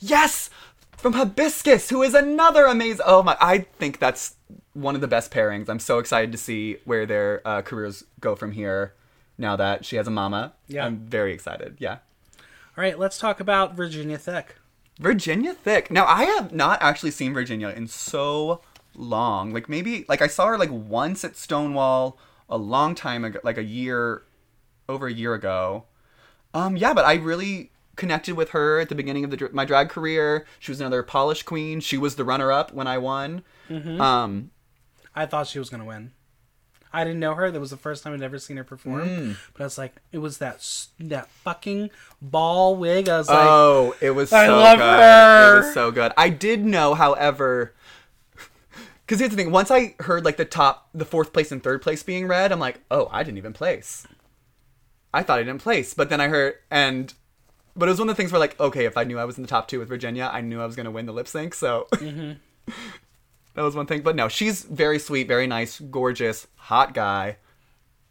Yes, 0.00 0.50
from 0.96 1.12
Hibiscus, 1.14 1.90
who 1.90 2.02
is 2.02 2.14
another 2.14 2.66
amazing. 2.66 3.04
Oh 3.06 3.22
my! 3.22 3.36
I 3.40 3.58
think 3.78 3.98
that's 3.98 4.34
one 4.72 4.94
of 4.94 5.00
the 5.00 5.08
best 5.08 5.30
pairings. 5.32 5.68
I'm 5.68 5.78
so 5.78 5.98
excited 5.98 6.32
to 6.32 6.38
see 6.38 6.78
where 6.84 7.06
their 7.06 7.42
uh, 7.46 7.62
careers 7.62 8.04
go 8.20 8.34
from 8.36 8.52
here. 8.52 8.94
Now 9.40 9.54
that 9.56 9.84
she 9.84 9.94
has 9.96 10.08
a 10.08 10.10
mama, 10.10 10.54
Yeah. 10.66 10.84
I'm 10.84 10.98
very 10.98 11.32
excited. 11.32 11.76
Yeah. 11.78 11.98
All 12.76 12.82
right, 12.82 12.98
let's 12.98 13.18
talk 13.18 13.38
about 13.40 13.74
Virginia 13.74 14.18
Thick. 14.18 14.56
Virginia 14.98 15.54
Thick. 15.54 15.90
Now 15.92 16.06
I 16.06 16.24
have 16.24 16.52
not 16.52 16.82
actually 16.82 17.12
seen 17.12 17.32
Virginia 17.34 17.68
in 17.68 17.86
so 17.86 18.60
long. 18.98 19.52
Like 19.52 19.68
maybe 19.68 20.04
like 20.08 20.20
I 20.20 20.26
saw 20.26 20.46
her 20.46 20.58
like 20.58 20.70
once 20.70 21.24
at 21.24 21.36
Stonewall 21.36 22.18
a 22.48 22.58
long 22.58 22.94
time 22.94 23.24
ago, 23.24 23.40
like 23.42 23.58
a 23.58 23.64
year 23.64 24.22
over 24.88 25.06
a 25.06 25.12
year 25.12 25.34
ago. 25.34 25.84
Um 26.52 26.76
yeah, 26.76 26.92
but 26.92 27.04
I 27.04 27.14
really 27.14 27.70
connected 27.96 28.36
with 28.36 28.50
her 28.50 28.78
at 28.80 28.88
the 28.88 28.94
beginning 28.94 29.24
of 29.24 29.30
the, 29.30 29.50
my 29.52 29.64
drag 29.64 29.88
career. 29.88 30.46
She 30.58 30.70
was 30.70 30.80
another 30.80 31.02
polished 31.02 31.46
queen. 31.46 31.80
She 31.80 31.96
was 31.98 32.16
the 32.16 32.24
runner 32.24 32.52
up 32.52 32.72
when 32.72 32.86
I 32.86 32.98
won. 32.98 33.42
Um 33.70 34.50
I 35.14 35.26
thought 35.26 35.48
she 35.48 35.58
was 35.58 35.68
going 35.68 35.80
to 35.80 35.86
win. 35.86 36.12
I 36.92 37.04
didn't 37.04 37.20
know 37.20 37.34
her. 37.34 37.50
That 37.50 37.60
was 37.60 37.70
the 37.70 37.76
first 37.76 38.02
time 38.02 38.14
I'd 38.14 38.22
ever 38.22 38.38
seen 38.38 38.56
her 38.56 38.64
perform. 38.64 39.08
Mm. 39.08 39.36
But 39.52 39.62
I 39.62 39.66
was 39.66 39.78
like, 39.78 39.96
it 40.12 40.18
was 40.18 40.38
that 40.38 40.66
that 41.00 41.28
fucking 41.28 41.90
ball 42.22 42.76
wig. 42.76 43.08
I 43.08 43.18
was 43.18 43.28
like, 43.28 43.38
oh, 43.38 43.94
it 44.00 44.10
was 44.10 44.30
so 44.30 44.36
I 44.36 44.48
love 44.48 44.78
good. 44.78 44.84
her. 44.84 45.56
It 45.56 45.64
was 45.66 45.74
so 45.74 45.90
good. 45.90 46.12
I 46.16 46.30
did 46.30 46.64
know, 46.64 46.94
however, 46.94 47.74
because 49.08 49.20
here's 49.20 49.30
the 49.30 49.36
thing. 49.38 49.50
Once 49.50 49.70
I 49.70 49.94
heard 50.00 50.26
like 50.26 50.36
the 50.36 50.44
top, 50.44 50.90
the 50.92 51.06
fourth 51.06 51.32
place 51.32 51.50
and 51.50 51.62
third 51.62 51.80
place 51.80 52.02
being 52.02 52.28
read, 52.28 52.52
I'm 52.52 52.60
like, 52.60 52.80
oh, 52.90 53.08
I 53.10 53.22
didn't 53.22 53.38
even 53.38 53.54
place. 53.54 54.06
I 55.14 55.22
thought 55.22 55.38
I 55.38 55.44
didn't 55.44 55.62
place, 55.62 55.94
but 55.94 56.10
then 56.10 56.20
I 56.20 56.28
heard 56.28 56.56
and, 56.70 57.14
but 57.74 57.88
it 57.88 57.92
was 57.92 57.98
one 57.98 58.10
of 58.10 58.16
the 58.16 58.20
things 58.20 58.32
where 58.32 58.38
like, 58.38 58.60
okay, 58.60 58.84
if 58.84 58.98
I 58.98 59.04
knew 59.04 59.18
I 59.18 59.24
was 59.24 59.38
in 59.38 59.42
the 59.42 59.48
top 59.48 59.66
two 59.66 59.78
with 59.78 59.88
Virginia, 59.88 60.28
I 60.30 60.42
knew 60.42 60.60
I 60.60 60.66
was 60.66 60.76
gonna 60.76 60.90
win 60.90 61.06
the 61.06 61.14
lip 61.14 61.26
sync. 61.26 61.54
So 61.54 61.86
mm-hmm. 61.92 62.32
that 63.54 63.62
was 63.62 63.74
one 63.74 63.86
thing. 63.86 64.02
But 64.02 64.14
no, 64.14 64.28
she's 64.28 64.64
very 64.64 64.98
sweet, 64.98 65.26
very 65.26 65.46
nice, 65.46 65.80
gorgeous, 65.80 66.46
hot 66.56 66.92
guy. 66.92 67.38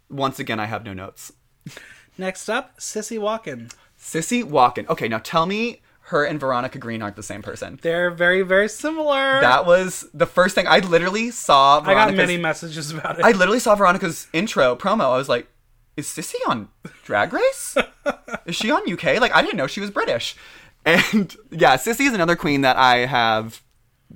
Once 0.10 0.40
again, 0.40 0.60
I 0.60 0.66
have 0.66 0.84
no 0.84 0.94
notes. 0.94 1.32
next 2.18 2.50
up, 2.50 2.80
Sissy 2.80 3.20
Walken. 3.20 3.72
Sissy 4.00 4.44
Walken. 4.44 4.90
Okay, 4.90 5.08
now 5.08 5.20
tell 5.20 5.46
me 5.46 5.84
her 6.08 6.24
and 6.24 6.40
Veronica 6.40 6.80
Green 6.80 7.02
aren't 7.02 7.18
the 7.18 7.24
same 7.24 7.42
person. 7.42 7.80
They're 7.82 8.10
very, 8.10 8.42
very 8.42 8.70
similar. 8.70 9.42
That 9.42 9.66
was 9.66 10.08
the 10.14 10.26
first 10.26 10.56
thing 10.56 10.66
I 10.66 10.80
literally 10.80 11.32
saw. 11.32 11.80
I 11.80 11.82
got 11.82 11.86
Veronica's, 11.86 12.18
many 12.18 12.38
messages 12.38 12.92
about 12.92 13.20
it. 13.20 13.26
I 13.26 13.32
literally 13.32 13.60
saw 13.60 13.76
Veronica's 13.76 14.28
intro 14.32 14.78
promo. 14.78 15.14
I 15.14 15.18
was 15.18 15.28
like, 15.28 15.48
"Is 15.98 16.08
Sissy 16.08 16.36
on 16.48 16.70
Drag 17.04 17.34
Race? 17.34 17.76
is 18.46 18.56
she 18.56 18.72
on 18.72 18.90
UK? 18.90 19.20
Like, 19.20 19.36
I 19.36 19.42
didn't 19.42 19.58
know 19.58 19.68
she 19.68 19.82
was 19.82 19.92
British." 19.92 20.36
And 20.86 21.36
yeah, 21.52 21.76
Sissy 21.76 22.08
is 22.08 22.14
another 22.14 22.38
queen 22.38 22.62
that 22.62 22.78
I 22.78 23.00
have 23.00 23.62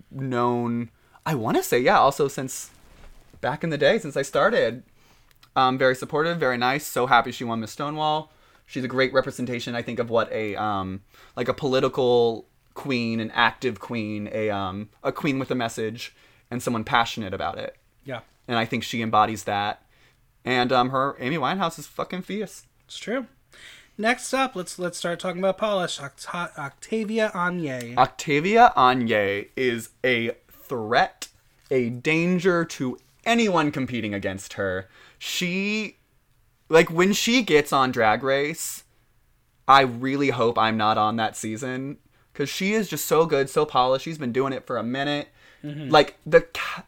known. 0.10 0.92
I 1.26 1.36
want 1.36 1.58
to 1.58 1.64
say 1.64 1.80
yeah, 1.80 2.00
also 2.00 2.30
since 2.30 2.70
back 3.42 3.66
in 3.66 3.70
the 3.70 3.78
day, 3.78 4.00
since 4.00 4.16
I 4.16 4.22
started. 4.22 4.84
Um, 5.58 5.78
very 5.78 5.96
supportive, 5.96 6.38
very 6.38 6.58
nice. 6.58 6.88
So 6.88 7.08
happy 7.08 7.34
she 7.34 7.44
won 7.44 7.60
Miss 7.60 7.72
Stonewall. 7.72 8.32
She's 8.72 8.86
a 8.86 8.88
great 8.88 9.12
representation, 9.12 9.76
I 9.76 9.82
think, 9.82 10.00
of 10.00 10.10
what 10.10 10.32
a 10.32 10.56
um, 10.56 11.02
like 11.36 11.50
a 11.50 11.54
political 11.54 12.48
queen, 12.74 13.20
an 13.20 13.30
active 13.32 13.82
queen, 13.82 14.30
a 14.32 14.50
um, 14.50 14.90
a 15.04 15.12
queen 15.12 15.40
with 15.40 15.52
a 15.52 15.56
message, 15.56 16.16
and 16.50 16.64
someone 16.64 16.86
passionate 16.86 17.34
about 17.34 17.58
it. 17.58 17.76
yeah, 18.06 18.22
And 18.48 18.58
I 18.58 18.64
think 18.64 18.84
she 18.84 19.02
embodies 19.02 19.44
that. 19.44 19.84
And 20.46 20.72
um, 20.72 20.90
her 20.92 21.18
Amy 21.20 21.36
Winehouse 21.38 21.78
is 21.80 21.86
fucking 21.86 22.22
fierce. 22.22 22.66
it's 22.86 22.98
true. 22.98 23.28
Next 23.98 24.34
up, 24.34 24.56
let's 24.56 24.80
let's 24.80 24.98
start 24.98 25.20
talking 25.20 25.40
about 25.40 25.58
polish. 25.58 26.00
Octa- 26.00 26.58
Octavia 26.58 27.30
Anye. 27.36 27.98
Octavia 27.98 28.72
Anye 28.78 29.50
is 29.58 29.90
a 30.04 30.32
threat, 30.50 31.28
a 31.70 31.90
danger 31.90 32.64
to 32.64 32.98
anyone 33.26 33.70
competing 33.70 34.14
against 34.14 34.54
her. 34.54 34.88
She, 35.20 35.98
like, 36.72 36.90
when 36.90 37.14
she 37.14 37.42
gets 37.44 37.72
on 37.72 37.92
Drag 37.92 38.24
Race, 38.24 38.84
I 39.68 39.82
really 39.82 40.30
hope 40.30 40.58
I'm 40.58 40.78
not 40.78 40.98
on 40.98 41.18
that 41.18 41.36
season 41.36 41.98
because 42.34 42.50
she 42.50 42.74
is 42.74 42.90
just 42.90 43.06
so 43.06 43.26
good, 43.26 43.50
so 43.50 43.66
polished. 43.66 44.06
She's 44.06 44.18
been 44.18 44.32
doing 44.32 44.54
it 44.54 44.66
for 44.66 44.78
a 44.78 44.84
minute. 44.84 45.30
Mm-hmm. 45.64 45.90
Like, 45.90 46.18
the. 46.26 46.42
Ca- 46.42 46.86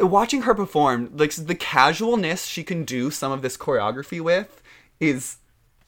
watching 0.00 0.42
her 0.42 0.54
perform, 0.54 1.10
like, 1.16 1.32
the 1.34 1.54
casualness 1.54 2.46
she 2.46 2.62
can 2.62 2.84
do 2.84 3.10
some 3.10 3.32
of 3.32 3.42
this 3.42 3.56
choreography 3.56 4.20
with 4.20 4.62
is 5.00 5.38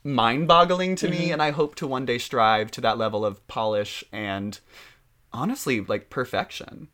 mind 0.03 0.47
boggling 0.47 0.95
to 0.95 1.09
me 1.09 1.17
mm-hmm. 1.17 1.33
and 1.33 1.41
I 1.41 1.49
hope 1.49 1.75
to 1.75 1.87
one 1.87 2.05
day 2.05 2.19
strive 2.19 2.69
to 2.71 2.81
that 2.81 2.97
level 2.97 3.25
of 3.25 3.45
polish 3.47 4.03
and 4.11 4.59
honestly 5.33 5.81
like 5.81 6.09
perfection. 6.09 6.89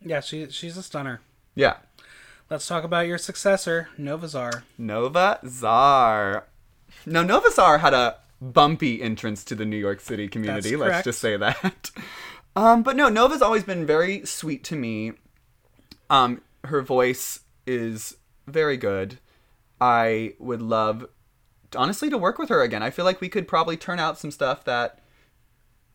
yeah, 0.00 0.20
she 0.20 0.48
she's 0.50 0.76
a 0.76 0.82
stunner. 0.82 1.20
Yeah. 1.54 1.76
Let's 2.50 2.66
talk 2.66 2.82
about 2.82 3.06
your 3.06 3.18
successor, 3.18 3.90
Nova 3.96 4.26
Czar. 4.26 4.64
Nova 4.76 5.38
Czar. 5.46 6.48
Now 7.06 7.22
Nova 7.22 7.48
Czar 7.52 7.78
had 7.78 7.94
a 7.94 8.16
bumpy 8.40 9.00
entrance 9.00 9.44
to 9.44 9.54
the 9.54 9.64
New 9.64 9.76
York 9.76 10.00
City 10.00 10.26
community, 10.26 10.70
That's 10.70 10.80
let's 10.80 10.90
correct. 10.90 11.04
just 11.04 11.20
say 11.20 11.36
that. 11.36 11.90
Um 12.56 12.82
but 12.82 12.96
no, 12.96 13.08
Nova's 13.08 13.42
always 13.42 13.62
been 13.62 13.86
very 13.86 14.26
sweet 14.26 14.64
to 14.64 14.74
me. 14.74 15.12
Um 16.10 16.42
her 16.64 16.82
voice 16.82 17.40
is 17.64 18.16
very 18.48 18.76
good. 18.76 19.20
I 19.80 20.34
would 20.40 20.60
love 20.60 21.06
honestly 21.76 22.10
to 22.10 22.18
work 22.18 22.38
with 22.40 22.48
her 22.48 22.60
again. 22.62 22.82
I 22.82 22.90
feel 22.90 23.04
like 23.04 23.20
we 23.20 23.28
could 23.28 23.46
probably 23.46 23.76
turn 23.76 24.00
out 24.00 24.18
some 24.18 24.32
stuff 24.32 24.64
that 24.64 24.98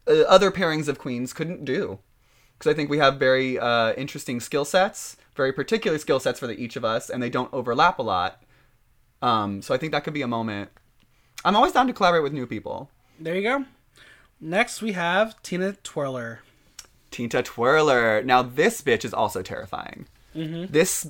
uh, 0.08 0.22
other 0.22 0.50
pairings 0.50 0.88
of 0.88 0.98
queens 0.98 1.34
couldn't 1.34 1.66
do. 1.66 2.00
Because 2.58 2.72
I 2.72 2.74
think 2.74 2.90
we 2.90 3.00
have 3.00 3.20
very 3.20 3.60
uh, 3.60 3.92
interesting 3.96 4.40
skill 4.40 4.64
sets, 4.64 5.18
very 5.36 5.54
particular 5.54 5.98
skill 5.98 6.20
sets 6.20 6.40
for 6.40 6.48
the, 6.48 6.60
each 6.60 6.76
of 6.76 6.86
us, 6.86 7.10
and 7.10 7.22
they 7.22 7.30
don't 7.30 7.54
overlap 7.54 8.00
a 8.00 8.04
lot. 8.04 8.42
Um, 9.22 9.62
so 9.62 9.74
I 9.74 9.78
think 9.78 9.92
that 9.92 10.04
could 10.04 10.14
be 10.14 10.22
a 10.22 10.28
moment. 10.28 10.70
I'm 11.44 11.56
always 11.56 11.74
down 11.74 11.88
to 11.88 11.94
collaborate 11.94 12.24
with 12.24 12.34
new 12.34 12.48
people. 12.48 12.90
There 13.20 13.36
you 13.36 13.44
go. 13.44 13.66
Next, 14.40 14.82
we 14.82 14.94
have 14.94 15.42
Tina 15.44 15.74
Twirler. 15.84 16.40
Tina 17.12 17.42
Twirler. 17.44 18.22
Now 18.24 18.42
this 18.42 18.82
bitch 18.82 19.06
is 19.06 19.14
also 19.14 19.42
terrifying. 19.42 20.08
This 20.34 21.08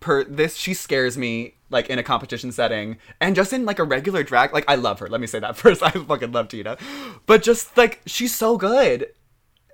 per 0.00 0.24
this 0.24 0.56
she 0.56 0.74
scares 0.74 1.16
me 1.16 1.54
like 1.70 1.88
in 1.88 2.00
a 2.00 2.02
competition 2.02 2.50
setting 2.50 2.96
and 3.20 3.36
just 3.36 3.52
in 3.52 3.64
like 3.64 3.78
a 3.78 3.84
regular 3.84 4.24
drag. 4.24 4.52
Like 4.52 4.64
I 4.66 4.74
love 4.74 4.98
her. 4.98 5.08
Let 5.08 5.20
me 5.20 5.28
say 5.28 5.38
that 5.38 5.56
first. 5.62 5.82
I 5.82 5.90
fucking 5.90 6.32
love 6.32 6.48
Tina, 6.48 6.76
but 7.26 7.42
just 7.42 7.76
like 7.76 8.00
she's 8.04 8.34
so 8.34 8.56
good, 8.56 9.08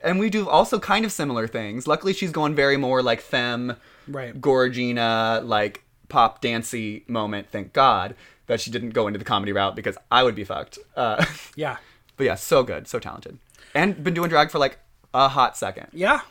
and 0.03 0.19
we 0.19 0.31
do 0.31 0.49
also 0.49 0.79
kind 0.79 1.05
of 1.05 1.13
similar 1.13 1.47
things. 1.47 1.87
Luckily, 1.87 2.13
she's 2.13 2.31
going 2.33 2.55
very 2.55 2.77
more 2.77 3.03
like 3.03 3.21
femme, 3.21 3.77
Right. 4.09 4.39
Gorgina, 4.41 5.45
like 5.47 5.83
pop 6.09 6.41
dancey 6.41 7.05
moment. 7.07 7.49
Thank 7.51 7.73
God 7.73 8.15
that 8.47 8.61
she 8.61 8.71
didn't 8.71 8.91
go 8.91 9.07
into 9.07 9.19
the 9.19 9.25
comedy 9.25 9.53
route 9.53 9.77
because 9.77 9.97
I 10.11 10.23
would 10.25 10.35
be 10.35 10.45
fucked. 10.45 10.79
Uh, 10.97 11.25
Yeah. 11.57 11.77
but 12.17 12.25
yeah, 12.25 12.35
so 12.35 12.63
good, 12.63 12.89
so 12.89 12.99
talented, 12.99 13.39
and 13.75 14.03
been 14.03 14.15
doing 14.15 14.29
drag 14.29 14.51
for 14.51 14.59
like 14.59 14.79
a 15.15 15.29
hot 15.29 15.57
second. 15.57 15.89
Yeah. 15.93 16.23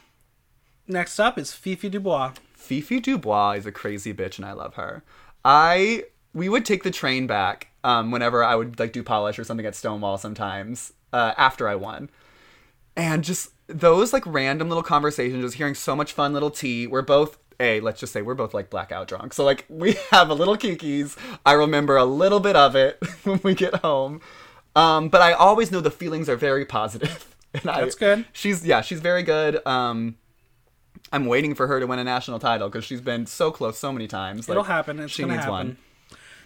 Next 0.87 1.19
up 1.19 1.37
is 1.37 1.53
Fifi 1.53 1.87
Dubois. 1.89 2.33
Fifi 2.53 2.99
Dubois 2.99 3.51
is 3.53 3.65
a 3.65 3.71
crazy 3.71 4.13
bitch, 4.13 4.37
and 4.37 4.45
I 4.45 4.53
love 4.53 4.73
her. 4.75 5.03
I 5.45 6.03
we 6.33 6.49
would 6.49 6.65
take 6.65 6.83
the 6.83 6.91
train 6.91 7.25
back 7.27 7.67
um, 7.83 8.11
whenever 8.11 8.43
I 8.43 8.55
would 8.55 8.79
like 8.79 8.91
do 8.93 9.03
polish 9.03 9.39
or 9.39 9.43
something 9.43 9.65
at 9.65 9.75
Stonewall 9.75 10.17
sometimes 10.17 10.91
uh, 11.13 11.33
after 11.37 11.67
I 11.69 11.75
won, 11.75 12.09
and 12.95 13.23
just 13.23 13.51
those 13.69 14.11
like 14.13 14.23
random 14.25 14.67
little 14.67 14.83
conversations, 14.83 15.41
just 15.43 15.55
hearing 15.55 15.75
so 15.75 15.95
much 15.95 16.11
fun 16.13 16.33
little 16.33 16.51
tea. 16.51 16.87
We're 16.87 17.01
both 17.01 17.37
a 17.59 17.79
let's 17.81 17.99
just 17.99 18.13
say 18.13 18.21
we're 18.21 18.35
both 18.35 18.53
like 18.53 18.69
blackout 18.69 19.07
drunk, 19.07 19.33
so 19.33 19.43
like 19.45 19.65
we 19.69 19.93
have 20.11 20.29
a 20.29 20.33
little 20.33 20.57
kikis. 20.57 21.17
I 21.45 21.53
remember 21.53 21.95
a 21.97 22.05
little 22.05 22.39
bit 22.39 22.55
of 22.55 22.75
it 22.75 22.97
when 23.23 23.39
we 23.43 23.53
get 23.55 23.75
home, 23.75 24.21
um, 24.75 25.09
but 25.09 25.21
I 25.21 25.33
always 25.33 25.71
know 25.71 25.79
the 25.81 25.91
feelings 25.91 26.27
are 26.29 26.35
very 26.37 26.65
positive. 26.65 27.25
And 27.51 27.67
I, 27.67 27.81
That's 27.81 27.95
good. 27.95 28.25
She's 28.31 28.63
yeah, 28.63 28.81
she's 28.81 28.99
very 28.99 29.23
good. 29.23 29.65
Um, 29.65 30.17
I'm 31.11 31.25
waiting 31.25 31.55
for 31.55 31.65
her 31.65 31.79
to 31.79 31.87
win 31.87 31.97
a 31.97 32.03
national 32.03 32.37
title 32.37 32.69
because 32.69 32.85
she's 32.85 33.01
been 33.01 33.25
so 33.25 33.49
close 33.49 33.79
so 33.79 33.91
many 33.91 34.07
times. 34.07 34.47
It'll 34.47 34.61
Like, 34.61 34.67
happen. 34.71 34.99
It's 34.99 35.11
she 35.11 35.23
needs 35.23 35.37
happen. 35.37 35.51
one. 35.51 35.77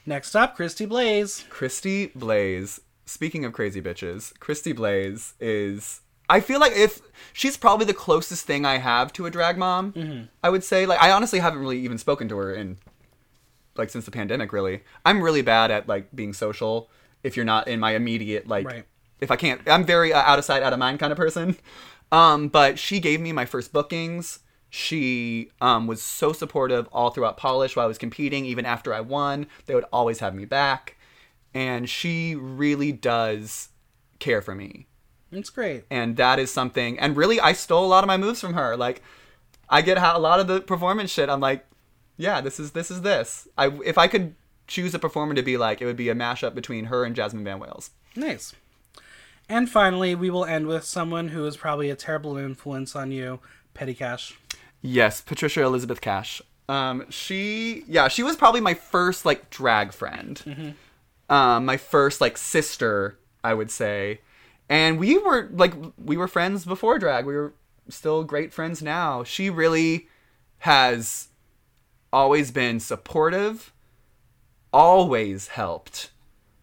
Next 0.05 0.33
up, 0.33 0.55
Christy 0.55 0.85
Blaze. 0.85 1.43
Christy 1.49 2.05
Blaze. 2.15 2.79
Speaking 3.05 3.43
of 3.43 3.51
crazy 3.51 3.81
bitches, 3.81 4.31
Christy 4.39 4.71
Blaze 4.71 5.33
is. 5.41 5.99
I 6.33 6.39
feel 6.39 6.59
like 6.59 6.71
if 6.75 6.99
she's 7.31 7.57
probably 7.57 7.85
the 7.85 7.93
closest 7.93 8.47
thing 8.47 8.65
I 8.65 8.77
have 8.77 9.13
to 9.13 9.27
a 9.27 9.29
drag 9.29 9.55
mom. 9.55 9.93
Mm-hmm. 9.93 10.23
I 10.41 10.49
would 10.49 10.63
say 10.63 10.87
like 10.87 10.99
I 10.99 11.11
honestly 11.11 11.37
haven't 11.37 11.59
really 11.59 11.79
even 11.79 11.99
spoken 11.99 12.27
to 12.29 12.37
her 12.37 12.53
in 12.53 12.77
like 13.75 13.91
since 13.91 14.05
the 14.05 14.11
pandemic. 14.11 14.51
Really, 14.51 14.81
I'm 15.05 15.21
really 15.21 15.43
bad 15.43 15.69
at 15.69 15.87
like 15.87 16.13
being 16.15 16.33
social. 16.33 16.89
If 17.21 17.35
you're 17.35 17.45
not 17.45 17.67
in 17.67 17.79
my 17.79 17.91
immediate 17.95 18.47
like, 18.47 18.65
Right. 18.65 18.85
if 19.21 19.29
I 19.29 19.35
can't, 19.35 19.61
I'm 19.67 19.85
very 19.85 20.11
uh, 20.11 20.21
out 20.21 20.39
of 20.39 20.45
sight, 20.45 20.63
out 20.63 20.73
of 20.73 20.79
mind 20.79 20.99
kind 20.99 21.11
of 21.11 21.17
person. 21.17 21.55
Um, 22.11 22.47
but 22.47 22.77
she 22.77 22.99
gave 22.99 23.19
me 23.21 23.31
my 23.31 23.45
first 23.45 23.73
bookings. 23.73 24.39
She 24.69 25.49
um, 25.61 25.87
was 25.87 25.99
so 26.01 26.31
supportive 26.31 26.87
all 26.91 27.09
throughout 27.09 27.37
Polish 27.37 27.75
while 27.75 27.85
I 27.85 27.87
was 27.87 27.97
competing. 27.97 28.45
Even 28.45 28.65
after 28.65 28.93
I 28.93 29.01
won, 29.01 29.47
they 29.65 29.73
would 29.73 29.85
always 29.91 30.19
have 30.19 30.35
me 30.35 30.45
back. 30.45 30.95
And 31.55 31.89
she 31.89 32.35
really 32.35 32.91
does 32.91 33.69
care 34.19 34.41
for 34.43 34.53
me. 34.53 34.87
It's 35.35 35.49
great. 35.49 35.85
And 35.89 36.17
that 36.17 36.39
is 36.39 36.51
something. 36.51 36.99
And 36.99 37.17
really, 37.17 37.39
I 37.39 37.53
stole 37.53 37.85
a 37.85 37.87
lot 37.87 38.03
of 38.03 38.07
my 38.07 38.17
moves 38.17 38.39
from 38.39 38.53
her. 38.53 38.77
Like, 38.77 39.01
I 39.69 39.81
get 39.81 39.97
how 39.97 40.17
a 40.17 40.19
lot 40.19 40.39
of 40.39 40.47
the 40.47 40.61
performance 40.61 41.11
shit. 41.11 41.29
I'm 41.29 41.39
like, 41.39 41.65
yeah, 42.17 42.41
this 42.41 42.59
is 42.59 42.71
this 42.71 42.91
is 42.91 43.01
this. 43.01 43.47
I 43.57 43.67
if 43.85 43.97
I 43.97 44.07
could 44.07 44.35
choose 44.67 44.93
a 44.93 44.99
performer 44.99 45.33
to 45.33 45.41
be 45.41 45.57
like, 45.57 45.81
it 45.81 45.85
would 45.85 45.97
be 45.97 46.09
a 46.09 46.15
mashup 46.15 46.55
between 46.55 46.85
her 46.85 47.03
and 47.03 47.15
Jasmine 47.15 47.43
Van 47.43 47.59
Wales. 47.59 47.91
Nice. 48.15 48.53
And 49.49 49.69
finally, 49.69 50.15
we 50.15 50.29
will 50.29 50.45
end 50.45 50.67
with 50.67 50.83
someone 50.85 51.29
who 51.29 51.45
is 51.45 51.57
probably 51.57 51.89
a 51.89 51.95
terrible 51.95 52.37
influence 52.37 52.95
on 52.95 53.11
you, 53.11 53.39
Petty 53.73 53.93
Cash. 53.93 54.37
Yes, 54.81 55.21
Patricia 55.21 55.63
Elizabeth 55.63 56.01
Cash. 56.01 56.41
Um, 56.69 57.05
she, 57.09 57.83
yeah, 57.87 58.07
she 58.07 58.23
was 58.23 58.35
probably 58.35 58.61
my 58.61 58.73
first 58.73 59.25
like 59.25 59.49
drag 59.49 59.91
friend. 59.91 60.75
Um, 61.29 61.65
my 61.65 61.77
first 61.77 62.21
like 62.21 62.37
sister, 62.37 63.17
I 63.43 63.53
would 63.53 63.69
say, 63.71 64.21
and 64.73 64.97
we 64.97 65.19
were 65.19 65.49
like 65.51 65.75
we 66.03 66.17
were 66.17 66.27
friends 66.27 66.65
before 66.65 66.97
drag. 66.97 67.27
We 67.27 67.35
were 67.35 67.53
still 67.89 68.23
great 68.23 68.51
friends 68.51 68.81
now. 68.81 69.23
She 69.23 69.51
really 69.51 70.07
has 70.59 71.27
always 72.11 72.49
been 72.49 72.79
supportive, 72.79 73.71
always 74.73 75.49
helped. 75.49 76.09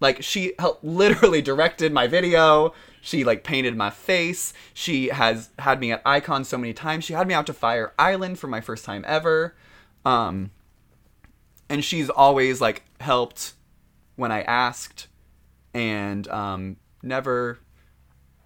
Like 0.01 0.25
she 0.25 0.55
helped 0.59 0.83
literally 0.83 1.41
directed 1.51 1.93
my 1.93 2.09
video. 2.09 2.75
She 3.01 3.23
like 3.23 3.45
painted 3.45 3.77
my 3.77 3.91
face. 3.91 4.55
She 4.75 5.11
has 5.11 5.51
had 5.61 5.79
me 5.79 5.93
at 5.93 6.03
Icon 6.05 6.43
so 6.43 6.59
many 6.59 6.73
times. 6.73 7.05
She 7.05 7.13
had 7.13 7.29
me 7.29 7.35
out 7.35 7.47
to 7.47 7.53
Fire 7.53 7.93
Island 7.97 8.41
for 8.41 8.49
my 8.49 8.61
first 8.61 8.85
time 8.85 9.05
ever. 9.07 9.55
Um 10.05 10.51
and 11.69 11.85
she's 11.85 12.11
always 12.11 12.61
like 12.61 12.83
helped 12.99 13.53
when 14.17 14.33
I 14.33 14.43
asked 14.43 15.07
and 15.73 16.27
um 16.27 16.77
never 17.05 17.61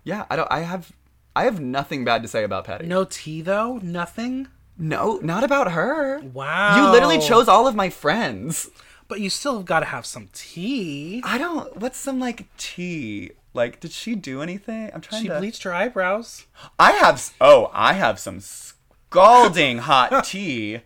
Yeah, 0.05 0.27
I 0.31 0.37
don't 0.37 0.49
I 0.51 0.61
have 0.61 0.93
I 1.35 1.45
have 1.45 1.61
nothing 1.61 2.05
bad 2.05 2.23
to 2.23 2.29
say 2.29 2.45
about 2.45 2.65
Patty. 2.65 2.87
No 2.87 3.05
tea, 3.05 3.41
though? 3.43 3.79
Nothing? 3.83 4.47
No, 4.79 5.19
not 5.23 5.43
about 5.45 5.73
her. 5.73 6.21
Wow. 6.21 6.77
You 6.87 6.93
literally 6.93 7.19
chose 7.19 7.49
all 7.49 7.67
of 7.67 7.75
my 7.75 7.91
friends. 7.91 8.71
But 9.09 9.21
you 9.21 9.29
still 9.31 9.57
have 9.59 9.67
got 9.67 9.81
to 9.81 9.87
have 9.87 10.07
some 10.07 10.29
tea. 10.33 11.21
I 11.25 11.37
don't. 11.39 11.77
What's 11.77 11.99
some 11.99 12.19
like 12.21 12.47
tea? 12.57 13.33
Like, 13.53 13.79
did 13.81 13.93
she 13.93 14.15
do 14.15 14.43
anything? 14.43 14.91
I'm 14.95 15.01
trying 15.01 15.23
She 15.23 15.29
to. 15.29 15.39
bleached 15.39 15.63
her 15.65 15.73
eyebrows. 15.75 16.47
I 16.79 16.93
have. 16.93 17.33
Oh, 17.41 17.71
I 17.75 17.93
have 17.95 18.19
some 18.19 18.41
scalding 18.41 19.79
hot 19.91 20.25
tea, 20.25 20.81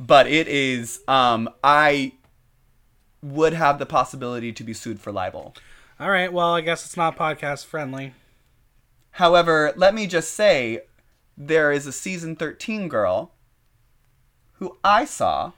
but 0.00 0.26
it 0.26 0.48
is. 0.48 1.00
Um, 1.06 1.48
I 1.62 2.12
would 3.22 3.52
have 3.54 3.78
the 3.78 3.86
possibility 3.86 4.52
to 4.52 4.64
be 4.64 4.74
sued 4.74 5.00
for 5.00 5.12
libel. 5.12 5.54
All 6.00 6.10
right, 6.10 6.32
well, 6.32 6.54
I 6.54 6.60
guess 6.60 6.84
it's 6.84 6.96
not 6.96 7.16
podcast 7.16 7.64
friendly. 7.66 8.14
However, 9.14 9.72
let 9.76 9.94
me 9.94 10.08
just 10.08 10.32
say, 10.32 10.80
there 11.36 11.70
is 11.70 11.86
a 11.86 11.92
season 11.92 12.34
13 12.34 12.88
girl 12.88 13.32
who 14.54 14.76
I 14.82 15.04
saw 15.04 15.52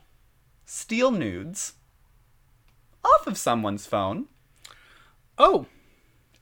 steal 0.67 1.11
nudes 1.11 1.73
off 3.03 3.27
of 3.27 3.39
someone's 3.39 3.87
phone. 3.87 4.27
Oh, 5.39 5.67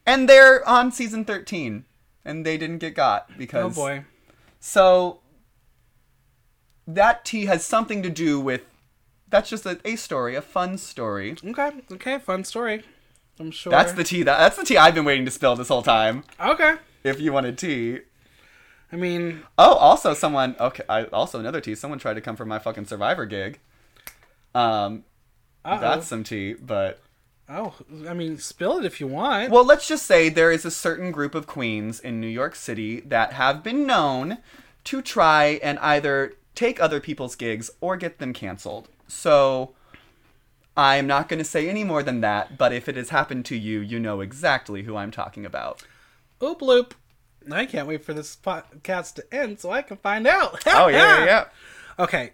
And 0.05 0.27
they're 0.27 0.67
on 0.67 0.91
season 0.91 1.23
13 1.23 1.85
and 2.25 2.45
they 2.45 2.57
didn't 2.57 2.79
get 2.79 2.95
got 2.95 3.37
because 3.37 3.77
oh 3.77 3.81
boy. 3.81 4.03
So 4.59 5.19
that 6.85 7.23
tea 7.23 7.45
has 7.45 7.63
something 7.63 8.03
to 8.03 8.09
do 8.09 8.41
with 8.41 8.61
that's 9.29 9.49
just 9.49 9.65
a, 9.65 9.79
a 9.85 9.95
story, 9.95 10.35
a 10.35 10.41
fun 10.41 10.77
story. 10.77 11.37
Okay, 11.45 11.71
okay, 11.93 12.19
fun 12.19 12.43
story. 12.43 12.83
I'm 13.39 13.51
sure. 13.51 13.71
That's 13.71 13.93
the 13.93 14.03
tea 14.03 14.23
that 14.23 14.37
that's 14.37 14.57
the 14.57 14.65
tea 14.65 14.77
I've 14.77 14.95
been 14.95 15.05
waiting 15.05 15.25
to 15.25 15.31
spill 15.31 15.55
this 15.55 15.69
whole 15.69 15.81
time. 15.81 16.25
Okay. 16.39 16.75
If 17.05 17.21
you 17.21 17.31
wanted 17.31 17.57
tea. 17.57 17.99
I 18.91 18.95
mean, 18.95 19.43
Oh, 19.57 19.73
also 19.75 20.13
someone 20.13 20.55
okay, 20.59 20.83
I 20.89 21.03
also 21.05 21.39
another 21.39 21.61
tea. 21.61 21.75
Someone 21.75 21.99
tried 21.99 22.15
to 22.15 22.21
come 22.21 22.35
for 22.35 22.45
my 22.45 22.59
fucking 22.59 22.85
survivor 22.85 23.25
gig. 23.25 23.59
Um 24.53 25.03
uh 25.63 25.77
that's 25.79 26.07
some 26.07 26.23
tea, 26.23 26.53
but 26.53 27.01
Oh, 27.47 27.75
I 28.09 28.13
mean, 28.15 28.39
spill 28.39 28.79
it 28.79 28.85
if 28.85 28.99
you 28.99 29.05
want. 29.05 29.51
Well, 29.51 29.63
let's 29.63 29.87
just 29.87 30.07
say 30.07 30.29
there 30.29 30.51
is 30.51 30.65
a 30.65 30.71
certain 30.71 31.11
group 31.11 31.35
of 31.35 31.45
queens 31.45 31.99
in 31.99 32.19
New 32.19 32.27
York 32.27 32.55
City 32.55 33.01
that 33.01 33.33
have 33.33 33.61
been 33.63 33.85
known 33.85 34.39
to 34.85 35.01
try 35.03 35.59
and 35.61 35.77
either 35.79 36.33
take 36.55 36.79
other 36.81 36.99
people's 36.99 37.35
gigs 37.35 37.69
or 37.81 37.97
get 37.97 38.17
them 38.17 38.33
canceled. 38.33 38.87
So 39.07 39.75
I'm 40.75 41.05
not 41.05 41.29
going 41.29 41.37
to 41.37 41.45
say 41.45 41.69
any 41.69 41.83
more 41.83 42.01
than 42.01 42.21
that, 42.21 42.57
but 42.57 42.73
if 42.73 42.89
it 42.89 42.95
has 42.95 43.09
happened 43.09 43.45
to 43.45 43.55
you, 43.55 43.79
you 43.79 43.99
know 43.99 44.21
exactly 44.21 44.83
who 44.83 44.95
I'm 44.95 45.11
talking 45.11 45.45
about. 45.45 45.83
Oop 46.43 46.61
loop. 46.61 46.93
I 47.51 47.65
can't 47.65 47.87
wait 47.87 48.03
for 48.03 48.13
this 48.13 48.35
podcast 48.35 49.15
to 49.15 49.33
end 49.33 49.59
so 49.59 49.71
I 49.71 49.81
can 49.81 49.97
find 49.97 50.25
out. 50.27 50.63
Oh, 50.67 50.87
yeah, 50.87 51.19
yeah, 51.19 51.25
yeah. 51.25 51.45
Okay, 51.99 52.31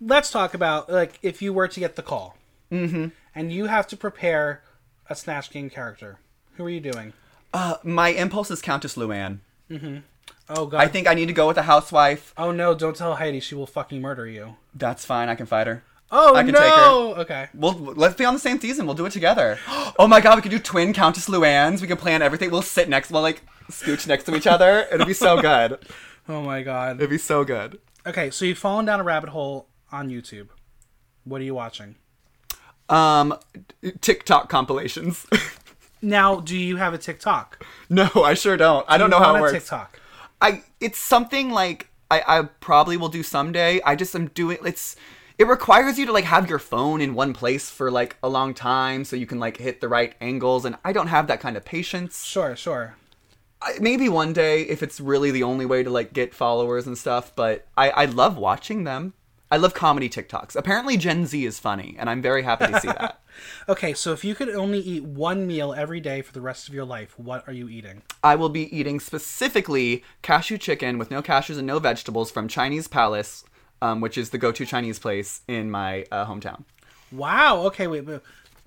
let's 0.00 0.30
talk 0.30 0.54
about 0.54 0.90
like 0.90 1.18
if 1.22 1.42
you 1.42 1.52
were 1.52 1.68
to 1.68 1.80
get 1.80 1.96
the 1.96 2.02
call, 2.02 2.36
mm-hmm. 2.70 3.08
and 3.34 3.52
you 3.52 3.66
have 3.66 3.86
to 3.88 3.96
prepare 3.96 4.62
a 5.08 5.14
Snatch 5.14 5.50
Game 5.50 5.70
character. 5.70 6.18
Who 6.56 6.64
are 6.64 6.70
you 6.70 6.80
doing? 6.80 7.12
Uh, 7.52 7.76
my 7.82 8.08
impulse 8.10 8.50
is 8.50 8.62
Countess 8.62 8.96
Luann. 8.96 9.38
Mm-hmm. 9.70 9.98
Oh 10.48 10.66
god. 10.66 10.80
I 10.80 10.88
think 10.88 11.08
I 11.08 11.14
need 11.14 11.26
to 11.26 11.32
go 11.32 11.48
with 11.48 11.56
a 11.56 11.62
housewife. 11.62 12.34
Oh 12.36 12.52
no! 12.52 12.74
Don't 12.74 12.96
tell 12.96 13.16
Heidi. 13.16 13.40
She 13.40 13.54
will 13.54 13.66
fucking 13.66 14.00
murder 14.00 14.26
you. 14.26 14.56
That's 14.74 15.04
fine. 15.04 15.28
I 15.28 15.34
can 15.34 15.46
fight 15.46 15.66
her. 15.66 15.82
Oh 16.14 16.34
I 16.36 16.42
can 16.44 16.52
no! 16.52 16.60
take 16.60 16.72
her. 17.16 17.20
Okay. 17.22 17.48
We'll 17.54 17.72
let's 17.72 18.14
be 18.14 18.24
on 18.24 18.34
the 18.34 18.40
same 18.40 18.60
season. 18.60 18.86
We'll 18.86 18.94
do 18.94 19.06
it 19.06 19.12
together. 19.12 19.58
Oh 19.98 20.06
my 20.08 20.20
god, 20.22 20.36
we 20.36 20.42
could 20.42 20.50
do 20.50 20.58
twin 20.58 20.92
Countess 20.94 21.28
Luann's. 21.28 21.82
We 21.82 21.86
could 21.88 21.98
plan 21.98 22.22
everything. 22.22 22.50
We'll 22.50 22.62
sit 22.62 22.88
next. 22.88 23.10
We'll 23.10 23.20
like 23.22 23.42
scooch 23.70 24.06
next 24.06 24.24
to 24.24 24.34
each 24.34 24.46
other. 24.46 24.86
It'll 24.90 25.06
be 25.06 25.12
so 25.12 25.40
good. 25.42 25.78
Oh 26.28 26.40
my 26.42 26.62
god. 26.62 26.96
It'd 26.96 27.10
be 27.10 27.18
so 27.18 27.44
good. 27.44 27.78
Okay, 28.06 28.30
so 28.30 28.44
you've 28.46 28.56
fallen 28.58 28.86
down 28.86 29.00
a 29.00 29.02
rabbit 29.02 29.28
hole 29.30 29.68
on 29.92 30.08
YouTube. 30.08 30.48
What 31.24 31.40
are 31.42 31.44
you 31.44 31.54
watching? 31.54 31.96
Um, 32.88 33.36
TikTok 34.00 34.48
compilations. 34.48 35.26
Now, 36.04 36.40
do 36.40 36.56
you 36.56 36.78
have 36.78 36.94
a 36.94 36.98
TikTok? 36.98 37.64
no, 37.88 38.10
I 38.16 38.34
sure 38.34 38.56
don't. 38.56 38.84
I 38.88 38.98
don't 38.98 39.10
Do 39.10 39.16
know 39.18 39.22
how 39.22 39.36
it 39.36 39.38
a 39.38 39.42
works. 39.42 39.52
TikTok. 39.52 40.00
I 40.40 40.64
it's 40.80 40.98
something 40.98 41.50
like 41.50 41.90
I 42.10 42.22
I 42.26 42.42
probably 42.42 42.96
will 42.96 43.08
do 43.08 43.22
someday. 43.22 43.80
I 43.84 43.94
just 43.94 44.12
am 44.16 44.26
doing 44.28 44.56
it. 44.60 44.66
it's 44.66 44.96
it 45.38 45.46
requires 45.46 45.98
you 45.98 46.06
to 46.06 46.12
like 46.12 46.24
have 46.24 46.48
your 46.48 46.58
phone 46.58 47.00
in 47.00 47.14
one 47.14 47.32
place 47.32 47.70
for 47.70 47.90
like 47.90 48.16
a 48.22 48.28
long 48.28 48.54
time 48.54 49.04
so 49.04 49.16
you 49.16 49.26
can 49.26 49.40
like 49.40 49.56
hit 49.56 49.80
the 49.80 49.88
right 49.88 50.14
angles 50.20 50.64
and 50.64 50.76
I 50.84 50.92
don't 50.92 51.08
have 51.08 51.26
that 51.26 51.40
kind 51.40 51.56
of 51.56 51.64
patience. 51.64 52.24
Sure, 52.24 52.56
sure. 52.56 52.96
I, 53.60 53.74
maybe 53.80 54.08
one 54.08 54.32
day 54.32 54.62
if 54.62 54.82
it's 54.82 55.00
really 55.00 55.30
the 55.30 55.42
only 55.42 55.66
way 55.66 55.82
to 55.82 55.90
like 55.90 56.12
get 56.12 56.34
followers 56.34 56.86
and 56.86 56.98
stuff, 56.98 57.34
but 57.34 57.66
I 57.76 57.90
I 57.90 58.04
love 58.06 58.36
watching 58.36 58.84
them. 58.84 59.14
I 59.50 59.58
love 59.58 59.74
comedy 59.74 60.08
TikToks. 60.08 60.56
Apparently 60.56 60.96
Gen 60.96 61.26
Z 61.26 61.44
is 61.44 61.58
funny 61.58 61.96
and 61.98 62.08
I'm 62.08 62.22
very 62.22 62.42
happy 62.42 62.66
to 62.66 62.80
see 62.80 62.88
that. 62.98 63.20
Okay, 63.68 63.94
so 63.94 64.12
if 64.12 64.24
you 64.24 64.34
could 64.34 64.48
only 64.50 64.78
eat 64.78 65.04
one 65.04 65.46
meal 65.46 65.72
every 65.72 66.00
day 66.00 66.22
for 66.22 66.32
the 66.32 66.40
rest 66.40 66.68
of 66.68 66.74
your 66.74 66.84
life, 66.84 67.18
what 67.18 67.46
are 67.46 67.52
you 67.52 67.68
eating? 67.68 68.02
I 68.22 68.34
will 68.34 68.48
be 68.48 68.74
eating 68.76 69.00
specifically 69.00 70.04
cashew 70.22 70.58
chicken 70.58 70.98
with 70.98 71.10
no 71.10 71.22
cashews 71.22 71.58
and 71.58 71.66
no 71.66 71.78
vegetables 71.78 72.30
from 72.30 72.48
Chinese 72.48 72.88
Palace, 72.88 73.44
um, 73.82 74.00
which 74.00 74.16
is 74.16 74.30
the 74.30 74.38
go-to 74.38 74.64
Chinese 74.64 74.98
place 74.98 75.40
in 75.48 75.70
my 75.70 76.06
uh, 76.10 76.24
hometown. 76.26 76.64
Wow. 77.10 77.62
Okay, 77.66 77.86
wait, 77.86 78.06
but 78.06 78.22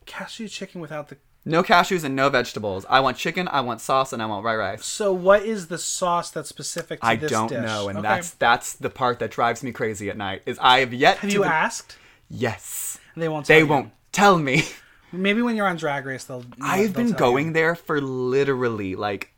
cashew 0.06 0.48
chicken 0.48 0.82
without 0.82 1.10
the. 1.10 1.18
No 1.48 1.62
cashews 1.64 2.04
and 2.04 2.16
no 2.16 2.30
vegetables. 2.30 2.86
I 2.90 3.00
want 3.02 3.18
chicken, 3.18 3.48
I 3.48 3.62
want 3.62 3.80
sauce, 3.80 4.12
and 4.14 4.22
I 4.22 4.26
want 4.26 4.44
rye 4.44 4.56
rice. 4.56 4.84
So 4.86 5.14
what 5.14 5.44
is 5.44 5.68
the 5.68 5.78
sauce 5.78 6.32
that's 6.32 6.50
specific 6.50 7.00
to 7.02 7.06
I 7.06 7.16
this 7.16 7.30
don't 7.32 7.50
dish? 7.50 7.62
know, 7.62 7.88
and 7.88 8.00
Okay. 8.00 8.08
that's 8.08 8.32
that's 8.32 8.74
the 8.74 8.90
part 8.90 9.20
that 9.20 9.30
drives 9.32 9.62
me 9.64 9.72
crazy 9.72 10.10
at 10.10 10.18
night. 10.18 10.42
Is 10.48 10.58
I 10.60 10.80
have 10.80 10.92
yet 10.94 11.18
Have 11.18 11.30
to 11.30 11.36
you 11.36 11.44
asked? 11.44 11.98
Yes, 12.30 12.98
They 13.16 13.30
won't. 13.30 13.46
Tell 13.46 13.56
they 13.56 13.60
you. 13.62 13.68
won't 13.68 13.92
tell 14.12 14.38
me. 14.40 14.64
Maybe 15.12 15.42
when 15.44 15.56
you're 15.56 15.68
on 15.68 15.78
Drag 15.78 16.04
Race, 16.06 16.24
they'll. 16.26 16.44
I've 16.62 16.94
they'll 16.94 17.06
been 17.06 17.14
tell 17.16 17.28
you. 17.30 17.34
going 17.36 17.54
there 17.54 17.76
for 17.76 18.02
literally 18.02 18.96
like 18.96 19.32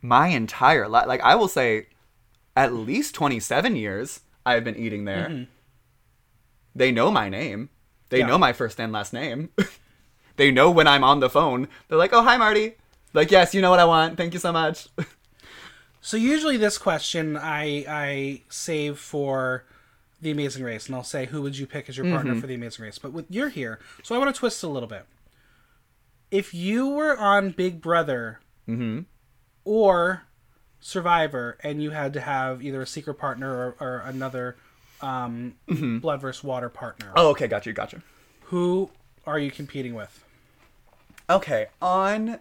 my 0.00 0.28
entire 0.28 0.88
life. 0.88 1.06
Like 1.06 1.20
I 1.20 1.34
will 1.34 1.48
say, 1.48 1.88
at 2.56 2.72
least 2.72 3.14
twenty 3.14 3.40
seven 3.40 3.76
years 3.76 4.20
I've 4.46 4.64
been 4.64 4.76
eating 4.76 5.04
there. 5.04 5.46
They 6.74 6.90
know 6.92 7.10
my 7.10 7.28
name. 7.28 7.70
They 8.10 8.18
Yeah. 8.20 8.26
know 8.26 8.38
my 8.38 8.52
first 8.52 8.78
and 8.80 8.92
last 8.92 9.12
name. 9.12 9.50
they 10.36 10.50
know 10.50 10.70
when 10.70 10.86
I'm 10.86 11.04
on 11.04 11.20
the 11.20 11.30
phone. 11.30 11.68
They're 11.88 11.98
like, 11.98 12.12
"Oh, 12.12 12.22
hi, 12.22 12.36
Marty." 12.36 12.74
Like, 13.12 13.30
yes, 13.30 13.54
you 13.54 13.62
know 13.62 13.70
what 13.70 13.78
I 13.80 13.84
want. 13.84 14.16
Thank 14.16 14.34
you 14.34 14.40
so 14.40 14.52
much. 14.52 14.88
So 16.06 16.18
usually 16.18 16.58
this 16.58 16.76
question 16.76 17.34
I 17.34 17.82
I 17.88 18.42
save 18.50 18.98
for 18.98 19.64
the 20.20 20.30
Amazing 20.30 20.62
Race, 20.62 20.84
and 20.86 20.94
I'll 20.94 21.02
say 21.02 21.24
who 21.24 21.40
would 21.40 21.56
you 21.56 21.66
pick 21.66 21.88
as 21.88 21.96
your 21.96 22.04
partner 22.10 22.32
Mm-hmm. 22.32 22.40
for 22.42 22.46
the 22.46 22.54
Amazing 22.56 22.84
Race. 22.84 22.98
But 22.98 23.14
with 23.14 23.24
you're 23.30 23.48
here, 23.48 23.78
so 24.02 24.14
I 24.14 24.18
want 24.18 24.34
to 24.34 24.38
twist 24.38 24.62
a 24.62 24.68
little 24.68 24.86
bit. 24.86 25.06
If 26.30 26.52
you 26.52 26.88
were 26.90 27.16
on 27.18 27.52
Big 27.52 27.80
Brother 27.80 28.40
Mm-hmm. 28.68 29.00
or 29.64 30.24
Survivor, 30.86 31.56
and 31.62 31.82
you 31.82 31.92
had 31.92 32.12
to 32.12 32.20
have 32.20 32.62
either 32.62 32.82
a 32.82 32.86
secret 32.86 33.14
partner 33.14 33.50
or, 33.50 33.76
or 33.80 33.98
another 34.00 34.54
um, 35.00 35.54
blood 35.66 36.20
versus 36.20 36.44
water 36.44 36.68
partner, 36.68 37.06
Mm-hmm. 37.06 37.18
oh, 37.18 37.28
okay, 37.30 37.46
got 37.46 37.64
you, 37.64 37.72
got 37.72 37.94
you. 37.94 38.02
who 38.42 38.90
are 39.26 39.38
you 39.38 39.50
competing 39.50 39.94
with? 39.94 40.22
Okay, 41.30 41.68
on. 41.80 42.38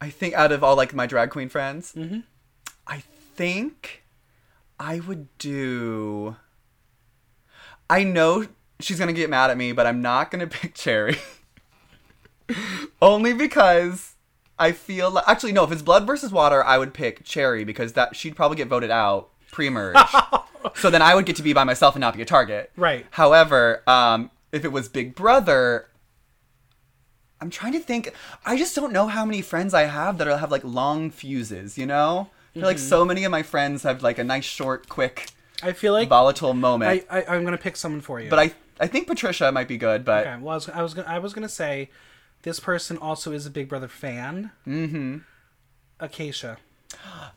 I 0.00 0.10
think 0.10 0.34
out 0.34 0.50
of 0.50 0.64
all 0.64 0.74
like 0.76 0.94
my 0.94 1.06
drag 1.06 1.30
queen 1.30 1.48
friends, 1.48 1.94
I 2.86 2.98
think 3.36 4.02
I 4.78 4.98
would 5.00 5.28
do. 5.38 6.36
I 7.88 8.02
know 8.02 8.46
she's 8.80 8.98
gonna 8.98 9.12
get 9.12 9.30
mad 9.30 9.50
at 9.50 9.56
me, 9.56 9.72
but 9.72 9.86
I'm 9.86 10.02
not 10.02 10.30
gonna 10.30 10.46
pick 10.48 10.74
Cherry. 10.74 11.16
Only 13.02 13.32
because 13.32 14.14
I 14.58 14.72
feel 14.72 15.10
like 15.10 15.24
actually 15.26 15.52
no, 15.52 15.64
if 15.64 15.72
it's 15.72 15.82
blood 15.82 16.06
versus 16.06 16.30
water, 16.32 16.62
I 16.64 16.78
would 16.78 16.94
pick 16.94 17.24
Cherry 17.24 17.64
because 17.64 17.94
that 17.94 18.14
she'd 18.16 18.36
probably 18.36 18.56
get 18.56 18.68
voted 18.68 18.90
out 18.90 19.30
pre-merge. 19.50 19.96
so 20.76 20.88
then 20.90 21.02
I 21.02 21.14
would 21.14 21.26
get 21.26 21.36
to 21.36 21.42
be 21.42 21.52
by 21.52 21.64
myself 21.64 21.94
and 21.94 22.00
not 22.00 22.14
be 22.16 22.22
a 22.22 22.24
target. 22.24 22.70
Right. 22.76 23.06
However, 23.12 23.82
um, 23.86 24.30
if 24.52 24.64
it 24.64 24.72
was 24.72 24.88
Big 24.88 25.14
Brother, 25.14 25.88
I'm 27.40 27.50
trying 27.50 27.72
to 27.72 27.80
think. 27.80 28.12
I 28.46 28.56
just 28.56 28.74
don't 28.76 28.92
know 28.92 29.08
how 29.08 29.24
many 29.24 29.42
friends 29.42 29.74
I 29.74 29.82
have 29.82 30.18
that 30.18 30.26
have 30.26 30.50
like 30.50 30.62
long 30.64 31.10
fuses. 31.10 31.76
You 31.76 31.86
know, 31.86 32.30
I 32.54 32.58
feel 32.58 32.62
like 32.64 32.76
Mm-hmm. 32.76 32.86
so 32.88 33.04
many 33.04 33.24
of 33.24 33.30
my 33.30 33.42
friends 33.42 33.82
have 33.82 34.02
like 34.02 34.18
a 34.18 34.24
nice, 34.24 34.44
short, 34.44 34.88
quick, 34.88 35.30
I 35.62 35.72
feel 35.72 35.92
like 35.92 36.08
volatile 36.08 36.54
moment. 36.54 37.04
I, 37.10 37.18
I 37.20 37.24
I'm 37.36 37.44
gonna 37.44 37.58
pick 37.58 37.76
someone 37.76 38.00
for 38.00 38.20
you. 38.20 38.30
but 38.30 38.38
I, 38.38 38.52
I 38.78 38.86
think 38.86 39.06
Patricia 39.08 39.50
might 39.50 39.68
be 39.68 39.76
good. 39.76 40.04
But 40.04 40.26
Okay, 40.26 40.36
well, 40.40 40.52
I 40.52 40.54
was, 40.54 40.68
I 40.68 40.82
was, 40.82 40.94
gonna, 40.94 41.08
I 41.08 41.18
was 41.18 41.32
gonna 41.34 41.48
say, 41.48 41.90
this 42.42 42.60
person 42.60 42.96
also 42.98 43.32
is 43.32 43.46
a 43.46 43.50
Big 43.50 43.68
Brother 43.68 43.88
fan. 43.88 44.50
Mm-hmm. 44.66 45.18
Acacia. 46.00 46.58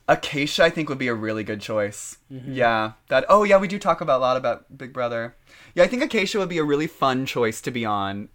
Acacia, 0.08 0.64
I 0.66 0.70
think 0.70 0.90
would 0.90 0.98
be 0.98 1.08
a 1.08 1.14
really 1.14 1.44
good 1.44 1.62
choice. 1.62 2.18
Mm-hmm. 2.32 2.54
Yeah, 2.54 2.94
that. 3.08 3.26
Oh 3.30 3.44
yeah, 3.44 3.58
we 3.58 3.68
do 3.68 3.80
talk 3.80 4.02
about 4.02 4.18
a 4.20 4.22
lot 4.22 4.38
about 4.38 4.78
Big 4.78 4.92
Brother. 4.94 5.36
Yeah, 5.74 5.84
I 5.84 5.88
think 5.88 6.04
Acacia 6.04 6.40
would 6.40 6.50
be 6.50 6.58
a 6.58 6.64
really 6.64 6.88
fun 6.88 7.26
choice 7.26 7.62
to 7.62 7.72
be 7.72 7.86
on. 7.86 8.30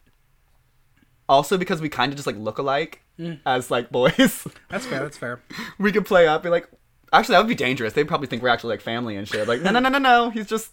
Also, 1.29 1.57
because 1.59 1.81
we 1.81 1.89
kind 1.89 2.11
of 2.13 2.17
just 2.17 2.27
like 2.27 2.37
look 2.37 2.59
alike 2.59 3.03
Mm. 3.19 3.39
as 3.45 3.71
like 3.71 3.91
boys. 3.91 4.47
That's 4.71 4.87
fair. 4.87 5.01
That's 5.01 5.17
fair. 5.19 5.43
we 5.79 5.93
could 5.93 6.07
play 6.07 6.27
up, 6.27 6.43
be 6.43 6.49
like, 6.49 6.67
actually, 7.13 7.35
that 7.35 7.41
would 7.41 7.49
be 7.49 7.55
dangerous. 7.55 7.93
They'd 7.93 8.09
probably 8.09 8.27
think 8.29 8.43
we're 8.43 8.49
actually 8.49 8.73
like 8.75 8.81
family 8.81 9.15
and 9.15 9.29
shit. 9.29 9.47
Like, 9.47 9.61
no, 9.61 9.71
no, 9.71 9.79
no, 9.79 9.91
no, 9.91 9.99
no. 9.99 10.31
He's 10.31 10.47
just, 10.47 10.71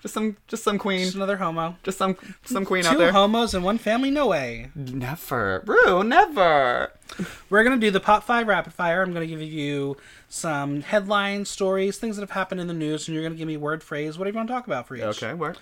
just 0.00 0.14
some, 0.14 0.36
just 0.48 0.62
some 0.64 0.78
queen, 0.78 1.04
Just 1.04 1.16
another 1.16 1.36
homo. 1.36 1.76
just 1.82 1.98
some, 1.98 2.16
some 2.44 2.64
queen 2.64 2.86
out 2.86 2.96
there. 2.98 3.08
Two 3.08 3.12
homos 3.12 3.54
in 3.54 3.62
one 3.62 3.78
family? 3.78 4.10
No 4.10 4.26
way. 4.28 4.70
Never, 4.74 5.62
Rue, 5.66 6.02
never. 6.04 6.92
We're 7.50 7.64
gonna 7.64 7.76
do 7.78 7.90
the 7.90 8.00
pop 8.00 8.24
five 8.24 8.46
rapid 8.48 8.72
fire. 8.72 9.02
I'm 9.02 9.12
gonna 9.12 9.26
give 9.26 9.42
you 9.42 9.96
some 10.28 10.80
headlines, 10.82 11.48
stories, 11.50 11.98
things 11.98 12.16
that 12.16 12.22
have 12.22 12.30
happened 12.30 12.60
in 12.60 12.66
the 12.66 12.74
news, 12.74 13.08
and 13.08 13.14
you're 13.14 13.22
gonna 13.24 13.34
give 13.36 13.48
me 13.48 13.56
word, 13.56 13.82
phrase, 13.82 14.16
whatever 14.18 14.34
you 14.34 14.38
want 14.38 14.48
to 14.48 14.54
talk 14.54 14.66
about 14.66 14.86
for 14.86 14.96
each. 14.96 15.02
Okay, 15.02 15.34
work. 15.34 15.56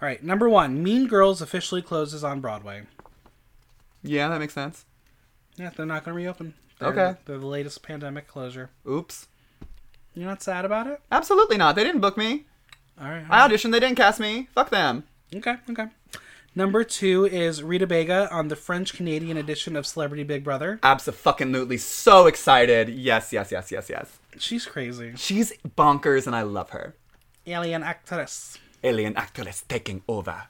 All 0.00 0.06
right. 0.08 0.22
Number 0.22 0.48
one: 0.48 0.82
Mean 0.82 1.06
Girls 1.06 1.40
officially 1.42 1.82
closes 1.82 2.22
on 2.24 2.40
Broadway. 2.40 2.82
Yeah, 4.02 4.28
that 4.28 4.38
makes 4.40 4.54
sense. 4.54 4.84
Yeah, 5.56 5.70
they're 5.76 5.86
not 5.86 6.04
gonna 6.04 6.16
reopen. 6.16 6.54
They're, 6.78 6.88
Okay. 6.88 7.18
They're 7.26 7.38
the 7.38 7.46
latest 7.46 7.82
pandemic 7.82 8.26
closure. 8.26 8.70
Oops. 8.88 9.28
You're 10.14 10.26
not 10.28 10.42
sad 10.42 10.64
about 10.64 10.86
it? 10.88 11.00
Absolutely 11.10 11.56
not. 11.56 11.74
They 11.76 11.84
didn't 11.84 12.00
book 12.00 12.16
me. 12.16 12.46
All 13.00 13.08
right. 13.08 13.24
I 13.28 13.48
auditioned. 13.48 13.72
They 13.72 13.80
didn't 13.80 13.96
cast 13.96 14.20
me. 14.20 14.48
Fuck 14.54 14.70
them. 14.70 15.04
Okay, 15.34 15.56
okay. 15.70 15.86
Number 16.54 16.84
two 16.84 17.24
is 17.24 17.62
Rita 17.62 17.86
Baga 17.86 18.28
on 18.30 18.48
the 18.48 18.56
French 18.56 18.92
Canadian 18.92 19.38
edition 19.38 19.74
of 19.74 19.86
Celebrity 19.86 20.22
Big 20.22 20.44
Brother. 20.44 20.78
Absolutely. 20.82 21.78
So 21.78 22.26
excited. 22.26 22.90
Yes, 22.90 23.32
yes, 23.32 23.50
yes, 23.50 23.72
yes, 23.72 23.88
yes. 23.88 24.18
She's 24.38 24.66
crazy. 24.66 25.14
She's 25.16 25.54
bonkers 25.66 26.26
and 26.26 26.36
I 26.36 26.42
love 26.42 26.70
her. 26.70 26.94
Alien 27.46 27.82
actress. 27.82 28.58
Alien 28.84 29.16
actress 29.16 29.64
taking 29.66 30.02
over. 30.06 30.42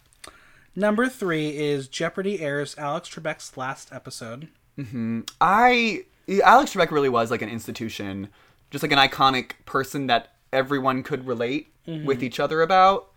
Number 0.74 1.09
three 1.09 1.56
is 1.56 1.86
Jeopardy 1.86 2.40
airs 2.40 2.74
Alex 2.77 3.09
Trebek's 3.09 3.56
last 3.56 3.93
episode. 3.93 4.48
Mm-hmm. 4.77 5.20
I 5.40 6.05
Alex 6.43 6.74
Trebek 6.74 6.90
really 6.90 7.09
was 7.09 7.31
like 7.31 7.43
an 7.43 7.48
institution, 7.48 8.28
just 8.70 8.82
like 8.82 8.93
an 8.93 8.98
iconic 8.98 9.52
person 9.66 10.09
that 10.09 10.32
everyone 10.52 11.02
could 11.02 11.27
relate 11.27 11.72
with 11.87 12.23
each 12.23 12.39
other 12.41 12.63
about. 12.63 13.09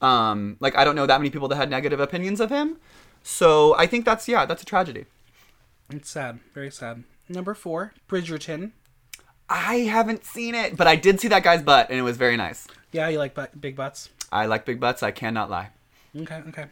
Um, 0.00 0.56
like 0.60 0.76
I 0.76 0.84
don't 0.84 0.96
know 0.96 1.06
that 1.06 1.20
many 1.20 1.30
people 1.30 1.48
that 1.48 1.56
had 1.56 1.70
negative 1.70 2.00
opinions 2.00 2.40
of 2.40 2.50
him, 2.50 2.78
so 3.22 3.76
I 3.76 3.86
think 3.86 4.04
that's 4.04 4.26
yeah, 4.28 4.44
that's 4.46 4.62
a 4.62 4.66
tragedy. 4.66 5.06
It's 5.90 6.10
sad, 6.10 6.40
very 6.54 6.70
sad. 6.70 7.04
Number 7.28 7.54
four, 7.54 7.92
Bridgerton. 8.08 8.72
I 9.48 9.76
haven't 9.80 10.24
seen 10.24 10.54
it, 10.54 10.76
but 10.76 10.86
I 10.86 10.96
did 10.96 11.20
see 11.20 11.28
that 11.28 11.42
guy's 11.42 11.62
butt, 11.62 11.88
and 11.90 11.98
it 11.98 12.02
was 12.02 12.16
very 12.16 12.36
nice. 12.36 12.66
Yeah, 12.90 13.08
you 13.08 13.18
like 13.18 13.34
bu- 13.34 13.46
big 13.60 13.76
butts. 13.76 14.08
I 14.32 14.46
like 14.46 14.64
big 14.64 14.80
butts. 14.80 15.02
I 15.02 15.10
cannot 15.10 15.50
lie. 15.50 15.70
Okay, 16.18 16.42
okay. 16.48 16.66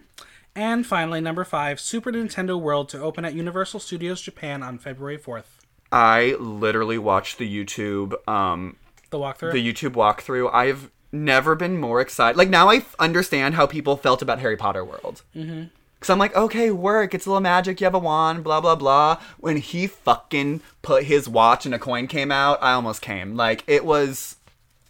And 0.56 0.84
finally, 0.86 1.20
number 1.20 1.44
five, 1.44 1.78
Super 1.78 2.10
Nintendo 2.10 2.60
World 2.60 2.88
to 2.90 3.00
open 3.00 3.24
at 3.24 3.34
Universal 3.34 3.80
Studios 3.80 4.20
Japan 4.20 4.62
on 4.62 4.78
February 4.78 5.18
4th. 5.18 5.44
I 5.92 6.36
literally 6.40 6.98
watched 6.98 7.38
the 7.38 7.48
YouTube 7.64 8.14
um, 8.28 8.76
The 9.10 9.18
walkthrough? 9.18 9.52
the 9.52 9.72
YouTube 9.72 9.92
walkthrough. 9.92 10.52
I've 10.52 10.90
never 11.12 11.54
been 11.54 11.78
more 11.78 12.00
excited. 12.00 12.36
Like 12.38 12.48
now, 12.48 12.68
I 12.68 12.76
f- 12.76 12.94
understand 12.98 13.54
how 13.54 13.66
people 13.66 13.96
felt 13.96 14.22
about 14.22 14.38
Harry 14.40 14.56
Potter 14.56 14.84
World. 14.84 15.22
Mm-hmm. 15.34 15.64
Cause 16.00 16.08
I'm 16.08 16.18
like, 16.18 16.34
okay, 16.34 16.70
work. 16.70 17.12
It's 17.12 17.26
a 17.26 17.28
little 17.28 17.42
magic. 17.42 17.78
You 17.80 17.84
have 17.84 17.94
a 17.94 17.98
wand. 17.98 18.42
Blah 18.42 18.62
blah 18.62 18.74
blah. 18.76 19.20
When 19.38 19.58
he 19.58 19.86
fucking 19.86 20.62
put 20.80 21.04
his 21.04 21.28
watch 21.28 21.66
and 21.66 21.74
a 21.74 21.78
coin 21.78 22.06
came 22.06 22.32
out, 22.32 22.58
I 22.62 22.72
almost 22.72 23.02
came. 23.02 23.36
Like 23.36 23.62
it 23.66 23.84
was 23.84 24.36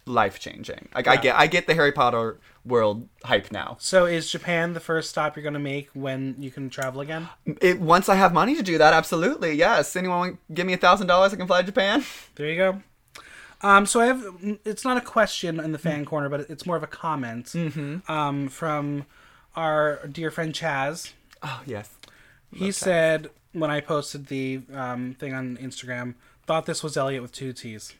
life 0.07 0.39
changing. 0.39 0.89
Like 0.95 1.09
I 1.09 1.17
get, 1.17 1.37
I 1.37 1.47
get 1.49 1.67
the 1.67 1.75
Harry 1.75 1.91
Potter 1.93 2.39
World 2.65 3.09
hype 3.25 3.51
now. 3.51 3.77
so 3.81 4.05
is 4.05 4.31
Japan 4.31 4.75
the 4.75 4.81
first 4.81 5.09
stop 5.11 5.35
you're 5.35 5.43
going 5.43 5.55
to 5.55 5.59
make 5.59 5.89
when 5.95 6.37
you 6.39 6.51
can 6.51 6.69
travel 6.69 7.01
again? 7.01 7.29
It 7.61 7.81
once 7.81 8.09
I 8.09 8.15
have 8.17 8.33
money 8.35 8.55
to 8.55 8.63
do 8.63 8.77
that, 8.79 8.93
absolutely 8.93 9.55
yes. 9.55 9.97
Anyone 9.97 10.39
give 10.53 10.67
me 10.67 10.75
a 10.75 10.77
thousand 10.77 11.07
dollars? 11.07 11.33
I 11.33 11.37
can 11.37 11.47
fly 11.47 11.61
to 11.63 11.67
Japan. 11.67 12.05
There 12.37 12.47
you 12.49 12.57
go. 12.57 12.83
Um, 13.63 13.87
so 13.87 14.01
I 14.01 14.07
have 14.07 14.25
it's 14.65 14.85
not 14.85 14.97
a 14.97 15.01
question 15.01 15.61
in 15.61 15.73
the 15.73 15.79
fan 15.79 16.05
mm. 16.05 16.09
corner, 16.09 16.29
but 16.29 16.49
it's 16.49 16.67
more 16.67 16.77
of 16.77 16.83
a 16.83 16.89
comment 16.89 17.47
mm-hmm. 17.47 18.11
um, 18.11 18.49
from 18.49 19.07
our 19.55 20.01
dear 20.11 20.31
friend 20.31 20.55
Chaz. 20.55 21.13
Oh 21.43 21.63
yes, 21.67 21.91
Love 22.53 22.61
he 22.61 22.69
Chaz. 22.69 22.75
said 22.75 23.31
when 23.53 23.71
I 23.71 23.81
posted 23.81 24.29
the 24.29 24.63
um, 24.73 25.15
thing 25.19 25.35
on 25.35 25.57
Instagram, 25.59 26.15
thought 26.47 26.67
this 26.67 26.83
was 26.83 26.97
Elliott 26.97 27.23
with 27.23 27.33
two 27.33 27.53
T's. 27.53 27.95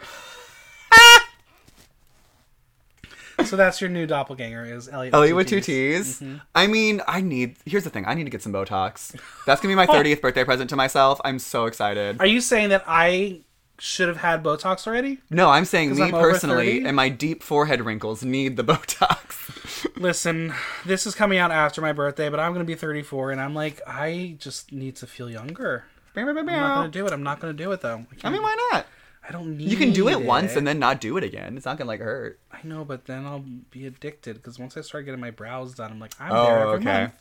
so 3.44 3.56
that's 3.56 3.80
your 3.80 3.90
new 3.90 4.06
doppelganger 4.06 4.64
is 4.64 4.88
Elliott. 4.88 5.14
Elliott 5.14 5.36
with 5.36 5.48
two 5.48 5.60
T's. 5.60 6.20
Mm-hmm. 6.20 6.38
I 6.56 6.66
mean, 6.66 7.02
I 7.06 7.20
need. 7.20 7.54
Here's 7.64 7.84
the 7.84 7.90
thing. 7.90 8.04
I 8.04 8.14
need 8.14 8.24
to 8.24 8.30
get 8.30 8.42
some 8.42 8.52
Botox. 8.52 9.16
That's 9.46 9.60
gonna 9.60 9.70
be 9.70 9.76
my 9.76 9.86
thirtieth 9.92 10.20
birthday 10.20 10.42
present 10.42 10.70
to 10.70 10.76
myself. 10.76 11.20
I'm 11.24 11.38
so 11.38 11.66
excited. 11.66 12.16
Are 12.18 12.26
you 12.26 12.40
saying 12.40 12.70
that 12.70 12.82
I 12.88 13.42
should 13.78 14.08
have 14.08 14.18
had 14.18 14.42
Botox 14.42 14.86
already? 14.86 15.18
No, 15.30 15.50
I'm 15.50 15.64
saying 15.64 15.90
'Cause 15.90 15.98
me 15.98 16.04
I'm 16.04 16.14
over 16.14 16.30
personally 16.30 16.74
30? 16.78 16.86
and 16.86 16.96
my 16.96 17.08
deep 17.08 17.42
forehead 17.42 17.80
wrinkles 17.82 18.22
need 18.24 18.56
the 18.56 18.64
Botox. 18.72 19.86
Listen, 19.96 20.52
this 20.84 21.06
is 21.06 21.14
coming 21.14 21.38
out 21.38 21.50
after 21.50 21.80
my 21.80 21.92
birthday, 21.92 22.28
but 22.28 22.40
I'm 22.40 22.52
going 22.52 22.64
to 22.64 22.70
be 22.70 22.74
34, 22.74 23.30
and 23.32 23.40
I'm 23.40 23.54
like, 23.54 23.80
I 23.86 24.36
just 24.38 24.72
need 24.72 24.96
to 24.96 25.06
feel 25.06 25.30
younger. 25.30 25.84
I'm 26.16 26.26
not 26.26 26.74
going 26.74 26.90
to 26.90 26.98
do 26.98 27.06
it. 27.06 27.12
I'm 27.12 27.22
not 27.24 27.40
going 27.40 27.56
to 27.56 27.62
do 27.64 27.72
it 27.72 27.80
though. 27.80 28.06
I, 28.22 28.28
I 28.28 28.30
mean, 28.30 28.42
why 28.42 28.54
not? 28.72 28.86
I 29.28 29.32
don't 29.32 29.56
need. 29.56 29.68
You 29.70 29.76
can 29.76 29.92
do 29.92 30.08
it 30.08 30.22
once 30.22 30.54
and 30.54 30.66
then 30.66 30.78
not 30.78 31.00
do 31.00 31.16
it 31.16 31.24
again. 31.24 31.56
It's 31.56 31.64
not 31.64 31.78
gonna 31.78 31.88
like 31.88 32.00
hurt. 32.00 32.38
I 32.52 32.58
know, 32.62 32.84
but 32.84 33.06
then 33.06 33.24
I'll 33.24 33.42
be 33.70 33.86
addicted 33.86 34.34
because 34.36 34.58
once 34.58 34.76
I 34.76 34.82
start 34.82 35.06
getting 35.06 35.18
my 35.20 35.30
brows 35.30 35.74
done, 35.74 35.90
I'm 35.90 35.98
like, 35.98 36.12
I'm 36.20 36.30
Oh, 36.32 36.44
there 36.44 36.60
every 36.60 36.78
okay. 36.80 37.00
month. 37.04 37.14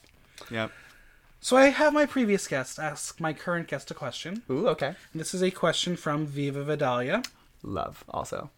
Yep. 0.51 0.71
So 1.43 1.57
I 1.57 1.71
have 1.71 1.91
my 1.91 2.05
previous 2.05 2.47
guest 2.47 2.79
ask 2.79 3.19
my 3.19 3.33
current 3.33 3.67
guest 3.67 3.91
a 3.91 3.93
question. 3.93 4.43
Ooh, 4.49 4.69
okay. 4.69 4.95
This 5.13 5.33
is 5.33 5.43
a 5.43 5.51
question 5.51 5.97
from 5.97 6.25
Viva 6.25 6.63
Vidalia. 6.63 7.21
Love 7.61 8.05
also. 8.07 8.49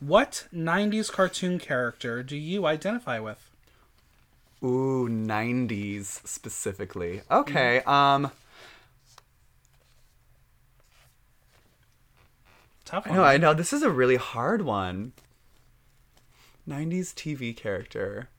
What 0.00 0.48
90s 0.50 1.12
cartoon 1.12 1.58
character 1.58 2.22
do 2.22 2.34
you 2.34 2.64
identify 2.64 3.18
with? 3.18 3.50
Ooh, 4.64 5.06
90s 5.10 6.26
specifically. 6.26 7.20
Okay. 7.30 7.82
Um. 7.84 8.30
Tough 12.86 13.06
I 13.06 13.10
one. 13.10 13.18
know. 13.18 13.24
I 13.24 13.36
know. 13.36 13.52
This 13.52 13.74
is 13.74 13.82
a 13.82 13.90
really 13.90 14.16
hard 14.16 14.62
one. 14.62 15.12
90s 16.66 17.12
TV 17.12 17.54
character. 17.54 18.30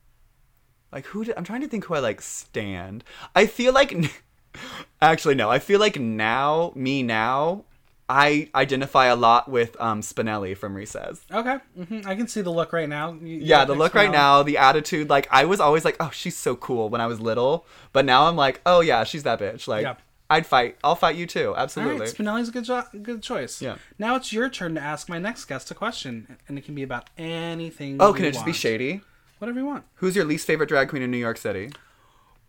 Like 0.91 1.05
who? 1.07 1.23
Did, 1.25 1.35
I'm 1.37 1.43
trying 1.43 1.61
to 1.61 1.67
think 1.67 1.85
who 1.85 1.93
I 1.95 1.99
like. 1.99 2.21
Stand. 2.21 3.03
I 3.35 3.45
feel 3.45 3.73
like. 3.73 3.93
Actually, 5.01 5.35
no. 5.35 5.49
I 5.49 5.59
feel 5.59 5.79
like 5.79 5.99
now, 5.99 6.71
me 6.75 7.03
now, 7.03 7.63
I 8.09 8.49
identify 8.55 9.05
a 9.07 9.15
lot 9.15 9.49
with 9.49 9.79
um 9.81 10.01
Spinelli 10.01 10.55
from 10.57 10.73
Recess. 10.75 11.21
Okay, 11.31 11.57
hmm 11.75 11.99
I 12.05 12.15
can 12.15 12.27
see 12.27 12.41
the 12.41 12.49
look 12.51 12.73
right 12.73 12.89
now. 12.89 13.13
You- 13.21 13.39
Yeah, 13.41 13.65
the 13.65 13.75
look 13.75 13.93
right 13.93 14.09
now. 14.11 14.43
the 14.43 14.57
attitude. 14.57 15.09
Like 15.09 15.27
I 15.29 15.45
was 15.45 15.59
always 15.59 15.85
like, 15.85 15.97
oh, 15.99 16.09
she's 16.13 16.35
so 16.37 16.55
cool 16.55 16.89
when 16.89 17.01
I 17.01 17.07
was 17.07 17.19
little, 17.19 17.65
but 17.93 18.05
now 18.05 18.27
I'm 18.27 18.35
like, 18.35 18.61
oh 18.65 18.79
yeah, 18.79 19.03
she's 19.03 19.23
that 19.23 19.39
bitch. 19.39 19.67
Like 19.67 19.83
Yeah. 19.83 19.95
I'd 20.29 20.45
fight. 20.45 20.77
I'll 20.83 20.95
fight 20.95 21.15
you 21.15 21.25
too. 21.25 21.53
Absolutely. 21.55 21.99
right, 22.01 22.09
Spinelli's 22.09 22.49
a 22.49 22.51
good, 22.51 22.65
jo- 22.65 22.83
good 23.01 23.21
choice. 23.23 23.61
Yeah. 23.61 23.75
Now 23.99 24.15
it's 24.15 24.33
your 24.33 24.49
turn 24.49 24.75
to 24.75 24.81
ask 24.81 25.07
my 25.07 25.19
next 25.19 25.45
guest 25.45 25.71
a 25.71 25.75
question, 25.75 26.37
and 26.49 26.57
it 26.57 26.65
can 26.65 26.75
be 26.75 26.83
about 26.83 27.09
anything. 27.17 27.97
oh, 28.01 28.11
can 28.13 28.25
it 28.25 28.33
just 28.33 28.45
be 28.45 28.51
shady? 28.53 29.01
Whatever 29.39 29.59
you 29.59 29.65
want. 29.65 29.85
Who's 29.95 30.15
your 30.15 30.25
least 30.25 30.47
favorite 30.47 30.69
drag 30.69 30.89
queen 30.89 31.01
in 31.01 31.11
New 31.11 31.17
York 31.17 31.37
City? 31.37 31.69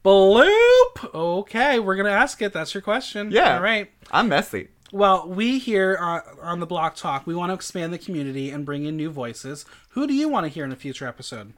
Bloop. 0.04 1.14
Okay, 1.14 1.78
we're 1.78 1.96
gonna 1.96 2.10
ask 2.10 2.40
it. 2.40 2.52
That's 2.52 2.72
your 2.72 2.82
question. 2.82 3.30
Yeah. 3.30 3.56
All 3.56 3.62
right. 3.62 3.90
I'm 4.10 4.28
messy. 4.28 4.68
Well, 4.90 5.28
we 5.28 5.58
here 5.58 5.98
uh, 6.00 6.20
on 6.40 6.60
the 6.60 6.66
Block 6.66 6.96
Talk, 6.96 7.26
we 7.26 7.34
want 7.34 7.50
to 7.50 7.54
expand 7.54 7.92
the 7.92 7.98
community 7.98 8.50
and 8.50 8.64
bring 8.64 8.86
in 8.86 8.96
new 8.96 9.10
voices. 9.10 9.66
Who 9.90 10.06
do 10.06 10.14
you 10.14 10.28
want 10.30 10.44
to 10.44 10.48
hear 10.48 10.64
in 10.64 10.72
a 10.72 10.76
future 10.76 11.06
episode? 11.06 11.52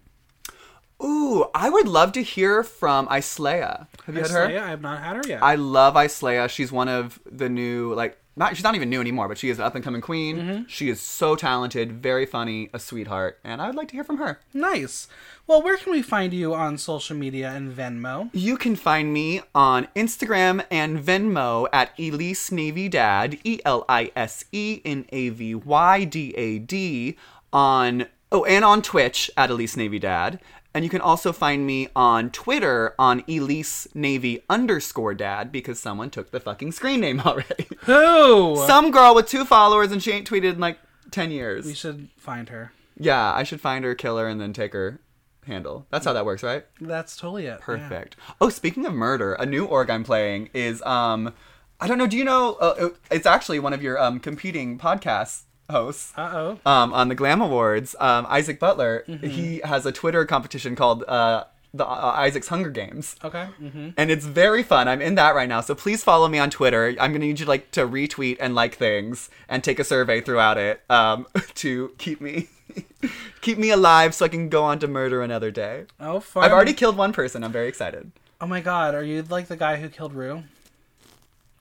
Ooh, 1.03 1.47
I 1.55 1.71
would 1.71 1.87
love 1.87 2.13
to 2.13 2.23
hear 2.23 2.65
from 2.65 3.07
Islea. 3.07 3.87
Have 4.05 4.15
you 4.17 4.23
had 4.23 4.31
her? 4.33 4.49
Islea? 4.49 4.61
I 4.61 4.69
have 4.71 4.83
not 4.83 5.01
had 5.01 5.17
her 5.17 5.23
yet. 5.27 5.43
I 5.43 5.55
love 5.55 5.95
Islea. 5.95 6.49
She's 6.51 6.73
one 6.73 6.89
of 6.89 7.21
the 7.25 7.49
new 7.49 7.95
like 7.95 8.19
not 8.37 8.57
she's 8.57 8.65
not 8.65 8.75
even 8.75 8.91
new 8.91 9.01
anymore, 9.01 9.29
but 9.29 9.39
she 9.39 9.51
is 9.51 9.59
an 9.59 9.65
up 9.65 9.75
and 9.75 9.85
coming 9.85 10.01
queen. 10.01 10.37
Mm-hmm. 10.37 10.63
She 10.67 10.89
is 10.89 11.01
so 11.01 11.37
talented, 11.37 11.93
very 11.93 12.27
funny, 12.27 12.71
a 12.73 12.79
sweetheart, 12.79 13.39
and 13.45 13.61
I 13.61 13.67
would 13.67 13.77
like 13.77 13.89
to 13.89 13.95
hear 13.95 14.05
from 14.05 14.19
her. 14.19 14.41
nice. 14.55 15.09
Well, 15.47 15.63
where 15.63 15.77
can 15.77 15.91
we 15.91 16.01
find 16.01 16.33
you 16.33 16.55
on 16.55 16.79
social 16.79 17.17
media 17.17 17.51
and 17.51 17.77
Venmo? 17.77 18.31
You 18.33 18.57
can 18.57 18.77
find 18.77 19.13
me 19.13 19.41
on 19.53 19.89
Instagram 19.97 20.65
and 20.71 21.01
Venmo 21.01 21.67
at 21.73 21.91
Elise 21.99 22.53
Navy 22.53 22.89
Dad, 22.89 23.37
E 23.43 23.59
L 23.65 23.85
I 23.89 24.13
S 24.15 24.45
E 24.53 24.81
N 24.85 25.07
A 25.09 25.31
V 25.31 25.57
Y 25.57 26.05
D 26.05 26.33
A 26.37 26.61
D, 26.61 27.17
on 27.53 28.07
oh, 28.31 28.45
and 28.45 28.65
on 28.65 28.81
Twitch 28.81 29.29
at 29.37 29.51
Elise 29.51 29.77
Navy 29.77 29.99
Dad. 29.99 30.39
And 30.73 30.85
you 30.85 30.91
can 30.91 31.01
also 31.01 31.33
find 31.33 31.67
me 31.67 31.89
on 31.97 32.31
Twitter 32.31 32.95
on 32.99 33.25
Elise 33.29 33.89
Navy 33.95 34.43
underscore 34.49 35.15
dad 35.15 35.51
because 35.51 35.81
someone 35.81 36.11
took 36.11 36.31
the 36.31 36.39
fucking 36.41 36.73
screen 36.73 37.01
name 37.01 37.21
already. 37.27 37.67
Who? 37.83 38.57
Some 38.67 38.91
girl 38.93 39.15
with 39.15 39.27
two 39.27 39.45
followers 39.45 39.91
and 39.91 40.01
she 40.03 40.13
ain't 40.13 40.29
tweeted 40.31 40.53
in 40.55 40.61
like 40.61 40.79
10 41.11 41.33
years. 41.33 41.67
we 41.67 41.75
should 41.75 42.09
find 42.17 42.49
her. 42.51 42.73
Yeah, 42.97 43.33
I 43.33 43.43
should 43.43 43.61
find 43.61 43.85
her, 43.85 43.95
kill 43.95 44.19
her, 44.19 44.29
and 44.29 44.41
then 44.41 44.53
take 44.53 44.73
her 44.75 45.01
handle. 45.47 45.87
That's 45.91 46.05
how 46.05 46.13
that 46.13 46.25
works, 46.27 46.43
right? 46.43 46.67
That's 46.81 47.17
totally 47.17 47.47
it. 47.47 47.49
yeah. 47.49 47.57
Perfect. 47.61 48.17
Oh, 48.41 48.49
speaking 48.51 48.87
of 48.87 48.93
murder, 48.93 49.33
a 49.35 49.47
new 49.47 49.65
org 49.65 49.91
I'm 49.91 50.05
playing 50.05 50.51
is 50.55 50.83
um, 50.83 51.33
I 51.81 51.87
don't 51.87 51.99
know. 51.99 52.07
Do 52.07 52.17
you 52.17 52.25
know? 52.25 52.55
Uh, 52.61 52.91
it's 53.11 53.27
actually 53.27 53.59
one 53.59 53.73
of 53.73 53.83
your 53.83 53.99
um 54.01 54.21
competing 54.21 54.79
podcast 54.79 55.45
hosts. 55.71 56.13
Uh 56.17 56.31
oh. 56.65 56.71
Um, 56.71 56.93
on 56.93 57.09
the 57.09 57.15
Glam 57.15 57.41
Awards, 57.41 57.95
um, 58.01 58.27
Isaac 58.29 58.59
Butler, 58.59 59.05
Mm-hmm. 59.09 59.27
he 59.27 59.61
has 59.65 59.87
a 59.87 59.93
Twitter 59.93 60.25
competition 60.25 60.75
called 60.77 61.05
uh, 61.05 61.45
the 61.73 61.87
uh, 61.87 62.13
Isaac's 62.17 62.49
Hunger 62.49 62.71
Games. 62.71 63.15
Okay. 63.25 63.47
Mm-hmm. 63.63 63.91
And 63.97 64.11
it's 64.11 64.25
very 64.27 64.63
fun. 64.63 64.89
I'm 64.89 65.01
in 65.01 65.15
that 65.17 65.35
right 65.35 65.49
now. 65.49 65.61
So 65.61 65.75
please 65.75 66.03
follow 66.03 66.27
me 66.29 66.39
on 66.39 66.51
Twitter. 66.51 66.89
I'm 67.01 67.13
gonna 67.13 67.27
need 67.27 67.41
you 67.41 67.47
like 67.47 67.71
to 67.73 67.87
retweet 67.87 68.39
and 68.41 68.55
like 68.55 68.75
things 68.77 69.31
and 69.49 69.63
take 69.63 69.79
a 69.79 69.85
survey 69.85 70.21
throughout 70.21 70.59
it 70.59 70.83
um, 70.91 71.27
to 71.57 71.93
keep 71.99 72.21
me 72.21 72.49
keep 73.41 73.59
me 73.59 73.71
alive 73.71 74.15
so 74.15 74.25
I 74.25 74.29
can 74.29 74.49
go 74.49 74.65
on 74.65 74.79
to 74.81 74.89
murder 74.89 75.23
another 75.23 75.51
day. 75.51 75.85
Oh, 75.99 76.21
fun. 76.21 76.45
I've 76.45 76.53
already 76.53 76.73
killed 76.75 76.97
one 76.97 77.13
person. 77.13 77.43
I'm 77.45 77.53
very 77.53 77.69
excited. 77.69 78.11
Oh 78.41 78.47
my 78.47 78.61
god, 78.61 78.95
are 78.95 79.03
you 79.03 79.23
like 79.23 79.47
the 79.49 79.57
guy 79.57 79.77
who 79.77 79.89
killed 79.89 80.13
Rue? 80.15 80.45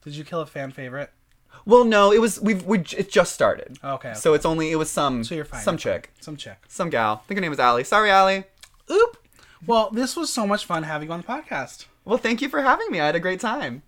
Did 0.04 0.16
you 0.16 0.24
kill 0.24 0.40
a 0.40 0.46
fan 0.46 0.70
favorite? 0.70 1.10
Well, 1.66 1.84
no, 1.84 2.12
it 2.12 2.20
was 2.20 2.40
we've 2.40 2.64
we 2.64 2.78
it 2.96 3.10
just 3.10 3.32
started. 3.32 3.78
Okay. 3.84 4.14
So 4.14 4.34
it's 4.34 4.46
only 4.46 4.70
it 4.72 4.76
was 4.76 4.90
some 4.90 5.24
So 5.24 5.34
you're 5.34 5.44
fine. 5.44 5.60
some 5.62 5.76
chick, 5.76 6.12
Some 6.20 6.36
chick. 6.36 6.56
some 6.68 6.90
gal. 6.90 7.20
I 7.24 7.26
think 7.28 7.38
her 7.38 7.42
name 7.42 7.50
was 7.50 7.60
Allie. 7.60 7.84
Sorry, 7.84 8.10
Allie. 8.10 8.44
Oop. 8.90 9.16
Well, 9.66 9.90
this 9.90 10.16
was 10.16 10.32
so 10.32 10.46
much 10.46 10.64
fun 10.64 10.84
having 10.84 11.08
you 11.08 11.14
on 11.14 11.20
the 11.20 11.26
podcast. 11.26 11.86
Well, 12.04 12.18
thank 12.18 12.40
you 12.40 12.48
for 12.48 12.62
having 12.62 12.86
me. 12.90 13.00
I 13.00 13.06
had 13.06 13.14
a 13.16 13.20
great 13.20 13.40
time. 13.40 13.82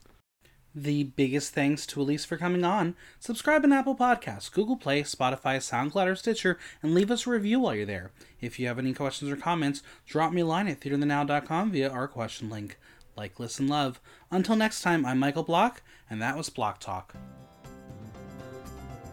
The 0.74 1.04
biggest 1.04 1.52
thanks 1.54 1.86
to 1.88 2.00
Elise 2.00 2.24
for 2.24 2.36
coming 2.38 2.64
on. 2.64 2.94
Subscribe 3.20 3.62
on 3.64 3.72
Apple 3.74 3.94
Podcasts, 3.96 4.50
Google 4.50 4.76
Play, 4.76 5.02
Spotify, 5.02 5.58
SoundCloud, 5.58 6.06
or 6.06 6.14
Stitcher, 6.16 6.58
and 6.82 6.94
leave 6.94 7.10
us 7.10 7.26
a 7.26 7.30
review 7.30 7.60
while 7.60 7.74
you're 7.74 7.84
there. 7.84 8.10
If 8.40 8.58
you 8.58 8.66
have 8.68 8.78
any 8.78 8.94
questions 8.94 9.30
or 9.30 9.36
comments, 9.36 9.82
drop 10.06 10.32
me 10.32 10.40
a 10.42 10.46
line 10.46 10.68
at 10.68 10.80
theaterthenow.com 10.80 11.72
via 11.72 11.90
our 11.90 12.08
question 12.08 12.48
link. 12.48 12.78
Like, 13.16 13.38
listen, 13.38 13.68
love. 13.68 14.00
Until 14.30 14.56
next 14.56 14.80
time, 14.80 15.04
I'm 15.04 15.18
Michael 15.18 15.42
Block, 15.42 15.82
and 16.08 16.22
that 16.22 16.36
was 16.38 16.48
Block 16.48 16.80
Talk. 16.80 17.14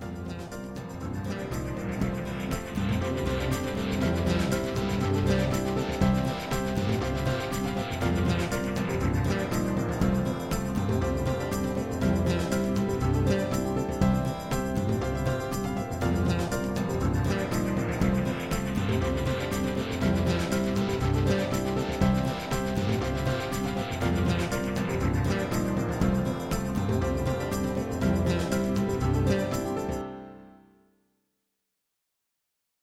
Thank 0.01 0.41
you. 0.41 0.48